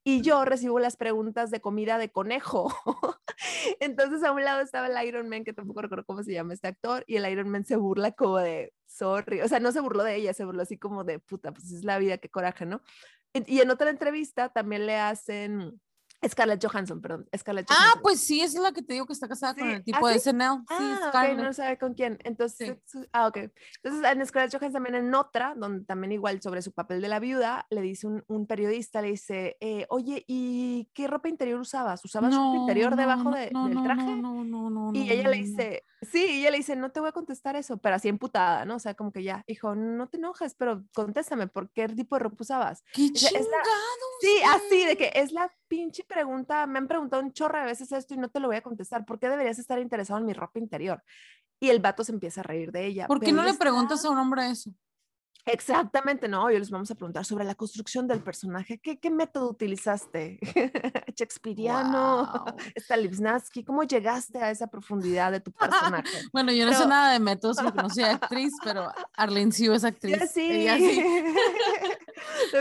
y 0.03 0.23
yo 0.23 0.45
recibo 0.47 0.79
las 0.79 0.97
preguntas 0.97 1.51
de 1.51 1.61
comida 1.61 1.99
de 1.99 2.11
conejo? 2.11 2.73
Entonces 3.81 4.25
a 4.25 4.33
un 4.33 4.45
lado 4.45 4.63
estaba 4.63 4.87
el 4.87 5.07
Iron 5.07 5.29
Man, 5.29 5.45
que 5.45 5.53
tampoco 5.53 5.83
recuerdo 5.83 6.07
cómo 6.07 6.23
se 6.23 6.33
llama 6.33 6.55
este 6.55 6.69
actor, 6.69 7.05
y 7.07 7.17
el 7.17 7.31
Iron 7.31 7.51
Man 7.51 7.65
se 7.65 7.77
burla 7.77 8.13
como 8.13 8.39
de, 8.39 8.73
sorry, 8.87 9.43
o 9.43 9.49
sea, 9.49 9.61
no 9.61 9.73
se 9.73 9.81
burló 9.81 10.05
de 10.05 10.17
ella, 10.17 10.33
se 10.33 10.45
burló 10.45 10.63
así 10.63 10.79
como 10.79 11.05
de, 11.05 11.19
puta, 11.19 11.53
pues 11.53 11.71
es 11.73 11.85
la 11.85 11.99
vida, 11.99 12.19
qué 12.19 12.31
coraje, 12.31 12.65
¿no? 12.65 12.81
Y 13.33 13.61
en 13.61 13.71
otra 13.71 13.91
entrevista 13.91 14.49
también 14.49 14.87
le 14.87 14.97
hacen 14.97 15.81
Scarlett 16.29 16.65
Johansson, 16.65 17.01
perdón. 17.01 17.29
Scarlett 17.37 17.67
ah, 17.71 17.75
Johansson. 17.75 17.99
Ah, 17.99 18.01
pues 18.03 18.21
sí, 18.21 18.41
es 18.41 18.55
la 18.55 18.73
que 18.73 18.83
te 18.83 18.93
digo 18.93 19.07
que 19.07 19.13
está 19.13 19.29
casada 19.29 19.55
con 19.55 19.71
el 19.71 19.83
tipo 19.83 20.07
¿Ah, 20.07 20.11
de 20.11 20.19
SNL. 20.19 20.65
Sí, 20.69 20.75
ah, 20.79 21.09
Scarlett. 21.09 21.39
no 21.39 21.53
sabe 21.53 21.79
con 21.79 21.95
quién. 21.95 22.19
Entonces, 22.25 22.77
ah, 23.13 23.27
ok. 23.27 23.37
Entonces, 23.83 24.13
en 24.13 24.27
Scarlett 24.27 24.53
Johansson 24.53 24.73
también 24.73 24.95
en 24.97 25.15
otra, 25.15 25.55
donde 25.57 25.85
también 25.85 26.13
igual 26.13 26.43
sobre 26.43 26.63
su 26.63 26.73
papel 26.73 27.01
de 27.01 27.09
la 27.09 27.21
viuda, 27.21 27.67
le 27.71 27.81
dice 27.81 28.07
un, 28.07 28.47
periodista, 28.47 29.01
le 29.01 29.09
dice, 29.09 29.57
eh, 29.61 29.87
oye, 29.91 30.25
¿y 30.27 30.91
qué 30.93 31.07
ropa 31.07 31.29
interior 31.29 31.61
usabas? 31.61 32.05
¿Usabas 32.05 32.35
ropa 32.35 32.57
interior 32.57 32.97
debajo 32.97 33.31
de, 33.31 33.51
del 33.51 33.83
traje? 33.83 34.17
No, 34.17 34.45
no, 34.45 34.71
no, 34.71 34.91
Y 34.93 35.11
ella 35.11 35.29
le 35.29 35.37
dice, 35.37 35.85
sí, 36.03 36.25
y 36.25 36.41
ella 36.41 36.51
le 36.51 36.59
dice, 36.59 36.77
no 36.77 36.91
te 36.91 37.01
voy 37.01 37.11
a 37.11 37.13
contestar 37.13 37.57
eso, 37.57 37.79
pero 37.79 37.97
así 37.97 38.09
emputada, 38.09 38.65
¿no? 38.65 38.77
O 38.77 38.79
sea, 38.79 38.95
como 38.95 39.13
que 39.13 39.23
ya, 39.23 39.45
dijo, 39.47 39.75
no 39.75 40.09
te 40.09 40.17
enojes, 40.17 40.55
pero 40.55 40.85
contéstame, 40.95 41.47
¿por 41.47 41.71
qué 41.71 41.89
tipo 41.89 42.17
de 42.17 42.21
ropa 42.21 42.37
usabas? 42.41 42.83
¡Qué 42.93 43.11
chingado! 43.13 43.47
Sí, 44.21 44.35
así, 44.47 44.85
de 44.85 44.97
que 44.97 45.13
es 45.15 45.33
la 45.33 45.51
pinche 45.71 46.03
pregunta, 46.05 46.67
me 46.67 46.81
han 46.81 46.89
preguntado 46.89 47.23
un 47.23 47.33
chorro 47.33 47.61
de 47.61 47.65
veces 47.65 47.93
esto 47.93 48.13
y 48.13 48.17
no 48.17 48.29
te 48.29 48.41
lo 48.41 48.49
voy 48.49 48.57
a 48.57 48.61
contestar. 48.61 49.05
¿Por 49.07 49.21
qué 49.21 49.29
deberías 49.29 49.59
estar 49.59 49.79
interesado 49.79 50.19
en 50.19 50.27
mi 50.27 50.33
ropa 50.33 50.59
interior? 50.59 51.03
Y 51.61 51.71
el 51.71 51.79
vato 51.79 52.03
se 52.03 52.11
empieza 52.11 52.41
a 52.41 52.45
reír 52.45 52.73
de 52.73 52.87
ella. 52.87 53.07
¿Por 53.07 53.21
qué 53.21 53.33
no 53.33 53.45
le 53.45 53.55
preguntas 53.55 54.05
a 54.05 54.11
un 54.11 54.19
hombre 54.19 54.51
eso? 54.51 54.73
Exactamente, 55.47 56.29
no, 56.29 56.45
hoy 56.45 56.59
les 56.59 56.71
vamos 56.71 56.91
a 56.91 56.95
preguntar 56.95 57.25
sobre 57.25 57.45
la 57.45 57.55
construcción 57.55 58.07
del 58.07 58.23
personaje. 58.23 58.79
¿Qué, 58.79 58.99
qué 58.99 59.11
método 59.11 59.51
utilizaste? 59.51 60.39
¿Shakespeareano? 61.17 62.27
Wow. 62.27 62.55
¿Stanislavski? 62.77 63.65
¿Cómo 63.65 63.83
llegaste 63.85 64.39
a 64.39 64.51
esa 64.51 64.67
profundidad 64.67 65.33
de 65.33 65.41
tu 65.41 65.53
personaje? 65.53 66.09
bueno, 66.33 66.53
yo 66.53 66.67
no 66.67 66.73
sé 66.73 66.87
nada 66.87 67.13
de 67.13 67.21
métodos 67.21 67.57
porque 67.63 67.83
no 67.83 67.91
soy 67.91 68.05
actriz, 68.05 68.53
pero 68.63 68.93
Arlene 69.17 69.53
sí 69.53 69.67
es 69.67 69.85
actriz. 69.85 70.19
sí. 70.33 70.69
sí. 70.69 71.05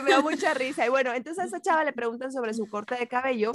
me 0.03 0.11
da 0.11 0.21
mucha 0.21 0.53
risa. 0.53 0.85
Y 0.85 0.89
bueno, 0.89 1.13
entonces 1.13 1.43
a 1.43 1.47
esa 1.47 1.61
chava 1.61 1.83
le 1.83 1.93
preguntan 1.93 2.31
sobre 2.31 2.53
su 2.53 2.67
corte 2.67 2.95
de 2.95 3.07
cabello 3.07 3.51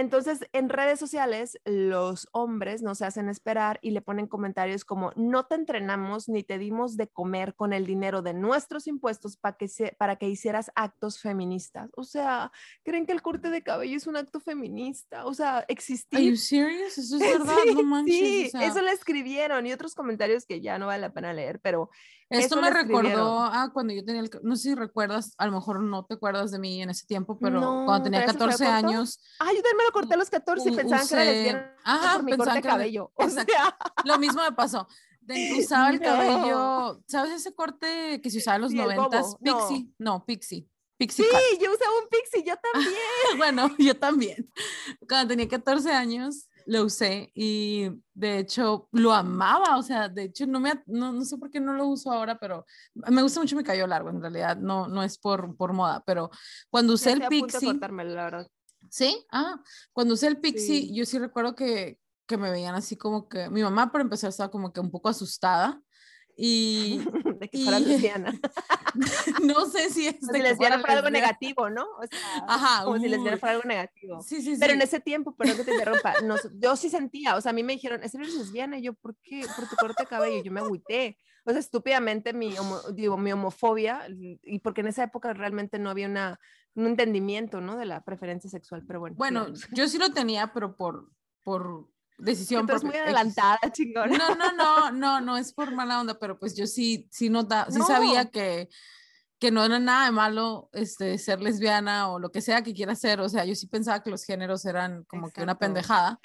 entonces, 0.00 0.40
en 0.52 0.68
redes 0.70 0.98
sociales, 0.98 1.58
los 1.64 2.26
hombres 2.32 2.82
no 2.82 2.94
se 2.94 3.04
hacen 3.04 3.28
esperar 3.28 3.78
y 3.82 3.90
le 3.90 4.00
ponen 4.00 4.26
comentarios 4.26 4.84
como, 4.84 5.12
no 5.14 5.44
te 5.44 5.54
entrenamos 5.54 6.28
ni 6.28 6.42
te 6.42 6.58
dimos 6.58 6.96
de 6.96 7.08
comer 7.08 7.54
con 7.54 7.74
el 7.74 7.86
dinero 7.86 8.22
de 8.22 8.32
nuestros 8.32 8.86
impuestos 8.86 9.36
para 9.36 9.58
que, 9.58 9.68
para 9.98 10.16
que 10.16 10.28
hicieras 10.28 10.70
actos 10.74 11.20
feministas. 11.20 11.90
O 11.96 12.04
sea, 12.04 12.50
¿creen 12.82 13.04
que 13.04 13.12
el 13.12 13.20
corte 13.20 13.50
de 13.50 13.62
cabello 13.62 13.96
es 13.96 14.06
un 14.06 14.16
acto 14.16 14.40
feminista? 14.40 15.26
O 15.26 15.34
sea, 15.34 15.64
existir... 15.68 16.18
¿Are 16.18 16.26
you 16.26 16.36
serious? 16.36 16.96
Eso 16.96 17.16
es 17.16 17.20
verdad, 17.38 17.56
no 17.74 17.82
manches. 17.82 18.52
Sí, 18.52 18.58
eso 18.58 18.80
lo 18.80 18.88
escribieron 18.88 19.66
y 19.66 19.72
otros 19.72 19.94
comentarios 19.94 20.46
que 20.46 20.62
ya 20.62 20.78
no 20.78 20.86
vale 20.86 21.02
la 21.02 21.12
pena 21.12 21.34
leer, 21.34 21.60
pero 21.60 21.90
esto 22.30 22.60
me 22.60 22.70
recordó 22.70 23.40
a 23.42 23.72
cuando 23.72 23.92
yo 23.92 24.04
tenía 24.04 24.22
el, 24.22 24.30
no 24.42 24.56
sé 24.56 24.70
si 24.70 24.74
recuerdas, 24.74 25.34
a 25.36 25.46
lo 25.46 25.52
mejor 25.52 25.82
no 25.82 26.04
te 26.04 26.14
acuerdas 26.14 26.50
de 26.50 26.58
mí 26.58 26.80
en 26.80 26.90
ese 26.90 27.06
tiempo, 27.06 27.38
pero 27.38 27.60
cuando 27.84 28.04
tenía 28.04 28.24
14 28.24 28.66
años. 28.66 29.20
Ah, 29.38 29.48
yo 29.48 29.56
también 29.62 29.76
me 29.78 29.84
lo 29.84 29.92
corté 29.92 30.14
a 30.14 30.16
los 30.16 30.30
14 30.30 30.68
y 30.70 30.76
pensaban 30.76 31.06
que 31.08 31.14
era 31.14 31.24
lesbiana 31.24 31.76
Ajá, 31.84 32.14
por 32.14 32.24
mi 32.24 32.36
corte 32.36 32.54
de 32.54 32.62
cabello. 32.62 33.12
Lo 34.04 34.18
mismo 34.18 34.42
me 34.42 34.52
pasó. 34.52 34.86
usaba 35.58 35.90
el 35.90 36.00
cabello, 36.00 37.02
¿sabes 37.06 37.32
ese 37.32 37.54
corte 37.54 38.20
que 38.22 38.30
se 38.30 38.38
usaba 38.38 38.56
en 38.56 38.62
los 38.62 38.72
90 38.72 39.22
Pixie, 39.42 39.92
no, 39.98 40.24
Pixie. 40.24 40.68
Pixie 40.96 41.24
sí, 41.24 41.58
yo 41.58 41.72
usaba 41.72 41.92
un 41.98 42.08
pixie, 42.10 42.44
yo 42.44 42.54
también. 42.72 43.38
bueno, 43.38 43.74
yo 43.78 43.96
también. 43.96 44.52
Cuando 45.08 45.28
tenía 45.28 45.48
14 45.48 45.90
años, 45.92 46.49
lo 46.66 46.84
usé 46.84 47.30
y 47.34 47.90
de 48.14 48.38
hecho 48.38 48.88
lo 48.92 49.12
amaba, 49.12 49.76
o 49.76 49.82
sea, 49.82 50.08
de 50.08 50.24
hecho 50.24 50.46
no 50.46 50.60
me, 50.60 50.82
no, 50.86 51.12
no 51.12 51.24
sé 51.24 51.36
por 51.38 51.50
qué 51.50 51.60
no 51.60 51.74
lo 51.74 51.86
uso 51.86 52.10
ahora, 52.12 52.38
pero 52.38 52.64
me 52.94 53.22
gusta 53.22 53.40
mucho 53.40 53.56
mi 53.56 53.64
cabello 53.64 53.86
largo, 53.86 54.10
en 54.10 54.20
realidad 54.20 54.56
no, 54.56 54.88
no 54.88 55.02
es 55.02 55.18
por, 55.18 55.56
por 55.56 55.72
moda, 55.72 56.02
pero 56.06 56.30
cuando 56.70 56.94
usé 56.94 57.12
el 57.12 57.26
pixie... 57.28 57.78
Sí, 58.88 59.24
ah, 59.30 59.60
cuando 59.92 60.14
usé 60.14 60.26
el 60.26 60.40
pixie, 60.40 60.92
yo 60.92 61.04
sí 61.04 61.18
recuerdo 61.18 61.54
que, 61.54 61.98
que 62.26 62.36
me 62.36 62.50
veían 62.50 62.74
así 62.74 62.96
como 62.96 63.28
que, 63.28 63.48
mi 63.50 63.62
mamá 63.62 63.92
por 63.92 64.00
empezar 64.00 64.30
estaba 64.30 64.50
como 64.50 64.72
que 64.72 64.80
un 64.80 64.90
poco 64.90 65.08
asustada 65.08 65.80
y, 66.42 66.98
de 67.38 67.48
que 67.50 67.58
fuera 67.58 67.78
lesbiana. 67.78 68.32
no 69.42 69.66
sé 69.66 69.90
si 69.90 70.06
es 70.06 70.20
de 70.20 70.38
si 70.38 70.42
lesbiana 70.42 70.78
fuera 70.78 70.94
algo 70.94 71.10
negativo, 71.10 71.68
¿no? 71.68 71.82
O 71.82 72.06
sea, 72.08 72.18
Ajá, 72.48 72.84
como 72.84 72.98
si 72.98 73.08
lesbiana 73.08 73.36
fuera 73.36 73.56
algo 73.56 73.68
negativo. 73.68 74.22
Sí, 74.22 74.40
sí, 74.40 74.56
Pero 74.58 74.72
en 74.72 74.80
ese 74.80 75.00
tiempo, 75.00 75.36
perdón 75.36 75.58
que 75.58 75.64
te 75.64 75.72
interrumpa, 75.72 76.14
yo 76.54 76.76
sí 76.76 76.88
sentía, 76.88 77.36
o 77.36 77.40
sea, 77.42 77.50
a 77.50 77.52
mí 77.52 77.62
me 77.62 77.74
dijeron, 77.74 78.02
¿es 78.02 78.14
lesbiana? 78.14 78.78
Y 78.78 78.82
yo, 78.82 78.94
¿por 78.94 79.16
qué? 79.22 79.44
Por 79.54 79.68
tu 79.68 79.76
corte 79.76 80.02
de 80.02 80.08
cabello. 80.08 80.42
Yo 80.42 80.50
me 80.50 80.60
agüité. 80.60 81.18
O 81.44 81.50
sea, 81.50 81.60
estúpidamente 81.60 82.32
mi, 82.32 82.54
digo, 82.94 83.16
mi 83.18 83.32
homofobia, 83.32 84.06
y 84.08 84.58
porque 84.60 84.80
en 84.80 84.88
esa 84.88 85.04
época 85.04 85.32
realmente 85.34 85.78
no 85.78 85.90
había 85.90 86.06
una, 86.06 86.38
un 86.74 86.86
entendimiento, 86.86 87.60
¿no? 87.60 87.76
De 87.76 87.84
la 87.84 88.02
preferencia 88.02 88.48
sexual, 88.48 88.84
pero 88.86 89.00
bueno. 89.00 89.16
Bueno, 89.16 89.46
yo 89.72 89.88
sí 89.88 89.98
lo 89.98 90.10
tenía, 90.12 90.52
pero 90.52 90.76
por, 90.76 91.10
por 91.42 91.88
decisión. 92.20 92.66
Pero 92.66 92.78
es 92.78 92.84
muy 92.84 92.96
adelantada, 92.96 93.58
chingona. 93.72 94.16
No, 94.16 94.34
no, 94.34 94.52
no, 94.52 94.92
no, 94.92 95.20
no 95.20 95.36
es 95.36 95.52
por 95.52 95.74
mala 95.74 96.00
onda, 96.00 96.18
pero 96.18 96.38
pues 96.38 96.56
yo 96.56 96.66
sí, 96.66 97.08
sí 97.10 97.30
nota, 97.30 97.66
sí 97.70 97.80
sabía 97.86 98.26
que, 98.26 98.68
que 99.38 99.50
no 99.50 99.64
era 99.64 99.78
nada 99.78 100.06
de 100.06 100.12
malo 100.12 100.68
este, 100.72 101.18
ser 101.18 101.40
lesbiana 101.40 102.10
o 102.10 102.18
lo 102.18 102.30
que 102.30 102.40
sea 102.40 102.62
que 102.62 102.74
quiera 102.74 102.94
ser, 102.94 103.20
o 103.20 103.28
sea, 103.28 103.44
yo 103.44 103.54
sí 103.54 103.66
pensaba 103.66 104.02
que 104.02 104.10
los 104.10 104.24
géneros 104.24 104.64
eran 104.64 105.04
como 105.04 105.30
que 105.30 105.42
una 105.42 105.58
pendejada, 105.58 106.20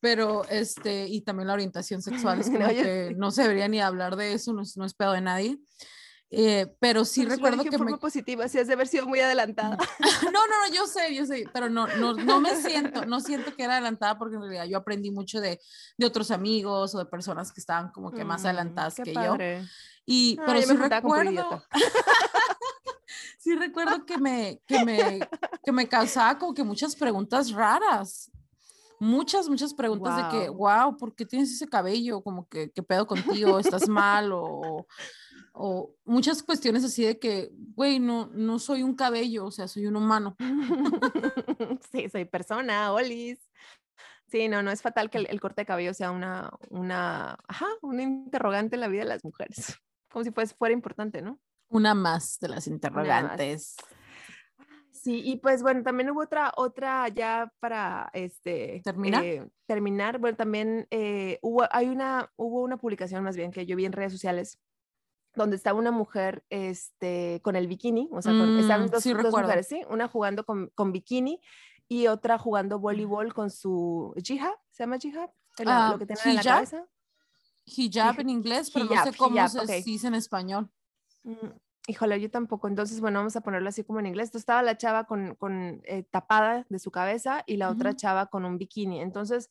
pero 0.00 0.44
este, 0.48 1.06
y 1.08 1.20
también 1.22 1.48
la 1.48 1.54
orientación 1.54 2.00
sexual 2.00 2.40
es 2.40 2.46
como 2.50 2.68
que 2.68 3.14
no 3.16 3.30
se 3.30 3.42
debería 3.42 3.68
ni 3.68 3.80
hablar 3.80 4.16
de 4.16 4.32
eso, 4.34 4.52
no, 4.52 4.62
no 4.76 4.84
es 4.84 4.94
pedo 4.94 5.12
de 5.12 5.20
nadie. 5.20 5.58
Eh, 6.32 6.72
pero 6.78 7.04
sí 7.04 7.24
recuerdo 7.24 7.64
que 7.64 7.76
forma 7.76 7.92
me... 7.92 7.98
positiva, 7.98 8.46
sí 8.48 8.58
has 8.58 8.68
de 8.68 8.74
haber 8.74 8.86
sido 8.86 9.06
muy 9.06 9.18
adelantada. 9.18 9.76
no, 10.24 10.30
no, 10.30 10.46
no, 10.46 10.72
yo 10.72 10.86
sé, 10.86 11.12
yo 11.12 11.26
sé, 11.26 11.44
pero 11.52 11.68
no, 11.68 11.88
no, 11.96 12.14
no 12.14 12.40
me 12.40 12.54
siento, 12.54 13.04
no 13.04 13.18
siento 13.20 13.54
que 13.56 13.64
era 13.64 13.74
adelantada 13.74 14.16
porque 14.16 14.36
en 14.36 14.42
realidad 14.42 14.66
yo 14.66 14.78
aprendí 14.78 15.10
mucho 15.10 15.40
de, 15.40 15.60
de 15.98 16.06
otros 16.06 16.30
amigos 16.30 16.94
o 16.94 16.98
de 16.98 17.06
personas 17.06 17.50
que 17.50 17.60
estaban 17.60 17.90
como 17.90 18.12
que 18.12 18.24
más 18.24 18.44
mm, 18.44 18.46
adelantadas 18.46 18.94
que 18.94 19.12
yo. 19.12 19.36
Y, 20.06 20.38
pero 20.46 20.62
sí 20.62 20.76
recuerdo, 20.76 21.64
sí 23.38 23.56
recuerdo 23.56 24.06
que 24.06 24.18
me, 24.18 24.62
que 24.68 24.84
me, 24.84 25.20
que 25.64 25.72
me 25.72 25.88
causaba 25.88 26.38
como 26.38 26.54
que 26.54 26.62
muchas 26.62 26.94
preguntas 26.94 27.50
raras 27.50 28.30
muchas, 29.00 29.48
muchas 29.48 29.74
preguntas 29.74 30.16
de 30.16 30.28
que, 30.28 30.48
wow, 30.50 30.96
¿por 30.96 31.14
qué 31.14 31.24
tienes 31.24 31.50
ese 31.50 31.66
cabello? 31.66 32.22
Como 32.22 32.46
que, 32.48 32.70
¿qué 32.70 32.82
pedo 32.82 33.06
contigo? 33.06 33.58
¿Estás 33.58 33.88
mal? 33.88 34.30
O, 34.32 34.86
o 35.62 35.94
muchas 36.06 36.42
cuestiones 36.42 36.84
así 36.84 37.04
de 37.04 37.18
que, 37.18 37.50
güey, 37.52 38.00
no, 38.00 38.30
no 38.32 38.58
soy 38.58 38.82
un 38.82 38.94
cabello, 38.94 39.44
o 39.44 39.50
sea, 39.50 39.68
soy 39.68 39.86
un 39.86 39.96
humano. 39.96 40.34
sí, 41.92 42.08
soy 42.08 42.24
persona, 42.24 42.94
olis. 42.94 43.38
Sí, 44.30 44.48
no, 44.48 44.62
no 44.62 44.70
es 44.70 44.80
fatal 44.80 45.10
que 45.10 45.18
el, 45.18 45.40
corte 45.40 45.60
de 45.62 45.66
cabello 45.66 45.92
sea 45.92 46.12
una, 46.12 46.50
una, 46.70 47.36
ajá, 47.46 47.66
un 47.82 48.00
interrogante 48.00 48.76
en 48.76 48.80
la 48.80 48.88
vida 48.88 49.02
de 49.02 49.08
las 49.08 49.22
mujeres, 49.22 49.76
como 50.10 50.24
si 50.24 50.30
fuese, 50.30 50.54
fuera 50.54 50.72
importante, 50.72 51.20
¿no? 51.20 51.38
Una 51.68 51.94
más 51.94 52.38
de 52.40 52.48
las 52.48 52.66
interrogantes. 52.66 53.76
Sí, 54.92 55.20
y 55.22 55.36
pues 55.36 55.62
bueno, 55.62 55.82
también 55.82 56.10
hubo 56.10 56.22
otra, 56.22 56.52
otra 56.56 57.08
ya 57.08 57.52
para 57.60 58.08
este 58.14 58.80
terminar. 58.82 59.24
Eh, 59.24 59.46
terminar. 59.66 60.18
Bueno, 60.18 60.38
también 60.38 60.86
eh, 60.90 61.38
hubo, 61.42 61.66
hay 61.70 61.88
una, 61.88 62.30
hubo 62.36 62.62
una 62.62 62.78
publicación 62.78 63.22
más 63.24 63.36
bien 63.36 63.50
que 63.50 63.66
yo 63.66 63.76
vi 63.76 63.84
en 63.84 63.92
redes 63.92 64.12
sociales 64.12 64.58
donde 65.42 65.56
estaba 65.56 65.78
una 65.78 65.90
mujer 65.90 66.44
este, 66.50 67.40
con 67.42 67.56
el 67.56 67.66
bikini, 67.66 68.08
o 68.12 68.22
sea, 68.22 68.32
con, 68.32 68.58
estaban 68.58 68.86
mm, 68.86 68.90
dos, 68.90 69.06
mujeres, 69.06 69.66
¿sí? 69.68 69.82
Una 69.88 70.08
jugando 70.08 70.44
con, 70.44 70.68
con, 70.74 70.92
bikini 70.92 71.40
y 71.88 72.06
otra 72.06 72.38
jugando 72.38 72.78
voleibol 72.78 73.34
con 73.34 73.50
su 73.50 74.14
jihad, 74.22 74.54
¿se 74.70 74.84
llama 74.84 74.98
jihad? 74.98 75.30
Ah, 75.66 75.90
lo 75.92 75.98
que 75.98 76.06
tiene 76.06 76.20
en 76.24 76.36
la 76.36 76.42
cabeza. 76.42 76.86
Hijab 77.64 78.20
en 78.20 78.30
inglés, 78.30 78.70
pero 78.70 78.86
no 78.86 79.04
sé 79.04 79.12
cómo 79.16 79.48
se 79.48 79.82
dice 79.82 80.06
en 80.06 80.14
español. 80.14 80.70
Mm, 81.22 81.34
híjole, 81.86 82.20
yo 82.20 82.30
tampoco. 82.30 82.68
Entonces, 82.68 83.00
bueno, 83.00 83.20
vamos 83.20 83.36
a 83.36 83.40
ponerlo 83.42 83.68
así 83.68 83.84
como 83.84 84.00
en 84.00 84.06
inglés. 84.06 84.28
Entonces, 84.28 84.42
estaba 84.42 84.62
la 84.62 84.76
chava 84.76 85.04
con, 85.04 85.34
con 85.36 85.80
eh, 85.84 86.04
tapada 86.10 86.66
de 86.68 86.78
su 86.78 86.90
cabeza 86.90 87.44
y 87.46 87.56
la 87.56 87.70
otra 87.70 87.94
chava 87.94 88.26
con 88.26 88.44
un 88.44 88.58
bikini. 88.58 89.00
Entonces, 89.00 89.50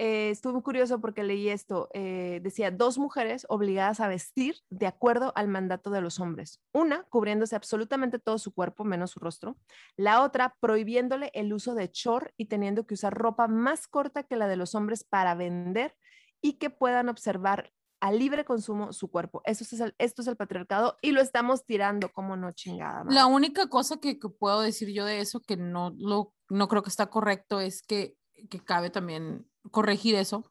eh, 0.00 0.30
estuve 0.30 0.52
muy 0.52 0.62
curioso 0.62 1.00
porque 1.00 1.24
leí 1.24 1.48
esto. 1.48 1.88
Eh, 1.92 2.38
decía, 2.42 2.70
dos 2.70 2.98
mujeres 2.98 3.44
obligadas 3.48 3.98
a 3.98 4.06
vestir 4.06 4.56
de 4.70 4.86
acuerdo 4.86 5.32
al 5.34 5.48
mandato 5.48 5.90
de 5.90 6.00
los 6.00 6.20
hombres. 6.20 6.62
Una 6.72 7.02
cubriéndose 7.10 7.56
absolutamente 7.56 8.20
todo 8.20 8.38
su 8.38 8.54
cuerpo, 8.54 8.84
menos 8.84 9.10
su 9.10 9.18
rostro. 9.18 9.58
La 9.96 10.22
otra 10.22 10.56
prohibiéndole 10.60 11.32
el 11.34 11.52
uso 11.52 11.74
de 11.74 11.90
chor 11.90 12.32
y 12.36 12.44
teniendo 12.44 12.86
que 12.86 12.94
usar 12.94 13.12
ropa 13.12 13.48
más 13.48 13.88
corta 13.88 14.22
que 14.22 14.36
la 14.36 14.46
de 14.46 14.56
los 14.56 14.76
hombres 14.76 15.02
para 15.02 15.34
vender 15.34 15.96
y 16.40 16.54
que 16.54 16.70
puedan 16.70 17.08
observar 17.08 17.72
a 18.00 18.12
libre 18.12 18.44
consumo 18.44 18.92
su 18.92 19.10
cuerpo. 19.10 19.42
Eso 19.44 19.64
es 19.64 19.80
el, 19.80 19.96
esto 19.98 20.22
es 20.22 20.28
el 20.28 20.36
patriarcado 20.36 20.96
y 21.02 21.10
lo 21.10 21.20
estamos 21.20 21.64
tirando 21.66 22.12
como 22.12 22.36
no 22.36 22.52
chingada. 22.52 23.04
La 23.08 23.26
única 23.26 23.66
cosa 23.66 23.96
que, 23.96 24.20
que, 24.20 24.28
puedo 24.28 24.60
decir 24.60 24.90
yo 24.92 25.04
de 25.04 25.18
eso 25.18 25.40
que 25.40 25.56
no, 25.56 25.92
lo, 25.98 26.32
no 26.48 26.68
creo 26.68 26.84
que 26.84 26.90
está 26.90 27.06
correcto 27.06 27.58
es 27.58 27.82
que, 27.82 28.16
que 28.48 28.60
cabe 28.60 28.90
también 28.90 29.48
corregir 29.70 30.14
eso, 30.14 30.50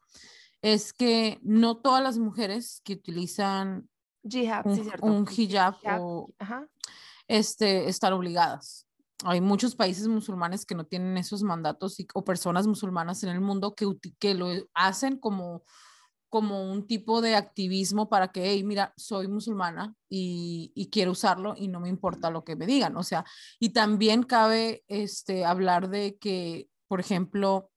es 0.62 0.92
que 0.92 1.38
no 1.42 1.76
todas 1.76 2.02
las 2.02 2.18
mujeres 2.18 2.80
que 2.84 2.94
utilizan 2.94 3.88
un, 4.22 5.26
hijab 5.30 5.76
Hijab, 5.80 6.02
o 6.02 6.30
Ajá. 6.38 6.66
este, 7.28 7.88
estar 7.88 8.12
obligadas. 8.12 8.86
Hay 9.24 9.40
muchos 9.40 9.74
países 9.74 10.06
musulmanes 10.06 10.64
que 10.64 10.74
no 10.74 10.84
tienen 10.84 11.16
esos 11.16 11.42
mandatos 11.42 11.98
y- 11.98 12.06
o 12.14 12.24
personas 12.24 12.66
musulmanas 12.66 13.22
en 13.22 13.30
el 13.30 13.40
mundo 13.40 13.74
que, 13.74 13.86
que 14.18 14.34
lo 14.34 14.48
hacen 14.74 15.18
como, 15.18 15.64
como 16.28 16.70
un 16.70 16.86
tipo 16.86 17.20
de 17.20 17.34
activismo 17.34 18.08
para 18.08 18.28
que, 18.28 18.50
hey, 18.50 18.62
mira, 18.62 18.92
soy 18.96 19.26
musulmana 19.28 19.94
y, 20.08 20.72
y 20.74 20.88
quiero 20.90 21.12
usarlo 21.12 21.54
y 21.56 21.68
no 21.68 21.80
me 21.80 21.88
importa 21.88 22.30
lo 22.30 22.44
que 22.44 22.54
me 22.54 22.66
digan. 22.66 22.96
O 22.96 23.02
sea, 23.02 23.24
y 23.58 23.70
también 23.70 24.22
cabe 24.22 24.84
este, 24.88 25.44
hablar 25.44 25.88
de 25.88 26.16
que, 26.18 26.68
por 26.86 27.00
ejemplo, 27.00 27.70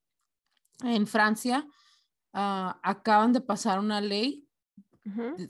en 0.84 1.06
Francia 1.06 1.66
ah, 2.32 2.78
acaban 2.82 3.32
de 3.32 3.40
pasar 3.40 3.78
una 3.78 4.00
ley 4.00 4.46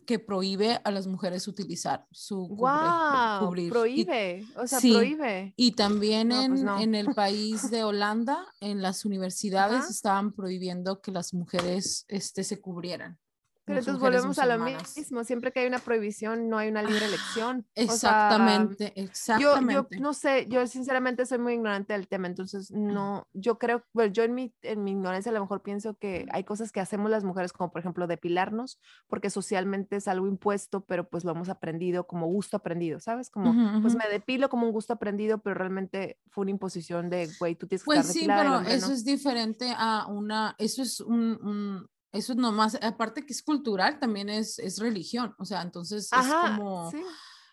que 0.06 0.18
prohíbe 0.18 0.80
a 0.82 0.90
las 0.90 1.06
mujeres 1.06 1.46
utilizar 1.46 2.06
su 2.10 2.48
cubre- 2.48 3.38
cubrir. 3.46 3.66
Y- 3.66 3.70
prohíbe, 3.70 4.44
o 4.56 4.66
sea, 4.66 4.80
Sí. 4.80 4.94
prohíbe. 4.94 5.52
Y 5.56 5.72
también 5.72 6.28
No, 6.28 6.36
pues 6.36 6.60
en, 6.60 6.64
no. 6.64 6.80
en 6.80 6.94
el 6.94 7.06
país 7.14 7.70
de 7.70 7.84
Holanda, 7.84 8.46
en 8.60 8.80
las 8.80 9.04
universidades 9.04 9.90
estaban 9.90 10.32
prohibiendo 10.32 11.02
que 11.02 11.10
las 11.12 11.34
mujeres 11.34 12.06
este, 12.09 12.44
se 12.44 12.62
cubrieran. 12.62 13.18
Pero 13.64 13.78
entonces 13.78 14.01
volvemos 14.01 14.39
a 14.39 14.47
lo 14.47 14.59
mismo. 14.59 15.24
Siempre 15.24 15.52
que 15.52 15.60
hay 15.60 15.66
una 15.66 15.78
prohibición, 15.78 16.48
no 16.48 16.59
hay 16.59 16.68
una 16.68 16.82
libre 16.82 17.06
elección. 17.06 17.66
O 17.89 17.97
sea, 17.97 18.12
Exactamente, 18.16 18.93
Yo, 18.94 19.02
exactamente. 19.05 19.97
yo 19.97 20.02
no 20.02 20.12
sé, 20.14 20.47
yo 20.48 20.66
sinceramente 20.66 21.24
soy 21.26 21.39
muy 21.39 21.55
ignorante 21.55 21.93
del 21.94 22.06
tema, 22.09 22.26
entonces 22.26 22.70
no, 22.70 23.28
yo 23.32 23.59
creo, 23.59 23.84
bueno, 23.94 24.12
yo 24.12 24.24
en 24.24 24.34
mi, 24.34 24.55
en 24.62 24.84
mi 24.84 24.90
ignorancia 24.93 25.30
a 25.30 25.32
lo 25.34 25.40
mejor 25.40 25.62
pienso 25.62 25.94
que 25.97 26.26
hay 26.32 26.44
cosas 26.44 26.70
que 26.72 26.80
hacemos 26.80 27.10
las 27.10 27.24
mujeres, 27.24 27.52
como 27.52 27.70
por 27.72 27.80
ejemplo 27.80 28.06
depilarnos, 28.06 28.78
porque 29.09 29.30
socialmente 29.30 29.97
es 29.97 30.09
algo 30.09 30.26
impuesto, 30.26 30.84
pero 30.84 31.09
pues 31.09 31.24
lo 31.24 31.30
hemos 31.32 31.48
aprendido 31.48 32.06
como 32.06 32.26
gusto 32.26 32.56
aprendido, 32.59 33.01
¿sabes? 33.01 33.30
Como, 33.30 33.51
Ujú, 33.51 33.78
pues 33.80 33.94
ujú. 33.94 33.98
me 34.05 34.09
depilo 34.10 34.48
como 34.48 34.66
un 34.66 34.72
gusto 34.72 34.93
aprendido, 34.93 35.39
pero 35.39 35.55
realmente 35.55 36.18
fue 36.30 36.43
una 36.43 36.51
imposición 36.51 37.09
de, 37.10 37.28
güey, 37.39 37.55
tú 37.55 37.66
tienes 37.66 37.82
que 37.82 37.86
Pues 37.86 38.06
estar 38.06 38.12
sí, 38.12 38.28
pero 38.28 38.60
eso 38.62 38.89
no". 38.89 38.93
es 38.94 39.05
diferente 39.05 39.72
a 39.76 40.06
una, 40.09 40.55
eso 40.59 40.82
es 40.82 41.01
un, 41.01 41.39
un- 41.43 41.89
eso 42.12 42.32
es 42.34 42.39
nomás, 42.39 42.76
aparte 42.82 43.24
que 43.26 43.32
es 43.32 43.43
cultural, 43.43 43.98
también 43.98 44.28
es, 44.28 44.59
es 44.59 44.78
religión, 44.78 45.34
o 45.39 45.44
sea, 45.44 45.62
entonces 45.62 46.05
es 46.05 46.12
Ajá, 46.12 46.56
como, 46.56 46.90
sí. 46.90 47.02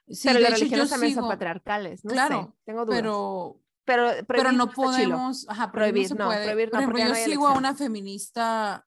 sí, 0.10 0.28
pero 0.28 0.40
las 0.40 0.54
religiones 0.60 0.90
también 0.90 1.14
son 1.16 1.24
sigo- 1.24 1.30
patriarcales, 1.30 2.04
no 2.04 2.12
claro, 2.12 2.54
sé, 2.58 2.62
tengo 2.66 2.86
dudas. 2.86 3.00
pero, 3.00 3.62
pero, 3.86 4.12
pero 4.28 4.52
no 4.52 4.70
podemos, 4.72 5.48
ajá, 5.50 5.72
prohibir, 5.72 6.14
no 6.16 6.26
puede. 6.28 6.44
prohibir 6.46 6.68
no, 6.68 6.72
Por 6.74 6.82
ejemplo, 6.82 7.00
yo 7.00 7.08
no 7.10 7.16
sigo 7.16 7.26
a 7.48 7.52
elección. 7.52 7.58
una 7.58 7.76
feminista 7.76 8.86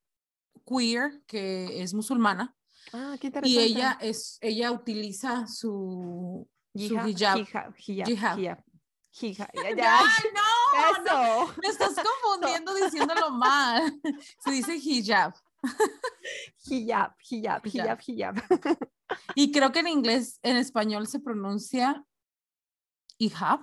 queer 0.67 1.23
que 1.27 1.83
es 1.83 1.93
musulmana 1.95 2.55
Ah, 2.93 3.17
qué 3.21 3.33
y 3.45 3.59
ella 3.59 3.97
es, 4.01 4.39
ella 4.41 4.71
utiliza 4.73 5.47
su, 5.47 6.47
su 6.75 6.81
Hijab, 6.81 7.09
hijab. 7.09 7.39
hijab, 7.39 7.75
hijab, 7.79 8.09
Hijab. 8.11 8.39
hijab, 8.39 8.65
hijab, 9.13 9.49
ya, 9.55 9.77
ya, 9.77 9.99
¡Ay, 10.01 10.25
no! 10.35 11.05
no, 11.47 11.47
Me 11.63 11.69
estás 11.69 11.95
confundiendo 12.23 12.75
diciéndolo 12.75 13.31
mal. 13.31 13.99
Se 14.45 14.51
dice 14.51 14.75
hijab. 14.77 15.33
Hijab, 16.67 17.15
hijab, 17.31 17.67
Hijab. 17.67 17.99
hijab. 18.07 18.35
Y 19.35 19.53
creo 19.53 19.73
que 19.73 19.81
en 19.81 19.89
inglés, 19.89 20.39
en 20.43 20.57
español 20.57 21.07
se 21.07 21.21
pronuncia 21.21 22.05
hijab. 23.19 23.61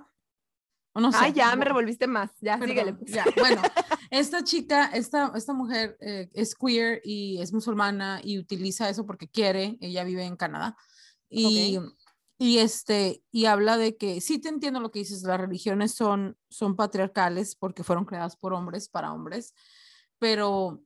O 0.93 0.99
no 0.99 1.11
sé. 1.11 1.17
Ah, 1.21 1.29
ya, 1.29 1.55
me 1.55 1.65
revolviste 1.65 2.07
más, 2.07 2.31
ya, 2.39 2.57
perdón, 2.57 2.69
síguele. 2.69 2.97
ya, 3.05 3.25
bueno, 3.37 3.61
esta 4.09 4.43
chica, 4.43 4.87
esta, 4.87 5.31
esta 5.35 5.53
mujer 5.53 5.97
eh, 6.01 6.29
es 6.33 6.55
queer 6.55 7.01
y 7.03 7.39
es 7.41 7.53
musulmana 7.53 8.21
y 8.23 8.39
utiliza 8.39 8.89
eso 8.89 9.05
porque 9.05 9.27
quiere. 9.29 9.77
Ella 9.81 10.03
vive 10.03 10.25
en 10.25 10.35
Canadá. 10.35 10.75
Y, 11.29 11.79
y, 12.39 12.57
este, 12.57 13.23
y 13.31 13.45
habla 13.45 13.77
de 13.77 13.97
que 13.97 14.19
sí 14.19 14.39
te 14.39 14.49
entiendo 14.49 14.79
lo 14.79 14.91
que 14.91 14.99
dices, 14.99 15.21
las 15.23 15.39
religiones 15.39 15.93
son, 15.93 16.37
son 16.49 16.75
patriarcales 16.75 17.55
porque 17.55 17.83
fueron 17.83 18.05
creadas 18.05 18.35
por 18.35 18.53
hombres 18.53 18.89
para 18.89 19.13
hombres, 19.13 19.53
pero, 20.17 20.81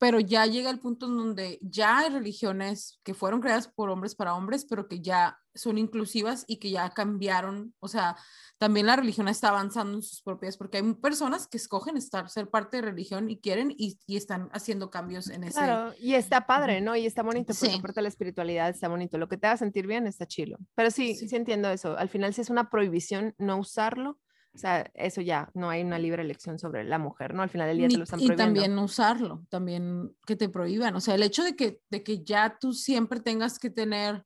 pero 0.00 0.18
ya 0.18 0.46
llega 0.46 0.70
el 0.70 0.80
punto 0.80 1.06
en 1.06 1.16
donde 1.18 1.58
ya 1.60 1.98
hay 1.98 2.08
religiones 2.08 2.98
que 3.04 3.12
fueron 3.12 3.40
creadas 3.42 3.68
por 3.68 3.90
hombres 3.90 4.14
para 4.14 4.34
hombres, 4.34 4.64
pero 4.64 4.88
que 4.88 5.00
ya 5.02 5.38
son 5.54 5.76
inclusivas 5.76 6.44
y 6.48 6.56
que 6.58 6.70
ya 6.70 6.88
cambiaron, 6.90 7.74
o 7.80 7.86
sea, 7.88 8.16
también 8.56 8.86
la 8.86 8.96
religión 8.96 9.28
está 9.28 9.50
avanzando 9.50 9.98
en 9.98 10.02
sus 10.02 10.22
propias, 10.22 10.56
porque 10.56 10.78
hay 10.78 10.94
personas 10.94 11.46
que 11.46 11.58
escogen 11.58 11.98
estar, 11.98 12.30
ser 12.30 12.48
parte 12.48 12.78
de 12.78 12.82
religión 12.82 13.28
y 13.28 13.38
quieren 13.40 13.74
y, 13.76 13.98
y 14.06 14.16
están 14.16 14.48
haciendo 14.52 14.90
cambios 14.90 15.28
en 15.28 15.44
ese... 15.44 15.58
Claro, 15.58 15.92
y 16.00 16.14
está 16.14 16.46
padre. 16.46 16.80
¿no? 16.80 16.96
Y 16.96 17.04
está 17.04 17.22
bonito, 17.22 17.52
porque 17.52 17.72
Sí. 17.72 17.78
aparte 17.78 18.00
la 18.00 18.08
espiritualidad 18.08 18.70
está 18.70 18.88
bonito. 18.88 19.18
Lo 19.18 19.28
que 19.28 19.36
te 19.36 19.48
haga 19.48 19.58
sentir 19.58 19.86
bien 19.86 20.06
está 20.06 20.24
chilo. 20.26 20.56
Pero 20.74 20.90
sí, 20.90 21.14
Sí. 21.14 21.28
sí, 21.28 21.36
entiendo 21.36 21.68
eso. 21.68 21.98
Al 21.98 22.08
final, 22.08 22.32
si 22.32 22.40
es 22.40 22.48
una 22.48 22.70
prohibición 22.70 23.34
no 23.36 23.58
usarlo, 23.58 24.18
o 24.52 24.58
sea, 24.58 24.90
eso 24.94 25.20
ya, 25.20 25.48
no 25.54 25.70
hay 25.70 25.82
una 25.82 25.98
libre 25.98 26.22
elección 26.22 26.58
sobre 26.58 26.82
la 26.84 26.98
mujer, 26.98 27.34
¿no? 27.34 27.42
Al 27.42 27.50
final 27.50 27.68
del 27.68 27.78
día 27.78 27.86
te 27.88 27.92
Ni- 27.94 27.98
lo 27.98 28.04
están 28.04 28.20
y 28.20 28.26
prohibiendo. 28.26 28.44
también 28.54 28.74
no 28.74 28.84
usarlo, 28.84 29.44
también 29.48 30.16
que 30.26 30.34
te 30.36 30.48
prohíban. 30.48 30.94
O 30.96 31.00
sea, 31.00 31.14
el 31.14 31.22
hecho 31.22 31.44
de 31.44 31.54
que, 31.56 31.80
de 31.88 32.02
que 32.02 32.24
ya 32.24 32.58
tú 32.58 32.72
siempre 32.72 33.20
tengas 33.20 33.58
que 33.58 33.70
tener, 33.70 34.24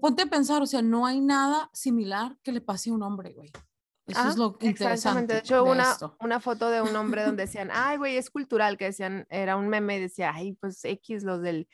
ponte 0.00 0.22
a 0.22 0.26
pensar, 0.26 0.62
o 0.62 0.66
sea, 0.66 0.82
no 0.82 1.06
hay 1.06 1.20
nada 1.20 1.70
similar 1.72 2.36
que 2.42 2.52
le 2.52 2.60
pase 2.60 2.90
a 2.90 2.94
un 2.94 3.02
hombre, 3.02 3.32
güey. 3.32 3.50
Eso 4.06 4.20
Ah, 4.22 4.28
es 4.30 4.36
lo 4.38 4.56
Exactamente. 4.60 4.68
interesante 4.68 5.32
De 5.34 5.38
hecho, 5.40 5.54
de 5.56 5.70
una, 5.70 5.90
esto. 5.92 6.16
una 6.20 6.40
foto 6.40 6.70
de 6.70 6.80
un 6.80 6.96
hombre 6.96 7.24
donde 7.24 7.42
decían, 7.46 7.68
ay, 7.72 7.98
güey, 7.98 8.16
es 8.16 8.30
cultural, 8.30 8.78
que 8.78 8.86
decían, 8.86 9.26
era 9.28 9.56
un 9.56 9.68
meme 9.68 9.96
y 9.98 10.00
decía, 10.00 10.32
ay, 10.34 10.54
pues 10.54 10.82
X, 10.84 11.24
los 11.24 11.42
del 11.42 11.68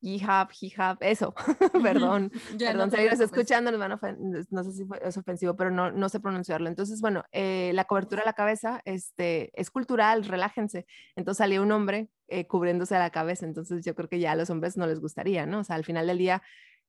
hijab, 0.00 0.48
hijab, 0.60 0.96
eso, 1.00 1.34
perdón, 1.82 2.30
Ya, 2.56 2.72
no 2.72 2.72
perdón, 2.72 2.90
te 2.90 2.96
si 2.96 3.02
alguien 3.02 3.22
escuchando, 3.22 3.70
nos 3.70 3.80
van 3.80 3.92
a 3.92 3.98
ofen- 4.00 4.46
no 4.50 4.64
sé 4.64 4.72
si 4.72 4.84
es 5.02 5.16
ofensivo, 5.16 5.56
pero 5.56 5.70
no, 5.70 5.90
no 5.90 6.08
sé 6.08 6.20
pronunciarlo. 6.20 6.68
Entonces, 6.68 7.00
bueno, 7.00 7.24
eh, 7.32 7.72
la 7.74 7.84
cobertura 7.84 8.22
a 8.22 8.24
la 8.26 8.32
cabeza 8.34 8.80
este, 8.84 9.50
es 9.60 9.70
cultural, 9.70 10.24
relájense. 10.24 10.86
Entonces 11.16 11.38
salía 11.38 11.60
un 11.62 11.72
hombre 11.72 12.08
eh, 12.28 12.46
cubriéndose 12.46 12.94
a 12.96 12.98
la 13.00 13.10
cabeza, 13.10 13.44
entonces 13.46 13.84
yo 13.84 13.94
creo 13.94 14.08
que 14.08 14.20
ya 14.20 14.32
a 14.32 14.36
los 14.36 14.50
hombres 14.50 14.76
no 14.76 14.86
les 14.86 15.00
gustaría, 15.00 15.46
¿no? 15.46 15.60
O 15.60 15.64
sea, 15.64 15.76
al 15.76 15.84
final 15.84 16.06
del 16.06 16.18
día, 16.18 16.42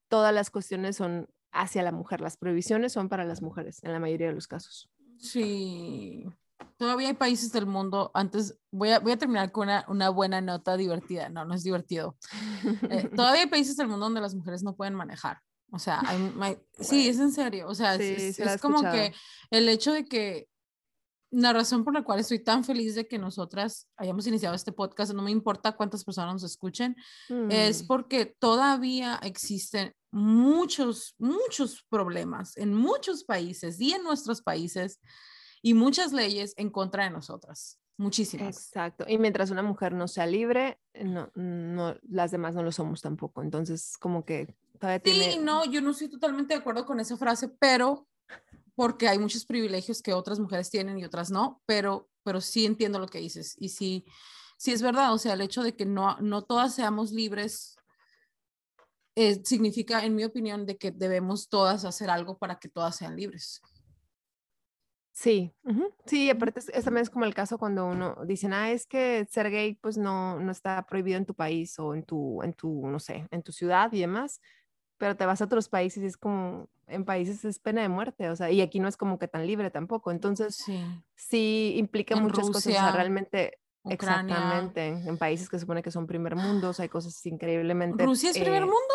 todas 0.08 0.32
las 0.34 0.50
cuestiones 0.50 0.96
son 0.96 1.28
hacia 1.52 1.82
la 1.82 1.90
mujer, 1.92 2.20
las 2.20 2.36
prohibiciones 2.36 2.92
son 2.92 3.08
para 3.08 3.24
las 3.24 3.42
mujeres, 3.42 3.82
en 3.82 3.92
la 3.92 3.98
mayoría 3.98 4.28
de 4.28 4.34
los 4.34 4.46
casos. 4.46 4.88
Sí. 5.18 6.24
Todavía 6.76 7.08
hay 7.08 7.14
países 7.14 7.52
del 7.52 7.66
mundo, 7.66 8.10
antes 8.14 8.58
voy 8.70 8.90
a, 8.90 8.98
voy 9.00 9.12
a 9.12 9.18
terminar 9.18 9.52
con 9.52 9.64
una, 9.68 9.84
una 9.88 10.08
buena 10.08 10.40
nota 10.40 10.76
divertida, 10.76 11.28
no, 11.28 11.44
no 11.44 11.54
es 11.54 11.62
divertido. 11.62 12.16
Eh, 12.90 13.10
todavía 13.14 13.42
hay 13.42 13.48
países 13.48 13.76
del 13.76 13.88
mundo 13.88 14.06
donde 14.06 14.20
las 14.20 14.34
mujeres 14.34 14.62
no 14.62 14.74
pueden 14.76 14.94
manejar. 14.94 15.38
O 15.72 15.78
sea, 15.78 16.00
hay- 16.06 16.34
hay- 16.40 16.58
sí, 16.80 17.08
es 17.08 17.18
en 17.20 17.32
serio. 17.32 17.68
O 17.68 17.74
sea, 17.74 17.94
es- 17.96 18.36
Sí, 18.36 18.42
como 18.60 18.78
escuchado. 18.78 18.94
que 18.94 19.14
el 19.50 19.68
hecho 19.68 19.92
de 19.92 20.04
que 20.04 20.48
la 21.32 21.52
razón 21.52 21.84
por 21.84 21.94
la 21.94 22.02
cual 22.02 22.18
estoy 22.18 22.40
tan 22.42 22.64
feliz 22.64 22.96
de 22.96 23.06
que 23.06 23.16
nosotras 23.18 23.86
hayamos 23.96 24.26
iniciado 24.26 24.56
este 24.56 24.72
podcast, 24.72 25.12
no 25.12 25.22
me 25.22 25.30
importa 25.30 25.76
cuántas 25.76 26.02
personas 26.04 26.32
nos 26.32 26.42
escuchen, 26.42 26.96
es 27.50 27.84
Mm. 27.84 27.86
porque 27.86 28.26
todavía 28.26 29.20
existen 29.22 29.94
muchos, 30.10 31.14
muchos 31.18 31.84
problemas 31.88 32.56
en 32.56 32.74
muchos 32.74 33.22
países 33.22 33.80
y 33.80 33.92
en 33.92 34.02
nuestros 34.02 34.42
países 34.42 34.98
y 35.62 35.74
muchas 35.74 36.12
leyes 36.12 36.54
en 36.56 36.70
contra 36.70 37.04
de 37.04 37.10
nosotras. 37.10 37.78
Muchísimas. 37.96 38.56
Exacto. 38.56 39.04
Y 39.06 39.18
mientras 39.18 39.50
una 39.50 39.62
mujer 39.62 39.92
no 39.92 40.08
sea 40.08 40.26
libre, 40.26 40.80
no, 40.94 41.30
no, 41.34 41.96
las 42.08 42.30
demás 42.30 42.54
no 42.54 42.62
lo 42.62 42.72
somos 42.72 43.02
tampoco. 43.02 43.42
Entonces, 43.42 43.98
como 43.98 44.24
que 44.24 44.56
todavía 44.78 45.02
Sí, 45.04 45.18
tiene... 45.18 45.44
no, 45.44 45.66
yo 45.66 45.82
no 45.82 45.90
estoy 45.90 46.08
totalmente 46.08 46.54
de 46.54 46.60
acuerdo 46.60 46.86
con 46.86 46.98
esa 46.98 47.18
frase, 47.18 47.48
pero 47.48 48.08
porque 48.74 49.08
hay 49.08 49.18
muchos 49.18 49.44
privilegios 49.44 50.00
que 50.00 50.14
otras 50.14 50.40
mujeres 50.40 50.70
tienen 50.70 50.98
y 50.98 51.04
otras 51.04 51.30
no, 51.30 51.60
pero, 51.66 52.08
pero 52.22 52.40
sí 52.40 52.64
entiendo 52.64 52.98
lo 52.98 53.08
que 53.08 53.18
dices. 53.18 53.54
Y 53.58 53.68
sí, 53.68 54.06
sí 54.56 54.72
es 54.72 54.80
verdad, 54.80 55.12
o 55.12 55.18
sea, 55.18 55.34
el 55.34 55.42
hecho 55.42 55.62
de 55.62 55.76
que 55.76 55.84
no, 55.84 56.16
no 56.20 56.40
todas 56.40 56.74
seamos 56.74 57.12
libres 57.12 57.76
eh, 59.16 59.42
significa, 59.44 60.02
en 60.04 60.14
mi 60.14 60.24
opinión, 60.24 60.64
de 60.64 60.78
que 60.78 60.92
debemos 60.92 61.50
todas 61.50 61.84
hacer 61.84 62.08
algo 62.08 62.38
para 62.38 62.58
que 62.58 62.70
todas 62.70 62.96
sean 62.96 63.16
libres. 63.16 63.60
Sí, 65.20 65.52
sí, 66.06 66.30
aparte 66.30 66.60
es, 66.60 66.70
es 66.70 66.82
también 66.82 67.02
es 67.02 67.10
como 67.10 67.26
el 67.26 67.34
caso 67.34 67.58
cuando 67.58 67.84
uno 67.84 68.16
dicen, 68.24 68.54
ah, 68.54 68.70
es 68.70 68.86
que 68.86 69.26
ser 69.30 69.50
gay 69.50 69.74
pues 69.74 69.98
no, 69.98 70.40
no 70.40 70.50
está 70.50 70.86
prohibido 70.86 71.18
en 71.18 71.26
tu 71.26 71.34
país 71.34 71.78
o 71.78 71.94
en 71.94 72.04
tu, 72.04 72.42
en 72.42 72.54
tu, 72.54 72.88
no 72.88 72.98
sé, 72.98 73.26
en 73.30 73.42
tu 73.42 73.52
ciudad 73.52 73.92
y 73.92 74.00
demás, 74.00 74.40
pero 74.96 75.18
te 75.18 75.26
vas 75.26 75.42
a 75.42 75.44
otros 75.44 75.68
países 75.68 76.02
y 76.02 76.06
es 76.06 76.16
como, 76.16 76.70
en 76.86 77.04
países 77.04 77.44
es 77.44 77.58
pena 77.58 77.82
de 77.82 77.90
muerte, 77.90 78.30
o 78.30 78.36
sea, 78.36 78.50
y 78.50 78.62
aquí 78.62 78.80
no 78.80 78.88
es 78.88 78.96
como 78.96 79.18
que 79.18 79.28
tan 79.28 79.46
libre 79.46 79.70
tampoco, 79.70 80.10
entonces 80.10 80.54
Sí, 80.54 80.82
sí 81.16 81.74
implica 81.76 82.16
En 82.16 82.22
muchas 82.22 82.46
cosas, 82.46 82.68
o 82.68 82.70
sea, 82.70 82.90
realmente, 82.92 83.58
Ucrania. 83.84 83.92
exactamente, 83.92 84.86
en 84.86 85.18
países 85.18 85.50
que 85.50 85.58
se 85.58 85.60
supone 85.60 85.82
que 85.82 85.90
son 85.90 86.06
primer 86.06 86.34
mundos, 86.34 86.80
hay 86.80 86.88
cosas 86.88 87.26
increíblemente... 87.26 88.06
¿Rusia 88.06 88.30
es 88.30 88.38
primer 88.38 88.62
eh, 88.62 88.64
mundo? 88.64 88.94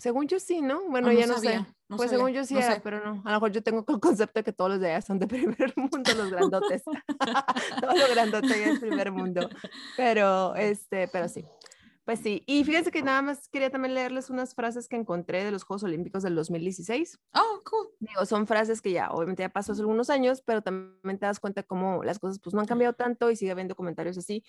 Según 0.00 0.26
yo 0.26 0.40
sí, 0.40 0.62
¿no? 0.62 0.82
Bueno, 0.88 1.08
Ah, 1.08 1.12
ya 1.12 1.26
no 1.26 1.34
sé. 1.34 1.44
sabía, 1.44 1.74
no 1.88 1.96
pues 1.96 2.10
sabía, 2.10 2.18
según 2.24 2.32
yo 2.32 2.44
sí 2.44 2.54
no 2.54 2.60
era, 2.60 2.74
sé. 2.74 2.80
pero 2.82 3.04
no. 3.04 3.22
A 3.24 3.28
lo 3.30 3.36
mejor 3.36 3.52
yo 3.52 3.62
tengo 3.62 3.84
el 3.86 4.00
concepto 4.00 4.40
de 4.40 4.44
que 4.44 4.52
todos 4.52 4.70
los 4.72 4.80
de 4.80 4.90
allá 4.92 5.02
son 5.02 5.18
de 5.18 5.26
primer 5.28 5.72
mundo, 5.76 6.10
los 6.16 6.30
grandotes. 6.30 6.82
Todo 7.80 7.94
lo 7.96 8.08
grandote 8.14 8.48
ya 8.48 8.70
es 8.70 8.80
primer 8.80 9.12
mundo. 9.12 9.48
Pero, 9.96 10.54
este, 10.56 11.06
pero 11.08 11.28
sí. 11.28 11.44
Pues 12.06 12.20
sí. 12.20 12.42
Y 12.46 12.64
fíjense 12.64 12.90
que 12.90 13.02
nada 13.02 13.22
más 13.22 13.48
quería 13.48 13.70
también 13.70 13.94
leerles 13.94 14.30
unas 14.30 14.54
frases 14.54 14.88
que 14.88 14.96
encontré 14.96 15.44
de 15.44 15.50
los 15.52 15.62
Juegos 15.64 15.84
Olímpicos 15.84 16.22
del 16.22 16.34
2016. 16.34 17.20
Oh, 17.34 17.60
cool. 17.70 17.88
Digo, 18.00 18.24
son 18.26 18.46
frases 18.46 18.80
que 18.80 18.90
ya 18.90 19.10
obviamente 19.10 19.42
ya 19.42 19.48
pasó 19.50 19.72
hace 19.72 19.82
algunos 19.82 20.10
años, 20.10 20.42
pero 20.44 20.62
también 20.62 21.18
te 21.18 21.26
das 21.26 21.38
cuenta 21.38 21.62
cómo 21.62 22.02
las 22.02 22.18
cosas 22.18 22.40
pues 22.40 22.52
no 22.54 22.60
han 22.60 22.66
cambiado 22.66 22.94
tanto 22.94 23.30
y 23.30 23.36
sigue 23.36 23.52
habiendo 23.52 23.76
comentarios 23.76 24.16
así. 24.18 24.42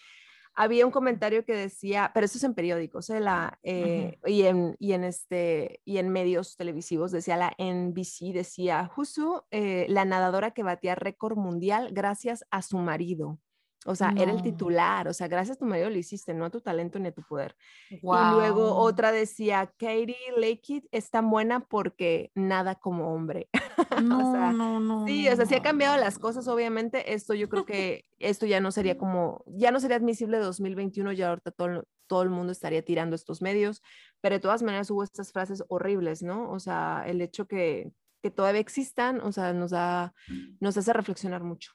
Había 0.54 0.86
un 0.86 0.92
comentario 0.92 1.46
que 1.46 1.54
decía, 1.54 2.12
pero 2.14 2.26
eso 2.26 2.38
es 2.38 2.44
en 2.44 2.54
periódicos, 2.54 3.10
¿eh? 3.10 3.20
la, 3.20 3.58
eh, 3.64 4.20
y, 4.26 4.44
en, 4.44 4.76
y, 4.80 4.94
en 4.94 5.06
este, 5.06 5.82
y 5.86 5.98
en 5.98 6.10
medios 6.10 6.58
televisivos, 6.58 7.12
decía 7.12 7.38
la 7.38 7.56
NBC, 7.58 8.34
decía, 8.34 8.92
Husu, 8.96 9.44
eh, 9.52 9.86
la 9.90 10.04
nadadora 10.04 10.52
que 10.52 10.64
batía 10.64 10.96
récord 10.96 11.38
mundial 11.38 11.90
gracias 11.94 12.46
a 12.52 12.62
su 12.62 12.78
marido. 12.78 13.40
O 13.86 13.96
sea, 13.96 14.14
era 14.16 14.32
el 14.32 14.38
No. 14.38 14.44
titular, 14.44 15.08
o 15.08 15.14
sea, 15.14 15.28
gracias 15.28 15.58
a 15.58 15.60
tu 15.60 15.66
marido 15.66 15.90
lo 15.90 15.98
hiciste, 15.98 16.34
no 16.36 16.46
a 16.46 16.50
tu 16.52 16.62
talento 16.62 17.00
ni 17.00 17.08
a 17.08 17.12
tu 17.14 17.24
poder. 17.24 17.56
Wow. 18.02 18.16
Y 18.16 18.26
luego 18.36 18.76
otra 18.76 19.12
decía, 19.12 19.74
Katie 19.78 20.16
Lakey 20.38 20.88
es 20.92 21.10
tan 21.10 21.32
buena 21.32 21.62
porque 21.62 22.32
nada 22.36 22.76
como 22.76 23.14
hombre. 23.14 23.50
No, 24.00 24.32
sea, 24.32 24.52
no, 24.54 24.80
no. 24.80 25.06
Sí, 25.08 25.26
no, 25.26 25.34
o 25.34 25.36
sea, 25.36 25.46
sí 25.46 25.56
ha 25.56 25.58
no. 25.58 25.64
cambiado 25.64 25.98
las 25.98 26.20
cosas, 26.20 26.48
obviamente. 26.48 27.14
Esto 27.14 27.34
yo 27.34 27.50
creo 27.50 27.66
que 27.66 28.06
esto 28.20 28.46
ya 28.46 28.60
no 28.62 28.72
sería 28.72 28.98
como, 28.98 29.44
ya 29.48 29.72
no 29.72 29.80
sería 29.80 29.98
admisible 29.98 30.38
2021, 30.38 31.12
ya 31.14 31.30
ahorita 31.30 31.52
todo, 31.52 31.86
todo 32.08 32.22
el 32.24 32.30
mundo 32.30 32.52
estaría 32.52 32.84
tirando 32.86 33.16
estos 33.16 33.42
medios, 33.42 33.82
pero 34.22 34.36
de 34.36 34.40
todas 34.40 34.62
maneras 34.64 34.92
hubo 34.92 35.04
estas 35.04 35.32
frases 35.32 35.64
horribles, 35.70 36.22
¿no? 36.24 36.52
O 36.52 36.60
sea, 36.60 37.04
el 37.08 37.22
hecho 37.22 37.48
que, 37.48 37.92
que 38.22 38.32
todavía 38.32 38.62
existan, 38.62 39.20
o 39.22 39.32
sea, 39.32 39.54
nos 39.54 39.72
da, 39.72 40.14
nos 40.60 40.78
hace 40.78 40.94
reflexionar 40.94 41.44
mucho. 41.44 41.72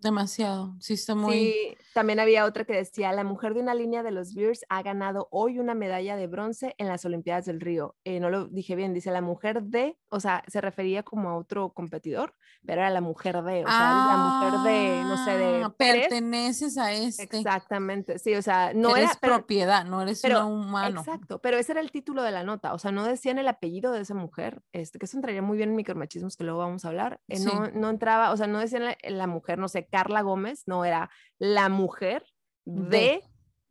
Demasiado. 0.00 0.74
Sí, 0.80 0.94
está 0.94 1.14
muy. 1.14 1.32
Sí, 1.34 1.76
también 1.94 2.20
había 2.20 2.44
otra 2.46 2.64
que 2.64 2.72
decía, 2.72 3.12
la 3.12 3.22
mujer 3.24 3.52
de 3.54 3.60
una 3.60 3.74
línea 3.74 4.02
de 4.02 4.10
los 4.10 4.34
Bears 4.34 4.64
ha 4.68 4.82
ganado 4.82 5.28
hoy 5.30 5.58
una 5.58 5.74
medalla 5.74 6.16
de 6.16 6.26
bronce 6.26 6.74
en 6.78 6.88
las 6.88 7.04
Olimpiadas 7.04 7.44
del 7.44 7.60
Río. 7.60 7.96
Eh, 8.04 8.18
no 8.18 8.30
lo 8.30 8.46
dije 8.46 8.76
bien, 8.76 8.94
dice 8.94 9.10
la 9.10 9.20
mujer 9.20 9.62
de, 9.62 9.98
o 10.08 10.18
sea, 10.18 10.42
se 10.46 10.60
refería 10.62 11.02
como 11.02 11.28
a 11.30 11.36
otro 11.36 11.70
competidor, 11.74 12.34
pero 12.64 12.80
era 12.80 12.90
la 12.90 13.00
mujer 13.02 13.42
de, 13.42 13.64
o 13.64 13.68
sea, 13.68 14.06
la 14.08 14.16
mujer 14.16 14.72
de, 14.72 15.02
no 15.02 15.24
sé, 15.24 15.30
de 15.36 15.60
Ah. 15.64 15.74
Perteneces 15.76 16.78
a 16.78 16.92
este. 16.92 17.24
Exactamente, 17.24 18.18
sí, 18.18 18.34
o 18.34 18.42
sea, 18.42 18.72
no 18.74 18.96
eres 18.96 19.10
era, 19.10 19.18
pero- 19.20 19.34
propiedad, 19.36 19.84
no 19.84 20.00
eres 20.00 20.22
pero- 20.22 20.46
un 20.46 20.64
humano. 20.66 21.00
Exacto, 21.00 21.40
pero 21.40 21.58
ese 21.58 21.72
era 21.72 21.80
el 21.82 21.90
título 21.90 22.22
de 22.22 22.30
la 22.30 22.42
nota, 22.44 22.72
o 22.72 22.78
sea, 22.78 22.90
no 22.92 23.04
decían 23.04 23.38
el 23.38 23.48
apellido 23.48 23.92
de 23.92 24.00
esa 24.00 24.14
mujer, 24.14 24.62
este, 24.72 24.98
que 24.98 25.04
eso 25.04 25.18
entraría 25.18 25.42
muy 25.42 25.58
bien 25.58 25.70
en 25.70 25.76
micromachismos 25.76 26.36
que 26.36 26.44
luego 26.44 26.60
vamos 26.60 26.84
a 26.84 26.88
hablar, 26.88 27.20
eh, 27.28 27.36
Sí. 27.36 27.44
no, 27.44 27.68
no 27.72 27.90
entraba, 27.90 28.30
o 28.32 28.36
sea, 28.36 28.46
no 28.46 28.58
decían 28.58 28.84
la, 28.84 28.96
la 29.08 29.26
mujer, 29.26 29.58
no 29.58 29.68
sé, 29.68 29.86
Carla 29.90 30.22
Gómez, 30.22 30.64
no 30.66 30.84
era 30.84 31.10
la 31.38 31.68
mujer 31.68 32.24
de, 32.64 33.22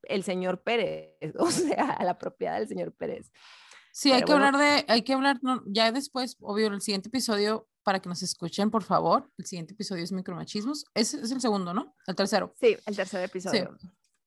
el 0.04 0.24
señor 0.24 0.62
Pérez, 0.62 1.12
o 1.40 1.52
sea, 1.52 1.98
la 2.04 2.18
propiedad 2.18 2.60
del 2.60 2.68
señor 2.68 2.94
Pérez. 2.94 3.32
Sí, 3.91 4.12
hay 4.12 4.22
que 4.24 4.32
bueno. 4.32 4.46
hablar 4.48 4.62
de, 4.62 4.86
hay 4.88 5.02
que 5.02 5.14
hablar, 5.14 5.40
no, 5.41 5.64
ya 5.66 5.91
después, 5.91 6.38
obvio, 6.40 6.68
el 6.68 6.82
siguiente 6.82 7.10
episodio, 7.10 7.68
para 7.84 8.00
que 8.00 8.10
nos 8.10 8.22
escuchen, 8.22 8.70
por 8.70 8.84
favor, 8.84 9.32
el 9.38 9.46
siguiente 9.46 9.74
episodio 9.74 10.04
es 10.04 10.12
micromachismos. 10.12 10.86
Es, 10.94 11.14
es 11.14 11.32
el 11.32 11.41
segundo, 11.41 11.74
¿no? 11.74 11.96
El 12.06 12.16
tercero. 12.16 12.54
Sí, 12.60 12.78
el 12.86 12.96
tercer 12.96 13.24
episodio. 13.24 13.78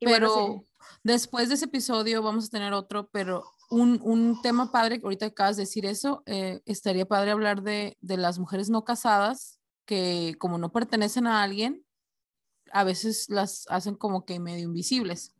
Y 0.00 0.06
bueno, 0.06 0.28
Pero 0.34 0.66
sí, 0.80 0.88
después 1.04 1.48
de 1.48 1.54
ese 1.54 1.66
episodio 1.66 2.22
vamos 2.22 2.46
a 2.46 2.50
tener 2.50 2.72
otro, 2.72 3.08
pero 3.12 3.44
un, 3.70 4.00
un 4.02 4.42
tema 4.42 4.72
padre, 4.72 5.00
ahorita 5.02 5.26
acabas 5.26 5.56
de 5.56 5.62
decir 5.62 5.86
eso, 5.86 6.24
eh, 6.26 6.60
estaría 6.66 7.06
padre 7.06 7.30
hablar 7.30 7.62
de, 7.62 7.96
de 8.00 8.16
las 8.16 8.38
mujeres 8.38 8.68
no 8.68 8.84
casadas 8.84 9.61
que 9.86 10.34
como 10.38 10.58
no 10.58 10.72
pertenecen 10.72 11.26
a 11.26 11.42
alguien, 11.42 11.84
a 12.72 12.84
veces 12.84 13.26
las 13.28 13.66
hacen 13.68 13.94
como 13.96 14.24
que 14.24 14.40
medio 14.40 14.64
invisibles. 14.64 15.34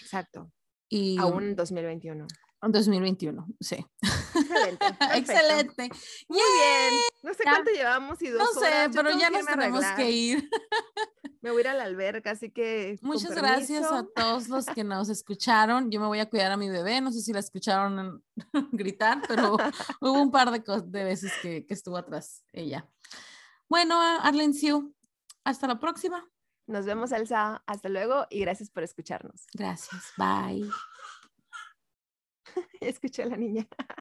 exacto, 0.00 0.50
Y 0.88 1.18
aún 1.18 1.44
en 1.44 1.56
2021. 1.56 2.26
en 2.62 2.72
2021, 2.72 3.46
sí. 3.60 3.76
Excelente. 4.02 4.86
Excelente. 5.14 5.88
Muy 6.28 6.38
bien. 6.38 7.00
No 7.22 7.32
sé 7.34 7.42
Ya. 7.44 7.52
cuánto 7.52 7.70
llevamos 7.70 8.20
y 8.22 8.28
dos 8.28 8.42
No 8.42 8.60
sé, 8.60 8.66
horas. 8.66 8.90
Pero 8.94 9.10
ya 9.18 9.30
nos 9.30 9.46
tenemos 9.46 9.84
arreglar. 9.84 9.96
que 9.96 10.10
ir. 10.10 10.50
Me 11.40 11.50
voy 11.50 11.58
a 11.58 11.60
ir 11.60 11.68
a 11.68 11.74
la 11.74 11.84
alberca, 11.84 12.30
así 12.30 12.50
que. 12.50 12.98
Muchas 13.02 13.34
gracias 13.34 13.84
a 13.92 14.06
todos 14.14 14.48
los 14.48 14.64
que 14.66 14.82
nos 14.84 15.10
escucharon. 15.10 15.90
Yo 15.90 16.00
me 16.00 16.06
voy 16.06 16.18
a 16.20 16.28
cuidar 16.30 16.50
a 16.52 16.56
mi 16.56 16.70
bebé. 16.70 17.02
No 17.02 17.12
sé 17.12 17.20
si 17.20 17.34
la 17.34 17.40
escucharon 17.40 18.24
gritar, 18.72 19.20
pero 19.28 19.56
hubo 20.00 20.22
un 20.22 20.30
par 20.30 20.50
de, 20.50 20.62
de 20.86 21.04
veces 21.04 21.32
que, 21.42 21.66
que 21.66 21.74
estuvo 21.74 21.98
atrás 21.98 22.44
ella. 22.52 22.88
Bueno, 23.74 24.00
Arlen 24.00 24.54
Siu, 24.54 24.94
hasta 25.42 25.66
la 25.66 25.80
próxima. 25.80 26.30
Nos 26.68 26.86
vemos, 26.86 27.10
Elsa. 27.10 27.64
Hasta 27.66 27.88
luego 27.88 28.24
y 28.30 28.38
gracias 28.38 28.70
por 28.70 28.84
escucharnos. 28.84 29.48
Gracias. 29.52 30.12
Bye. 30.16 30.70
Escuché 32.80 33.24
a 33.24 33.26
la 33.26 33.36
niña. 33.36 33.66